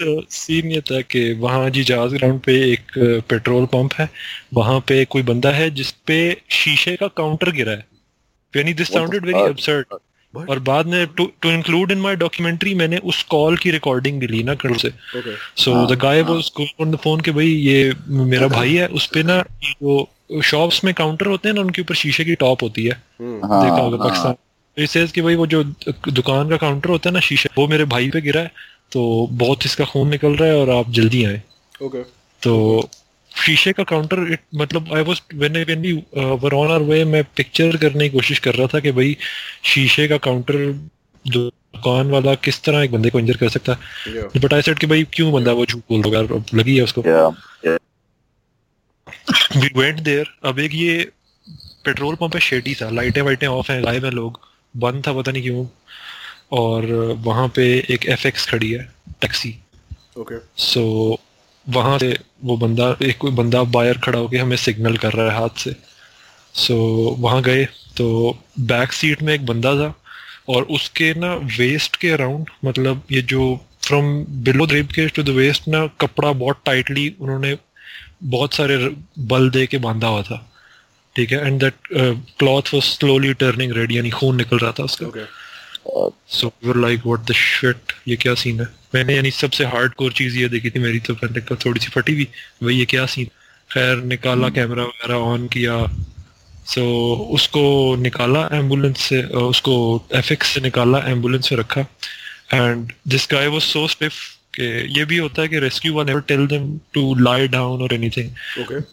तो 0.00 0.22
सीन 0.30 0.70
ये 0.72 0.80
था 0.80 1.00
कि 1.00 1.32
वहाँ 1.40 1.70
जी 1.70 1.84
जहाज़ 1.84 2.14
ग्राउंड 2.14 2.40
पे 2.40 2.72
एक 2.72 2.82
पेट्रोल 3.28 3.66
पंप 3.74 3.92
है। 3.98 4.08
वहाँ 4.54 4.80
पे 4.88 5.04
कोई 5.04 5.22
बंदा 5.22 5.50
है 5.50 5.70
जिस 5.70 5.90
पे 6.06 6.36
शीशे 6.50 6.96
का 6.96 7.06
काउंटर 7.16 7.50
गिरा 7.50 7.72
है। 7.72 7.86
यानी 8.56 8.74
this 8.74 8.92
sounded 8.92 9.26
very 9.26 9.38
fuck? 9.38 9.50
What? 10.34 10.48
और 10.50 10.58
बाद 10.60 10.86
में 10.86 11.06
to 11.16 11.24
to 11.42 11.50
include 11.50 11.90
in 11.92 11.98
my 11.98 12.16
documentary 12.16 12.74
मैंने 12.74 12.98
उस 13.04 13.22
कॉल 13.30 13.56
की 13.56 13.70
रिकॉर्डिंग 13.70 14.20
भी 14.20 14.26
ली 14.26 14.42
ना 14.42 14.54
कल 14.54 14.74
से। 14.74 14.90
So 15.56 15.86
the 15.86 15.98
guy 15.98 16.22
was 16.22 16.50
on 16.80 16.90
the 16.90 16.96
phone 16.96 17.20
कि 17.20 17.30
भाई 17.30 17.46
ये 17.46 17.92
मेरा 18.08 18.46
okay. 18.46 18.56
भाई 18.56 18.74
है 18.74 18.86
उस 18.88 19.06
पे 19.06 19.22
ना 19.22 19.38
जो 19.62 20.40
शॉप्स 20.42 20.82
में 20.84 20.92
काउंटर 20.94 21.26
होते 21.26 21.48
हैं 21.48 21.54
ना 21.54 21.60
उनके 21.60 21.82
ऊपर 21.82 21.94
शीशे 21.94 22.24
की 22.24 22.34
टॉप 22.36 22.62
होती 22.62 22.84
है। 22.84 22.92
हाँ 22.92 23.62
देखा 23.62 23.80
होगा 23.80 23.96
हाँ। 23.96 24.08
पाकिस्तान। 24.08 24.34
इट 24.76 24.88
सेज 24.88 25.12
कि 25.12 25.22
भाई 25.22 25.34
वो 25.34 25.46
जो 25.46 25.62
दुकान 25.64 26.48
का 26.48 26.56
काउंटर 26.56 26.90
होता 26.90 27.08
है 27.08 27.14
ना 27.14 27.20
शीशे 27.20 27.48
वो 27.58 27.66
मेरे 27.68 27.84
भाई 27.86 28.10
पे 28.10 28.20
गिरा 28.20 28.40
है। 28.40 28.50
तो 28.92 29.28
बहुत 29.32 29.66
इसका 29.66 29.84
खून 29.84 30.08
निकल 30.08 30.36
रहा 30.36 30.48
है 30.48 30.56
और 30.56 30.70
आप 30.70 30.90
जल्दी 30.90 31.24
आए। 31.24 31.42
ओके 31.82 32.02
तो 32.42 32.88
शीशे 33.36 33.72
का 33.72 33.82
काउंटर 33.82 34.32
इट 34.32 34.40
मतलब 34.54 34.94
I 34.94 35.02
was 35.02 35.20
when 35.34 35.52
when 35.52 35.80
we 35.80 35.92
were 36.16 36.54
on 36.54 36.70
our 36.70 36.82
way 36.82 37.04
मैं 37.04 37.24
पिक्चर 37.36 37.76
करने 37.76 38.08
की 38.08 38.16
कोशिश 38.16 38.38
कर 38.38 38.54
रहा 38.54 38.66
था 38.66 38.80
कि 38.80 38.92
भाई 38.92 39.16
शीशे 39.64 40.08
का 40.08 40.16
काउंटर 40.18 40.56
दुकान 41.24 42.10
वाला 42.10 42.34
किस 42.34 42.62
तरह 42.62 42.82
एक 42.82 42.92
बंदे 42.92 43.10
को 43.10 43.18
इंजर 43.18 43.36
कर 43.36 43.48
सकता? 43.48 43.76
है 44.06 44.40
बट 44.40 44.54
आई 44.54 44.62
सेड 44.62 44.78
कि 44.78 44.86
भाई 44.86 45.04
क्यों 45.12 45.32
बंदा 45.32 45.52
वो 45.52 45.66
झूठ 45.66 45.82
बोल 45.90 46.02
रहा 46.14 46.22
है? 46.22 46.44
लगी 46.54 46.76
है 46.76 46.82
उसको। 46.82 47.02
वी 49.56 49.70
वेंट 49.76 50.00
देयर 50.00 50.26
अब 50.44 50.58
एक 50.58 50.74
ये 50.74 51.10
पेट्रोल 51.84 52.14
पंप 52.14 52.34
है 52.34 52.40
शेडी 52.40 52.74
सा। 52.74 52.90
लाइटें 52.90 53.22
वाइटें 53.22 53.46
ऑफ़ 53.46 53.72
हैं 53.72 53.84
गायब 53.84 54.04
हैं 54.04 54.12
लोग। 54.12 54.40
बंद 54.76 55.06
था 55.06 55.12
पता 55.12 55.32
नहीं 55.32 55.42
क्यों। 55.42 55.66
और 56.52 56.86
वहाँ 57.18 57.48
पे 57.48 57.64
एक 57.90 58.06
एफ़ 58.06 58.50
खड़ी 58.50 58.70
है 58.70 58.92
टैक्सी 59.20 59.54
ओके 60.18 60.38
सो 60.56 60.82
वहाँ 61.68 61.98
से 61.98 62.18
वो 62.44 62.56
बंदा 62.56 62.96
एक 63.02 63.18
कोई 63.18 63.30
बंदा 63.30 63.62
बायर 63.62 63.98
खड़ा 63.98 64.18
होके 64.18 64.36
हमें 64.36 64.56
सिग्नल 64.56 64.96
कर 64.96 65.12
रहा 65.12 65.26
है 65.26 65.38
हाथ 65.38 65.58
से। 65.58 65.76
सो 66.54 66.74
so, 66.74 67.22
वहाँ 67.22 67.42
गए 67.42 67.64
तो 67.96 68.38
बैक 68.60 68.92
सीट 68.92 69.22
में 69.22 69.34
एक 69.34 69.46
बंदा 69.46 69.74
था 69.74 69.94
और 70.48 70.62
उसके 70.62 71.14
ना 71.14 71.34
वेस्ट 71.34 71.96
के 71.96 72.10
अराउंड 72.10 72.50
मतलब 72.64 73.02
ये 73.12 73.22
जो 73.22 73.66
फ्रॉम 73.82 74.24
बिलो 74.28 74.64
रिब 74.64 74.86
के 74.86 75.06
टू 75.08 75.22
द 75.22 75.28
वेस्ट 75.28 75.68
ना 75.68 75.86
कपड़ा 76.00 76.32
बहुत 76.32 76.60
टाइटली 76.64 77.14
उन्होंने 77.20 77.56
बहुत 78.24 78.54
सारे 78.54 78.76
बल 79.18 79.50
दे 79.50 79.66
के 79.66 79.78
बांधा 79.78 80.08
हुआ 80.08 80.22
था। 80.22 80.50
ठीक 81.16 81.32
है? 81.32 81.46
And 81.46 81.60
that 81.60 81.74
cloth 82.38 82.62
was 82.74 82.82
slowly 82.82 83.34
turning 83.34 83.72
red 83.72 83.92
यानी 83.92 84.10
खून 84.10 84.36
निकल 84.36 84.58
रहा 84.58 84.72
था 84.72 84.84
उसका. 84.84 85.06
So 86.28 86.52
we 86.64 86.80
like 86.80 87.06
what 87.06 87.20
the 87.20 87.32
shit 87.32 87.92
ये 88.08 88.16
क्या 88.16 88.34
सीन 88.34 88.60
है? 88.60 88.66
मैंने 88.94 89.14
यानी 89.14 89.30
सबसे 89.30 89.64
हार्ड 89.64 89.94
कोर 89.94 90.12
चीज़ 90.12 90.38
ये 90.38 90.48
देखी 90.48 90.70
थी 90.70 90.78
मेरी 90.78 91.00
तो 91.00 91.14
मैंने 91.14 91.40
कहा 91.40 91.58
थोड़ी 91.64 91.80
सी 91.80 91.88
फटी 91.88 92.12
हुई 92.12 92.28
भाई 92.62 92.74
ये 92.74 92.84
क्या 92.84 93.06
सीन 93.06 93.26
खैर 93.70 93.96
निकाला 93.96 94.48
कैमरा 94.48 94.82
वगैरह 94.82 95.14
ऑन 95.14 95.46
किया। 95.48 95.86
सो 96.66 96.80
so, 96.80 97.34
उसको 97.34 97.96
निकाला 97.96 98.48
एंबुलेंस 98.52 98.98
से 98.98 99.22
उसको 99.22 99.74
एफिक्स 100.14 100.48
से 100.48 100.60
निकाला 100.60 100.98
एंबुलेंस 100.98 101.52
में 101.52 101.58
रखा। 101.58 101.80
And 102.54 102.92
this 103.08 103.28
guy 103.32 103.46
was 103.46 103.62
so 103.62 103.86
stiff 103.88 104.12
कि 104.54 104.64
ये 104.98 105.04
भी 105.04 105.16
होता 105.16 105.42
है 105.42 105.48
कि 105.48 105.58
rescue 105.58 105.92
one 105.94 106.06
never 106.06 106.20
tell 106.20 106.46
them 106.46 106.80
to 106.92 107.14
lie 107.14 107.48
down 107.48 107.82
और 107.82 107.94
एनीथिंग. 107.94 108.30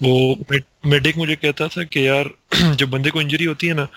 वो 0.04 0.46
मेडिक 0.86 1.18
मुझे 1.18 1.36
कहता 1.36 1.68
था 1.68 1.84
कि 1.84 2.08
यार 2.08 2.30
जब 2.76 2.90
बंदे 2.90 3.10
को 3.10 3.22
इंजरी 3.22 3.46
होती 3.46 3.68
है 3.68 3.74
ना 3.74 3.88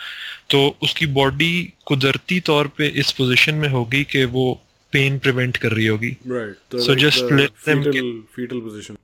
तो 0.50 0.76
उसकी 0.82 1.06
बॉडी 1.06 1.72
कुदरती 1.86 2.40
तौर 2.40 2.66
पे 2.66 2.86
इस 2.86 3.12
पोजीशन 3.12 3.54
में 3.54 3.68
होगी 3.68 4.04
कि 4.04 4.24
वो 4.24 4.63
पेन 4.94 5.18
प्रिवेंट 5.18 5.56
कर 5.56 5.72
रही 5.72 5.86
होगी। 5.86 6.16
The 6.26 6.80
let 6.80 7.52
them 7.68 7.84
fetal, 7.84 8.10
fetal 8.38 8.62
position. 8.66 9.00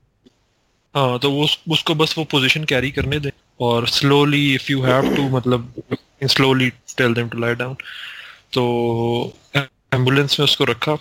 हाँ 0.97 1.19
तो 1.19 1.31
वो 1.31 1.45
उस- 1.45 1.73
उसको 1.73 1.95
बस 1.95 2.15
वो 2.19 2.25
पोजीशन 2.25 2.65
कैरी 2.65 2.91
करने 2.91 3.21
दे 3.21 3.33
और 3.61 3.89
slowly 3.89 4.55
if 4.55 4.73
you 4.73 4.83
have 4.83 5.17
to 5.17 5.29
मतलब 5.29 5.75
slowly 6.25 6.71
tell 6.71 7.15
them 7.15 7.29
to 7.29 7.39
lie 7.39 7.55
down 7.55 7.75
तो 8.53 8.63
एंबुलेंस 9.57 10.41
में 10.41 10.45
उसको 10.45 10.65
रखा। 10.65 10.93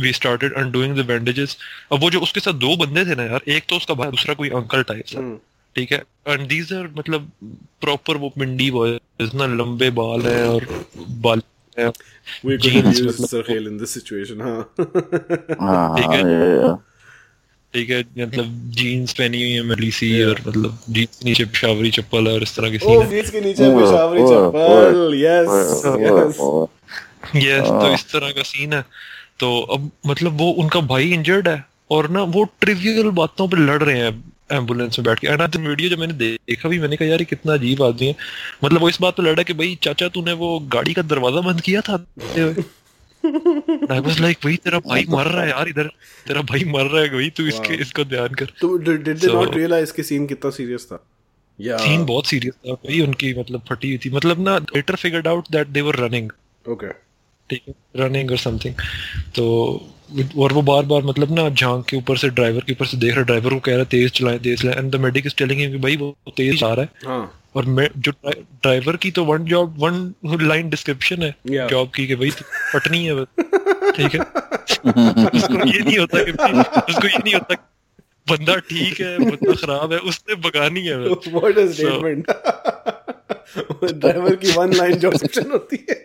We 0.00 0.12
started 0.12 0.54
undoing 0.54 0.96
the 0.96 1.06
bandages 1.06 1.56
अब 1.92 2.00
वो 2.00 2.10
जो 2.10 2.20
उसके 2.20 2.40
साथ 2.40 2.52
दो 2.52 2.76
बंदे 2.76 3.04
थे 3.04 3.14
ना 3.14 3.24
यार 3.24 3.40
एक 3.48 3.64
तो 3.68 3.76
उसका 3.76 3.94
भाई 3.94 4.10
दूसरा 4.10 4.34
कोई 4.34 4.48
अंकल 4.48 4.82
टाइप 4.82 5.04
था। 5.08 5.18
Hmm. 5.18 5.50
ठीक 5.76 5.92
है? 5.92 6.02
एंड 6.28 6.48
दीज 6.48 6.72
आर 6.72 6.90
मतलब 6.98 7.32
प्रॉपर 7.80 8.16
वो 8.16 8.28
पिंडी 8.28 8.70
बॉयज़ 8.70 9.36
ना 9.36 9.46
लंबे 9.46 9.90
बाल 9.90 10.20
हैं 10.22 10.44
और 10.44 10.88
बाल 11.08 11.42
हैं 11.78 11.92
We 12.46 12.50
could 12.50 12.64
Jeans, 12.64 12.98
use 12.98 13.02
मतलब- 13.02 13.30
Sarkhail 13.30 13.66
in 13.68 13.78
this 13.78 13.92
situation, 13.96 14.38
huh? 14.40 14.86
हाँ 15.60 15.98
ये- 15.98 16.76
ठीक 17.74 17.90
है 17.90 18.00
मतलब 18.00 18.70
जीन्स 18.76 19.12
पहनी 19.12 19.36
हुई 19.36 19.50
है 19.50 19.62
मली 19.62 19.90
सी 19.90 20.22
और 20.22 20.42
मतलब 20.48 20.78
जीन्स 20.90 21.24
नीचे 21.24 21.44
पेशावरी 21.44 21.90
चप्पल 21.90 22.28
और 22.28 22.42
इस 22.42 22.56
तरह 22.56 22.70
की 22.70 22.78
oh, 22.78 22.84
सीन 22.84 23.02
है 23.02 23.10
jeans 23.10 23.30
के 23.30 23.40
नीचे 23.40 23.64
पेशावरी 23.64 24.22
चप्पल. 24.22 25.20
Yes, 25.22 25.48
oh, 25.48 26.30
yes. 26.30 26.40
Oh, 26.40 26.46
oh. 26.46 26.68
Yes 27.36 27.68
तो। 27.68 27.94
इस 27.94 28.12
तरह 28.12 28.30
का 28.30 28.42
सीन 28.42 28.72
है 28.72 28.84
तो 29.40 29.60
अब 29.60 29.90
मतलब 30.06 30.38
वो 30.38 30.50
उनका 30.50 30.80
भाई 30.80 31.10
इंजर्ड 31.12 31.48
है 31.48 31.64
और 31.90 32.10
ना 32.10 32.22
वो 32.22 32.44
ट्रिवियल 32.60 33.10
बातों 33.10 33.48
पे 33.48 33.56
लड़ 33.56 33.82
रहे 33.82 33.98
हैं 33.98 34.32
एंबुलेंस 34.52 34.98
में 34.98 35.06
बैठ 35.06 35.18
के। 35.18 35.26
एंड 35.26 35.56
वीडियो 35.56 35.90
जब 35.90 35.98
मैंने 35.98 36.12
देखा 36.12 36.68
भी 36.68 36.78
मैंने 36.78 36.96
कहा 36.96 37.08
यार 37.08 37.18
ये 37.18 37.24
कितना 37.24 37.52
अजीब 37.52 37.82
आदमी 37.82 38.06
है। 38.06 38.16
मतलब 38.64 38.80
वो 38.80 38.88
इस 38.88 38.98
बात 39.00 39.16
पे 39.16 39.22
लड़ा 39.22 39.42
कि 39.42 39.52
भाई 39.52 39.78
चाचा 39.82 40.08
तूने 40.08 40.32
वो 40.32 40.58
गाड़ी 40.58 40.94
का 40.94 41.02
दरवाज़ा 41.02 41.40
बंद 41.40 41.60
किया 41.60 41.80
था? 41.80 42.06
आई 43.90 44.00
भाई 44.00 44.56
तेरा 44.56 44.78
भाई 44.78 45.06
मर 45.08 45.26
रहा 45.26 45.42
है 45.42 45.50
यार 45.50 45.68
इधर 45.68 45.84
तेरा 46.28 46.40
भाई 46.40 46.64
मर 46.64 46.82
रहा 46.82 47.02
है 47.02 47.08
भाई 47.08 47.30
तू 47.30 47.46
इसके 47.46 47.74
इसको 47.74 48.04
ध्यान 48.04 48.28
कर। 48.28 48.44
तो 48.44 48.78
did, 48.78 48.98
did 48.98 49.18
they 49.18 49.28
So- 49.28 49.92
कि 49.92 50.02
scene 50.02 50.28
कितना 50.28 50.50
serious 50.50 50.82
था? 50.82 51.06
सीन 51.60 52.04
बहुत 52.04 52.26
सीरियस 52.26 52.54
था 52.54 52.72
भाई 52.72 53.00
उनकी 53.00 53.34
मतलब 53.34 53.62
फटी 53.70 53.88
हुई 53.88 53.98
थी। 53.98 54.10
मतलब 54.10 54.48
ना 54.48 54.58
later 54.58 54.94
figured 54.94 55.28
out 55.28 55.44
that 55.50 55.66
they 55.66 55.80
were 55.80 55.96
running. 55.96 56.30
ठीक 57.50 57.62
रनिंग 57.96 58.30
और 58.30 58.38
समथिंग 58.38 58.74
तो 59.34 59.94
और 60.38 60.52
वो 60.52 60.62
बार 60.62 60.82
बार 60.84 61.02
मतलब 61.04 61.32
ना 61.34 61.48
झाँक 61.48 61.86
के 61.88 61.96
ऊपर 61.96 62.16
से 62.18 62.28
ड्राइवर 62.28 62.60
के 62.66 62.72
ऊपर 62.72 62.86
से 62.86 62.96
देख 62.96 63.14
रहा 63.14 63.24
ड्राइवर 63.24 63.54
को 63.54 63.58
कह 63.60 63.72
रहा 63.72 63.80
है 63.80 63.86
तेज 63.90 64.10
चलाएँ 64.18 64.38
तेज 64.38 64.62
चलाएँ। 64.62 64.76
And 64.78 64.90
the 64.92 64.96
medic 65.00 65.26
is 65.26 65.34
telling 65.38 65.60
him 65.60 65.72
कि 65.72 65.78
भाई 65.78 65.96
वो 65.96 66.16
तेज 66.36 66.58
जा 66.60 66.72
रहा 66.74 66.82
है। 66.82 66.88
हाँ. 67.06 67.40
और 67.56 67.64
मैं 67.76 67.88
जो 67.96 68.12
ड्राइवर 68.26 68.96
की 68.96 69.10
तो 69.10 69.24
one 69.24 69.44
job 69.44 69.76
one 69.78 70.14
line 70.46 70.68
description 70.70 71.22
है 71.22 71.34
Yeah. 71.50 71.68
जॉब 71.70 71.90
की 71.94 72.06
कि 72.06 72.14
भाई 72.16 72.30
तू 72.30 72.44
फटनी 72.72 73.04
है 73.06 73.24
ठीक 73.24 74.14
है? 74.14 74.20
उसको 74.20 75.66
ये 75.66 75.80
नहीं 75.80 75.98
होता 75.98 76.22
कि 76.24 76.32
उसको 76.92 77.06
ये 77.06 77.18
नहीं 77.18 77.34
होता 77.34 77.54
बंदा 78.30 78.56
ठीक 78.68 79.00
है 79.00 79.18
बंदा 79.18 79.52
खराब 79.52 79.92
है 79.92 79.98
उसने 80.10 80.34
बगानी 80.46 80.86
है 80.86 80.96
What 81.36 81.58
a 81.58 81.66
statement. 81.74 82.24
ड्राइवर 83.92 84.34
की 84.34 84.52
वन 84.52 84.72
लाइन 84.74 84.98
जॉब 84.98 85.14
सेक्शन 85.16 85.50
होती 85.50 85.78
है। 85.90 85.96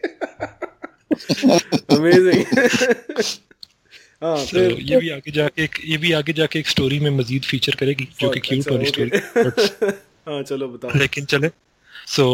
अमेजिंग 1.97 2.39
हाँ 4.25 4.45
तो 4.45 4.59
ये 4.59 4.97
भी 4.97 5.09
आगे 5.09 5.31
जाके 5.31 5.63
एक 5.63 5.79
ये 5.85 5.97
भी 5.97 6.11
आगे 6.19 6.33
जाके 6.33 6.59
एक 6.59 6.67
स्टोरी 6.67 6.99
में 6.99 7.09
मजीद 7.17 7.43
फीचर 7.43 7.75
करेगी 7.75 8.07
जो 8.19 8.29
कि 8.29 8.39
क्यूट 8.39 8.67
अच्छा, 8.67 8.75
वाली 8.75 8.85
स्टोरी 8.85 9.91
हाँ 10.29 10.41
चलो 10.43 10.67
बताओ। 10.67 10.97
लेकिन 10.99 11.25
चले। 11.25 11.49
सो 12.07 12.25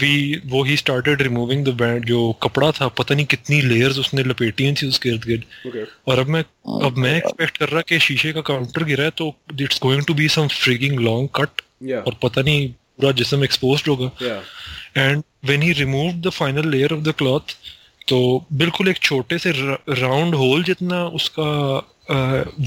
वी 0.00 0.40
वो 0.46 0.62
ही 0.64 0.76
स्टार्टेड 0.76 1.22
रिमूविंग 1.22 1.64
द 1.64 1.68
बैंड 1.80 2.04
जो 2.04 2.20
कपड़ा 2.42 2.70
था 2.72 2.88
पता 3.00 3.14
नहीं 3.14 3.26
कितनी 3.26 3.60
लेयर्स 3.62 3.98
उसने 3.98 4.22
लपेटी 4.22 4.72
थी 4.72 4.86
उसके 4.88 5.08
इर्द 5.08 5.24
गिर्द। 5.24 5.86
और 6.08 6.18
अब 6.18 6.28
मैं 6.28 6.44
अब 6.86 6.96
मैं 6.98 7.16
एक्सपेक्ट 7.16 7.56
कर 7.56 7.68
रहा 7.68 7.82
कि 7.88 7.98
शीशे 7.98 8.32
का 8.32 8.40
काउंटर 8.40 8.84
गिरा 8.84 9.04
है 9.04 9.10
तो 9.10 9.34
it's 9.60 9.80
going 9.82 10.04
to 10.04 10.14
be 10.14 10.28
some 10.28 10.48
freaking 10.48 11.00
long 11.00 11.28
cut 11.36 11.62
और 12.06 12.18
पता 12.22 12.42
नहीं 12.42 12.68
पूरा 12.68 13.12
जिसम 13.12 13.44
एक्सपोज 13.44 13.82
होगा। 13.88 14.10
And 14.96 15.22
when 15.44 15.62
he 15.62 15.72
remove 15.72 16.12
the 16.20 16.30
final 16.30 16.68
layer 16.68 16.92
of 16.92 17.00
the 17.00 17.14
cloth 17.18 17.56
तो 18.08 18.18
बिल्कुल 18.52 18.88
एक 18.88 18.98
छोटे 18.98 19.38
से 19.38 19.52
राउंड 19.52 20.34
होल 20.34 20.62
जितना 20.64 21.04
उसका 21.18 21.48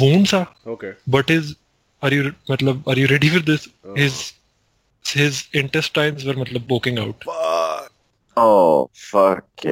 वोन 0.01 0.25
था। 0.25 0.41
बट 1.09 1.31
इज़ 1.31 1.53
आर 2.01 2.13
यू 2.13 2.31
मतलब 2.51 2.83
are 2.89 2.99
you 2.99 3.07
ready 3.07 3.29
for 3.29 3.41
this 3.49 3.67
his 3.97 4.21
his 5.05 5.47
intestines 5.55 6.25
were 6.25 6.37
मतलब 6.37 6.65
बोकिंग 6.67 6.99
आउट 6.99 7.27
ओह 8.37 8.85
फक 9.11 9.67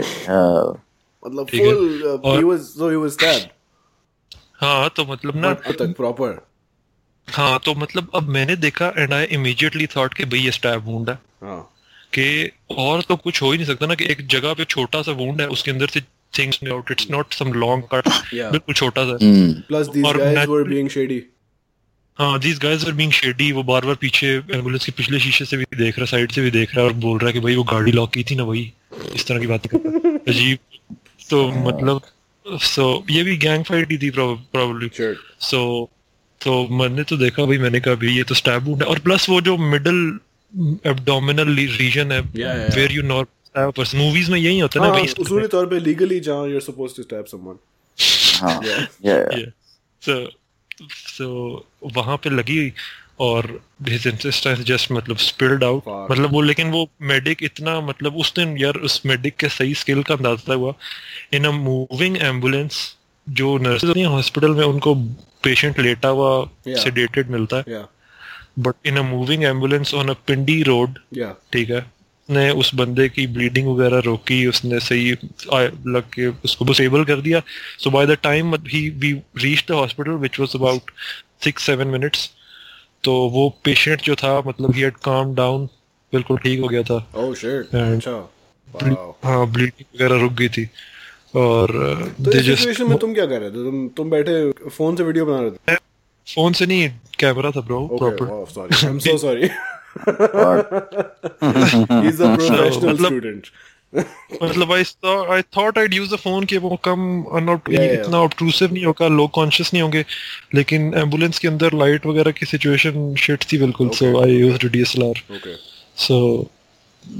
मतलब 1.26 1.47
he. 1.53 2.43
Was 2.43 2.59
so 2.59 2.89
he 2.89 2.95
was 2.95 3.18
that 3.24 3.51
हाँ 4.61 4.89
तो 4.95 5.05
मतलब 5.05 5.36
ना 5.36 5.53
तक 5.53 5.93
प्रॉपर 5.97 6.39
हाँ 7.28 7.59
तो 7.65 7.74
मतलब 7.76 8.11
अब 8.15 8.28
मैंने 8.30 8.55
देखा 8.55 8.88
एंड 8.97 9.13
आई 9.13 9.26
इमीडिएटली 9.38 9.88
थॉट 9.88 10.13
के 10.13 10.26
भाई 10.26 10.39
ये 10.39 10.51
स्टैब 10.51 10.86
वुंड 10.86 11.09
है। 11.09 11.15
हाँ। 11.43 11.59
कि 12.14 12.51
और 12.78 13.01
तो 13.01 13.16
कुछ 13.16 13.41
हो 13.41 13.51
ही 13.51 13.58
नहीं 13.58 13.68
सकता 13.68 13.86
ना 13.86 13.95
कि 13.95 14.05
एक 14.05 14.28
जगह 14.28 14.53
पे 14.53 14.64
छोटा 14.66 15.01
सा 15.01 15.12
वुंड 15.12 15.41
है 15.41 15.47
उसके 15.47 15.72
अंदर 15.72 15.88
से 15.88 16.01
things 16.39 16.60
out 16.72 16.91
it's 16.91 17.08
not 17.12 17.34
some 17.34 17.53
long 17.53 17.84
cut 17.84 18.08
बिल्कुल 18.51 18.76
छोटा 18.76 19.03
सा 19.05 19.18
these 19.18 20.05
और 20.05 20.18
guys 20.18 20.47
were 20.47 20.68
natural- 20.68 20.99
being 20.99 21.20
हाँ 22.20 22.39
these 22.39 22.60
guys 22.60 22.86
are 22.86 22.91
being 22.91 23.12
shady 23.12 23.51
वो 23.51 23.64
बार 23.64 23.86
बार 23.86 23.95
पीछे 23.95 24.28
एंबुलेंस 24.28 24.86
के 24.86 24.91
पिछले 24.91 25.20
शीशे 25.20 25.45
से 25.45 25.58
भी 25.58 25.66
देख 25.78 25.97
रहा 25.97 26.05
साइड 26.05 26.32
से 26.32 26.41
भी 26.41 26.51
देख 26.51 26.76
रहा 26.76 26.82
है 26.82 26.88
और 26.88 26.93
बोल 26.93 27.18
रहा 27.18 27.28
है 27.28 27.34
कि 27.34 27.39
भाई 27.39 27.55
वो 27.55 27.64
गाड़ी 27.64 27.91
लॉक 27.91 28.14
की 28.14 28.24
थी 28.24 28.36
ना 28.36 28.43
वही। 28.43 28.74
इस 29.16 29.28
तरह 29.28 29.39
की 29.39 29.47
बातें 29.47 29.80
कर 29.80 29.89
रहा 29.89 30.08
है। 30.08 30.18
अजीब। 30.28 30.58
तो 31.30 31.47
मतलब 31.47 32.01
सो 32.47 33.05
ये 33.10 33.24
भी 33.24 33.38
गैंग 33.38 33.64
फाइट 33.64 33.91
ही 33.91 33.97
थी 33.97 34.10
प्रोबेबली 34.10 34.89
sure. 34.89 35.16
सो 35.39 35.89
तो 36.43 36.68
मैंने 36.68 37.03
तो 37.03 37.18
देखा 37.18 37.45
भाई 37.45 37.58
मैंने 37.58 37.80
कहा 37.80 37.93
भाई 37.93 38.10
ये 38.10 38.24
तो 38.24 38.36
स्टैब 38.36 38.64
वुंड 38.64 38.84
है। 38.84 38.89
और 38.89 38.99
प्लस 38.99 39.30
वो 39.30 39.41
जो 39.41 39.58
मिडल 39.58 40.20
एब्डोमिनल 40.85 41.55
रीजन 41.55 42.11
है. 42.11 42.19
Where 42.75 42.91
you 42.91 43.01
not 43.03 43.27
stab 43.47 43.83
movies 43.95 44.31
में 44.31 44.39
यही 44.39 44.59
होता 44.59 44.79
है 44.79 44.85
हाँ 44.85 44.93
ना 44.93 44.99
भाई 44.99 45.13
उसूली 45.23 45.47
तौर 45.47 45.65
पे 45.67 45.79
legally 45.79 46.19
जहाँ 46.27 46.47
you're 46.49 46.65
supposed 46.69 46.95
to 46.99 47.07
stab 47.09 47.33
someone 47.33 47.57
Huh. 48.39 48.59
Yeah. 48.63 48.86
Yeah. 49.03 49.51
सो 50.03 50.15
सो 50.95 51.28
वहाँ 51.95 52.17
पे 52.24 52.29
लगी 52.29 52.71
और 53.19 53.47
his 53.89 54.03
intestines 54.11 54.59
just 54.69 54.91
मतलब 54.91 55.17
spilled 55.17 55.63
out 55.67 55.82
Fuck. 55.86 56.11
मतलब 56.11 56.32
वो 56.33 56.41
लेकिन 56.41 56.71
वो 56.71 56.87
मेडिक 57.11 57.43
इतना 57.43 57.79
मतलब 57.82 58.15
उस 58.24 58.33
दिन 58.36 58.57
यार 58.57 58.78
उस 58.89 59.01
मेडिक 59.05 59.36
के 59.39 59.49
सही 59.49 59.74
स्किल 59.75 60.03
का 60.09 60.13
अंदाज़ा 60.15 60.53
हुआ 60.53 60.74
इन 61.33 61.45
अ 61.45 61.51
मूविंग 61.51 62.17
एंबुलेंस 62.21 62.82
जो 63.28 63.57
नर्सेज 63.57 63.89
होती 63.89 63.99
हैं 63.99 64.07
हॉस्पिटल 64.17 64.51
में 64.55 64.63
उनको 64.65 64.95
पेशेंट 65.43 65.79
लेटा 65.79 66.09
हुआ 66.09 66.29
Yeah. 66.67 66.83
सेडेटेड 66.83 67.29
मिलता 67.32 67.57
है 67.57 67.63
yeah 67.75 67.86
but 68.59 68.75
in 68.86 68.97
a 68.97 69.01
moving 69.01 69.43
ambulance 69.43 69.93
on 69.93 70.09
a 70.09 70.13
Pindi 70.13 70.63
road 70.63 70.89
ठीक 71.54 71.70
है 71.70 71.79
उसने 71.79 72.50
उस 72.51 72.75
बंदे 72.75 73.09
की 73.09 73.28
ब्लीडिंग 73.28 73.67
वगैरह 73.67 74.00
रोकी 74.00 74.46
उसने 74.47 74.79
सही 74.79 75.12
लग 75.88 76.04
के 76.13 76.28
उसको 76.28 76.74
स्टेबल 76.74 77.04
कर 77.05 77.21
दिया। 77.21 77.42
So 77.79 77.89
by 77.89 78.05
the 78.05 78.17
time 78.24 78.55
he 78.55 78.89
we 78.89 79.12
reach 79.13 79.66
the 79.67 79.71
hospital 79.71 80.12
which 80.12 80.39
was 80.39 80.55
about 80.55 80.92
six 81.43 81.63
seven 81.63 81.88
minutes 81.88 82.29
तो 83.04 83.13
वो 83.29 83.50
पेशेंट 83.63 84.01
जो 84.01 84.16
था 84.16 84.42
मतलब 84.47 84.75
ही 84.75 84.82
हैड 84.82 84.93
काम 84.93 85.36
डाउन 85.36 85.70
बिल्कुल 86.13 86.38
ठीक 86.38 86.59
हो 86.59 86.67
गया 86.67 86.82
था। 86.82 87.12
Oh 87.12 87.32
shit. 87.32 87.71
And- 87.74 87.96
अच्छा। 87.96 89.20
हाँ 89.24 89.47
ब्लीडिंग 89.47 89.86
वगैरह 89.96 90.21
रुक 90.21 90.34
गई 90.34 90.50
थी। 90.50 90.70
और 91.36 91.71
तो 92.25 92.32
इस 92.32 92.46
सिचुएशन 92.46 92.89
में 92.89 92.97
तुम 92.97 93.13
क्या 93.13 93.25
कर 93.25 93.39
रहे 93.39 93.50
थे? 93.50 93.54
तुम 93.54 93.88
तुम 93.88 94.09
बैठे 94.09 94.51
फ़ोन 94.70 94.96
से 94.96 95.04
वीडियो 95.04 95.25
बना 95.25 95.42
रहे 95.42 95.51
थे? 95.51 95.87
फ़ोन 96.36 96.54
से 96.54 96.66
नहीं 96.66 96.89
कैमरा 97.20 97.51
था 97.51 97.62
bro 97.62 97.89
okay 97.93 98.17
proper 98.17 98.54
sorry 98.54 98.78
I'm 98.89 98.99
so 98.99 99.17
sorry 99.17 99.49
He's 102.04 102.20
a 102.20 102.36
professional 102.36 102.93
मतलब- 102.93 103.12
student. 103.12 103.45
मतलब 104.43 104.71
I 104.71 104.83
I 105.32 105.41
thought 105.41 105.78
I'd 105.78 105.93
use 105.93 106.13
the 106.13 106.17
phone 106.17 106.45
कि 106.45 106.58
वो 106.58 106.79
कम. 106.87 107.25
इतना 107.93 108.17
ऑब्ट्रूसिव 108.17 108.74
नहीं 108.74 108.86
होगा 108.86 109.08
लोग 109.08 109.32
कॉन्शियस 109.32 109.74
नहीं 109.74 109.83
होंगे 109.83 110.05
लेकिन 110.55 110.93
एंबुलेंस 110.93 111.39
के 111.39 111.47
अंदर 111.47 111.74
लाइट 111.74 112.05
वगैरह 112.05 112.32
की 112.32 112.45
सिचुएशन 112.45 113.16
शिट 113.16 113.43
थी 113.51 113.58
बिल्कुल 113.58 113.89
सो 113.89 114.24
आई 114.24 114.32
यूज्ड 114.32 114.71
डीएसएलआर. 114.71 115.13
सो 115.97 116.49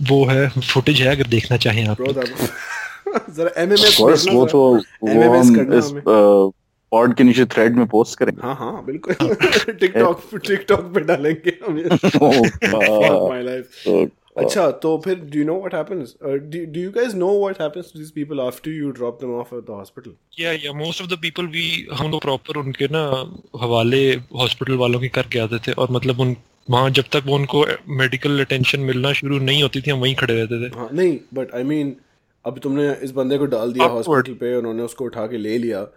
वो 0.10 0.26
है 0.26 0.50
फुटेज 0.50 1.02
है 1.02 1.08
अगर 1.08 1.28
देखना 1.28 1.58
चाहें 1.58 1.88
आप 1.88 2.02
जरा 3.30 3.66
देखना 3.66 4.34
वो 4.34 4.46
तो 4.46 4.82
वो 5.04 5.40
हम 5.40 5.56
करना 5.56 5.78
इस 5.78 5.86
हमें। 5.86 6.02
पॉड 6.92 7.14
के 7.14 7.24
नीचे 7.24 7.46
थ्रेड 7.46 7.76
में 7.76 7.86
पोस्ट 7.88 8.20
करेंगे। 8.20 8.42
हाँ 8.48 8.56
हाँ 8.56 8.86
बिल्कुल। 8.86 9.16
टिकटॉक 9.80 10.22
टिकटॉक 10.36 10.94
पे 10.94 11.00
डालेंगे 11.00 11.58
हम 11.68 11.80
ये 11.80 11.90
Oh, 14.40 14.44
अच्छा 14.44 14.72
तो 14.72 14.98
फिर 15.06 15.46
know 15.46 15.54
what 15.62 15.74
happens? 15.74 16.10
Uh, 16.24 16.38
do, 16.52 16.66
do 16.66 16.80
you 16.80 16.92
guys 16.92 17.14
know 17.14 17.30
what 17.44 17.58
happens 17.58 17.92
to 17.92 17.98
these 17.98 18.12
people 18.12 18.42
after 18.42 18.70
you 18.70 18.92
drop 18.92 19.20
them 19.20 19.32
off 19.38 19.54
at 19.54 19.66
the 19.70 19.78
hospital? 19.78 20.14
या 20.40 20.52
या 20.52 20.74
most 20.74 21.02
of 21.02 21.10
the 21.10 21.18
people 21.22 21.48
we 21.48 21.88
हम 21.94 22.12
लोग 22.12 22.22
प्रॉपर 22.22 22.58
उनके 22.58 22.88
ना 22.92 23.04
हवाले 23.62 24.14
हॉस्पिटल 24.14 24.74
वालों 24.74 25.00
के 25.00 25.08
करके 25.08 25.40
आते 25.40 25.58
थे 25.58 25.72
और 25.72 25.92
मतलब 25.92 26.20
उन 26.20 26.36
वहाँ 26.70 26.90
जब 26.90 27.04
तक 27.12 27.24
वो 27.26 27.36
उनको 27.36 27.66
मेडिकल 27.88 28.40
अटेंशन 28.40 28.80
मिलना 28.80 29.14
शुरू 29.14 29.40
नहीं 29.40 29.64
होती 29.64 29.82
थी 29.82 29.92
हम 29.92 30.00
वहीं 30.00 30.16
खड़े 30.16 30.34
रहते 30.34 30.64
थे। 30.64 30.80
हाँ 30.80 30.90
नहीं 30.94 31.20
बट 31.34 31.56
आई 31.56 31.64
मीन 31.64 31.96
अब 32.46 32.60
तुमने 32.60 32.92
इस 33.04 33.12
बंदे 33.12 33.38
को 33.38 33.46
डाल 33.46 33.74
दिया 33.74 33.86
हॉस्पिटल 33.86 34.34
पे 34.34 34.56
उन्होंने 34.56 34.84
उसको 34.84 35.06
उठा 35.06 35.28
के 35.28 35.38
ले 35.38 35.58
लिया। 35.58 35.88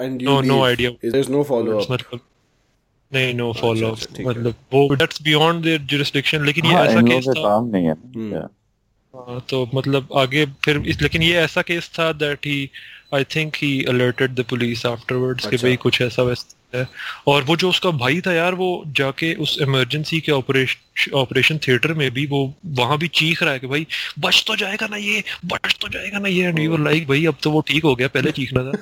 and 0.00 0.22
No, 0.22 0.40
no 0.42 0.58
idea. 0.66 0.90
There 1.02 1.16
is 1.16 1.30
no 1.30 1.42
follow 1.42 1.78
up 1.78 1.92
मतलब 1.92 2.20
नहीं 3.12 3.34
नो 3.34 3.52
फॉलो 3.52 3.90
अच्छा, 3.90 4.22
मतलब 4.24 4.54
वो 4.72 4.96
दैट्स 4.96 5.22
बियॉन्ड 5.22 5.64
देयर 5.64 5.80
जुरिसडिक्शन 5.80 6.44
लेकिन 6.44 6.66
ये 6.66 6.74
हाँ, 6.74 6.84
ऐसा 6.86 7.00
केस 7.00 7.28
था 7.28 7.42
काम 7.42 7.68
नहीं 7.68 7.86
है 7.86 7.92
हम्म। 7.92 8.36
हाँ, 9.14 9.44
तो 9.50 9.68
मतलब 9.74 10.08
आगे 10.16 10.46
फिर 10.64 10.82
इस 10.86 11.02
लेकिन 11.02 11.22
ये 11.22 11.34
ऐसा 11.36 11.62
केस 11.62 11.90
था 11.98 12.12
that 12.12 12.46
he 12.46 12.70
I 13.14 13.24
think 13.24 13.56
he 13.56 13.72
alerted 13.84 14.34
the 14.34 14.44
police 14.50 14.86
afterwards 14.86 15.46
कि 15.46 15.56
अच्छा। 15.56 15.66
भाई 15.66 15.76
कुछ 15.76 16.00
ऐसा 16.02 16.22
वैसा 16.22 16.56
है। 16.74 16.88
और 17.26 17.42
वो 17.42 17.56
जो 17.56 17.68
उसका 17.68 17.90
भाई 17.90 18.20
था 18.20 18.32
यार 18.32 18.54
वो 18.54 18.84
जाके 18.96 19.34
उस 19.34 19.58
इमरजेंसी 19.62 20.20
के 20.20 20.32
ऑपरेशन 20.32 21.10
ऑपरेशन 21.14 21.58
थिएटर 21.58 21.92
में 21.92 22.10
भी 22.10 22.26
वो 22.26 22.54
वहाँ 22.78 22.98
भी 22.98 23.08
चीख 23.08 23.42
रहा 23.42 23.52
है 23.52 23.58
कि 23.58 23.66
भाई 23.66 23.86
बच 24.18 24.44
तो 24.46 24.56
जाएगा 24.56 24.86
ना 24.86 24.96
ये 24.96 25.24
बच 25.44 25.76
तो 25.80 25.88
जाएगा 25.88 26.18
ना 26.18 26.28
ये। 26.28 26.44
एंड 26.44 26.58
वी 26.58 26.84
लाइक 26.84 27.08
भाई 27.08 27.26
अब 27.26 27.34
तो 27.42 27.50
वो 27.50 27.60
ठीक 27.60 27.84
हो 27.84 27.94
गया 27.94 28.08
पहले 28.08 28.32
चीखना 28.32 28.64
था। 28.64 28.72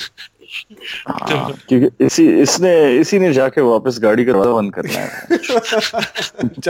हाँ, 1.07 1.52
क्योंकि 1.70 2.06
इसी 2.06 2.41
इसने 2.41 2.99
इसी 2.99 3.20
ने 3.20 3.34
जाके 3.34 3.62
वापस 3.62 3.99
गाड़ी 3.99 4.26
का 4.26 4.32
दरवाज़ा 4.32 4.52
बंद 4.52 4.74
करना 4.74 4.99
है। 4.99 5.28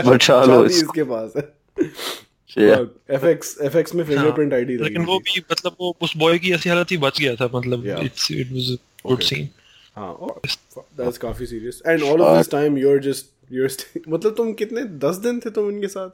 बचा 0.10 0.44
लो 0.44 0.64
इसके। 0.64 1.02
पास। 1.02 1.32
है. 1.36 1.42
एफएक्स 2.58 3.58
एफएक्स 3.60 3.94
में 3.94 4.04
फिंगरप्रिंट 4.04 4.54
आईडी 4.54 4.76
लेकिन 4.76 5.04
वो 5.04 5.18
भी 5.18 5.42
मतलब 5.52 5.76
वो 5.80 5.96
उस 6.02 6.16
बॉय 6.16 6.38
की 6.38 6.52
ऐसी 6.52 6.68
हालत 6.68 6.90
ही 6.90 6.96
बच 6.96 7.20
गया 7.20 7.34
था 7.34 7.48
मतलब 7.54 7.86
it's 7.86 8.30
it 8.30 8.52
was 8.52 8.78
good 9.06 9.20
scene 9.20 9.48
हाँ 9.96 10.40
दैट्स 10.78 11.18
काफ़ी 11.18 11.46
serious 11.46 11.82
and 11.86 12.02
all 12.02 12.20
of 12.20 12.36
this 12.36 12.50
time 12.50 12.78
you 12.78 12.90
are 12.90 12.98
just 12.98 13.26
you 13.52 13.64
are 13.64 14.00
मतलब 14.08 14.34
तुम 14.34 14.52
कितने 14.52 14.82
10 14.98 15.18
दिन 15.18 15.40
थे 15.40 15.50
तुम 15.50 15.70
इनके 15.70 15.86
साथ? 15.86 16.10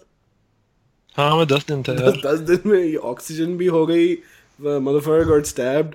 हाँ 1.17 1.37
मैं 1.37 1.47
दस 1.47 1.67
दिन 1.69 1.83
था 1.83 1.93
यार। 1.93 2.11
दस 2.27 2.39
दिन 2.39 2.59
में 2.67 2.85
ये 2.85 2.97
ऑक्सीजन 2.97 3.57
भी 3.57 3.67
हो 3.67 3.87
गई 3.87 4.13
मदरफर 4.61 5.25
गॉट 5.25 5.45
स्टैब्ड 5.45 5.95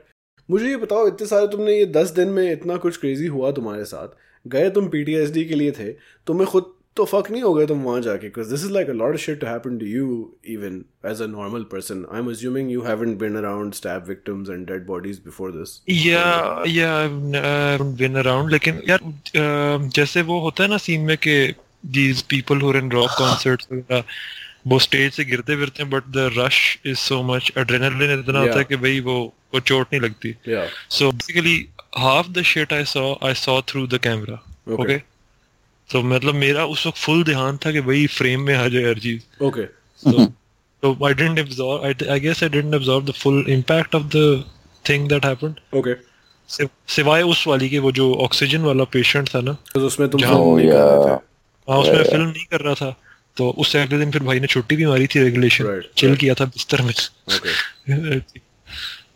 मुझे 0.49 0.69
ये 0.69 0.75
बताओ 0.75 1.07
इतने 1.07 1.27
सारे 1.27 1.47
तुमने 1.47 1.77
ये 1.77 1.85
दस 1.85 2.09
दिन 2.09 2.27
में 2.27 2.51
इतना 2.51 2.77
कुछ 2.77 2.97
क्रेजी 2.97 3.27
हुआ 3.27 3.51
तुम्हारे 3.51 3.85
साथ? 3.85 4.07
गए 4.47 4.69
तुम 4.69 4.87
पीटीएसडी 4.87 5.45
के 5.45 5.55
लिए 5.55 5.71
थे 5.71 5.91
तुम्हें 6.27 6.47
खुद 6.47 6.76
तो 6.97 7.05
फक 7.05 7.31
नहीं 7.31 7.41
हो 7.41 7.53
गए 7.53 7.65
तुम 7.67 7.81
वहाँ 7.83 8.01
जाके 8.01 8.27
because 8.27 8.49
this 8.49 8.63
is 8.63 8.71
like 8.71 8.89
a 8.89 8.93
lot 8.93 9.13
of 9.13 9.21
shit 9.21 9.39
to 9.41 9.47
happen 9.47 9.77
to 9.77 9.85
you 9.85 10.07
even 10.45 10.83
as 11.05 11.21
a 11.21 11.25
normal 11.25 11.63
person 11.63 12.05
I 12.13 12.19
am 12.19 12.29
assuming 12.29 12.71
you 12.71 12.81
haven't 12.81 13.19
been 13.19 13.35
around 13.35 13.73
stab 13.73 14.05
victims 14.07 14.49
and 14.49 14.67
dead 14.67 14.85
bodies 14.85 15.17
before 15.25 15.51
this 15.51 15.81
या 15.89 16.63
या 16.67 17.07
been 18.01 18.15
around 18.15 18.51
लेकिन 18.51 18.81
यार 18.89 18.99
जैसे 19.95 20.21
वो 20.21 20.39
होता 20.39 20.63
है 20.63 20.69
ना 20.69 20.77
scene 20.77 21.01
में 21.01 21.17
कि 21.17 21.37
these 21.85 22.21
people 22.21 22.61
who 22.61 22.73
in 22.73 22.91
rock 22.91 23.09
concerts 23.17 23.67
वगैरह 23.71 24.03
वो 24.67 24.79
स्टेज 24.79 25.11
से 25.13 25.25
गिरते 25.25 25.55
फिरते 25.55 25.83
हैं 25.83 25.91
but 25.91 26.03
the 26.07 26.29
rush 26.37 26.79
is 26.85 26.97
so 26.97 27.21
much 27.23 27.51
adrenaline 27.57 28.19
इतना 28.19 28.39
होता 28.39 28.57
है 28.57 28.63
कि 28.63 28.75
भाई 28.75 28.99
वो 28.99 29.19
वो 29.53 29.59
चोट 29.59 29.87
नहीं 29.93 30.01
लगती। 30.01 30.35
So 30.89 31.11
basically 31.11 31.67
half 31.97 32.31
the 32.31 32.41
shit 32.41 32.73
I 32.73 32.83
saw 32.83 33.15
I 33.23 33.33
saw 33.33 33.61
through 33.61 33.87
the 33.87 33.97
camera 33.97 34.43
Okay. 34.69 34.79
Okay 34.79 35.16
तो 35.91 36.01
मतलब 36.03 36.35
मेरा 36.35 36.65
उस 36.65 36.87
वक्त 36.87 36.97
फुल 36.97 37.23
ध्यान 37.23 37.57
था 37.57 37.71
कि 37.71 37.81
भाई 37.81 38.07
फ्रेम 38.07 38.41
में 38.41 38.55
आ 38.55 38.67
जाए 38.67 38.83
हर 38.83 38.99
चीज़। 38.99 39.43
Okay 39.43 39.77
I 40.87 41.13
didn't 41.13 41.39
absorb 41.43 41.85
I, 41.85 41.91
I 42.15 42.17
guess 42.23 42.43
I 42.43 42.49
didn't 42.55 42.75
absorb 42.79 43.05
the 43.09 43.15
full 43.21 43.39
impact 43.55 43.95
of 43.99 44.03
the 44.15 44.25
thing 44.89 45.07
that 45.11 45.25
happened. 45.25 45.55
Okay 45.75 45.93
सिवाय 46.87 47.21
उस 47.21 47.47
वाली 47.47 47.69
के 47.69 47.79
वो 47.79 47.91
जो 47.91 48.13
ऑक्सीजन 48.15 48.61
वाला 48.61 48.83
पेशेंट 48.83 49.29
था 49.35 49.41
ना 49.41 49.57
तो 49.73 49.79
उसमें 49.79 50.09
तुम 50.09 50.21
जहाँ- 50.21 50.37
film 50.37 50.57
नहीं 50.57 50.69
कर 50.69 50.75
रहे 50.75 51.05
थे। 51.05 51.19
हाँ 51.71 51.79
उसमें 51.79 52.03
फ़िल्म 52.03 52.27
नहीं 52.27 52.45
कर 52.45 52.59
रहा 52.59 52.73
था। 52.73 53.01
तो 53.37 53.49
उससे 53.49 53.81
अगले 53.81 53.99
दिन 53.99 54.11
फिर 54.11 54.23
भाई 54.23 54.39
ने 54.39 54.47
छुट्टी 54.47 54.75
भी 54.75 54.85
मारी 54.85 55.07
थी 55.07 55.19
रेगुलेशन 55.19 55.65
Right, 55.65 55.95
चिल 55.97 56.09
right. 56.09 56.21
किया 56.21 56.33
था 56.33 56.45
बिस्तर 56.45 56.81
में। 56.81 56.93
Okay 57.35 58.17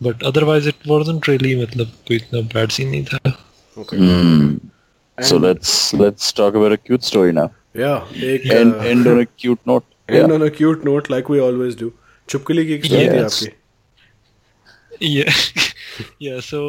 but 0.03 0.23
otherwise 0.23 0.67
it 0.67 0.75
wasn't 0.87 1.29
really 1.29 1.63
मतलब 1.63 1.87
कोई 1.87 2.17
इतना 2.17 2.41
बैड 2.41 2.69
सीन 2.69 2.89
नहीं 2.89 3.05
था। 3.05 3.17
Okay 5.21 5.29
Hmm. 5.29 5.31
So 5.31 5.37
let's 5.47 5.93
let's 6.03 6.31
talk 6.41 6.55
about 6.61 6.71
a 6.71 6.77
cute 6.89 7.03
story 7.13 7.31
now. 7.39 7.47
या 7.77 7.95
एक 8.33 8.45
End 8.59 8.73
uh, 8.75 8.85
end 8.91 9.07
on 9.07 9.19
a 9.21 9.25
cute 9.43 9.65
note. 9.71 9.85
end 10.09 10.17
Yeah. 10.17 10.33
on 10.37 10.41
a 10.47 10.49
cute 10.59 10.85
note 10.91 11.09
like 11.15 11.29
we 11.33 11.41
always 11.47 11.75
do 11.81 11.89
चुपकली 12.29 12.65
की 12.65 12.73
एक 12.73 12.85
story 12.85 13.07
थी 13.09 13.19
Yes. 13.21 13.41
आपकी 13.43 13.57
yeah 15.01 15.31
yeah 16.25 16.39
so 16.47 16.59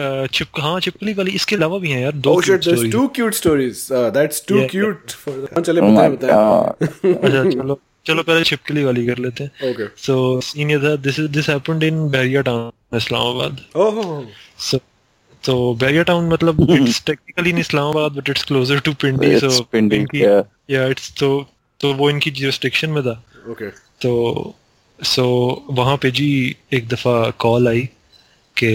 uh, 0.00 0.26
चिप 0.38 0.60
हाँ 0.60 0.78
चिपकली 0.86 1.12
वाली 1.20 1.30
इसके 1.40 1.56
अलावा 1.56 1.78
भी 1.84 1.90
हैं 1.90 2.00
यार 2.02 2.12
दो 2.26 2.34
Oh 2.34 2.40
shit, 2.40 2.48
cute 2.48 2.64
there's 2.66 2.80
stories. 2.80 2.92
two 2.96 3.04
cute 3.18 3.38
stories. 3.38 3.84
Uh, 4.00 4.10
that's 4.16 4.40
too 4.50 4.58
Yeah. 4.58 4.68
cute 4.74 5.14
for 5.22 5.32
the... 5.36 5.48
हाँ, 5.54 5.62
चले 5.68 5.80
Oh 5.80 5.90
my 5.90 6.08
बताएँ 6.08 6.16
बताएँ. 6.16 6.32
god. 6.32 7.14
अच्छा 7.14 7.42
चलो 7.50 7.78
चलो 8.06 8.22
पहले 8.22 8.44
छिपकली 8.50 8.84
वाली 8.84 9.06
कर 9.06 9.18
लेते 9.26 9.44
हैं 9.44 9.70
Okay. 9.72 9.88
So 10.06 10.18
scene 10.50 10.70
ये 10.70 10.78
था 10.84 10.92
this 11.06 11.18
is 11.24 11.30
this 11.38 11.46
happened 11.54 11.82
in 11.90 12.02
Bahria 12.16 12.44
town, 12.50 12.72
Islamabad. 13.02 13.64
Oh. 13.74 14.24
So 14.68 14.80
so 15.48 15.56
Bahria 15.82 16.04
town 16.12 16.28
मतलब 16.30 16.62
it's 16.78 17.00
technically 17.10 17.50
in 17.56 17.58
Islamabad 17.64 18.14
but 18.20 18.28
it's 18.34 18.44
closer 18.52 18.78
to 18.88 18.94
Pindi. 19.04 19.30
It's 19.36 19.56
so 19.58 19.64
Pindi, 19.74 19.96
इनकी- 20.02 20.22
yeah. 20.24 20.42
yeah 20.76 20.94
it's 20.94 21.10
तो 21.20 21.30
तो 21.80 21.92
वो 21.94 22.10
इनकी 22.10 22.30
jurisdiction 22.40 22.94
में 22.98 23.02
था. 23.08 23.16
Okay. 23.52 23.70
तो 24.02 24.54
so 25.00 25.24
वहाँ 25.80 25.96
पे 26.02 26.10
जी 26.20 26.28
एक 26.74 26.88
दफ़ा 26.88 27.30
कॉल 27.46 27.68
आई 27.68 27.88
कि 28.56 28.70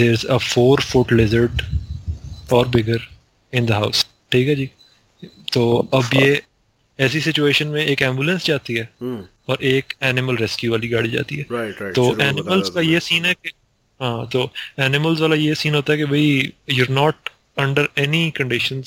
there's 0.00 0.24
a 0.36 0.38
four 0.50 0.76
foot 0.92 1.10
lizard 1.20 1.64
or 2.58 2.64
bigger 2.76 3.00
in 3.52 3.66
the 3.70 3.80
house. 3.82 4.04
ठीक 4.32 4.48
है 4.48 4.54
जी. 4.56 4.70
तो 5.52 5.62
अब 5.94 6.10
ये 6.14 6.40
ऐसी 6.98 7.20
सिचुएशन 7.20 7.66
में 7.68 7.84
एक 7.84 8.02
एंबुलेंस 8.02 8.46
जाती 8.46 8.74
है 8.74 8.88
Hmm. 9.02 9.20
और 9.50 9.62
एक 9.74 9.92
एनिमल 10.08 10.36
रेस्क्यू 10.36 10.70
वाली 10.72 10.88
गाड़ी 10.88 11.10
जाती 11.10 11.36
है 11.36 11.44
Right, 11.52 11.78
right. 11.82 11.94
तो 11.94 12.04
एनिमल्स 12.22 12.70
का 12.74 12.80
ये 12.80 13.00
सीन 13.00 13.24
है 13.24 13.34
कि 13.34 13.52
हाँ 14.00 14.26
तो 14.32 14.50
एनिमल्स 14.80 15.20
वाला 15.20 15.36
ये 15.36 15.54
सीन 15.54 15.74
होता 15.74 15.92
है 15.92 15.98
कि 15.98 16.04
भाई 16.12 16.52
you're 16.78 16.88
not 16.98 17.28
under 17.58 17.88
any 17.98 18.30
condition 18.36 18.82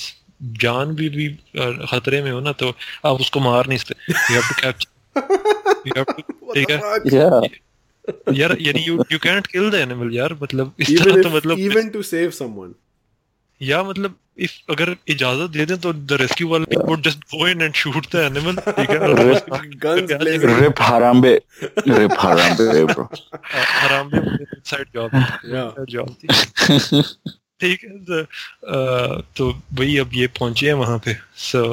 जान 0.62 0.96
भी 0.96 1.10
भी 1.10 1.28
खतरे 1.90 2.22
में 2.22 2.32
हो 2.32 2.40
ना 2.40 2.52
तो 2.62 2.70
आप 3.06 3.20
उसको 3.22 3.40
मार 3.40 3.68
नहीं 3.68 3.78
सकते। 3.78 4.14
You 4.14 4.34
have 4.34 4.44
to 4.50 4.62
capture 4.62 4.90
you 5.88 5.94
have 5.98 6.04
to 6.04 6.54
ठीक 6.54 6.72
है? 6.72 6.80
Fuck. 6.80 7.52
यार 8.34 8.58
यानी 8.62 8.82
you 8.86 8.96
you 9.12 9.18
can't 9.24 9.48
kill 9.48 9.70
the 9.72 9.76
animal 9.76 10.16
यार। 10.16 10.34
मतलब 10.42 10.74
इस 10.80 10.90
तरह 11.04 11.22
तो 11.24 11.30
मतलब 11.36 11.60
इवन 11.60 11.90
टू 11.90 12.02
सेव 12.04 12.32
someone. 12.42 12.74
या 13.62 13.82
मतलब 13.84 14.16
इफ़ 14.46 14.52
अगर 14.72 14.96
इजाज़त 15.14 15.50
दे 15.52 15.66
दें 15.66 15.78
तो 15.82 15.92
द 15.94 16.18
रेस्क्यू 16.22 16.48
वाले 16.50 16.78
would 16.86 17.02
just 17.04 17.20
go 17.34 17.48
in 17.48 17.62
and 17.62 17.74
shoot 17.82 18.06
the 18.16 18.20
animal 18.30 18.56
ठीक 18.80 18.90
है. 18.90 19.00
Guns 19.84 20.14
blazing. 20.22 20.54
Rip 20.62 20.80
Harambe. 20.88 21.34
Rip 22.00 22.16
Harambe, 22.24 22.68
bro. 22.94 23.06
Side 24.72 24.88
job 24.96 25.12
Yeah. 25.54 25.86
Job 25.94 26.16
थी 26.24 27.02
ठीक 27.62 27.84
है 27.84 27.98
तो, 28.06 28.22
अ, 28.22 29.22
तो 29.38 29.52
भाई 29.74 29.98
अब 29.98 30.10
ये 30.14 30.28
पहुँचे 30.40 30.68
हैं 30.68 30.74
वहाँ 30.74 30.98
पे 31.06 31.16
so 31.44 31.64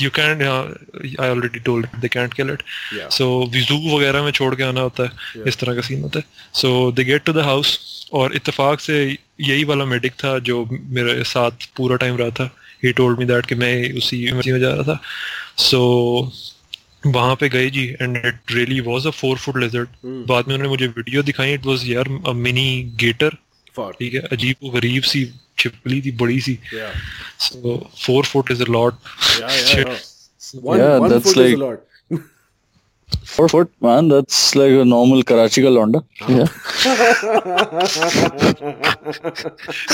you 0.00 0.10
can 0.18 0.42
I 0.42 1.28
already 1.28 1.60
told 1.66 1.86
they 2.00 2.08
can't 2.08 2.34
kill 2.34 2.50
it 2.52 2.62
Yeah. 2.98 3.10
So 3.18 3.26
Viju 3.52 3.76
वगैरह 3.96 4.22
में 4.22 4.30
छोड़ 4.38 4.54
के 4.54 4.62
आना 4.62 4.80
होता 4.80 5.02
है 5.02 5.10
Yeah. 5.36 5.48
इस 5.48 5.58
तरह 5.60 5.74
का 5.74 5.80
सीन 5.88 6.02
होता 6.02 6.18
है 6.18 6.24
so 6.60 6.70
they 6.92 7.04
get 7.04 7.24
to 7.24 7.32
the 7.32 7.44
house 7.50 7.78
और 8.12 8.36
इतफाक 8.36 8.80
से 8.80 9.18
यही 9.40 9.64
वाला 9.64 9.84
मेडिक 9.84 10.12
था 10.12 10.38
जो 10.38 10.68
मेरे 10.72 11.24
साथ 11.24 11.50
पूरा 11.76 11.96
टाइम 11.96 12.16
रहा 12.16 12.30
था। 12.30 12.56
ही 12.84 12.92
टोल्ड 12.92 13.18
मी 13.18 13.24
दैट 13.24 13.46
कि 13.46 13.54
मैं 13.54 13.96
उसी 13.96 14.22
इमरजेंसी 14.22 14.52
में 14.52 14.60
जा 14.60 14.74
रहा 14.74 14.82
था। 14.82 15.00
सो 15.56 16.32
so, 17.06 17.14
वहाँ 17.14 17.36
पे 17.36 17.48
गए 17.48 17.70
जी 17.70 17.86
and 18.02 18.16
it 18.16 18.38
really 18.50 18.80
was 18.80 19.06
a 19.06 19.10
four 19.10 19.36
foot 19.36 19.56
lizard. 19.56 19.88
बाद 20.04 20.48
में 20.48 20.54
उन्होंने 20.54 20.68
मुझे 20.68 20.86
वीडियो 20.86 21.22
दिखाई 21.22 21.54
इट 21.54 21.66
वाज 21.66 21.88
यार 21.90 22.22
अ 22.28 22.32
मिनी 22.32 22.92
गेटर 23.00 23.30
ठीक 23.98 24.14
है 24.14 24.20
अजीब 24.20 24.56
व 24.64 24.70
गरीब 24.70 25.02
सी 25.02 25.30
छिपली 25.58 26.02
थी 26.02 26.12
बड़ी 26.12 26.40
सी। 26.40 26.58
So 27.40 27.90
four 28.06 28.24
foot 28.24 28.50
is 28.50 28.62
a 28.62 28.66
lot 28.66 28.94
Yeah, 29.38 29.50
yeah, 29.50 29.78
yeah. 29.78 29.98
One, 30.64 30.78
Yeah, 30.78 31.00
one 31.00 31.12
that's 31.12 31.36
like-. 31.36 31.87
Four 33.24 33.48
foot, 33.48 33.70
man. 33.80 34.08
That's 34.08 34.54
like 34.56 34.72
a 34.72 34.84
normal 34.84 35.22
Karachi 35.22 35.62
ka 35.62 35.68
londa. 35.68 36.02
Yeah. 36.28 36.46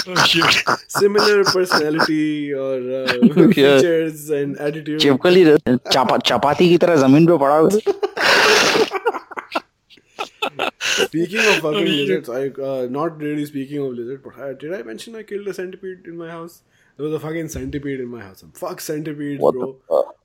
oh, 0.06 0.74
Similar 0.88 1.44
personality 1.44 2.52
or 2.52 2.74
uh, 3.00 3.12
Yeah. 3.22 3.48
features 3.52 4.30
and 4.30 4.56
attitude. 4.58 5.00
चिपकली 5.00 5.44
चपा 5.96 6.18
चपाती 6.30 6.68
की 6.68 6.78
तरह 6.84 6.96
ज़मीन 7.06 7.26
पे 7.26 7.38
पड़ा 7.44 7.56
हुआ 7.56 7.70
है। 7.74 7.78
Speaking 11.06 11.40
of 11.50 11.56
fucking 11.64 11.86
lizards, 11.90 12.28
I 12.28 12.42
uh, 12.70 12.86
not 12.96 13.20
really 13.20 13.44
speaking 13.46 13.80
of 13.84 13.92
lizard, 14.00 14.22
but 14.24 14.38
I, 14.38 14.52
did 14.62 14.74
I 14.74 14.82
mention 14.82 15.16
I 15.16 15.22
killed 15.30 15.48
a 15.48 15.54
centipede 15.54 16.06
in 16.12 16.16
my 16.16 16.30
house? 16.30 16.62
There 16.96 17.06
was 17.06 17.14
a 17.14 17.20
fucking 17.24 17.48
centipede 17.54 18.00
in 18.00 18.08
my 18.08 18.20
house. 18.22 18.44
Fuck 18.62 18.80
centipedes, 18.80 19.40
What 19.40 19.54
bro. 19.60 19.72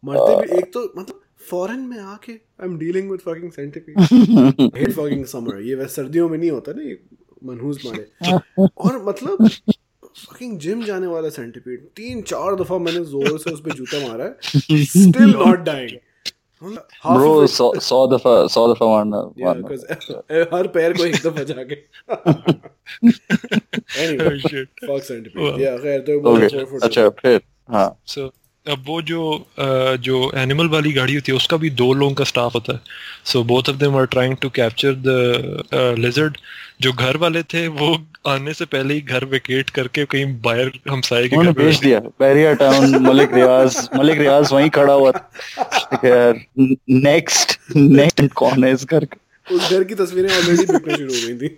मरते 0.06 0.36
भी 0.42 0.58
एक 0.58 0.72
तो 0.74 0.84
मतलब 0.98 1.22
foreign 1.40 1.80
में 1.80 2.00
आके 2.00 2.32
I 2.32 2.66
am 2.66 2.78
dealing 2.78 3.12
with 3.12 3.20
fucking 3.20 3.52
centipede 3.52 4.00
hate 4.76 4.92
fucking 4.92 5.26
summer 5.26 5.62
ये 5.62 5.76
वैसे 5.76 5.94
सर्दियों 5.94 6.30
में 6.30 6.38
नहीं 6.38 6.52
होता 6.52 6.72
ना 6.72 6.84
ये 6.84 7.00
मनहूस 7.46 7.86
मारे। 7.86 8.06
और 8.60 9.04
मतलब 9.06 9.48
फकिंग 10.26 10.58
जिम 10.60 10.84
जाने 10.84 11.08
वाला 11.08 11.30
सेंटिपीड 11.30 11.88
तीन 11.96 12.22
चार 12.22 12.56
दफ़ा 12.56 12.78
मैंने 12.78 13.04
ज़ोर 13.06 13.40
से 13.40 13.52
उस 13.52 13.62
पे 13.62 13.72
जूता 13.72 14.08
मारा 14.08 14.26
है। 14.26 14.36
स्टिल 14.86 15.34
नॉट 15.34 15.60
डाइंग 15.60 15.98
Bro, 16.62 17.48
सौ 17.48 17.72
सौ 17.80 17.98
दफ़ा 18.08 18.32
सौ 18.54 18.74
दफ़ा 18.74 18.88
मारना 18.88 19.22
मारना। 19.40 19.68
हर 20.56 20.68
पैर 20.68 20.94
को 20.94 21.06
एक 21.06 21.16
दफ़ा 21.16 21.44
जाके। 21.44 21.76
Anyway 24.04 24.40
shit. 24.40 24.68
fuck 24.88 25.04
centipede 25.04 25.44
Wow. 25.44 25.54
yeah 25.62 25.78
खैर 25.84 26.00
तो 26.10 26.80
अच्छा 26.80 27.10
फिर 27.22 27.40
हाँ। 27.72 27.88
सो 28.06 28.26
अब 28.70 28.84
वो 28.88 29.02
जो 29.02 29.22
जो 30.04 30.32
एनिमल 30.38 30.68
वाली 30.70 30.92
गाड़ी 30.94 31.16
होती 31.16 31.32
है 31.32 31.36
उसका 31.36 31.58
भी 31.58 31.70
दो 31.82 31.92
लोगों 31.94 32.14
का 32.14 32.24
स्टाफ 32.24 32.56
होता 32.56 32.74
है। 32.74 32.80
So 33.26 33.44
both 33.44 33.70
of 33.70 33.76
them 33.78 33.98
are 33.98 34.06
trying 34.08 34.36
to 34.42 34.50
capture 34.50 34.94
the 34.98 35.96
lizard 36.00 36.38
जो 36.82 36.92
घर 36.94 37.18
वाले 37.18 37.44
थे 37.54 37.68
वो 37.68 37.98
आने 38.28 38.54
से 38.54 38.66
पहले 38.66 38.94
ही 38.94 39.02
घर 39.02 39.26
वेकेट 39.26 39.70
करके 39.70 40.06
कहीं 40.06 40.26
बाहर 40.42 40.72
हमसाए 40.90 41.28
के 41.28 41.38
घर 41.38 41.52
भेज 41.54 41.80
दिया। 41.80 42.00
बैरिया 42.20 42.54
टाउन 42.56 42.96
मलिक 43.06 43.34
रियाज 43.34 43.78
मलिक 43.96 44.18
रियाज 44.18 44.52
वहीं 44.54 44.70
खड़ा 44.70 44.94
हुआ 44.94 45.12
था। 45.12 46.00
यार 46.06 46.44
नेक्स्ट 46.90 47.58
नेक्स्ट 47.76 48.34
कौन 48.34 48.64
है 48.64 48.72
इस 48.74 48.86
घर 48.86 49.06
का? 49.06 49.18
उस 49.48 49.72
घर 49.72 49.84
की 49.84 49.96
तस्वीरें 49.96 50.30
ऑलरेडी 50.30 50.66
बिकना 50.66 50.96
शुरू 50.96 51.14
हो 51.14 51.28
गई 51.28 51.38
थी। 51.38 51.58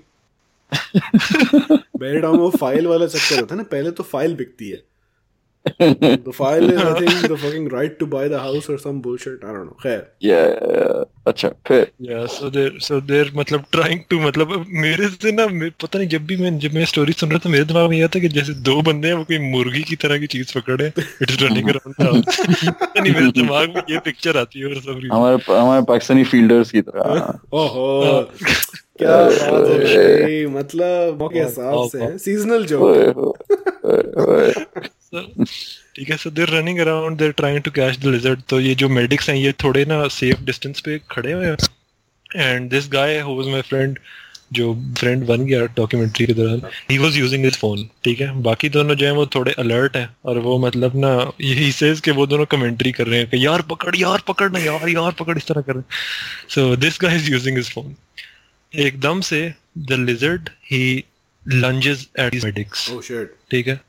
मेरे 2.02 2.20
टाउन 2.22 2.38
वो 2.38 2.50
फ़ाइल 2.50 2.88
वाला 2.88 3.06
चक्कर 3.08 3.40
होता 3.40 3.56
है 3.56 3.58
ना 3.58 3.64
पहले 3.72 3.92
तो 3.92 4.04
फ़ाइल 4.04 4.36
बिकती 4.36 4.70
है। 4.70 4.82
the 5.80 6.34
file 6.34 6.70
is 6.70 6.82
I 6.82 6.94
think 7.00 7.28
the 7.28 7.38
fucking 7.42 7.68
right 7.70 8.00
to 8.00 8.08
buy 8.08 8.28
the 8.28 8.40
house 8.40 8.68
or 8.68 8.78
some 8.78 9.00
bullshit. 9.00 9.44
I 9.44 9.48
don't 9.48 9.66
know. 9.66 9.76
खैर 9.84 10.12
या 10.24 10.38
अच्छा 11.28 11.50
फिर 11.68 11.92
या 12.02 12.26
सो 12.26 12.50
देर 12.50 12.78
सो 12.82 13.02
देर 13.02 13.32
मतलब 13.36 13.66
ट्राइंग 13.72 14.00
टू 14.10 14.20
मतलब 14.20 14.66
मेरे 14.70 15.08
से 15.08 15.32
ना 15.32 15.48
पता 15.82 16.00
नहीं 16.00 16.08
जब 16.08 16.26
भी 16.26 16.38
मैं 16.38 16.60
जब 16.60 16.74
मैं 16.74 16.86
स्टोरी 16.86 17.14
सुन 17.14 17.30
रहा 17.30 17.40
था 17.40 17.50
मेरे 17.50 17.64
दिमाग 17.64 17.90
में 17.90 17.98
यह 17.98 18.08
था 18.08 18.20
कि 18.20 18.28
जैसे 18.28 18.54
दो 18.54 18.82
बंदे 18.82 19.08
हैं 19.08 19.16
वो 19.16 19.24
कोई 19.24 19.40
मुर्गी 19.52 19.84
की 19.84 19.96
तरह 19.96 20.18
की 20.18 20.28
चीज़ 20.28 20.60
पकड़े 20.60 20.88
इट 20.88 21.32
रनिंग 21.42 21.70
अराउंड 21.70 22.26
नहीं 23.00 23.14
मेरे 23.14 23.32
दिमाग 23.32 23.70
में 23.70 23.82
ये 23.90 24.00
पिक्चर 24.00 24.38
आती 24.38 24.60
है 24.60 24.66
और 24.66 24.76
सब 24.76 25.10
हमारे 25.14 25.54
हमारे 25.54 25.86
पाकिस्तानी 25.86 26.24
फील्डर्स 26.24 26.72
की 26.72 26.82
तरह। 26.82 27.40
ओहो 27.54 28.32
क्या 29.02 29.24
बात 29.24 29.70
है 29.70 30.46
मतलब 30.46 31.18
मौके 31.22 31.40
हिसाब 31.40 31.90
से 31.90 32.18
सीजनल 32.18 32.66
जोक। 32.66 33.38
ठीक 35.14 36.10
है 36.10 36.18
so 36.18 36.30
they're 36.32 36.50
running 36.50 36.80
around 36.80 37.18
they're 37.18 37.32
trying 37.38 37.62
to 37.64 37.72
catch 37.72 37.98
the 38.00 38.06
lizard 38.08 38.42
तो 38.50 38.60
ये 38.60 38.76
जो 38.76 38.90
मेडिक्स 38.90 39.30
हैं 39.30 39.36
ये 39.36 39.52
थोड़े 39.64 39.84
ना 39.86 40.08
सेफ़ 40.18 40.44
डिस्टेंस 40.46 40.80
पे 40.82 41.00
खड़े 41.12 41.32
हुए 41.32 41.46
हैं। 41.46 41.58
And 42.50 42.70
this 42.72 42.88
guy 42.92 43.20
who 43.20 43.36
was 43.38 43.48
my 43.48 43.62
friend 43.62 44.00
जो 44.54 44.74
फ्रेंड 45.00 45.26
बन 45.26 45.46
गया 45.46 45.66
डॉक्यूमेंट्री 45.76 46.26
के 46.28 46.34
दौरान 46.34 46.62
ही 46.92 46.98
वाज 46.98 47.18
यूजिंग 47.18 47.44
हिज 47.46 47.58
फ़ोन 47.58 47.88
ठीक 48.04 48.22
है? 48.22 48.32
बाकी 48.42 48.70
दोनों 48.70 48.96
जो 48.96 49.06
हैं 49.06 49.14
वो 49.14 49.26
थोड़े 49.36 49.52
अलर्ट 49.60 49.98
हैं 49.98 50.08
और 50.26 50.38
वो 50.48 50.58
मतलब 50.66 50.96
ना 50.96 51.12
यही 51.42 51.72
सेज 51.72 52.00
के 52.02 52.12
वो 52.12 52.28
दोनों 52.28 52.46
कमेंट्री 52.56 52.92
कर 52.92 53.08
रहे 53.08 53.20
हैं 53.20 53.30
कि 53.30 53.46
यार 53.46 53.62
पकड़ 53.70 53.96
यार 53.96 54.24
पकड़ 54.28 54.52
ना 54.52 54.60
यार 54.60 54.90
यार 54.90 55.12
पकड़ 55.20 55.38
इस 55.38 55.48
तरह 55.48 55.62
कर 55.62 55.74
रहे 55.74 55.82
हैं। 55.82 56.50
So 56.56 56.76
this 56.78 56.98
guy 57.02 57.16
is 57.16 57.32
using 57.32 57.58
his 57.58 57.74
phone 57.74 57.96
एकदम 58.74 59.22
से 59.30 59.44
the 59.78 60.04
lizard 60.08 60.50
he 60.72 60.84
lunges 61.44 62.08
at 62.20 62.44
medics 62.44 62.90
oh 62.92 63.02
shit 63.02 63.36
ठीक 63.52 63.68
है? 63.68 63.80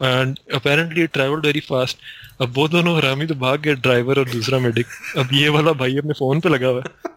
And 0.00 0.38
apparently 0.54 1.06
travelled 1.06 1.46
very 1.46 1.60
fast 1.60 1.98
अब 2.40 2.52
वो 2.56 2.66
दोनों 2.68 2.96
हरामी 2.96 3.26
तो 3.26 3.34
भाग 3.34 3.60
गए 3.60 3.74
ड्राइवर 3.76 4.18
और 4.18 4.28
दूसरा 4.30 4.58
मेडिक 4.58 4.86
अब 5.18 5.28
ये 5.32 5.48
वाला 5.48 5.72
भाई 5.80 5.96
अपने 5.98 6.12
फ़ोन 6.12 6.40
पे 6.40 6.48
लगा 6.48 6.68
हुआ 6.68 6.82
है। 6.82 7.10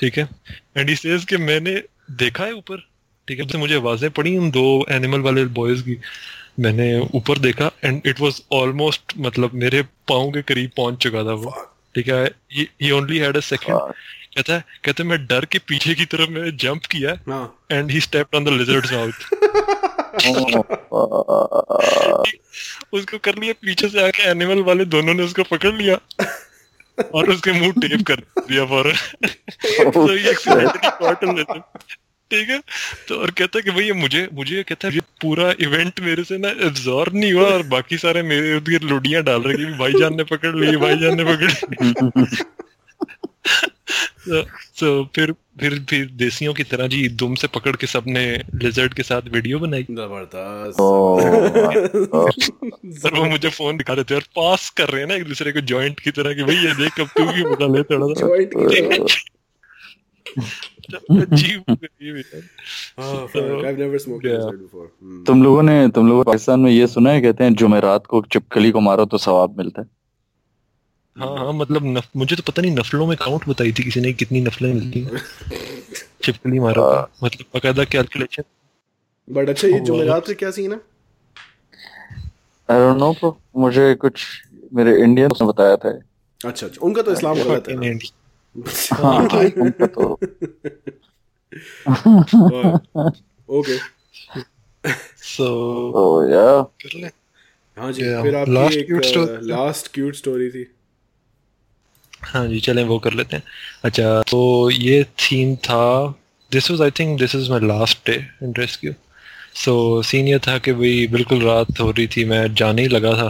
ठीक 0.00 0.18
है? 0.18 0.28
एंड 0.76 0.88
ही 0.88 0.96
सेज 0.96 1.24
कि 1.24 1.36
मैंने 1.36 1.74
देखा 2.10 2.44
है 2.44 2.52
ऊपर। 2.54 2.86
ठीक 3.28 3.40
है? 3.40 3.46
तो 3.46 3.58
मुझे 3.58 3.74
आवाज़ें 3.76 4.10
पड़ी 4.10 4.36
उन 4.36 4.50
दो 4.50 4.64
एनिमल 4.90 5.20
वाले 5.20 5.44
बॉयज़ 5.58 5.82
की 5.82 5.98
मैंने 6.60 6.88
ऊपर 7.14 7.38
देखा 7.38 7.70
एंड 7.84 8.02
इट 8.06 8.20
वाज 8.20 8.42
ऑलमोस्ट 8.52 9.12
मतलब 9.18 9.54
मेरे 9.54 9.82
पाँव 10.08 10.30
के 10.30 10.42
करीब 10.42 10.70
पहुँच 10.76 10.98
चुका 11.02 11.24
था 11.24 11.32
वो। 11.44 11.54
ठीक 11.94 12.08
है? 12.08 12.24
He 12.82 12.90
only 12.90 13.18
had 13.18 13.36
a 13.36 13.40
second 13.40 13.92
कहता 14.36 14.54
है 14.54 14.64
कहते 14.84 15.04
मैं 15.04 15.18
डर 15.26 15.44
के 15.44 15.58
पीछे 15.68 15.94
की 15.94 16.04
तरफ़ 16.04 16.30
मैंने 16.30 16.50
जंप 16.62 16.86
किया 16.92 17.12
and 17.72 17.90
he 17.90 18.00
stepped 18.00 18.36
on 18.36 18.44
the 18.44 18.48
lizard's 18.48 18.92
mouth 18.92 19.93
उसको 22.92 23.18
कर 23.18 23.38
लिया 23.38 23.52
पीछे 23.52 23.88
से 23.88 24.06
आके 24.06 24.22
एनिमल 24.22 24.62
वाले 24.62 24.84
दोनों 24.84 25.14
ने 25.14 25.22
उसको 25.22 25.42
पकड़ 25.42 25.74
लिया 25.74 26.26
और 27.14 27.30
उसके 27.30 27.52
मुँह 27.52 27.72
टेप 27.72 28.06
कर 28.06 28.16
दिया 28.48 28.64
फ़ौरन 28.64 28.96
तो 29.90 30.16
ये 30.16 30.34
accidentally 30.34 30.84
caught 30.84 31.24
a 31.24 31.28
lizard. 31.28 31.60
ठीक 32.30 32.48
है? 32.48 32.62
तो 33.08 33.14
और 33.14 33.30
कहता 33.30 33.58
है 33.58 33.62
कि 33.62 33.70
भाई 33.70 33.92
मुझे 33.92 34.28
मुझे 34.32 34.62
कहता 34.62 34.88
है 34.88 34.98
पूरा 34.98 35.54
इवेंट 35.60 36.00
मेरे 36.00 36.24
से 36.24 36.38
ना 36.38 36.48
एब्जॉर्ब 36.48 37.14
नहीं 37.14 37.32
हुआ 37.32 37.48
और 37.48 37.62
बाकी 37.62 37.98
सारे 37.98 38.22
मेरे 38.22 38.60
गिर्द 38.60 38.84
लुडियाँ 38.84 39.22
डाल 39.22 39.42
रहे 39.42 39.56
कि 39.56 39.64
भाईजान 39.64 40.16
ने 40.16 40.24
पकड़ 40.24 40.56
ली 40.56 40.76
भाईजान 40.76 41.16
ने 41.16 41.24
पकड़ 41.24 41.52
ली। 41.52 41.92
तो 44.28 44.42
so, 44.78 45.14
फिर 45.14 45.34
फिर 45.60 45.74
फिर 45.90 46.06
देसियों 46.12 46.52
की 46.54 46.64
तरह 46.64 46.86
जी 46.88 47.08
दुम 47.08 47.34
से 47.34 47.48
पकड़ 47.48 47.74
के 47.76 47.86
सबने 47.86 48.22
लिजर्ड 48.54 48.94
के 48.94 49.02
साथ 49.02 49.22
वीडियो 49.32 49.58
बनाई। 49.58 49.82
ज़बरदस्त। 49.90 50.80
और 53.04 53.18
वो 53.18 53.24
मुझे 53.24 53.48
फ़ोन 53.50 53.76
दिखा 53.76 53.92
रहे 53.92 54.04
थे 54.04 54.14
और 54.14 54.24
पास 54.36 54.68
कर 54.70 54.88
रहे 54.88 55.00
हैं 55.00 55.08
ना 55.08 55.14
एक 55.14 55.24
दूसरे 55.24 55.52
को 55.52 55.60
जॉइंट 55.72 56.00
की 56.00 56.10
तरह 56.10 56.34
कि 56.34 56.42
भाई 56.42 56.56
ये 56.56 56.74
देख 56.74 57.00
अब 57.00 57.06
तू 57.18 57.24
भी 57.24 57.44
मज़ा 57.44 57.66
ले 57.66 57.82
थोड़ा 57.82 58.06
सा. 58.14 58.24
तुम 65.26 65.42
लोगों 65.42 65.62
ने 65.62 65.88
तुम 65.88 66.08
लोगों 66.08 66.24
पाकिस्तान 66.24 66.60
में 66.60 66.70
ये 66.70 66.86
सुना 66.86 67.10
है 67.10 67.20
कहते 67.20 67.44
हैं 67.44 67.54
जुमेरात 67.54 68.06
को 68.06 68.22
चिपकली 68.32 68.70
को 68.70 68.80
मारो 68.80 69.04
तो 69.04 69.18
सवाब 69.18 69.58
मिलता 69.58 69.82
है। 69.82 69.86
हाँ 71.18 71.38
हाँ 71.38 71.52
मतलब 71.52 71.82
नफ, 71.84 72.08
मुझे 72.16 72.36
तो 72.36 72.42
पता 72.46 72.62
नहीं 72.62 72.76
नफलों 72.76 73.06
में 73.06 73.16
काउंट 73.16 73.48
बताई 73.48 73.72
थी 73.72 73.84
किसी 73.84 74.00
ने 74.00 74.12
कितनी 74.12 74.40
नफलें 74.40 74.74
मिलती 74.74 75.00
हैं। 75.00 75.18
छिपकली 76.22 76.58
मारो 76.58 76.82
तो। 76.82 77.26
मतलब 77.26 77.46
बकायदा 77.56 77.84
कैलकुलेशन 77.84 78.42
बट 79.30 79.48
अच्छा 79.48 79.68
ये 79.68 79.80
जुमेरात 79.80 80.26
का 80.26 80.32
क्या 80.32 80.50
सीन 80.50 80.72
है? 80.72 80.80
आई 82.70 82.78
डोंट 82.78 82.98
नो 82.98 83.12
ब्रो 83.12 83.40
मुझे 83.56 83.94
कुछ 83.94 84.26
मेरे 84.74 85.02
इंडियंस 85.02 85.38
ने 85.40 85.46
बताया 85.46 85.76
था। 85.76 86.00
अच्छा 86.46 86.66
अच्छा 86.66 86.86
उनका 86.86 87.02
तो 87.02 87.12
इस्लाम 87.12 87.38
गलत 87.38 87.68
है 87.68 87.76
ना 87.76 87.98
हाँ 88.92 89.20
उनका 89.56 89.86
तो 89.86 90.18
ओके 93.50 93.78
सो 95.16 95.46
ओ 95.90 96.28
या 96.28 96.62
कर 96.62 96.98
ले। 96.98 97.06
हाँ 97.78 97.92
जी 97.92 98.02
फिर 98.02 98.34
आपकी 98.34 98.78
एक 98.78 99.40
लास्ट 99.42 99.92
क्यूट 99.94 100.14
स्टोरी 100.14 100.50
थी। 100.50 100.70
हाँ 102.24 102.46
जी 102.48 102.60
चलें 102.60 102.82
वो 102.84 102.98
कर 102.98 103.12
लेते 103.12 103.36
हैं। 103.36 103.42
अच्छा 103.84 104.20
तो 104.30 104.70
ये 104.70 105.02
थीम 105.20 105.54
था 105.66 105.84
this 106.52 106.70
was 106.70 106.82
I 106.82 106.90
think 106.90 107.18
this 107.20 107.34
is 107.34 107.50
my 107.50 107.60
last 107.60 107.98
day 108.06 108.16
in 108.42 108.54
rescue 108.58 108.92
so 109.54 110.02
scene 110.02 110.28
ये 110.28 110.38
था 110.38 110.58
कि 110.58 110.72
भाई 110.72 111.06
बिल्कुल 111.08 111.42
रात 111.42 111.80
हो 111.80 111.90
रही 111.90 112.06
थी 112.06 112.24
मैं 112.24 112.42
जाने 112.54 112.82
ही 112.82 112.88
लगा 112.88 113.12
था। 113.12 113.28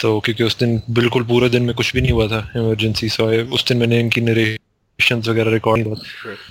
तो 0.00 0.18
क्योंकि 0.20 0.44
उस 0.44 0.58
दिन 0.58 0.80
बिल्कुल 0.90 1.24
पूरे 1.24 1.48
दिन 1.48 1.62
में 1.62 1.74
कुछ 1.74 1.92
भी 1.94 2.00
नहीं 2.00 2.12
हुआ 2.12 2.26
था 2.28 2.50
इमरजेंसी 2.56 3.08
सो 3.08 3.26
उस 3.54 3.66
दिन 3.68 3.78
मैंने 3.78 3.98
इनकी 4.00 4.20
नरेशंस 4.20 5.28
वगैरह 5.28 5.52
रिकॉर्ड 5.52 5.86
हुआ 5.86 5.96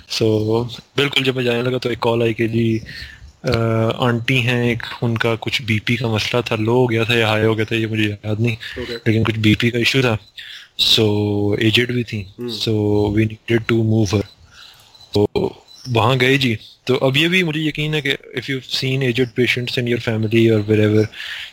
सो 0.08 0.64
बिल्कुल 0.96 1.24
जब 1.24 1.36
मैं 1.36 1.44
जाने 1.44 1.62
लगा 1.62 1.78
तो 1.78 1.90
एक 1.90 1.98
कॉल 1.98 2.22
आई 2.22 2.34
कि 2.34 2.48
जी 2.48 2.66
आंटी 3.46 4.40
हैं 4.40 4.62
एक 4.64 4.82
उनका 5.02 5.34
कुछ 5.44 5.60
बीपी 5.62 5.96
का 5.96 6.08
मसला 6.14 6.40
था 6.42 6.56
लो 6.56 6.72
हो 6.72 6.86
गया 6.86 7.04
था 7.04 7.14
या 7.18 7.28
हाई 7.28 7.42
हो 7.42 7.54
गया 7.54 7.64
था 7.64 7.76
ये 7.76 7.86
मुझे 7.86 8.04
याद 8.04 8.40
नहीं। 8.40 8.56
ओके 8.82 8.94
लेकिन 8.96 9.24
कुछ 9.24 9.36
बीपी 9.38 9.70
का 9.70 9.78
इशू 9.78 10.02
था। 10.02 10.16
सो 10.78 11.04
एजेड 11.62 11.92
भी 11.92 12.04
थी. 12.04 12.24
So 12.40 12.72
we 13.16 13.24
needed 13.24 13.64
to 13.68 13.82
move 13.82 14.16
her 14.16 14.24
तो 15.14 15.26
वहाँ 15.88 16.16
गए 16.18 16.38
जी. 16.38 16.56
तो 16.86 16.94
अब 17.06 17.16
ये 17.16 17.28
भी 17.28 17.42
मुझे 17.44 17.60
यकीन 17.60 17.94
है 17.94 18.00
कि 18.02 18.10
if 18.38 18.50
you 18.50 18.60
seen 18.60 19.02
aged 19.02 19.28
patients 19.36 19.78
in 19.78 19.88
your 19.88 20.00
family 20.00 20.48
और 20.50 20.60
वेरेवर 20.68 21.04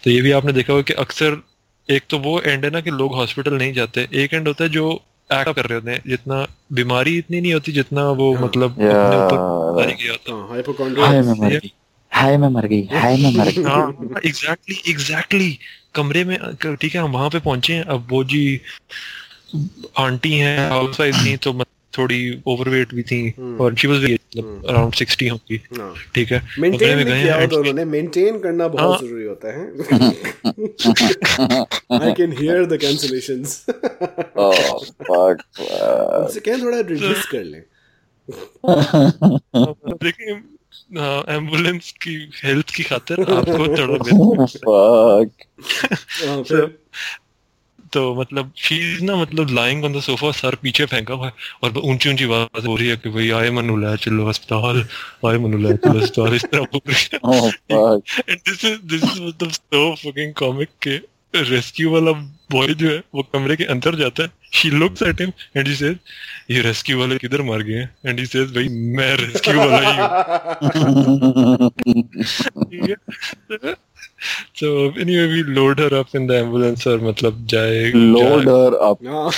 तो 0.03 0.11
ये 0.11 0.22
भी 0.22 0.31
आपने 0.31 0.53
देखा 0.53 0.73
होगा 0.73 0.84
कि 0.84 0.94
अक्सर 1.03 1.41
एक 1.89 2.03
तो 2.10 2.18
वो 2.19 2.39
एंड 2.41 2.65
है 2.65 2.72
ना 2.72 2.81
कि 2.81 2.91
लोग 2.91 3.14
हॉस्पिटल 3.15 3.53
नहीं 3.53 3.73
जाते. 3.73 4.07
एक 4.14 4.34
एंड 4.34 4.48
होता 4.48 4.64
है 4.64 4.69
जो 4.69 4.91
एक्ट 5.30 5.49
कर 5.56 5.65
रहे 5.65 5.80
होते 5.80 5.91
हैं. 5.91 6.02
जितना 6.07 6.45
बीमारी 6.73 7.18
इतनी 7.18 7.41
नहीं 7.41 7.53
होती 7.53 7.72
जितना 7.72 8.10
वो 8.11 8.34
मतलब 8.38 8.76
किया 8.80 9.02
होता. 9.14 10.31
हाँ 10.31 10.48
हाय 10.49 10.61
hypochondria 10.61 11.10
मैं 11.26 11.39
मर 11.39 11.60
गई. 11.60 11.72
हाय 12.11 12.38
मैं 12.38 12.49
मर 12.49 12.65
गई. 12.68 12.81
हाय 12.94 13.18
मैं 13.18 13.31
मर 13.38 13.52
गई. 13.52 13.64
हाँ 13.64 14.22
एग्जैक्टली 14.26 14.81
एग्जैक्टली 14.89 15.57
कमरे 15.98 16.24
में 16.24 16.38
ठीक 16.76 16.95
है 16.95 17.02
हम 17.02 17.11
वहाँ 17.11 17.30
पे 17.30 17.40
पहुँचे 17.40 17.74
हैं। 17.74 17.84
अब 17.84 18.07
वो 18.10 18.24
जी 18.24 18.61
आंटी 19.98 20.34
हैं 20.38 20.69
हाउस 20.69 20.99
वाइफ 20.99 21.15
थी 21.15 21.38
तो 21.38 21.53
थोड़ी 21.98 22.18
ओवरवेट 22.48 22.94
भी 22.94 23.03
थी 23.03 23.34
हम्म। 23.38 23.57
और 23.57 23.76
शी 23.76 23.88
वाज 23.88 24.03
मतलब 24.03 24.65
अराउंड 24.69 24.94
60 24.94 25.30
होंगी 25.32 25.57
ठीक 26.15 26.32
है। 26.32 26.40
कमरे 26.40 26.61
मेंटेन 26.61 26.98
में 26.98 27.06
किया 27.06 27.36
हैं 27.36 27.41
होता 27.41 27.57
उन्होंने। 27.57 27.86
मेंटेन 27.86 28.40
करना 28.40 28.68
बहुत 28.68 29.02
हाँ। 29.02 29.07
ज़रूरी 29.07 29.26
होता 29.26 29.53
है। 29.53 29.64
I 32.03 32.14
can 32.14 32.36
hear 32.40 32.65
the 32.65 32.78
cancellations 32.82 33.65
fuck. 35.07 35.38
uh, 35.61 36.19
उनसे 36.22 36.40
कहें 36.40 36.61
थोड़ा 36.61 36.80
रिड्यूस 36.80 37.26
कर 37.26 37.44
लें। 37.44 37.64
देखिए 40.03 40.40
एंबुलेंस 41.30 41.91
की 41.91 42.32
हेल्थ 42.44 42.70
की 42.70 42.84
खातिर 42.84 43.20
आपको 43.32 44.38
fuck. 44.48 45.30
हाँ, 46.28 46.44
फिर 46.44 46.78
तो 47.94 48.16
मतलब 48.16 48.52
शी 48.58 48.94
इज़ 48.94 49.04
ना 49.04 49.16
मतलब 49.16 49.49
lying 49.49 49.86
on 49.86 49.94
the 49.94 49.99
sofa 49.99 50.32
sir 50.32 50.56
पीछे 50.56 50.86
फेंका 50.86 51.14
हुआ 51.14 51.26
है 51.26 51.34
और 51.64 51.78
ऊँची 51.78 52.10
ऊँची 52.10 52.24
आवाज़ 52.24 52.68
हो 52.68 52.76
रही 52.76 52.88
है 52.88 52.98
कि 52.98 53.10
भाई 53.10 53.30
आए 53.30 53.49
मनु 53.49 53.78
ले 53.78 53.98
चलो 53.98 54.28
अस्पताल 54.28 54.86
आए 55.28 55.38
मनु 55.38 55.58
ले 55.58 55.78
चलो 55.78 55.99
अस्पताल 55.99 56.36
इस 56.36 56.45
तरह 56.45 56.62
बोल 56.62 56.94
रही 56.94 57.10
है। 57.14 57.20
Oh, 57.20 58.02
this 58.30 58.66
is 58.66 58.80
this 58.82 59.04
is 59.04 59.22
मतलब 59.22 59.49
सो 59.49 59.95
फकिंग 59.95 60.34
कॉमिक 60.34 60.70
के 60.88 60.98
रेस्क्यू 61.41 61.91
वाला 61.91 62.12
बॉय 62.52 62.74
जो 62.74 62.90
है 62.90 63.04
वो 63.16 63.24
कमरे 63.24 63.56
के 63.56 63.64
अंदर 63.64 63.95
जाता 63.95 64.24
है। 64.24 64.30
She 64.55 64.70
looks 64.70 65.02
at 65.02 65.20
him 65.20 65.32
and 65.56 65.69
he 65.69 65.74
says 65.77 65.97
ये 66.51 66.60
रेस्क्यू 66.62 66.98
वाले 66.98 67.16
किधर 67.19 67.43
मार 67.51 67.62
गए 67.62 67.74
हैं 67.74 67.90
एंड 68.06 68.19
ही 68.20 68.27
सेज 68.27 68.55
भाई 68.55 68.69
मैं 68.98 69.14
रेस्क्यू 69.16 69.59
वाला 69.59 69.81
ही 69.81 69.97
हूँ 70.01 71.70
ठीक 72.64 72.90
है 72.90 73.74
so 74.55 74.69
anyway 75.02 75.23
we 75.31 75.39
load 75.55 75.81
her 75.82 75.89
up 76.01 76.12
in 76.19 76.27
the 76.27 76.35
ambulance 76.40 76.86
और 76.89 77.01
मतलब 77.05 77.39
जाए 77.51 77.78
Load 77.94 78.44
her 78.51 78.74
up 78.89 79.01
हाँ। 79.06 79.31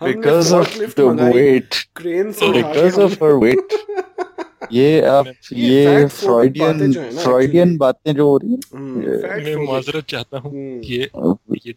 हमने 0.00 0.12
because 0.12 0.50
of 0.52 0.66
forklift 0.66 0.98
the 1.00 1.06
मंगाई, 1.06 1.32
weight. 1.38 1.78
crane 2.00 2.32
से 2.32 2.48
उठा 2.48 2.60
के 2.60 2.66
Because 2.66 2.98
of 3.06 3.16
her 3.22 3.32
weight. 3.44 3.72
ये 4.71 5.01
आप 5.15 5.27
ये 5.53 6.05
फ्रॉइडियन 6.07 6.81
है 6.97 7.09
फ्रॉइडियन 7.17 7.77
बातें 7.77 8.13
जो 8.15 8.27
हो 8.29 8.37
रही 8.37 8.57
हम्म, 8.73 9.01
ये- 9.01 9.19
fat 9.23 9.43
मैं 9.45 9.55
माजरत 9.71 10.05
चाहता 10.05 10.37
हूँ 10.37 10.51
हम्म। 10.51 10.81
ये 10.83 11.09
ये 11.65 11.73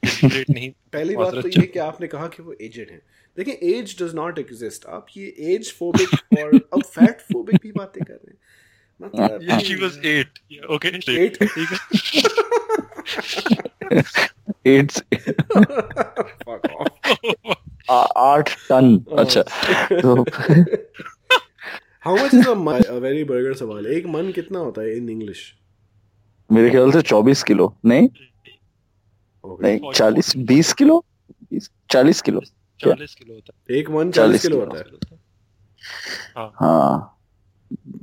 नहीं 0.50 0.70
पहली 0.92 1.16
बात 1.16 1.34
तो 1.34 1.48
ये 1.48 1.66
कि 1.66 1.78
आपने 1.78 2.06
कहा 2.06 2.26
कि 2.26 2.42
वो 2.42 2.54
एजेड 2.62 2.90
हैं। 2.90 3.00
देखिए 3.38 3.54
एज 3.74 3.96
डज 4.02 4.14
नॉट 4.14 4.38
एग्जिस्ट 4.38 4.86
आप 4.88 5.06
ये 5.16 5.34
एज 5.54 5.72
फोबिक 5.78 6.14
और 6.38 6.54
अब 6.74 6.82
फैट 6.82 7.20
फोबिक 7.32 7.56
भी 7.62 7.72
बातें 7.76 8.04
कर 8.04 8.12
रहे 8.12 8.30
हैं। 8.30 8.38
मतलब 9.00 9.40
she 9.60 9.74
was 9.80 9.96
eight. 10.10 10.38
Yeah, 10.52 10.66
okay. 10.76 10.92
ठीक। 11.06 11.32
है। 14.66 14.86
Fuck 16.46 16.64
off. 16.76 17.56
आ- 17.90 18.12
आठ 18.20 18.50
टन। 18.68 18.86
अच्छा 19.18 19.42
तो 20.00 20.24
How 22.06 22.14
much 22.14 22.34
is 22.34 22.46
a 22.46 22.54
very 22.54 22.84
a 22.84 23.00
very 23.00 23.24
burger 23.30 23.54
सवाल 23.58 23.86
एक 23.86 24.06
मन 24.06 24.32
कितना 24.32 24.58
होता 24.58 24.82
है 24.82 24.96
इन 24.96 25.08
इंग्लिश 25.08 25.54
मेरे 26.52 26.70
ख्याल 26.70 26.92
से 26.92 27.02
चौबीस 27.02 27.42
किलो। 27.42 27.76
नहीं? 27.84 28.08
नहीं 29.46 29.92
चालीस 29.92 30.36
बीस 30.36 30.72
किलो? 30.72 31.04
चालीस 31.90 32.20
किलो। 32.22 32.40
चालीस 32.80 33.14
किलो 33.14 33.34
होता 33.34 33.60
है। 33.70 33.76
एक 33.76 33.90
मन 33.90 34.10
40 34.10 34.16
40 34.16 34.42
किलो 34.42 34.60
किलो। 34.60 34.70
होता 34.70 35.14
है। 35.14 35.20
हाँ। 36.36 36.52
हाँ। 36.60 37.15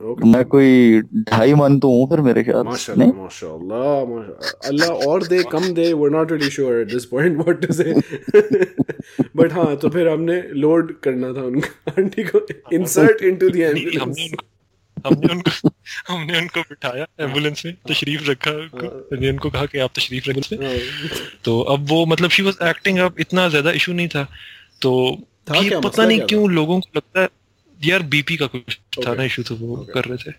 Okay. 0.03 0.27
मैं 0.27 0.43
कोई 0.45 1.01
ढाई 1.27 1.53
मन 1.55 1.77
तो 1.79 1.89
हूँ 1.89 2.07
फिर 2.09 2.21
मेरे 2.21 2.43
ख्याल 2.43 2.63
से 2.77 2.93
माशाल्लाह 2.93 3.11
माशाल्लाह 3.17 4.69
अल्लाह 4.69 5.05
और 5.09 5.27
दे 5.27 5.41
कम 5.51 5.67
दे 5.73 5.85
we're 5.93 6.13
not 6.15 6.31
really 6.33 6.49
sure 6.55 6.79
at 6.79 6.89
this 6.93 7.05
point 7.11 7.37
what 7.43 7.61
to 7.61 7.69
say. 7.77 7.93
But 9.37 9.53
हाँ 9.53 9.75
तो 9.83 9.89
फिर 9.89 10.07
हमने 10.07 10.41
लोड 10.63 10.91
करना 11.03 11.29
था 11.33 11.43
उनको 11.51 11.91
आंटी 12.01 12.23
को 12.23 12.41
इंसर्ट 12.73 13.21
इनटू 13.29 13.49
द 13.49 13.55
हमने 13.55 13.83
एंबुलेंस 13.85 14.17
उनको 14.25 14.45
हमने 15.07 15.31
उनको 15.33 15.69
हमने 16.09 16.37
उनको 16.39 16.61
बिठाया 16.69 17.05
एंबुलेंस 17.19 17.65
में 17.65 17.73
तशरीफ़ 17.89 18.29
रखा 18.29 18.51
उनको 18.51 18.87
मैंने 19.11 19.29
उनको 19.29 19.49
कहा 19.49 19.65
कि 19.65 19.79
आप 19.85 19.91
तशरीफ़ 19.97 20.29
रख 20.29 20.37
उसमें। 20.37 20.59
तो 21.45 21.59
अब 21.75 21.87
वो 21.89 22.05
मतलब 22.05 22.29
शी 22.29 22.43
वाज 22.43 22.67
एक्टिंग 22.69 22.99
अब 23.07 23.15
इतना 23.19 23.47
ज़्यादा 23.55 23.71
इशू 23.79 23.93
नहीं 23.93 24.07
था। 24.15 24.27
तो 24.81 24.91
था 25.49 25.79
पता 25.79 26.05
नहीं 26.05 26.19
क्यों 26.33 26.49
लोगों 26.51 26.79
को 26.79 26.89
लगता 26.97 27.21
है 27.21 27.29
यार 27.85 28.03
बीपी 28.13 28.37
का 28.37 28.45
कुछ 28.47 28.77
था 28.97 29.13
ना 29.13 29.23
इशू 29.23 29.43
तो 29.43 29.55
वो 29.55 29.75
Okay. 29.75 29.93
कर 29.93 30.05
रहे 30.05 30.17
थे। 30.17 30.31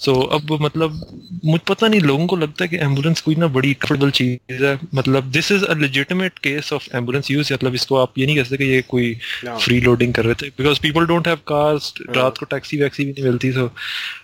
सो 0.00 0.12
अब 0.34 0.52
मतलब 0.62 0.92
मुझे 1.44 1.62
पता 1.68 1.88
नहीं 1.88 2.00
लोगों 2.00 2.26
को 2.26 2.36
लगता 2.36 2.64
है 2.64 2.68
कि 2.68 2.76
एंबुलेंस 2.76 3.20
कोई 3.20 3.34
ना 3.34 3.46
बड़ी 3.46 3.72
कंफर्टेबल 3.74 4.10
चीज़ 4.10 4.64
है। 4.64 4.78
मतलब 4.94 5.24
this 5.32 5.50
is 5.52 5.64
a 5.64 5.74
legitimate 5.74 6.38
case 6.38 6.72
of 6.72 6.88
ambulance 6.96 7.30
use 7.30 7.52
मतलब 7.52 7.74
इसको 7.74 7.96
आप 7.96 8.18
ये 8.18 8.26
नहीं 8.26 8.36
कह 8.36 8.42
सकते 8.42 8.56
कि 8.56 8.70
ये 8.70 8.80
कोई. 8.88 9.14
फ्री 9.44 9.80
लोडिंग 9.80 10.14
कर 10.14 10.24
रहे 10.24 10.34
थे। 10.34 10.48
Because 10.48 10.80
people 10.82 11.06
don't 11.06 11.28
have 11.28 11.38
cars 11.48 11.92
रात 12.16 12.38
को 12.38 12.46
टैक्सी 12.46 12.76
वैक्सी 12.76 13.04
भी 13.04 13.12
नहीं 13.12 13.24
मिलती 13.24 13.52
तो 13.52 13.70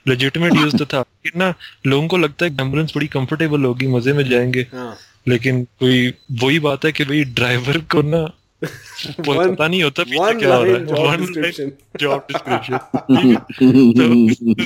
लेजिटिमेट 0.09 0.57
यूज़ 0.57 0.77
तो 0.77 0.87
था। 0.87 1.01
लेकिन 1.01 1.41
ना 1.41 1.53
लोगों 1.87 2.09
को 2.09 2.17
लगता 2.17 2.47
है 2.47 2.53
एंबुलेंस 2.61 2.93
बड़ी 2.97 3.07
कंफर्टेबल 3.09 3.65
होगी 3.65 3.87
मज़े 3.87 4.13
में 4.13 4.25
जाएँगे। 4.31 4.67
हाँ 4.73 4.97
लेकिन 5.29 5.63
कोई 5.81 6.13
वही 6.43 6.59
बात 6.61 6.85
है 6.85 6.93
कि 6.93 7.05
भाई 7.05 7.25
ड्राइवर 7.37 7.79
को 7.93 8.03
ना 8.03 8.19
पता 8.65 9.69
नहीं 9.69 9.83
होता 9.83 10.03
पीछे 10.03 10.35
क्या 10.35 10.55
हो 10.55 10.65
रहा 10.65 10.75
है. 10.75 10.87
जॉब 11.99 12.27
डिस्क्रिप्शन 12.29 12.79
तो 13.59 14.63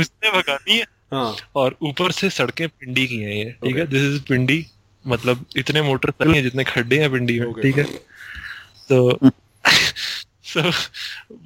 उसने 0.00 0.30
भगानी 0.30 0.78
है 0.78 0.86
हाँ 1.12 1.36
और 1.56 1.76
ऊपर 1.82 2.10
से 2.10 2.30
सड़कें 2.30 2.68
पिंडी 2.68 3.06
की 3.06 3.16
हैं 3.16 3.34
ये 3.34 3.50
ठीक 3.50 3.76
है? 3.76 3.86
दिस 3.86 4.02
इज़ 4.02 4.22
पिंडी 4.28 4.66
मतलब 5.06 5.44
इतने 5.56 5.82
मोटरसाइकिल 5.82 6.34
हैं 6.34 6.42
जितने 6.42 6.64
खड्डे 6.64 6.98
हैं 6.98 7.10
पिंडी 7.12 7.40
में 7.40 7.52
ठीक 7.52 7.78
है? 7.78 7.84
तो 8.88 9.18
so, 10.44 10.72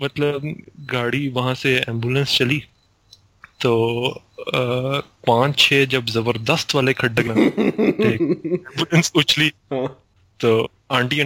मतलब 0.02 0.54
गाड़ी 0.80 1.28
वहाँ 1.28 1.54
से 1.54 1.76
एंबुलेंस 1.78 2.38
चली 2.38 2.62
तो 3.60 4.20
पाँच 4.48 5.58
छह 5.58 5.84
जब 5.84 6.06
ज़बरदस्त 6.06 6.74
वाले 6.74 6.92
खड्डे 6.92 7.22
लगे 7.22 7.42
एंबुलेंस 7.42 9.12
उछली 9.16 9.52
हाँ। 9.72 10.04
तो 10.40 10.70
आंटी 10.90 11.20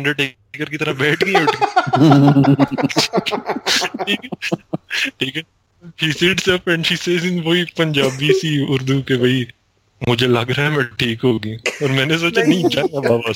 अंडरटेकर 0.52 0.70
की 0.70 0.76
तरह 0.76 0.92
बैठ 1.00 1.24
गई 1.24 1.34
उठ। 1.42 1.50
ठीक 4.08 4.20
है? 4.24 4.28
ठीक 5.20 5.36
है? 5.36 5.42
He 6.00 6.08
sits 6.12 6.48
up 6.54 6.68
and 6.72 6.86
she 6.88 6.96
says 6.96 7.24
in 7.28 7.40
वही 7.44 7.64
पंजाबी 7.78 8.32
सी 8.40 8.50
उर्दू 8.74 9.00
के 9.08 9.16
भाई 9.22 9.46
मुझे 10.08 10.26
लग 10.26 10.50
रहा 10.50 10.66
है 10.66 10.70
मैं 10.76 10.84
ठीक 10.98 11.22
होगी 11.24 11.54
और 11.82 11.90
मैंने 11.90 12.18
सोचा 12.18 12.42
नहीं। 12.42 12.68
जाए 12.68 12.84
बाबा 12.92 13.32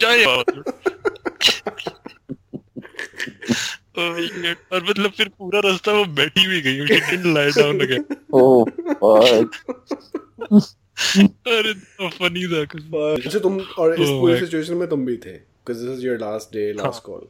जाए 0.00 0.24
God. 0.24 0.48
और 4.72 4.82
मतलब 4.88 5.10
फिर 5.16 5.28
पूरा 5.28 5.60
रास्ता 5.64 5.92
वो 5.92 6.04
बैठी 6.18 6.46
भी 6.48 6.60
गई 6.62 6.86
she 6.86 6.98
didn't 7.10 7.34
lie 7.36 7.50
down 7.58 7.76
again 7.86 8.04
Oh, 8.32 8.60
fuck. 9.02 9.48
अरे 11.48 11.72
तो 11.74 12.08
फनी 12.08 12.46
था। 12.52 12.64
कुछ 12.74 12.82
अच्छा 13.26 13.38
तुम 13.38 13.60
और 13.60 13.94
इस 13.94 14.08
Oh 14.08 14.20
पूरी 14.20 14.38
सिचुएशन 14.40 14.74
में 14.74 14.88
तुम 14.88 15.04
भी 15.06 15.16
थे। 15.26 15.34
Because 15.70 15.84
this 15.84 15.98
is 15.98 16.02
your 16.08 16.18
last 16.24 16.58
day 16.58 16.72
last 16.86 17.04
call 17.10 17.28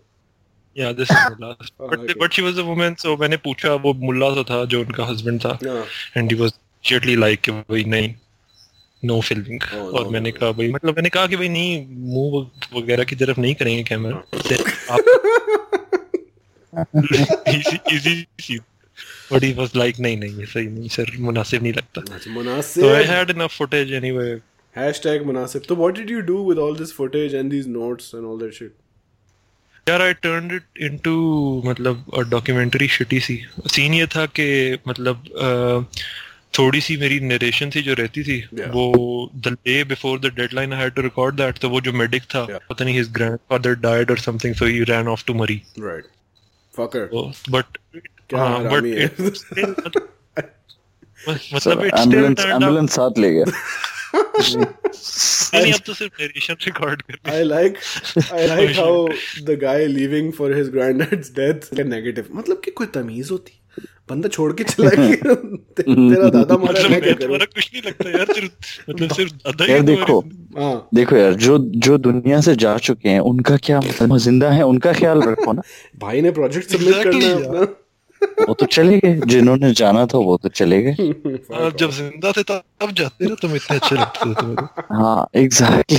Yeah, 0.76 0.92
this 0.98 1.10
is 1.12 1.22
the 1.30 1.38
last. 1.44 1.70
Oh, 1.78 1.86
But 1.92 2.02
okay. 2.02 2.14
but 2.18 2.36
she 2.38 2.42
was 2.48 2.58
a 2.62 2.64
woman, 2.66 2.96
so 3.04 3.14
मैंने 3.20 3.36
पूछा 3.46 3.72
वो 3.86 3.92
मुल्ला 4.02 4.28
सा 4.34 4.42
था 4.50 4.58
जो 4.74 4.80
उनका 4.80 5.04
हस्बैंड 5.06 5.40
था 5.44 5.58
हाँ 5.64 5.84
and 6.16 6.32
he 6.32 6.36
was 6.40 6.52
immediately 6.52 7.16
like 7.22 7.40
कि 7.44 7.52
भाई 7.52 7.84
नहीं 7.94 8.14
नो 9.02 9.20
फिल्मिंग 9.28 9.60
Oh, 9.78 9.82
और 9.98 10.08
मैंने. 10.12 10.30
कहा 10.32 10.50
भाई 10.60 10.68
मतलब 10.72 10.96
मैंने 10.96 11.08
कहा 11.16 11.26
कि 11.26 11.36
भाई 11.36 11.48
नहीं 11.48 11.86
मुँह 12.14 12.78
वगैरह 12.78 13.04
की 13.12 13.16
तरफ़ 13.24 13.40
नहीं 13.40 13.54
करेंगे 13.62 13.82
कैमरा 13.90 14.22
आप 14.94 15.04
easy 17.54 17.78
easy 17.96 18.58
but 19.32 19.42
he 19.44 19.52
was 19.52 19.76
like 19.76 19.98
नहीं 20.00 20.16
नहीं 20.16 20.38
ये 20.40 20.46
सही 20.52 20.66
नहीं 20.66 20.88
सर 20.98 21.10
मुनासिब 21.28 21.62
नहीं 21.62 21.72
लगता 21.72 22.00
अच्छा 22.00 22.18
so 22.18 22.30
I 22.30 22.34
मुनासिब 22.34 23.06
had 23.12 23.30
enough 23.36 23.52
footage 23.58 23.92
anyway 24.00 24.30
hashtag 24.78 25.24
मुनासिब 25.26 25.62
तो 25.68 25.76
what 25.76 25.96
did 26.00 26.10
you 26.14 26.22
do 26.30 26.36
with 26.50 26.58
all 26.64 26.74
this 26.80 26.92
footage 26.98 27.34
and 27.40 27.54
these 27.56 27.66
notes 27.76 28.12
and 28.18 28.30
all 28.30 28.38
that 28.44 28.54
shit? 28.60 28.76
यार 29.88 30.02
आई 30.02 30.12
टर्न 30.24 30.50
इट 30.56 30.82
इनटू 30.82 31.12
मतलब 31.66 32.04
डॉक्यूमेंट्री 32.30 32.88
शिटी 32.96 33.20
सी। 33.20 33.36
सीन 33.74 33.94
ये 33.94 34.06
था 34.06 34.24
कि 34.38 34.46
मतलब 34.88 35.22
थोड़ी 36.58 36.80
सी 36.80 36.96
मेरी 36.96 37.18
नरेशन 37.20 37.70
थी 37.74 37.82
जो 37.82 37.94
रहती 37.94 38.22
थी 38.22 38.36
Yeah. 38.58 38.68
वो 38.74 39.30
the 39.36 39.56
day 39.66 39.82
before 39.84 40.18
the 40.20 40.32
deadline 40.36 40.72
I 40.72 40.80
had 40.80 40.94
to 40.94 41.02
record 41.02 41.36
that 41.36 41.58
तो 41.58 41.68
वो 41.70 41.80
जो 41.80 41.92
मेडिक 42.02 42.22
था 42.34 42.46
Yeah. 42.46 42.60
पता 42.70 42.84
नहीं 42.84 42.94
हिज 42.96 43.10
ग्रैंडफादर 43.12 43.74
डाइड 43.86 44.10
और 44.10 44.18
something 44.18 44.54
so 44.54 44.66
he 44.66 44.82
ran 44.92 45.08
off 45.08 45.24
to 45.26 45.34
Murree 45.34 45.60
right. 45.80 46.10
Fucker. 46.78 47.06
बट 47.50 47.78
still 48.32 49.74
मतलब 51.54 51.82
it 51.86 51.94
still 51.98 52.24
एंबुलेंस 52.24 52.40
एंबुलेंस 52.40 52.90
साथ 52.92 53.18
ले 53.18 53.30
गया। 53.34 53.44
नहीं 54.14 55.72
अब 55.72 55.80
तो 55.86 55.94
सिर्फ़ 55.94 56.22
नरेशन 56.22 56.54
रिकॉर्ड 56.54 57.02
करने 57.02 57.40
I 57.40 57.44
like 57.44 57.76
I 58.32 58.46
like 58.52 58.76
how 58.76 59.08
the 59.46 59.56
guy 59.56 59.86
leaving 59.86 60.32
for 60.32 60.50
his 60.54 60.68
granddad's 60.68 61.30
death 61.30 61.72
is 61.72 62.30
मतलब 62.32 62.60
कि 62.64 62.70
कोई 62.70 62.86
तमीज 62.86 63.30
होती? 63.30 63.52
बंदा 64.10 64.28
छोड़ 64.28 64.52
के 64.52 64.64
चला 64.64 64.90
गया। 64.90 65.34
ते- 65.76 65.84
तेरा 65.84 66.28
दादा 66.28 66.56
मारा 66.56 66.80
मतलब 66.80 66.90
मैं 66.90 67.14
तुम्हारा 67.14 67.44
कुछ 67.44 67.70
नहीं 67.74 67.82
लगता 67.82 68.10
यार 68.10 68.26
सिर्फ़ 68.34 68.90
मतलब 68.90 69.12
सिर्फ़ 69.12 69.32
दादा 69.32 69.64
ही 69.64 69.72
यार 69.72 69.80
देखो 69.80 70.20
हाँ। 70.58 70.88
देखो 70.94 71.16
यार 71.16 71.34
जो 71.34 71.58
जो 71.58 71.98
दुनिया 71.98 72.40
से 72.40 72.56
जा 72.56 72.78
चुके 72.78 73.08
हैं 73.08 73.20
उनका 73.20 73.56
क्या 73.56 73.80
मतलब? 73.80 74.16
ज़िंदा 74.16 74.50
है 74.50 74.62
उनका 74.62 74.92
ख्याल 74.92 75.22
रखो 75.22 75.52
ना। 75.52 75.62
भाई 75.98 76.20
ने 76.20 76.30
प्रोजेक्ट 76.30 76.70
सबमिट 76.70 77.04
करना 77.04 77.26
है 77.26 77.44
अपना। 77.44 77.66
वो 78.48 78.54
तो 78.60 78.66
चले 78.66 78.98
गए 79.04 79.14
जिन्होंने 79.32 79.72
जाना 79.80 80.04
था 80.12 80.18
वो 80.28 80.36
तो 80.42 80.48
चले 80.60 80.80
गए 80.82 81.08
आप 81.64 81.76
जब 81.78 81.90
ज़िंदा 81.98 82.32
थे 82.36 82.42
तब 82.50 82.92
जाते 82.98 83.28
ना 83.28 83.34
तुम 83.42 83.54
इतने 83.56 83.76
अच्छे 83.76 83.96
लगते 83.96 84.30
थे 84.30 84.34
तुम्हें 84.40 85.02
हाँ 85.02 85.28
एग्जैक्टली 85.42 85.98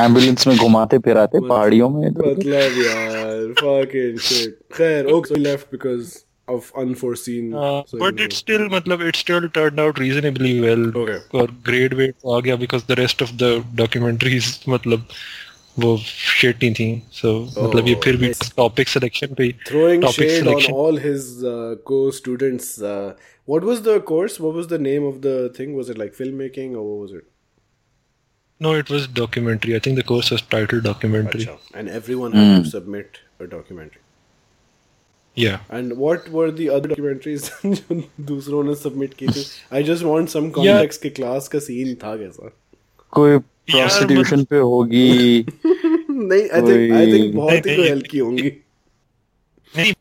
एंबुलेंस 0.00 0.46
में 0.46 0.56
घुमाते 0.56 0.98
फिराते 1.06 1.40
पहाड़ियों 1.48 1.88
में 1.90 2.08
मतलब 2.10 2.78
यार 2.84 3.54
fucking 3.62 4.20
shit 4.28 4.54
खैर 4.76 5.06
okay 5.16 5.34
so 5.34 5.38
he 5.38 5.42
left 5.46 5.70
because 5.76 6.14
of 6.54 6.70
unforeseen 6.80 7.52
Uh, 7.66 7.82
but 8.00 8.18
it 8.26 8.34
still 8.38 8.64
मतलब 8.72 9.06
it 9.10 9.16
still 9.20 9.48
turned 9.58 9.78
out 9.84 10.00
reasonably 10.04 10.50
well 10.66 10.82
Okay. 11.04 11.18
और 11.40 11.54
grade 11.68 11.94
weight 12.00 12.28
आ 12.34 12.40
गया 12.46 12.56
because 12.64 12.84
the 12.90 12.98
rest 13.02 13.24
of 13.26 13.32
the 13.44 13.52
documentaries 13.82 14.50
मतलब 14.68 15.06
वो 15.78 15.96
नहीं 15.96 16.72
थी 16.74 17.02
so 17.12 17.30
मतलब 17.58 17.88
ये 17.88 17.94
फिर 18.04 18.16
भी 18.16 18.30
topic 18.58 18.90
selection 18.94 19.34
पे 19.40 19.52
throwing 19.68 20.02
topic 20.02 20.30
shade 20.30 20.42
selection 20.42 20.74
on 20.74 20.80
all 20.82 21.00
his 21.04 21.30
uh, 21.52 21.74
co-students 21.90 22.68
uh, 22.90 23.14
what 23.52 23.66
was 23.70 23.82
the 23.88 23.96
course 24.10 24.38
what 24.44 24.54
was 24.60 24.68
the 24.74 24.78
name 24.78 25.08
of 25.10 25.20
the 25.26 25.34
thing 25.58 25.74
was 25.80 25.90
it 25.94 25.98
like 26.04 26.14
filmmaking 26.20 26.76
or 26.76 26.84
what 26.90 27.02
was 27.06 27.16
it 27.20 27.26
no 28.60 28.74
it 28.84 28.94
was 28.96 29.08
documentary 29.08 29.74
I 29.74 29.80
think 29.80 30.02
the 30.02 30.08
course 30.14 30.30
was 30.30 30.42
titled 30.54 30.84
documentary 30.84 31.46
Acha. 31.46 31.58
and 31.74 31.88
everyone 31.88 32.40
had 32.40 32.64
to 32.64 32.70
submit 32.70 33.22
a 33.40 33.46
documentary 33.46 34.02
yeah 35.34 35.58
and 35.68 35.96
what 35.98 36.28
were 36.28 36.50
the 36.58 36.70
other 36.70 36.90
documentaries 36.90 37.50
जो 37.64 38.02
दूसरों 38.26 38.62
ने 38.64 38.74
submit 38.82 39.14
की 39.22 39.26
थी 39.28 39.44
I 39.78 39.82
just 39.90 40.06
want 40.10 40.36
some 40.36 40.52
context 40.58 41.02
कि 41.02 41.16
class 41.16 41.48
का 41.54 41.66
scene 41.68 41.96
था 42.04 42.16
कैसा 42.22 42.50
कोई 43.14 43.38
प्रोस्टिट्यूशन 43.38 44.44
पे 44.44 44.56
होगी 44.56 45.46
नहीं 46.10 46.42
आई 46.42 46.60
थिंक 46.60 46.92
आई 46.92 47.06
थिंक 47.06 47.34
बहुत 47.34 47.66
ही 47.66 47.76
कोई 47.76 47.88
हल्की 47.88 48.18
होंगी। 48.18 48.52
नहीं 49.76 49.92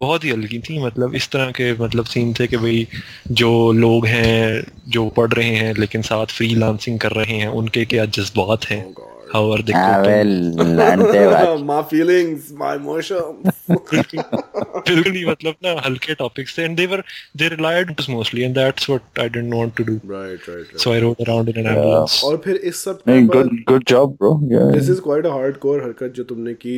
बहुत 0.00 0.24
ही 0.24 0.30
हल्की 0.30 0.58
थी 0.58 0.78
मतलब 0.84 1.14
इस 1.14 1.28
तरह 1.28 1.50
के 1.50 1.72
मतलब 1.72 2.04
सीन 2.04 2.34
थे 2.34 2.46
कि 2.46 2.56
भाई 2.56 2.86
जो 3.32 3.72
लोग 3.72 4.06
हैं 4.06 4.64
जो 4.88 5.08
पढ़ 5.08 5.32
रहे 5.32 5.54
हैं 5.56 5.74
लेकिन 5.74 6.02
साथ 6.02 6.26
फ्रीलांसिंग 6.26 6.98
कर 6.98 7.12
रहे 7.12 7.36
हैं 7.36 7.48
उनके 7.48 7.84
क्या 7.84 8.04
जज्बात 8.04 8.64
हैं? 8.64 8.94
Oh 8.94 9.11
हाँ 9.34 9.42
वेल 10.02 10.30
जानते 10.56 11.18
हैं 11.18 11.28
बात 11.28 11.64
my 11.68 11.80
feelings 11.92 12.52
my 12.62 12.72
emotions. 12.78 13.50
बिल्कुल 14.88 15.12
ही 15.12 15.24
मतलब 15.26 15.54
ना 15.64 15.70
हल्के 15.84 16.14
टॉपिक्स 16.14 16.56
थे 16.58 16.62
and 16.62 16.76
they 16.76 16.86
were 16.86 17.02
they 17.36 17.48
relied 17.48 17.94
mostly 18.10 18.42
and 18.42 18.54
that's 18.54 18.88
what 18.90 19.18
I 19.20 19.28
didn't 19.28 19.54
want 19.54 19.74
to 19.76 19.84
do 19.84 19.94
right 19.94 20.48
right 20.48 20.50
right. 20.50 20.76
So 20.78 20.92
I 20.92 21.00
rode 21.00 21.20
around 21.20 21.48
in 21.48 21.58
an 21.58 21.66
ambulance 21.66 22.20
और 22.24 22.36
फिर 22.44 22.56
इस 22.70 22.84
सब 22.84 23.02
good 23.06 23.54
good 23.68 23.84
job 23.88 24.16
bro 24.20 24.34
this 24.72 24.90
is 24.90 25.00
quite 25.00 25.26
a 25.26 25.30
hardcore 25.30 25.82
हरकत 25.84 26.12
जो 26.16 26.24
तुमने 26.24 26.54
की 26.54 26.76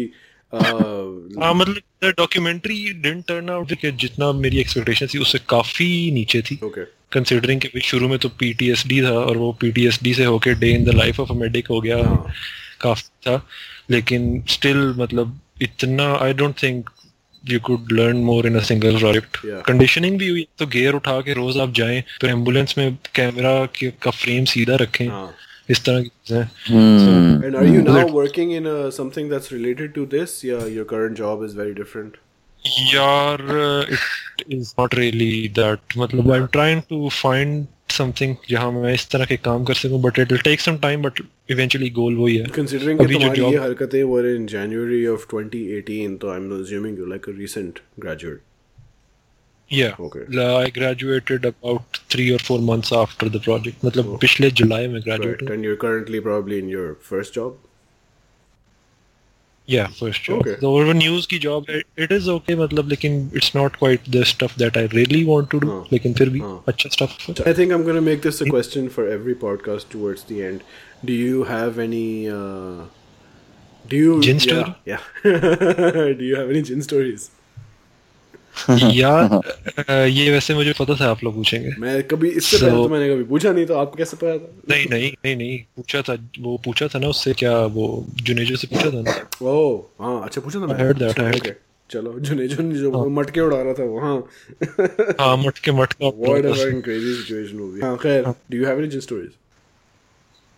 हाँ 0.53 1.53
मतलब 1.55 2.13
डॉक्यूमेंट्री 2.19 2.75
डिडंट 2.93 3.25
टर्न 3.29 3.51
आउट 3.51 3.73
कि 3.81 3.91
जितना 4.03 4.31
मेरी 4.33 4.59
एक्सपेक्टेशन 4.61 5.07
थी 5.15 5.19
उससे 5.19 5.39
काफ़ी 5.49 6.11
नीचे 6.15 6.43
थी। 6.43 6.59
ओके 6.65 6.85
कंसिडरिंग 7.13 7.61
कि 7.61 7.81
शुरू 7.85 8.09
में 8.09 8.19
तो 8.19 8.29
पीटीएसडी 8.39 9.01
था 9.03 9.13
और 9.13 9.37
वो 9.37 9.53
पीटीएसडी 9.61 10.15
से 10.15 10.25
होके 10.25 10.55
day 10.61 10.71
in 10.75 10.85
the 10.85 10.95
life 10.95 11.21
of 11.21 11.31
a 11.33 11.35
medic 11.35 11.69
हो 11.71 11.81
गया 11.81 11.97
हाँ। 12.05 12.25
काफ़ी 12.81 13.09
था। 13.27 13.37
लेकिन 13.91 14.43
स्टिल 14.49 14.95
मतलब 14.99 15.39
इतना 15.63 16.13
I 16.17 16.33
don't 16.35 16.63
think 16.63 16.91
you 17.45 17.61
could 17.61 17.93
learn 17.93 18.17
more 18.27 18.47
in 18.47 18.57
a 18.57 18.61
single 18.63 18.99
project 18.99 19.37
Yeah. 19.47 19.63
Conditioning 19.67 20.19
भी 20.19 20.29
हुई 20.29 20.47
तो 20.59 20.67
गियर 20.67 20.95
उठा 20.95 21.21
के 21.21 21.33
रोज 21.35 21.57
आप 21.59 21.73
जाएँ 21.77 22.03
तो 22.21 22.27
एंबुलेंस 22.27 22.75
में 22.79 22.97
कैमरा 23.15 23.55
का 24.03 24.11
फ्रेम 24.11 24.45
सीधा 24.53 24.77
रखें। 24.77 25.07
हाँ। 25.09 25.31
इस 25.71 25.85
तरह 25.85 26.03
की 26.03 26.09
चीज़ें 26.09 26.43
hmm 26.69 27.47
And 27.47 27.57
are 27.57 27.67
you 27.67 27.83
now 27.83 27.97
Let- 27.97 28.15
working 28.15 28.53
in 28.53 28.67
uh, 28.67 28.91
something 28.91 29.29
that's 29.29 29.53
related 29.53 29.95
to 29.99 30.07
this? 30.15 30.37
Yeah, 30.51 30.67
your 30.77 30.85
current 30.95 31.21
job 31.23 31.45
is 31.49 31.59
very 31.63 31.75
different. 31.81 32.21
यार 32.95 33.41
it 33.93 34.53
is 34.53 34.73
not 34.79 34.95
really 34.95 35.49
that 35.59 35.97
मतलब 35.99 36.31
I 36.33 36.39
am 36.39 36.47
trying 36.53 36.81
to 36.91 37.09
find 37.23 37.67
something 37.93 38.35
जहाँ 38.51 38.71
मैं 38.73 38.93
इस 38.95 39.09
तरह 39.11 39.25
के 39.25 39.37
काम 39.49 39.65
कर 39.65 39.75
सकूँ 39.75 40.01
but 40.03 40.19
it 40.19 40.33
will 40.33 40.41
take 40.45 40.61
some 40.61 40.77
time 40.85 41.03
but 41.03 41.21
eventually 41.51 41.91
goal 41.99 42.17
वही 42.17 42.37
है 42.37 42.45
अभी 42.45 42.65
जो 42.65 43.19
तुम्हारी 43.19 43.43
ये 43.43 43.57
हरकतें 43.57 44.03
were 44.15 44.25
in 44.31 44.49
January 44.55 45.03
of 45.15 45.29
2018, 45.35 46.19
so 46.23 46.33
I'm 46.37 46.51
assuming 46.59 46.97
you're 46.97 47.13
like 47.13 47.29
a 47.35 47.37
recent 47.43 47.81
graduate. 48.07 48.43
Yeah. 49.72 49.96
Okay. 50.00 50.22
I 50.44 50.70
graduated 50.72 51.46
about 51.46 51.98
three 52.10 52.32
or 52.34 52.40
four 52.40 52.60
months 52.60 52.92
after 52.92 53.30
the 53.30 53.40
project. 53.40 53.86
मतलब 53.86 54.18
पिछले 54.22 54.52
जुलाई 54.52 54.88
में 54.88 55.02
graduate 55.02 55.42
Right. 55.42 55.42
हुआ. 55.42 55.56
And 55.56 55.68
you're 55.68 55.82
currently 55.84 56.22
probably 56.28 56.62
in 56.64 56.72
your 56.76 56.88
first 57.10 57.36
job. 57.40 57.58
Yeah, 59.72 59.90
first 59.98 60.24
job. 60.28 60.40
Okay. 60.42 60.56
तो 60.62 60.70
वो 60.72 60.94
news 61.00 61.26
की 61.34 61.40
job 61.40 61.70
है. 61.70 61.82
It 62.06 62.12
is 62.12 62.28
okay 62.36 62.56
मतलब 62.60 62.90
लेकिन 62.90 63.32
it's 63.42 63.52
not 63.56 63.76
quite 63.82 64.12
the 64.16 64.24
stuff 64.30 64.56
that 64.62 64.80
I 64.82 64.86
really 64.96 65.24
want 65.26 65.52
to 65.52 65.60
do. 65.60 65.68
हाँ. 65.68 65.86
लेकिन 65.94 66.14
फिर 66.14 66.30
भी 66.30 66.40
हाँ. 66.40 66.64
अच्छा 66.68 66.90
stuff 66.90 67.18
है. 67.28 67.46
I 67.52 67.54
think 67.60 67.76
I'm 67.76 67.84
going 67.90 68.00
to 68.00 68.06
make 68.08 68.24
this 68.28 68.42
a 68.42 68.50
question 68.50 68.90
for 68.96 69.06
every 69.18 69.36
podcast 69.44 69.92
towards 69.96 70.24
the 70.32 70.42
end. 70.48 70.64
Do 71.06 71.14
you 71.14 71.44
have 71.44 71.78
any. 71.88 72.28
Uh, 72.38 72.86
do 73.88 74.02
you. 74.06 74.22
Gin 74.22 74.40
yeah, 74.40 74.48
story? 74.48 74.76
Yeah. 74.86 74.98
do 76.22 76.26
you 76.32 76.36
have 76.36 76.50
any 76.56 76.64
gin 76.72 76.82
stories? 76.82 77.30
यार 78.95 80.05
ये 80.09 80.31
वैसे 80.31 80.55
मुझे 80.55 80.73
पता 80.81 80.95
था 80.95 81.11
आप 81.11 81.25
लोग 81.25 81.35
पूछेंगे. 81.35 81.71
मैं 81.79 82.03
कभी 82.03 82.29
इससे 82.31 82.57
So- 82.57 82.63
पहले 82.65 82.77
तो 82.77 82.89
मैंने 82.89 83.09
कभी 83.15 83.25
पूछा 83.25 83.53
नहीं 83.53 83.67
तो 83.67 83.75
आपको 83.75 83.97
कैसे 83.97 84.17
पता 84.17 84.37
था? 84.39 84.75
नहीं 84.75 84.87
नहीं 84.91 85.11
नहीं 85.25 85.37
नहीं 85.37 85.59
पूछा 85.77 86.03
था 86.03 86.17
वो 86.41 86.57
पूछा 86.65 86.89
था 86.89 86.99
ना 86.99 87.09
उससे 87.09 87.33
क्या 87.33 87.59
वो 87.79 88.07
जुनेजो 88.23 88.57
से 88.57 88.67
पूछा 88.67 88.91
था 88.91 89.03
ना? 89.03 89.17
ओह 89.43 90.05
हाँ 90.05 90.25
अच्छा 90.25 90.41
पूछा 90.41 90.61
था 90.61 90.79
heard 90.79 90.99
that, 90.99 91.21
I 91.21 91.55
चलो 91.91 92.13
जुने 92.21 92.47
जुन 92.49 92.73
जो 92.73 92.91
हाँ. 92.93 93.07
मटके 93.15 93.41
उड़ा 93.41 93.63
रहा 93.63 93.73
था 93.73 93.85
वो 93.85 94.01
हाँ। 94.01 94.17
हाँ 95.21 95.37
मटके 95.37 95.73
मटका 95.73 96.07
What 96.07 96.47
a 96.47 96.55
fucking 96.55 96.83
crazy 96.87 97.13
situation 97.19 97.61
होगी 97.61 97.81
हाँ 97.81 97.97
खैर 97.97 98.35
you 98.55 98.67
have 98.67 98.81
any 98.83 98.91
gin 98.95 99.03
stories? 99.09 99.33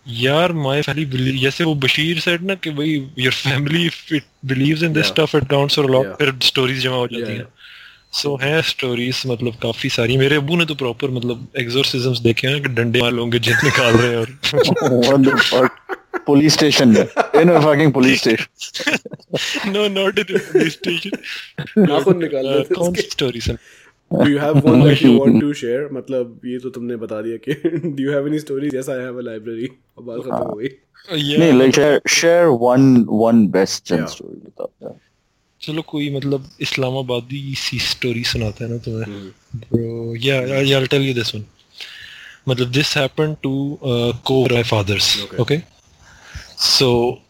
यार 0.06 0.52
माय 0.52 0.82
फैमिली 0.82 1.04
बिलीव 1.06 1.36
जैसे 1.42 1.64
वो 1.64 1.74
बशीर 1.74 2.18
सेड 2.20 2.42
ना 2.42 2.54
कि 2.54 2.70
भाई 2.70 2.90
your 3.18 3.32
family 3.32 3.86
it 3.86 4.22
believes 4.44 4.82
in 4.82 4.92
this 4.92 5.06
stuff 5.06 5.36
it 5.36 5.48
counts 5.50 5.76
for 5.76 5.84
a 5.84 5.88
lot 5.88 6.06
फिर 6.06 6.32
स्टोरीज 6.42 6.82
जमा 6.82 6.96
हो 6.96 7.06
जाती 7.06 7.32
हैं। 7.32 7.46
सो 8.12 8.28
so, 8.28 8.42
हैं 8.42 8.60
स्टोरीज 8.62 9.22
मतलब 9.26 9.54
काफ़ी 9.62 9.88
सारी। 9.88 10.16
मेरे 10.16 10.36
अबू 10.36 10.56
ने 10.56 10.64
तो 10.64 10.74
प्रॉपर 10.74 11.10
मतलब 11.10 11.46
एग्जोरसिजम्स 11.58 12.18
देखे 12.18 12.48
हैं 12.48 12.62
कि 12.62 12.68
डंडे 12.68 13.00
मार 13.00 13.12
लोगे 13.12 13.38
जेल 13.38 13.56
निकाल 13.64 13.94
रहे 13.94 14.10
हैं 14.10 14.18
और 15.58 15.68
पुलिस 16.26 16.54
स्टेशन 16.54 16.88
में। 16.88 17.40
In 17.40 17.50
a 17.50 17.60
fucking 17.60 17.92
police 17.92 18.20
station 18.20 19.70
no 19.70 19.88
not 19.88 20.18
in 20.18 20.38
police 20.38 20.72
station 20.72 21.90
आप 21.90 22.08
निकाल 22.08 22.46
रहे 22.46 22.62
थे 22.62 22.74
उसकी। 22.74 23.02
Story 23.02 23.40
sir 23.40 23.58
do 24.10 24.28
you 24.28 24.38
have 24.38 24.58
one 24.58 24.82
that 24.84 25.02
you 25.02 25.18
want 25.18 25.40
to 25.40 25.52
share 25.52 25.88
मतलब 25.92 26.40
ये 26.46 26.58
तो 26.58 26.70
तुमने 26.70 26.96
बता 26.96 27.22
दिया 27.22 27.36
कि 27.36 27.52
do 27.78 28.02
you 28.02 28.12
have 28.12 28.26
any 28.26 28.38
stories 28.38 28.74
yes 28.74 28.88
I 28.88 28.98
have 28.98 29.18
a 29.18 29.22
library 29.22 29.66
अब 29.98 30.04
बात 30.04 30.20
खत्म 30.20 30.34
हो 30.34 30.52
ah. 30.54 30.60
गई। 30.60 30.68
नहीं 31.38 31.52
like 31.52 32.00
share 32.08 32.44
one 32.44 33.06
one 33.08 33.46
best 33.48 33.94
story 33.94 34.36
बताओ। 34.36 34.70
चलो 35.66 35.82
कोई 35.82 36.10
मतलब 36.10 36.50
इस्लामाबादी 36.60 37.54
सी 37.58 37.78
स्टोरी 37.78 38.24
सुनाता 38.24 38.64
है 38.64 38.70
ना 38.70 38.78
तुम्हें। 38.78 39.06
ब्रो 39.56 40.16
या 40.16 40.36
I 40.56 40.86
tell 40.86 41.02
you 41.02 41.14
this 41.14 41.34
one 41.34 41.44
मतलब 42.48 42.70
दिस 42.70 42.96
हैपन 42.96 43.36
टू 43.42 43.52
को 43.84 44.44
my 44.54 44.62
father's 44.62 45.08
okay 45.40 45.58
so 46.58 47.22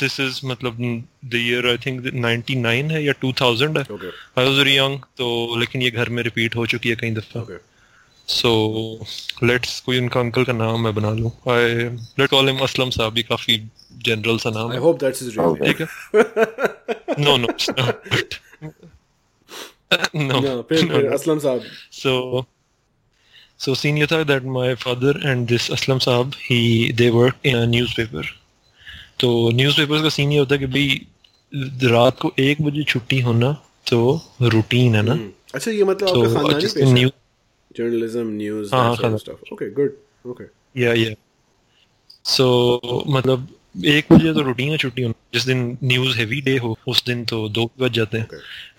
this 0.00 0.20
is 0.20 0.40
मतलब 0.46 0.78
द 1.24 1.34
ईयर 1.34 1.68
आई 1.68 1.78
थिंक 1.86 2.02
99 2.14 2.90
है 2.92 3.04
या 3.04 3.12
2000 3.24 3.76
है? 3.78 3.84
आई 4.38 4.44
वाज 4.44 4.58
वेरी 4.58 4.76
यंग 4.78 4.98
तो 5.18 5.56
लेकिन 5.60 5.82
ये 5.82 5.90
घर 5.90 6.08
में 6.08 6.22
रिपीट 6.22 6.56
हो 6.56 6.66
चुकी 6.66 6.88
है 6.88 6.96
कई 6.96 7.10
दफ़ा। 7.10 7.40
Okay 7.40 7.52
okay. 7.52 7.73
सो 8.28 8.50
लेट्स 9.42 9.80
कोई 9.86 9.98
उनका 9.98 10.20
अंकल 10.20 10.44
का 10.44 10.52
नाम 10.52 10.80
मैं 10.84 10.94
बना 10.94 11.10
लूँ। 11.12 11.30
I 11.52 11.74
let 12.18 12.30
call 12.30 12.48
him 12.48 12.58
Aslam 12.64 12.90
Sahab 12.90 13.16
ही 13.16 13.22
काफ़ी 13.22 13.56
जनरल 14.06 14.38
सा 14.38 14.50
नाम 14.50 14.72
I 14.72 14.78
hope 14.78 14.98
that's 15.00 15.22
is 15.22 15.38
real 15.38 15.54
ठीक 15.66 15.80
है? 15.80 15.86
नो 17.24 17.36
नो 17.36 17.46
नो 20.16 21.12
असलम 21.14 21.38
साहब 21.38 21.62
सो 21.92 22.44
सो 23.64 23.74
सीन 23.74 23.98
ये 23.98 24.06
था 24.12 24.22
that 24.24 24.44
my 24.54 24.74
father 24.76 25.20
and 25.26 25.46
this 25.48 25.70
Aslam 25.72 25.98
Sahab 26.06 26.32
he 26.44 26.92
they 26.92 27.08
work 27.10 27.34
in 27.46 27.56
a 27.56 27.64
newspaper 27.66 28.24
तो 29.20 29.28
न्यूज़पेपर्स 29.54 30.02
का 30.02 30.08
सीन 30.08 30.32
ये 30.32 30.38
होता 30.38 30.54
है 30.54 30.58
कि 30.58 30.66
भाई 30.66 31.90
रात 31.90 32.18
को 32.20 32.32
एक 32.40 32.62
बजे 32.62 32.82
छुट्टी 32.84 33.20
होना 33.20 33.52
तो 33.86 33.98
रूटीन 34.42 34.94
है 34.96 35.02
ना। 35.02 35.12
हम्म। 35.12 35.30
अच्छा 35.54 35.70
ये 35.70 35.84
मतलब 35.84 36.08
आपका 36.08 36.34
खानदानी 36.34 36.66
पेशा 36.66 36.96
है? 36.96 37.10
जर्नलिज्म 37.78 38.26
न्यूज़ 38.36 38.74
हाँ, 38.74 38.84
that 38.84 39.00
sort 39.00 39.04
of 39.04 39.10
खानदानी। 39.10 39.24
stuff. 39.24 39.52
Okay, 39.54 39.68
good. 39.78 39.92
Okay. 40.24 40.46
या 40.76 40.92
या 40.94 41.14
सो 42.24 42.46
मतलब 43.08 43.48
एक 43.74 44.12
बजे 44.12 44.32
तो 44.34 44.42
रूटीन 44.42 44.70
है 44.70 44.76
छुट्टी 44.78 45.02
होना 45.02 45.14
जिस 45.34 45.44
दिन 45.46 45.66
न्यूज़ 45.84 46.16
हैवी 46.18 46.40
डे 46.40 46.56
हो 46.58 46.76
उस 46.88 47.04
दिन 47.06 47.24
तो 47.32 47.48
दो 47.58 47.70
बज 47.80 47.92
जाते 47.92 48.18
हैं 48.18 48.28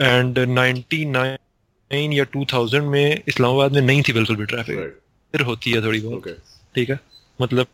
एंड 0.01 0.39
99 0.57 2.13
या 2.13 2.26
2000 2.35 2.81
में 2.93 3.22
इस्लामाबाद 3.27 3.72
में 3.73 3.81
नहीं 3.81 4.01
थी 4.07 4.13
बिल्कुल 4.13 4.35
भी 4.35 4.45
ट्रैफ़िक 4.45 4.77
Right. 4.77 4.93
फिर 5.34 5.41
होती 5.51 5.72
है 5.72 5.81
थोड़ी 5.85 5.99
बहुत 5.99 6.22
Okay. 6.23 6.35
ठीक 6.76 6.89
है 6.89 6.99
मतलब 7.39 7.67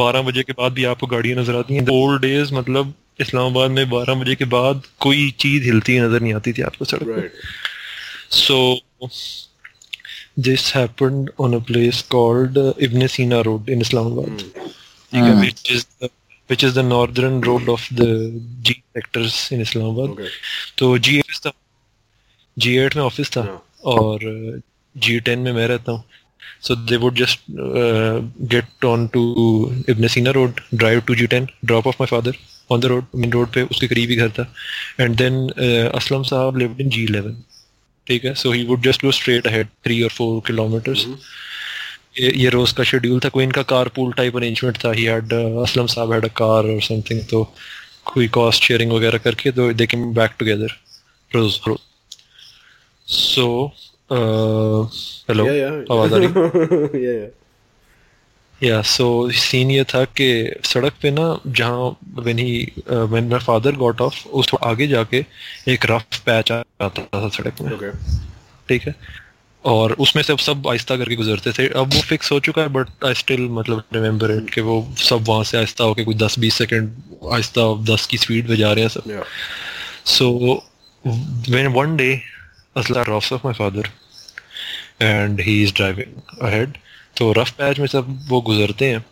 12 0.00 0.22
बजे 0.22 0.42
के 0.42 0.52
बाद 0.58 0.72
भी 0.72 0.84
आपको 0.92 1.06
गाड़ियाँ 1.06 1.38
नज़र 1.40 1.56
आती 1.56 1.74
हैं 1.74 1.86
ओल्ड 1.92 2.22
डेज़ 2.22 2.54
मतलब 2.54 2.94
इस्लामाबाद 3.20 3.70
में 3.70 3.84
12 3.90 4.20
बजे 4.20 4.34
के 4.34 4.44
बाद 4.54 4.82
कोई 5.00 5.30
चीज़ 5.40 5.64
हिलती 5.64 5.98
नज़र 6.00 6.20
नहीं 6.20 6.34
आती 6.34 6.52
थी 6.52 6.62
आपको 6.70 6.84
सड़क 6.84 7.08
Right. 7.16 7.32
So 8.38 8.56
this 10.38 10.70
happened 10.70 11.30
on 11.38 11.54
a 11.54 11.60
place 11.60 12.00
called 12.00 12.56
uh, 12.56 12.72
Ibn 12.78 13.08
Sina 13.08 13.42
Road 13.42 13.68
in 13.68 13.80
Islamabad, 13.80 14.44
ठीक 15.12 15.24
है, 15.24 15.40
which 15.40 15.70
is 15.76 15.86
the, 16.00 16.10
which 16.50 16.64
is 16.68 16.74
the 16.74 16.84
northern 16.90 17.40
road 17.40 17.68
of 17.68 17.86
the 18.00 18.10
G 18.62 18.82
sectors 18.94 19.38
in 19.56 19.60
Islamabad. 19.60 20.10
Okay. 20.10 20.28
तो 20.78 20.96
G 20.98 21.18
ऑफ़िस 21.20 21.40
था 21.46 21.52
G8 22.58 22.96
में 22.96 23.02
office 23.02 23.30
था 23.36 23.42
हाँ. 23.42 23.62
और 23.94 24.60
G10 25.06 25.44
में 25.46 25.52
मैं 25.52 25.66
रहता 25.68 25.92
हूँ 25.92 26.04
So 26.60 26.74
they 26.74 26.96
would 26.96 27.14
just 27.14 27.38
uh, 27.56 28.20
get 28.52 28.84
on 28.84 29.08
to 29.10 29.84
Ibn 29.86 30.08
Sina 30.08 30.32
Road, 30.32 30.60
drive 30.74 31.06
to 31.06 31.12
G10, 31.12 31.48
drop 31.64 31.86
off 31.86 32.00
my 32.00 32.06
father 32.06 32.32
on 32.68 32.80
the 32.80 32.88
road, 32.90 33.04
main 33.14 33.30
road 33.30 33.52
पे 33.54 33.62
उसके 33.62 33.88
करीब 33.88 34.10
ही 34.10 34.16
घर 34.16 34.30
था 34.38 34.46
and 35.00 35.16
then 35.16 35.36
uh, 35.50 35.90
Aslam 35.98 36.24
साहब 36.30 36.58
lived 36.62 36.80
in 36.80 36.90
G11 36.90 37.36
ठीक 38.08 38.24
है 38.24 38.34
so 38.34 38.52
he 38.52 38.64
would 38.64 38.82
just 38.82 39.04
go 39.04 39.12
straight 39.12 39.46
ahead 39.46 39.66
three 39.66 40.02
और 40.02 40.10
four 40.10 40.42
kilometres 40.46 41.06
ये, 42.20 42.32
ये 42.36 42.48
रोज 42.48 42.72
का 42.72 42.84
शेड्यूल 42.84 43.20
था 43.20 43.28
कोई 43.28 43.44
इनका 43.44 43.62
कार 43.62 43.88
पूल 43.88 44.12
टाइप 44.12 44.36
अरेंजमेंट 44.36 44.78
था 44.84 44.92
he 44.92 45.04
had 45.04 45.32
Aslam 45.32 45.86
Sahab 45.86 46.12
had 46.12 46.24
a 46.24 46.28
car 46.28 46.66
और 46.66 46.80
समथिंग 46.82 47.20
तो 47.30 47.54
कोई 48.04 48.28
कॉस्ट 48.28 48.62
शेयरिंग 48.62 48.92
वगैरह 48.92 49.18
करके 49.18 49.50
तो 49.50 49.72
दे 49.72 49.86
केम 49.86 50.14
बैक 50.14 50.30
टुगेदर 50.38 50.68
रोज 51.34 51.60
रोज. 51.68 51.78
So 53.06 53.72
hello. 55.30 55.44
आवाज़ 55.94 56.14
आ 56.14 56.16
रही? 56.16 56.26
या 56.26 57.24
yeah. 57.24 57.37
या 58.62 58.80
सो 58.82 59.30
सीन 59.30 59.70
ये 59.70 59.84
था 59.84 60.04
कि 60.18 60.28
सड़क 60.64 60.94
पे 61.02 61.10
ना 61.10 61.26
जहाँ 61.46 61.96
when 62.18 62.38
he 62.38 62.72
when 62.90 63.28
my 63.28 63.40
father 63.40 63.76
got 63.76 64.00
off 64.00 64.26
उस 64.28 64.50
आगे 64.64 64.86
जाके 64.88 65.24
एक 65.68 65.86
रफ 65.90 66.20
पैच 66.26 66.52
आता 66.52 66.88
था 66.88 67.28
सड़क 67.28 67.60
में। 67.60 67.72
Okay. 67.72 67.92
ठीक 68.68 68.82
है? 68.82 68.94
और 69.64 69.92
उसमें 69.92 70.22
से 70.22 70.32
अब 70.32 70.38
सब 70.38 70.68
आहिस्ता 70.68 70.96
करके 70.96 71.16
गुजरते 71.16 71.52
थे। 71.52 71.68
अब 71.68 71.94
वो 71.94 72.00
फिक्स 72.00 72.32
हो 72.32 72.40
चुका 72.40 72.62
है 72.62 72.68
बट 72.68 73.04
आई 73.06 73.14
स्टिल 73.14 73.40
मतलब 73.50 73.82
रिमेम्बर 73.94 74.32
इट 74.36 74.50
कि 74.54 74.60
वो 74.60 74.76
सब 74.98 75.24
वहाँ 75.28 75.44
से 75.44 75.56
आहिस्ता 75.58 75.84
होके 75.84 76.04
कुछ 76.04 76.16
दस 76.16 76.38
बीस 76.38 76.54
सेकेंड 76.54 76.90
आहिस्ता 77.32 77.62
दस 77.94 78.06
की 78.06 78.18
स्पीड 78.18 78.48
पे 78.48 78.56
जा 78.56 78.72
रहे 78.72 78.84
हैं 78.84 78.88
सब। 78.88 79.24
So 80.06 80.62
when 81.50 81.72
one 81.74 81.96
day 81.96 82.12
Asla 82.76 83.02
drops 83.06 83.28
off 83.32 83.44
my 83.44 83.52
father 83.58 83.84
and 85.00 85.40
he 85.40 85.54
is 85.62 85.72
driving 85.72 86.12
ahead, 86.40 86.76
तो 87.18 87.32
रफ 87.32 87.50
पैच 87.58 87.78
में 87.78 87.86
सब 87.86 88.18
वो 88.28 88.40
गुजरते 88.48 88.86
हैं। 88.86 89.04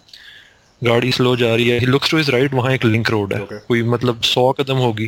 गाड़ी 0.83 1.13
स्लो 1.13 1.37
जा 1.37 1.55
रही 1.55 1.69
है। 1.69 1.79
लुक्स 1.81 2.11
टू 2.11 2.17
हिज 2.17 2.31
राइट 2.31 2.55
वहाँ 2.55 2.73
एक 2.73 2.85
लिंक 2.85 3.11
रोड 3.11 3.33
है। 3.35 3.41
Okay. 3.41 3.59
कोई 3.69 3.83
मतलब 3.95 4.21
सौ 4.25 4.53
कदम 4.53 4.77
होगी। 4.77 5.07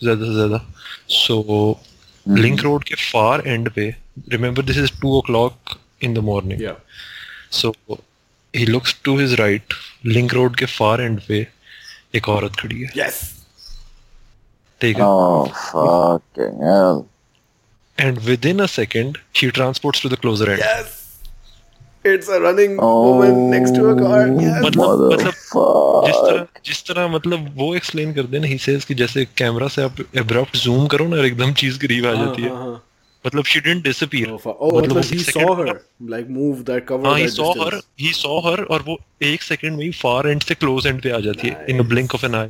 ज़्यादा 0.00 0.24
से 0.26 0.34
ज़्यादा। 0.34 0.60
सो 1.08 1.80
लिंक 2.26 2.60
रोड 2.62 2.84
के 2.84 2.94
फार 2.94 3.42
एंड 3.46 3.70
पे 3.70 3.88
remember 4.32 4.62
this 4.62 4.78
is 4.78 4.90
two 5.00 5.16
o'clock 5.26 5.78
in 6.04 6.14
the 6.14 6.18
morning 6.28 6.60
so 7.52 7.72
he 8.54 8.66
looks 8.66 8.96
to 9.04 9.18
his 9.18 9.34
right 9.40 9.74
link 10.06 10.34
road 10.34 10.56
के 10.56 10.66
फार 10.66 11.00
एंड 11.00 11.20
पे 11.28 11.46
एक 12.14 12.28
औरत 12.28 12.56
खड़ी 12.60 12.80
है। 12.80 12.90
Yes. 12.96 13.22
ठीक 14.80 14.96
है। 14.96 15.04
And 17.98 18.18
with 18.18 18.46
in 18.46 18.60
a 18.60 18.66
second 18.66 19.16
a 19.16 19.18
second 19.18 19.40
to 19.40 19.50
transports 19.60 20.00
to 20.04 20.08
the 20.14 20.20
closer 20.24 20.48
running 22.04 22.76
Oh, 22.78 23.10
woman 23.10 23.50
next 23.50 23.74
to 23.74 23.88
a 23.90 23.94
car. 23.94 24.26
Yes. 24.28 24.62
मतलब 24.64 25.12
मतलब 25.12 25.32
जिस 26.06 26.16
तरह 26.16 26.46
जिस 26.66 26.82
तरह 26.86 27.08
मतलब 27.08 27.48
वो 27.56 27.74
एक्सप्लेन 27.76 28.12
कर 28.14 28.22
देना 28.26 28.46
ही 28.46 28.58
सेज 28.58 28.84
कि 28.84 28.94
जैसे 28.94 29.24
कैमरा 29.36 29.68
से 29.68 29.82
आप 29.82 29.96
एब्रप्ट 30.18 30.56
जूम 30.56 30.86
करो 30.86 31.06
ना 31.08 31.16
और 31.16 31.26
एकदम 31.26 31.52
चीज़ 31.54 31.78
करीब 31.78 32.06
आ 32.06 32.12
जाती 32.14 32.42
है 32.42 32.48
हाँ, 32.48 32.56
हाँ, 32.56 32.66
हाँ. 32.66 32.82
मतलब 33.24 33.44
she 33.44 33.60
didn't 33.60 33.84
disappear 33.84 34.28
Oh, 34.28 34.38
oh, 34.46 34.72
मतलब 34.76 34.96
वो 34.96 35.02
he 35.02 35.14
एक 35.14 35.30
saw 35.30 35.40
second 35.40 35.68
her, 35.68 35.76
like 36.12 36.30
move 36.30 36.64
that 36.70 36.86
cover 36.88 37.06
हाँ 37.06 37.18
he 37.18 37.28
saw 37.28 37.50
her 37.50 37.66
distance. 37.66 37.84
He 38.00 38.12
saw 38.12 38.38
her 38.40 38.62
और 38.64 38.82
वो 38.86 38.98
एक 39.22 39.42
सेकंड 39.42 39.76
में 39.76 39.84
ही 39.84 39.90
फार 40.00 40.28
एंड 40.28 40.42
से 40.42 40.54
क्लोज 40.54 40.86
एंड 40.86 41.02
पे 41.02 41.10
आ 41.10 41.18
जाती 41.20 41.48
है 41.48 41.66
in 41.70 41.82
blink 41.88 42.14
of 42.14 42.26
an 42.26 42.34
eye 42.34 42.48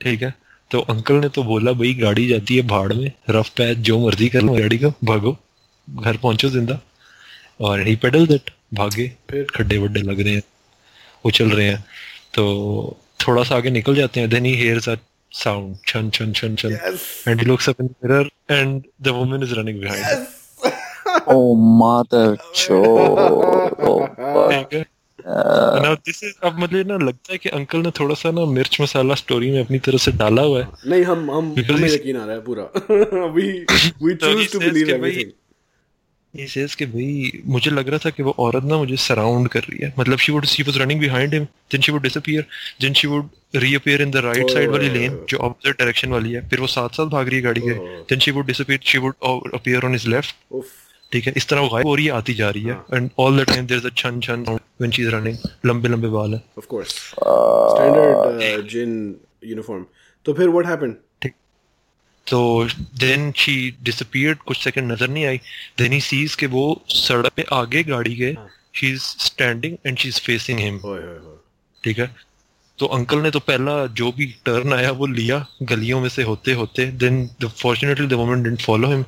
ठीक 0.00 0.22
है 0.22 0.34
तो 0.70 0.80
अंकल 0.90 1.14
ने 1.14 1.28
तो 1.28 1.42
बोला 1.42 1.72
भाई 1.72 1.94
गाड़ी 1.94 2.26
जाती 2.28 2.56
है 2.56 2.62
भाड़ 2.66 2.92
में 2.92 3.10
रफ 3.30 3.48
पैच 3.56 3.78
जो 3.88 3.98
मर्ज़ी 4.06 4.28
कर 4.28 4.42
लो 4.42 4.52
गाड़ी 4.52 4.78
को 4.78 4.90
भागो 5.04 5.36
घर 5.88 6.16
पहुंचो 6.16 6.48
ज़िंदा 6.48 6.80
और 7.62 7.86
ही 7.86 7.96
पेडल 7.96 8.26
दैट 8.26 8.50
भागे 8.74 9.12
फिर? 9.30 9.46
खड्डे 9.54 9.78
वड्डे 9.78 10.00
लग 10.00 10.20
रहे 10.20 10.34
हैं 10.34 10.42
उछल 11.24 11.50
रहे 11.50 11.66
हैं। 11.66 11.84
तो 12.34 12.44
थोड़ा 13.26 13.42
सा 13.44 13.56
आगे 13.56 13.70
निकल 13.70 13.94
जाते 13.94 14.20
हैं 14.20 14.28
then 14.30 14.44
he 14.44 14.54
hears 14.54 14.88
a 14.88 14.94
sound 15.32 15.76
छन 15.86 16.10
छन 16.10 16.32
छन 16.32 16.54
छन 16.56 16.72
and 17.28 17.40
he 17.40 17.46
looks 17.46 17.68
up 17.68 17.80
in 17.80 17.90
mirror 18.04 18.30
and 18.50 18.82
the 19.02 19.08
woman 19.08 19.42
is 19.42 19.54
running 19.54 19.80
behind 19.80 20.26
Oh, 21.32 21.54
mother 21.78 22.28
chode. 22.54 23.18
Fuck. 23.80 24.14
ठीक 24.50 24.74
है। 24.74 24.84
Now 25.82 25.90
this 26.08 26.20
is 26.28 26.32
अब 26.44 26.58
मतलब 26.58 26.86
ना 26.86 26.96
लगता 27.06 27.32
है 27.32 27.38
कि 27.38 27.48
अंकल 27.48 27.78
ने 27.78 27.90
थोड़ा 27.90 28.14
सा 28.14 28.30
ना 28.30 28.44
मिर्च 28.52 28.80
मसाला 28.80 29.14
स्टोरी 29.14 29.50
में 29.50 29.60
अपनी 29.64 29.78
तरफ़ 29.78 30.00
से 30.00 30.12
डाला 30.12 30.42
हुआ 30.42 30.60
है। 30.60 30.68
नहीं 30.86 31.02
हम 31.04 31.30
हम 31.30 31.54
हमें 31.70 31.88
यकीन 31.88 32.16
आ 32.16 32.24
रहा 32.24 32.34
है 32.34 32.40
पूरा। 32.40 32.64
We 33.36 33.46
we 34.06 34.14
So 34.22 34.30
he 34.30 34.46
choose 34.46 34.50
to 34.50 34.60
says 34.60 34.68
believe 34.68 34.86
कि 34.86 34.94
भाई- 34.94 35.14
everything 35.14 35.32
he 36.34 36.46
says 36.46 36.74
कि 36.74 36.86
भाई 36.86 37.42
मुझे 37.46 37.70
लग 37.70 37.88
रहा 37.88 37.98
था 38.04 38.10
कि 38.10 38.22
वो 38.22 38.34
औरत 38.38 38.64
ना 38.64 38.76
मुझे 38.76 38.96
सराउंड 38.96 39.48
कर 39.48 39.60
रही 39.60 39.84
है 39.84 39.92
मतलब 39.98 40.18
she 40.18 40.34
would 40.34 40.46
she 40.52 40.64
was 40.68 40.78
running 40.82 41.00
behind 41.02 41.34
him 41.38 41.48
then 41.70 41.84
she 41.86 41.94
would 41.94 42.04
disappear 42.08 42.44
then 42.84 42.94
she 43.00 43.10
would 43.14 43.62
reappear 43.64 44.04
in 44.06 44.14
the 44.16 44.22
right 44.28 44.54
side 44.56 44.70
वाली 44.76 44.88
लेन 44.98 45.18
जो 45.30 45.38
opposite 45.48 45.80
direction 45.82 46.12
वाली 46.12 46.32
है 46.32 46.48
फिर 46.48 46.60
वो 46.60 46.66
साथ 46.76 47.00
साथ 47.00 47.10
भाग 47.16 47.28
रही 47.28 47.36
है 47.36 47.42
गाड़ी 47.42 47.60
के 47.60 47.74
Oh. 47.74 48.36
would 48.36 48.46
disappear 48.46 48.78
she 48.92 49.02
would 49.04 49.28
uh, 49.30 49.38
appear 49.60 49.84
on 49.84 49.98
his 49.98 50.08
left 50.14 50.34
उफ 50.52 50.72
ठीक 51.12 51.26
है 51.26 51.32
इस 51.36 51.48
तरह 51.48 51.60
वो 51.60 51.68
गायब 51.68 51.86
हो 51.86 51.94
रही 51.94 52.04
है 52.06 52.12
आती 52.12 52.34
जा 52.34 52.50
रही 52.50 52.62
है 52.62 52.76
and 52.94 53.10
all 53.20 53.40
the 53.40 53.46
time 53.48 53.66
there 53.66 53.80
is 53.80 53.86
a 53.86 53.90
छन 53.96 54.20
छन 54.26 54.44
व्हेन 54.48 54.90
शी 54.90 55.02
इज़ 55.02 55.10
रनिंग 55.10 55.36
लंबे 55.66 55.88
लंबे 55.88 56.08
बाल 56.08 56.34
है 56.34 56.42
course 56.68 56.94
standard 57.72 58.42
uh, 58.48 58.60
gin 58.74 58.94
uniform 59.54 59.84
तो 60.26 60.32
फिर 60.32 60.48
what 60.56 60.70
happened 60.72 60.96
तो 62.26 62.40
देन 63.00 63.30
शी 63.36 63.54
डिसअपीयर्ड 63.82 64.38
कुछ 64.46 64.56
सेकंड 64.58 64.92
नज़र 64.92 65.08
नहीं 65.08 65.24
आई. 65.26 65.40
देन 65.78 65.92
ही 65.92 66.00
सीज 66.00 66.34
कि 66.34 66.46
वो 66.46 66.64
सड़क 66.88 67.32
पे 67.36 67.44
आगे 67.52 67.82
गाड़ी 67.84 68.14
के 68.16 68.34
she 68.74 68.90
is 68.92 69.02
standing 69.24 69.76
and 69.86 69.98
she 69.98 70.08
is 70.08 70.20
facing 70.20 70.60
him 70.60 70.78
ठीक 71.84 71.98
है? 71.98 72.14
तो 72.78 72.86
अंकल 72.96 73.18
ने 73.22 73.30
तो 73.30 73.38
पहला 73.40 73.74
जो 73.98 74.10
भी 74.12 74.26
टर्न 74.44 74.72
आया 74.72 74.90
वो 74.92 75.06
लिया 75.06 75.44
गलियों 75.62 76.00
में 76.00 76.08
से 76.08 76.22
होते 76.22 76.52
होते. 76.52 76.86
Then 77.02 77.28
fortunately 77.42 78.06
the 78.06 78.12
woman 78.12 78.42
didn't 78.42 78.62
follow 78.62 78.88
him 78.88 79.04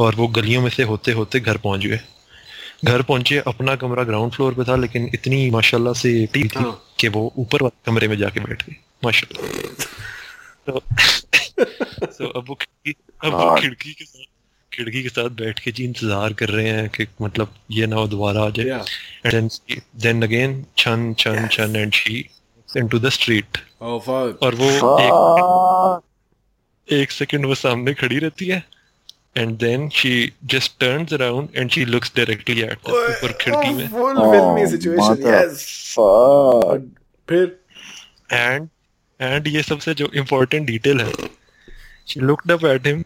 और 0.00 0.14
वो 0.14 0.26
गलियों 0.38 0.62
में 0.62 0.70
से 0.70 0.82
होते 0.82 1.12
होते 1.12 1.40
घर 1.40 1.56
पहुँच 1.56 1.86
गए. 1.86 2.00
घर 2.84 3.02
पहुँचे 3.02 3.38
अपना 3.46 3.74
कमरा 3.76 4.02
ग्राउंड 4.04 4.32
फ्लोर 4.32 4.54
पे 4.54 4.64
था 4.64 4.76
लेकिन 4.76 5.10
इतनी 5.14 5.50
माशाल्लाह 5.50 5.94
से 6.00 6.10
टी 6.32 6.42
थी 6.44 6.58
हाँ। 6.58 6.72
कि 7.00 7.08
वो 7.08 7.32
ऊपर 7.38 7.62
वाले 7.62 7.90
कमरे 7.90 8.08
में 8.08 8.16
जाके 8.18 8.40
बैठ 8.40 8.62
गए 8.66 8.76
माशाल्लाह। 9.04 9.42
तो 10.66 10.82
so, 11.58 12.24
अब 12.36 12.56
अब 13.24 13.32
वो 13.34 13.54
खिड़की 13.60 13.92
के 13.92 14.04
साथ 14.04 14.24
खिड़की 14.72 15.02
के 15.02 15.08
साथ 15.08 15.30
बैठ 15.30 15.58
के 15.58 15.70
जी 15.72 15.84
इंतज़ार 15.84 16.32
कर 16.32 16.48
रहे 16.48 16.68
हैं 16.68 16.88
कि 16.88 17.06
मतलब 17.22 17.54
ये 17.70 17.86
ना 17.86 18.04
दोबारा 18.06 18.42
आ 18.42 18.50
जाए। 18.50 18.66
इनटू 22.68 22.98
द 22.98 23.08
स्ट्रीट 23.08 23.58
और 23.82 24.54
वो 24.54 24.68
एक, 25.00 26.02
एक 26.88 27.10
सेकंड 27.10 27.46
वो 27.46 27.54
सामने 27.54 27.94
खड़ी 27.94 28.18
रहती 28.18 28.46
है। 28.46 28.62
And 29.36 29.56
then 29.58 29.88
she 29.88 30.32
just 30.44 30.72
turns 30.80 31.12
around 31.14 31.48
and 31.56 31.70
she 31.70 31.84
looks 31.84 32.12
directly 32.16 32.60
at 32.60 32.88
ऊपर 32.90 33.32
खिड़की 33.40 33.70
में। 33.70 33.84
एंड 38.32 38.68
एंड 39.20 39.46
ये 39.46 39.62
सबसे 39.62 39.94
जो 39.94 40.10
इंपॉर्टेंट 40.14 40.66
डिटेल 40.66 41.00
है 41.00 41.12
she 42.10 42.20
looked 42.28 42.52
up 42.56 42.62
at 42.74 42.86
him 42.90 43.00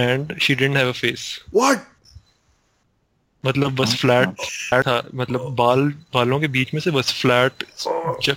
and 0.00 0.32
she 0.46 0.54
didn't 0.60 0.78
have 0.82 0.90
a 0.96 0.98
face 1.04 1.24
what 1.60 1.86
मतलब 3.44 3.74
बस 3.76 3.94
फ्लैट 4.00 4.28
फ्लैट 4.40 4.82
था 4.86 5.02
मतलब 5.14 5.40
बाल 5.58 5.80
बालों 6.14 6.40
के 6.40 6.48
बीच 6.56 6.74
में 6.74 6.80
से 6.80 6.90
बस 6.90 7.12
फ्लैट 7.20 7.62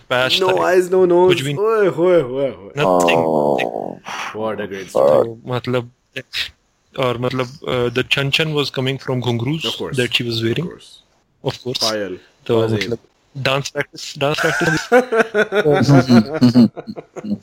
पैच 0.09 0.39
था 0.41 0.47
eyes 0.67 0.89
no 0.93 1.01
nose 1.13 1.27
कुछ 1.27 1.41
भी 1.41 1.55
ओए 1.55 1.87
होए 1.87 2.21
होए 2.21 2.49
होए 2.49 2.71
nothing 2.77 3.25
Oh, 3.25 3.99
what 4.41 4.61
a 4.65 4.67
great 4.73 4.89
story 4.93 5.25
तो 5.25 5.37
मतलब 5.47 5.91
और 6.99 7.17
मतलब 7.17 7.47
द 7.95 8.05
चन 8.11 8.29
चन 8.29 8.53
was 8.53 8.69
coming 8.69 8.99
from 8.99 9.19
ghungroos. 9.19 9.65
That 9.95 10.13
she 10.13 10.23
was 10.23 10.37
Of 10.37 10.43
wearing 10.43 10.67
course. 10.67 10.89
Of 11.45 11.57
course. 11.63 11.79
तो. 12.47 12.61
मतलब 12.67 12.97
डांस 13.37 13.69
प्रैक्टिस 13.69 14.13
डांस 14.19 14.37
प्रैक्टिस 14.41 14.87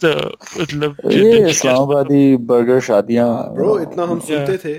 तो 0.05 0.11
मतलब 0.61 0.97
ये 1.13 1.49
इस्लामाबादी 1.51 2.37
बर्गर 2.37 2.81
शादियाँ 2.81 3.29
ब्रो 3.55 3.79
इतना 3.81 4.03
हम 4.03 4.21
सुनते 4.21 4.57
थे 4.65 4.75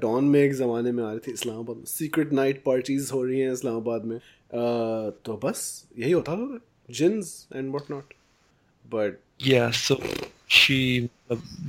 डॉन 0.00 0.24
में 0.24 0.40
एक 0.40 0.54
जमाने 0.54 0.92
में 0.92 1.04
आ 1.04 1.10
रही 1.10 1.18
थी 1.18 1.32
इस्लामाबाद 1.32 1.76
में। 1.76 1.84
सीक्रेट 1.86 2.32
नाइट 2.32 2.62
पार्टीज़ 2.66 3.12
हो 3.12 3.22
रही 3.24 3.40
हैं 3.40 3.52
इस्लामाबाद 3.52 4.04
में। 4.04 4.16
Uh, 4.16 5.12
तो 5.24 5.40
बस 5.44 5.60
यही 5.98 6.12
होता 6.12 6.34
था। 6.34 6.58
Jeans 6.90 7.28
and 7.56 7.70
what 7.70 7.90
not 7.90 8.14
but 8.86 9.18
yeah 9.46 9.70
so 9.70 9.96
she 10.48 10.76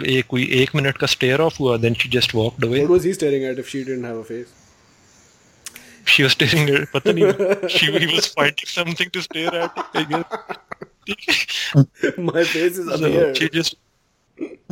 एक 0.08 0.26
कोई 0.30 0.48
एक 0.62 0.76
मिनट 0.76 0.98
का 0.98 1.08
स्टेयर 1.08 1.42
ऑफ़ 1.42 1.58
हुआ 1.60 1.78
then 1.78 1.94
she 1.94 2.10
just 2.10 2.36
walked 2.36 2.66
away 2.66 2.78
what 2.78 2.90
was 2.92 3.06
he 3.06 3.14
staring 3.14 3.44
at 3.44 3.60
if 3.60 3.68
she 3.68 3.84
didn't 3.84 4.06
have 4.06 4.20
a 4.20 4.24
face 4.24 4.48
she 6.06 6.24
was 6.24 6.32
staring 6.32 6.70
at 6.70 6.86
पता 6.94 7.12
नहीं 7.12 7.70
she 7.76 7.86
he 7.92 8.16
was 8.16 8.28
finding 8.28 8.68
something 8.74 9.10
to 9.10 9.22
stare 9.22 9.56
at 9.56 9.70
I 9.94 10.04
guess. 10.04 10.26
My 12.20 12.44
face 12.44 12.80
is 12.80 12.90
up 12.90 13.00
so 13.00 13.06
here 13.06 13.34
she 13.34 13.50
just 13.56 13.76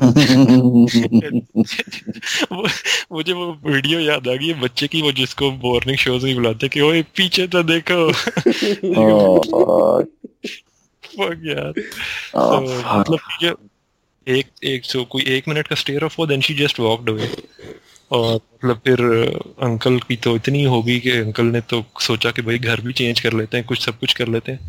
मुझे 3.11 3.33
वो 3.33 3.59
video 3.65 3.99
याद 3.99 4.27
आ 4.27 4.35
गई 4.35 4.53
बच्चे 4.53 4.87
की 4.87 5.01
वो 5.01 5.11
जिसको 5.11 5.51
मॉर्निंग 5.51 5.97
शोज़ 5.97 6.25
में 6.25 6.35
बुलाते 6.35 6.69
कि 6.69 6.81
ओए 6.81 7.01
पीछे 7.15 7.47
तो 7.47 7.63
देखो। 7.63 8.11
Fuck 11.11 11.45
यार। 11.45 11.71
Oh, 11.71 11.75
तो. 12.33 12.99
मतलब 12.99 13.19
ये 13.43 13.53
एक 14.27 14.47
एक 14.63 14.85
सो 14.85 15.03
कोई 15.03 15.23
एक 15.27 15.47
मिनट 15.47 15.67
का 15.67 15.75
स्टेयर 15.75 16.03
ऑफ़ 16.03 16.15
हुआ 16.17 16.27
then 16.27 16.41
she 16.41 16.53
just 16.53 16.79
walked 16.79 17.09
away 17.09 17.27
और 18.11 18.35
मतलब 18.35 18.75
फिर 18.77 19.01
अंकल 19.61 19.99
की 19.99 20.15
तो 20.15 20.35
इतनी 20.35 20.63
हो 20.63 20.83
गई 20.83 20.99
कि 20.99 21.11
अंकल 21.11 21.45
ने 21.45 21.61
तो 21.61 21.85
सोचा 22.01 22.31
कि 22.31 22.41
भाई 22.41 22.57
घर 22.57 22.81
भी 22.81 22.93
चेंज 22.93 23.19
कर 23.19 23.33
लेते 23.33 23.57
हैं 23.57 23.65
कुछ 23.65 23.85
सब 23.85 23.99
कुछ 23.99 24.13
कर 24.13 24.27
लेते 24.27 24.51
हैं। 24.51 24.59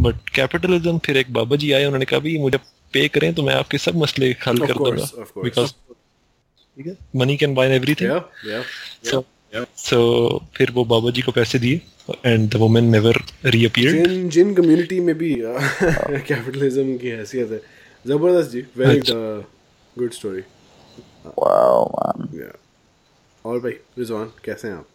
बट 0.00 0.28
कैपिटलिज्म 0.28 0.98
फिर 0.98 1.16
एक 1.16 1.32
बाबा 1.32 1.56
जी 1.56 1.72
आए 1.72 1.84
उन्होंने 1.84 2.04
कहा 2.04 2.18
भी 2.18 2.38
मुझे 2.38 2.58
पे 2.92 3.08
करें 3.08 3.34
तो 3.34 3.42
मैं 3.42 3.54
आपके 3.54 3.78
सब 3.78 3.96
मसले 3.96 4.36
हल 4.46 4.58
कर 4.58 4.72
दूँगा। 4.72 5.24
Because 5.42 5.72
money 7.16 7.36
can 7.36 7.54
buy 7.54 7.68
everything 7.68 8.10
yeah 8.10 8.24
yeah 8.46 8.62
So, 9.04 9.22
so 9.78 10.38
फिर 10.54 10.70
वो 10.70 10.84
बाबा 10.84 11.10
जी 11.10 11.22
को 11.22 11.32
पैसे 11.32 11.58
दिए 11.58 11.80
and 12.26 12.50
the 12.50 12.54
woman 12.54 12.84
never 12.84 13.14
reappeared 13.44 14.08
जिन 14.08 14.28
जिन 14.28 14.54
कम्युनिटी 14.54 15.00
में 15.00 15.18
भी 15.18 15.34
कैपिटलिज्म 16.10 16.96
की 16.96 17.08
हैसियत 17.08 17.50
है। 17.50 17.60
ज़बरदस्त 18.06 18.50
जी 18.50 18.64
very. 18.76 19.00
Good 19.98 20.12
story 20.12 20.42
wow, 21.38 21.88
man. 21.92 22.52
और 23.44 23.58
भाई 23.58 23.72
रिजवान 23.72 24.30
कैसे 24.44 24.68
हैं 24.68 24.74
आप? 24.74 24.86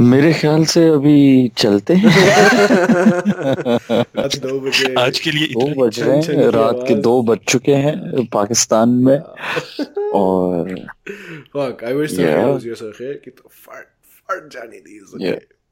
मेरे 0.00 0.32
ख्याल 0.32 0.64
से 0.64 0.88
अभी 0.88 1.48
चलते 1.48 1.94
हैं। 1.94 2.10
दो 4.16 4.60
बजे। 4.60 4.94
आज 4.94 5.18
के 5.18 5.30
लिए 5.30 5.46
दो 5.46 5.86
बज 5.86 6.00
रहे 6.00 6.18
हैं 6.18 6.48
रात 6.48 6.84
के 6.88 6.94
दो 6.94 7.22
बज 7.22 7.38
चुके 7.38 7.74
हैं 7.74 8.26
पाकिस्तान 8.26 8.88
में। 8.88 9.18
और 10.14 10.86
फक 11.56 11.84
आई 11.84 11.92
विश 11.92 12.16
कि 13.00 13.30
तो 13.30 13.48
फट 13.48 13.86
फट 14.04 14.52
जाने 14.52 14.78
दी 14.78 15.00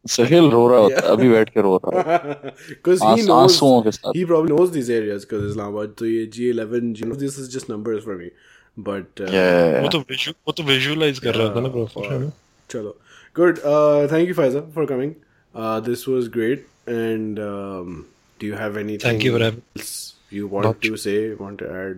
सहेल 0.09 0.51
रो 0.51 0.69
रहा 0.69 0.79
होता 0.79 0.97
है 0.97 1.03
अभी 1.03 1.29
बैठ 1.29 1.51
के 1.51 1.61
रो 1.61 1.81
रहा 1.85 2.13
है 2.13 2.55
because 2.85 2.99
he 3.03 3.07
आंस- 3.07 3.25
knows 3.25 3.43
आंसुओं 3.43 3.83
के 3.83 3.91
साथ। 3.91 4.13
he 4.13 4.27
probably 4.27 4.55
knows 4.55 4.71
these 4.71 4.77
areas 4.77 5.25
because 5.25 5.51
Islamabad 5.51 5.89
तो 5.99 6.07
ये 6.07 6.31
G11 6.37 7.01
you 7.01 7.07
know 7.07 7.23
this 7.23 7.27
is 7.27 7.57
just 7.57 7.71
numbers 7.71 8.09
for 8.09 8.23
me 8.23 8.29
but 8.77 9.21
uh, 9.21 9.31
Yeah. 9.33 9.81
वो 9.83 9.89
तो 9.93 9.99
विजु 10.11 10.33
वो 10.47 10.53
तो 10.57 10.63
विजुअलाइज 10.71 11.19
कर 11.27 11.35
रहा 11.35 11.55
था 11.55 11.61
ना 11.61 11.69
professor 11.77 12.31
chalo 12.73 12.93
good 13.39 13.59
uh, 13.73 14.07
thank 14.15 14.29
you 14.33 14.35
Faiza 14.41 14.61
for 14.77 14.85
coming 14.91 15.15
uh, 15.55 15.79
this 15.89 16.05
was 16.13 16.29
great 16.37 16.67
and 16.99 17.39
um, 17.47 17.95
do 18.41 18.47
you 18.53 18.55
have 18.65 18.77
anything 18.83 19.07
Thank 19.09 19.25
you 19.29 19.33
for 19.37 19.43
having- 19.45 19.63
else 19.81 19.95
you 20.39 20.47
want 20.55 20.67
Not- 20.69 20.81
to 20.89 20.97
say 21.07 21.17
want 21.43 21.63
to 21.65 21.69
add 21.83 21.97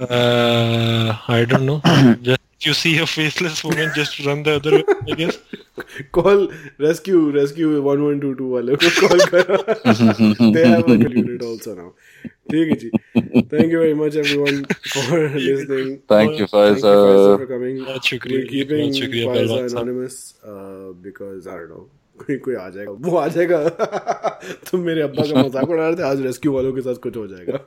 Uh, 0.00 1.16
I 1.28 1.44
don't 1.44 1.66
know. 1.66 1.80
just 2.22 2.40
if 2.40 2.51
you 2.65 2.73
see 2.73 2.91
a 3.01 3.05
faceless 3.05 3.63
woman, 3.63 3.89
just 3.95 4.19
run 4.25 4.43
the 4.43 4.53
other 4.59 4.71
way, 4.77 4.83
I 5.11 5.15
guess. 5.15 5.37
call 6.11 6.39
rescue 6.83 7.19
rescue 7.35 7.67
1122 7.81 8.47
वाले 8.53 8.75
को 8.83 8.89
call 8.99 9.19
करो 9.33 10.53
they 10.55 10.63
have 10.71 10.89
a 10.89 10.97
unit 11.03 11.43
also 11.49 11.75
now 11.81 11.89
ठीक 12.51 12.69
है 12.69 12.75
जी 12.83 12.89
thank 13.53 13.75
you 13.75 13.79
very 13.83 13.93
much 13.99 14.15
everyone 14.23 14.57
for 14.95 15.19
listening 15.35 15.91
Thank 16.13 16.39
you, 16.39 16.39
Thank 16.39 16.39
you, 16.39 16.47
Faiza, 16.53 16.95
Faiza. 16.95 17.37
for 17.41 17.47
coming. 17.53 17.77
बहुत 17.85 18.09
शुक्रिया, 18.11 18.39
We're 18.39 18.49
keeping 18.55 18.81
बहुत 18.81 18.99
शुक्रिया, 19.01 19.27
Faiza 19.27 19.37
पहलवान 19.37 19.67
साहब। 19.67 19.81
anonymous 19.83 20.17
uh, 20.53 20.89
because 21.07 21.47
I 21.47 21.59
don't 21.61 21.71
know. 21.75 21.85
कोई 22.25 22.35
कोई 22.45 22.55
आ 22.55 22.69
जाएगा 22.75 22.91
वो 23.07 23.17
आ 23.17 23.27
जाएगा 23.33 23.57
तुम 24.71 24.81
मेरे 24.85 25.01
अब्बा 25.01 25.23
का 25.31 25.43
मजाक 25.43 25.69
उड़ा 25.69 25.87
रहे 25.87 25.95
थे 25.97 26.03
आज 26.03 26.21
रेस्क्यू 26.25 26.51
वालों 26.53 26.71
के 26.73 26.81
साथ 26.81 26.95
कुछ 27.03 27.17
हो 27.17 27.25
जाएगा 27.27 27.59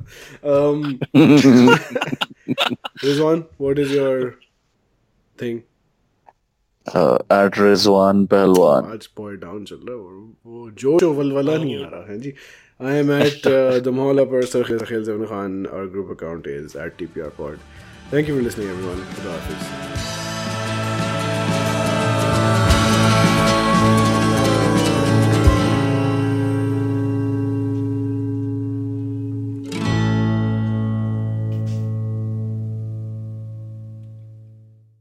um, 0.54 0.98
Rizwan, 3.04 3.44
what 3.58 3.78
is 3.78 3.92
your 3.92 4.34
thing? 5.38 5.62
Uh, 6.86 7.18
at 7.30 7.52
Rizwan 7.64 8.26
Pehlwan. 8.28 8.90
आज 8.92 9.06
पॉइंट 9.16 9.40
डाउन 9.40 9.64
चल 9.64 9.76
रहा 9.88 9.96
है 9.96 10.02
और 10.02 10.14
वो 10.46 10.70
जोश 10.82 11.02
और 11.04 11.14
वलवला 11.16 11.56
नहीं 11.56 11.76
आ 11.84 11.88
रहा 11.88 12.04
है 12.12 12.18
जी 12.20 12.32
I 12.82 12.96
am 12.96 13.12
at 13.12 13.46
the 13.84 13.88
mohalla 13.98 14.24
पर 14.32 14.44
सरखेल 14.54 14.78
सरखेल 14.78 15.04
जमन 15.04 15.26
Khan 15.34 15.60
our 15.74 15.86
group 15.96 16.10
account 16.16 16.50
is 16.56 16.76
at 16.86 16.98
tpr 17.02 17.30
pod 17.38 17.60
thank 18.14 18.32
you 18.32 18.40
for 18.40 18.48
listening 18.48 18.74
everyone 18.74 19.06
खुदा 19.14 19.38
हाफिज़ 19.38 20.23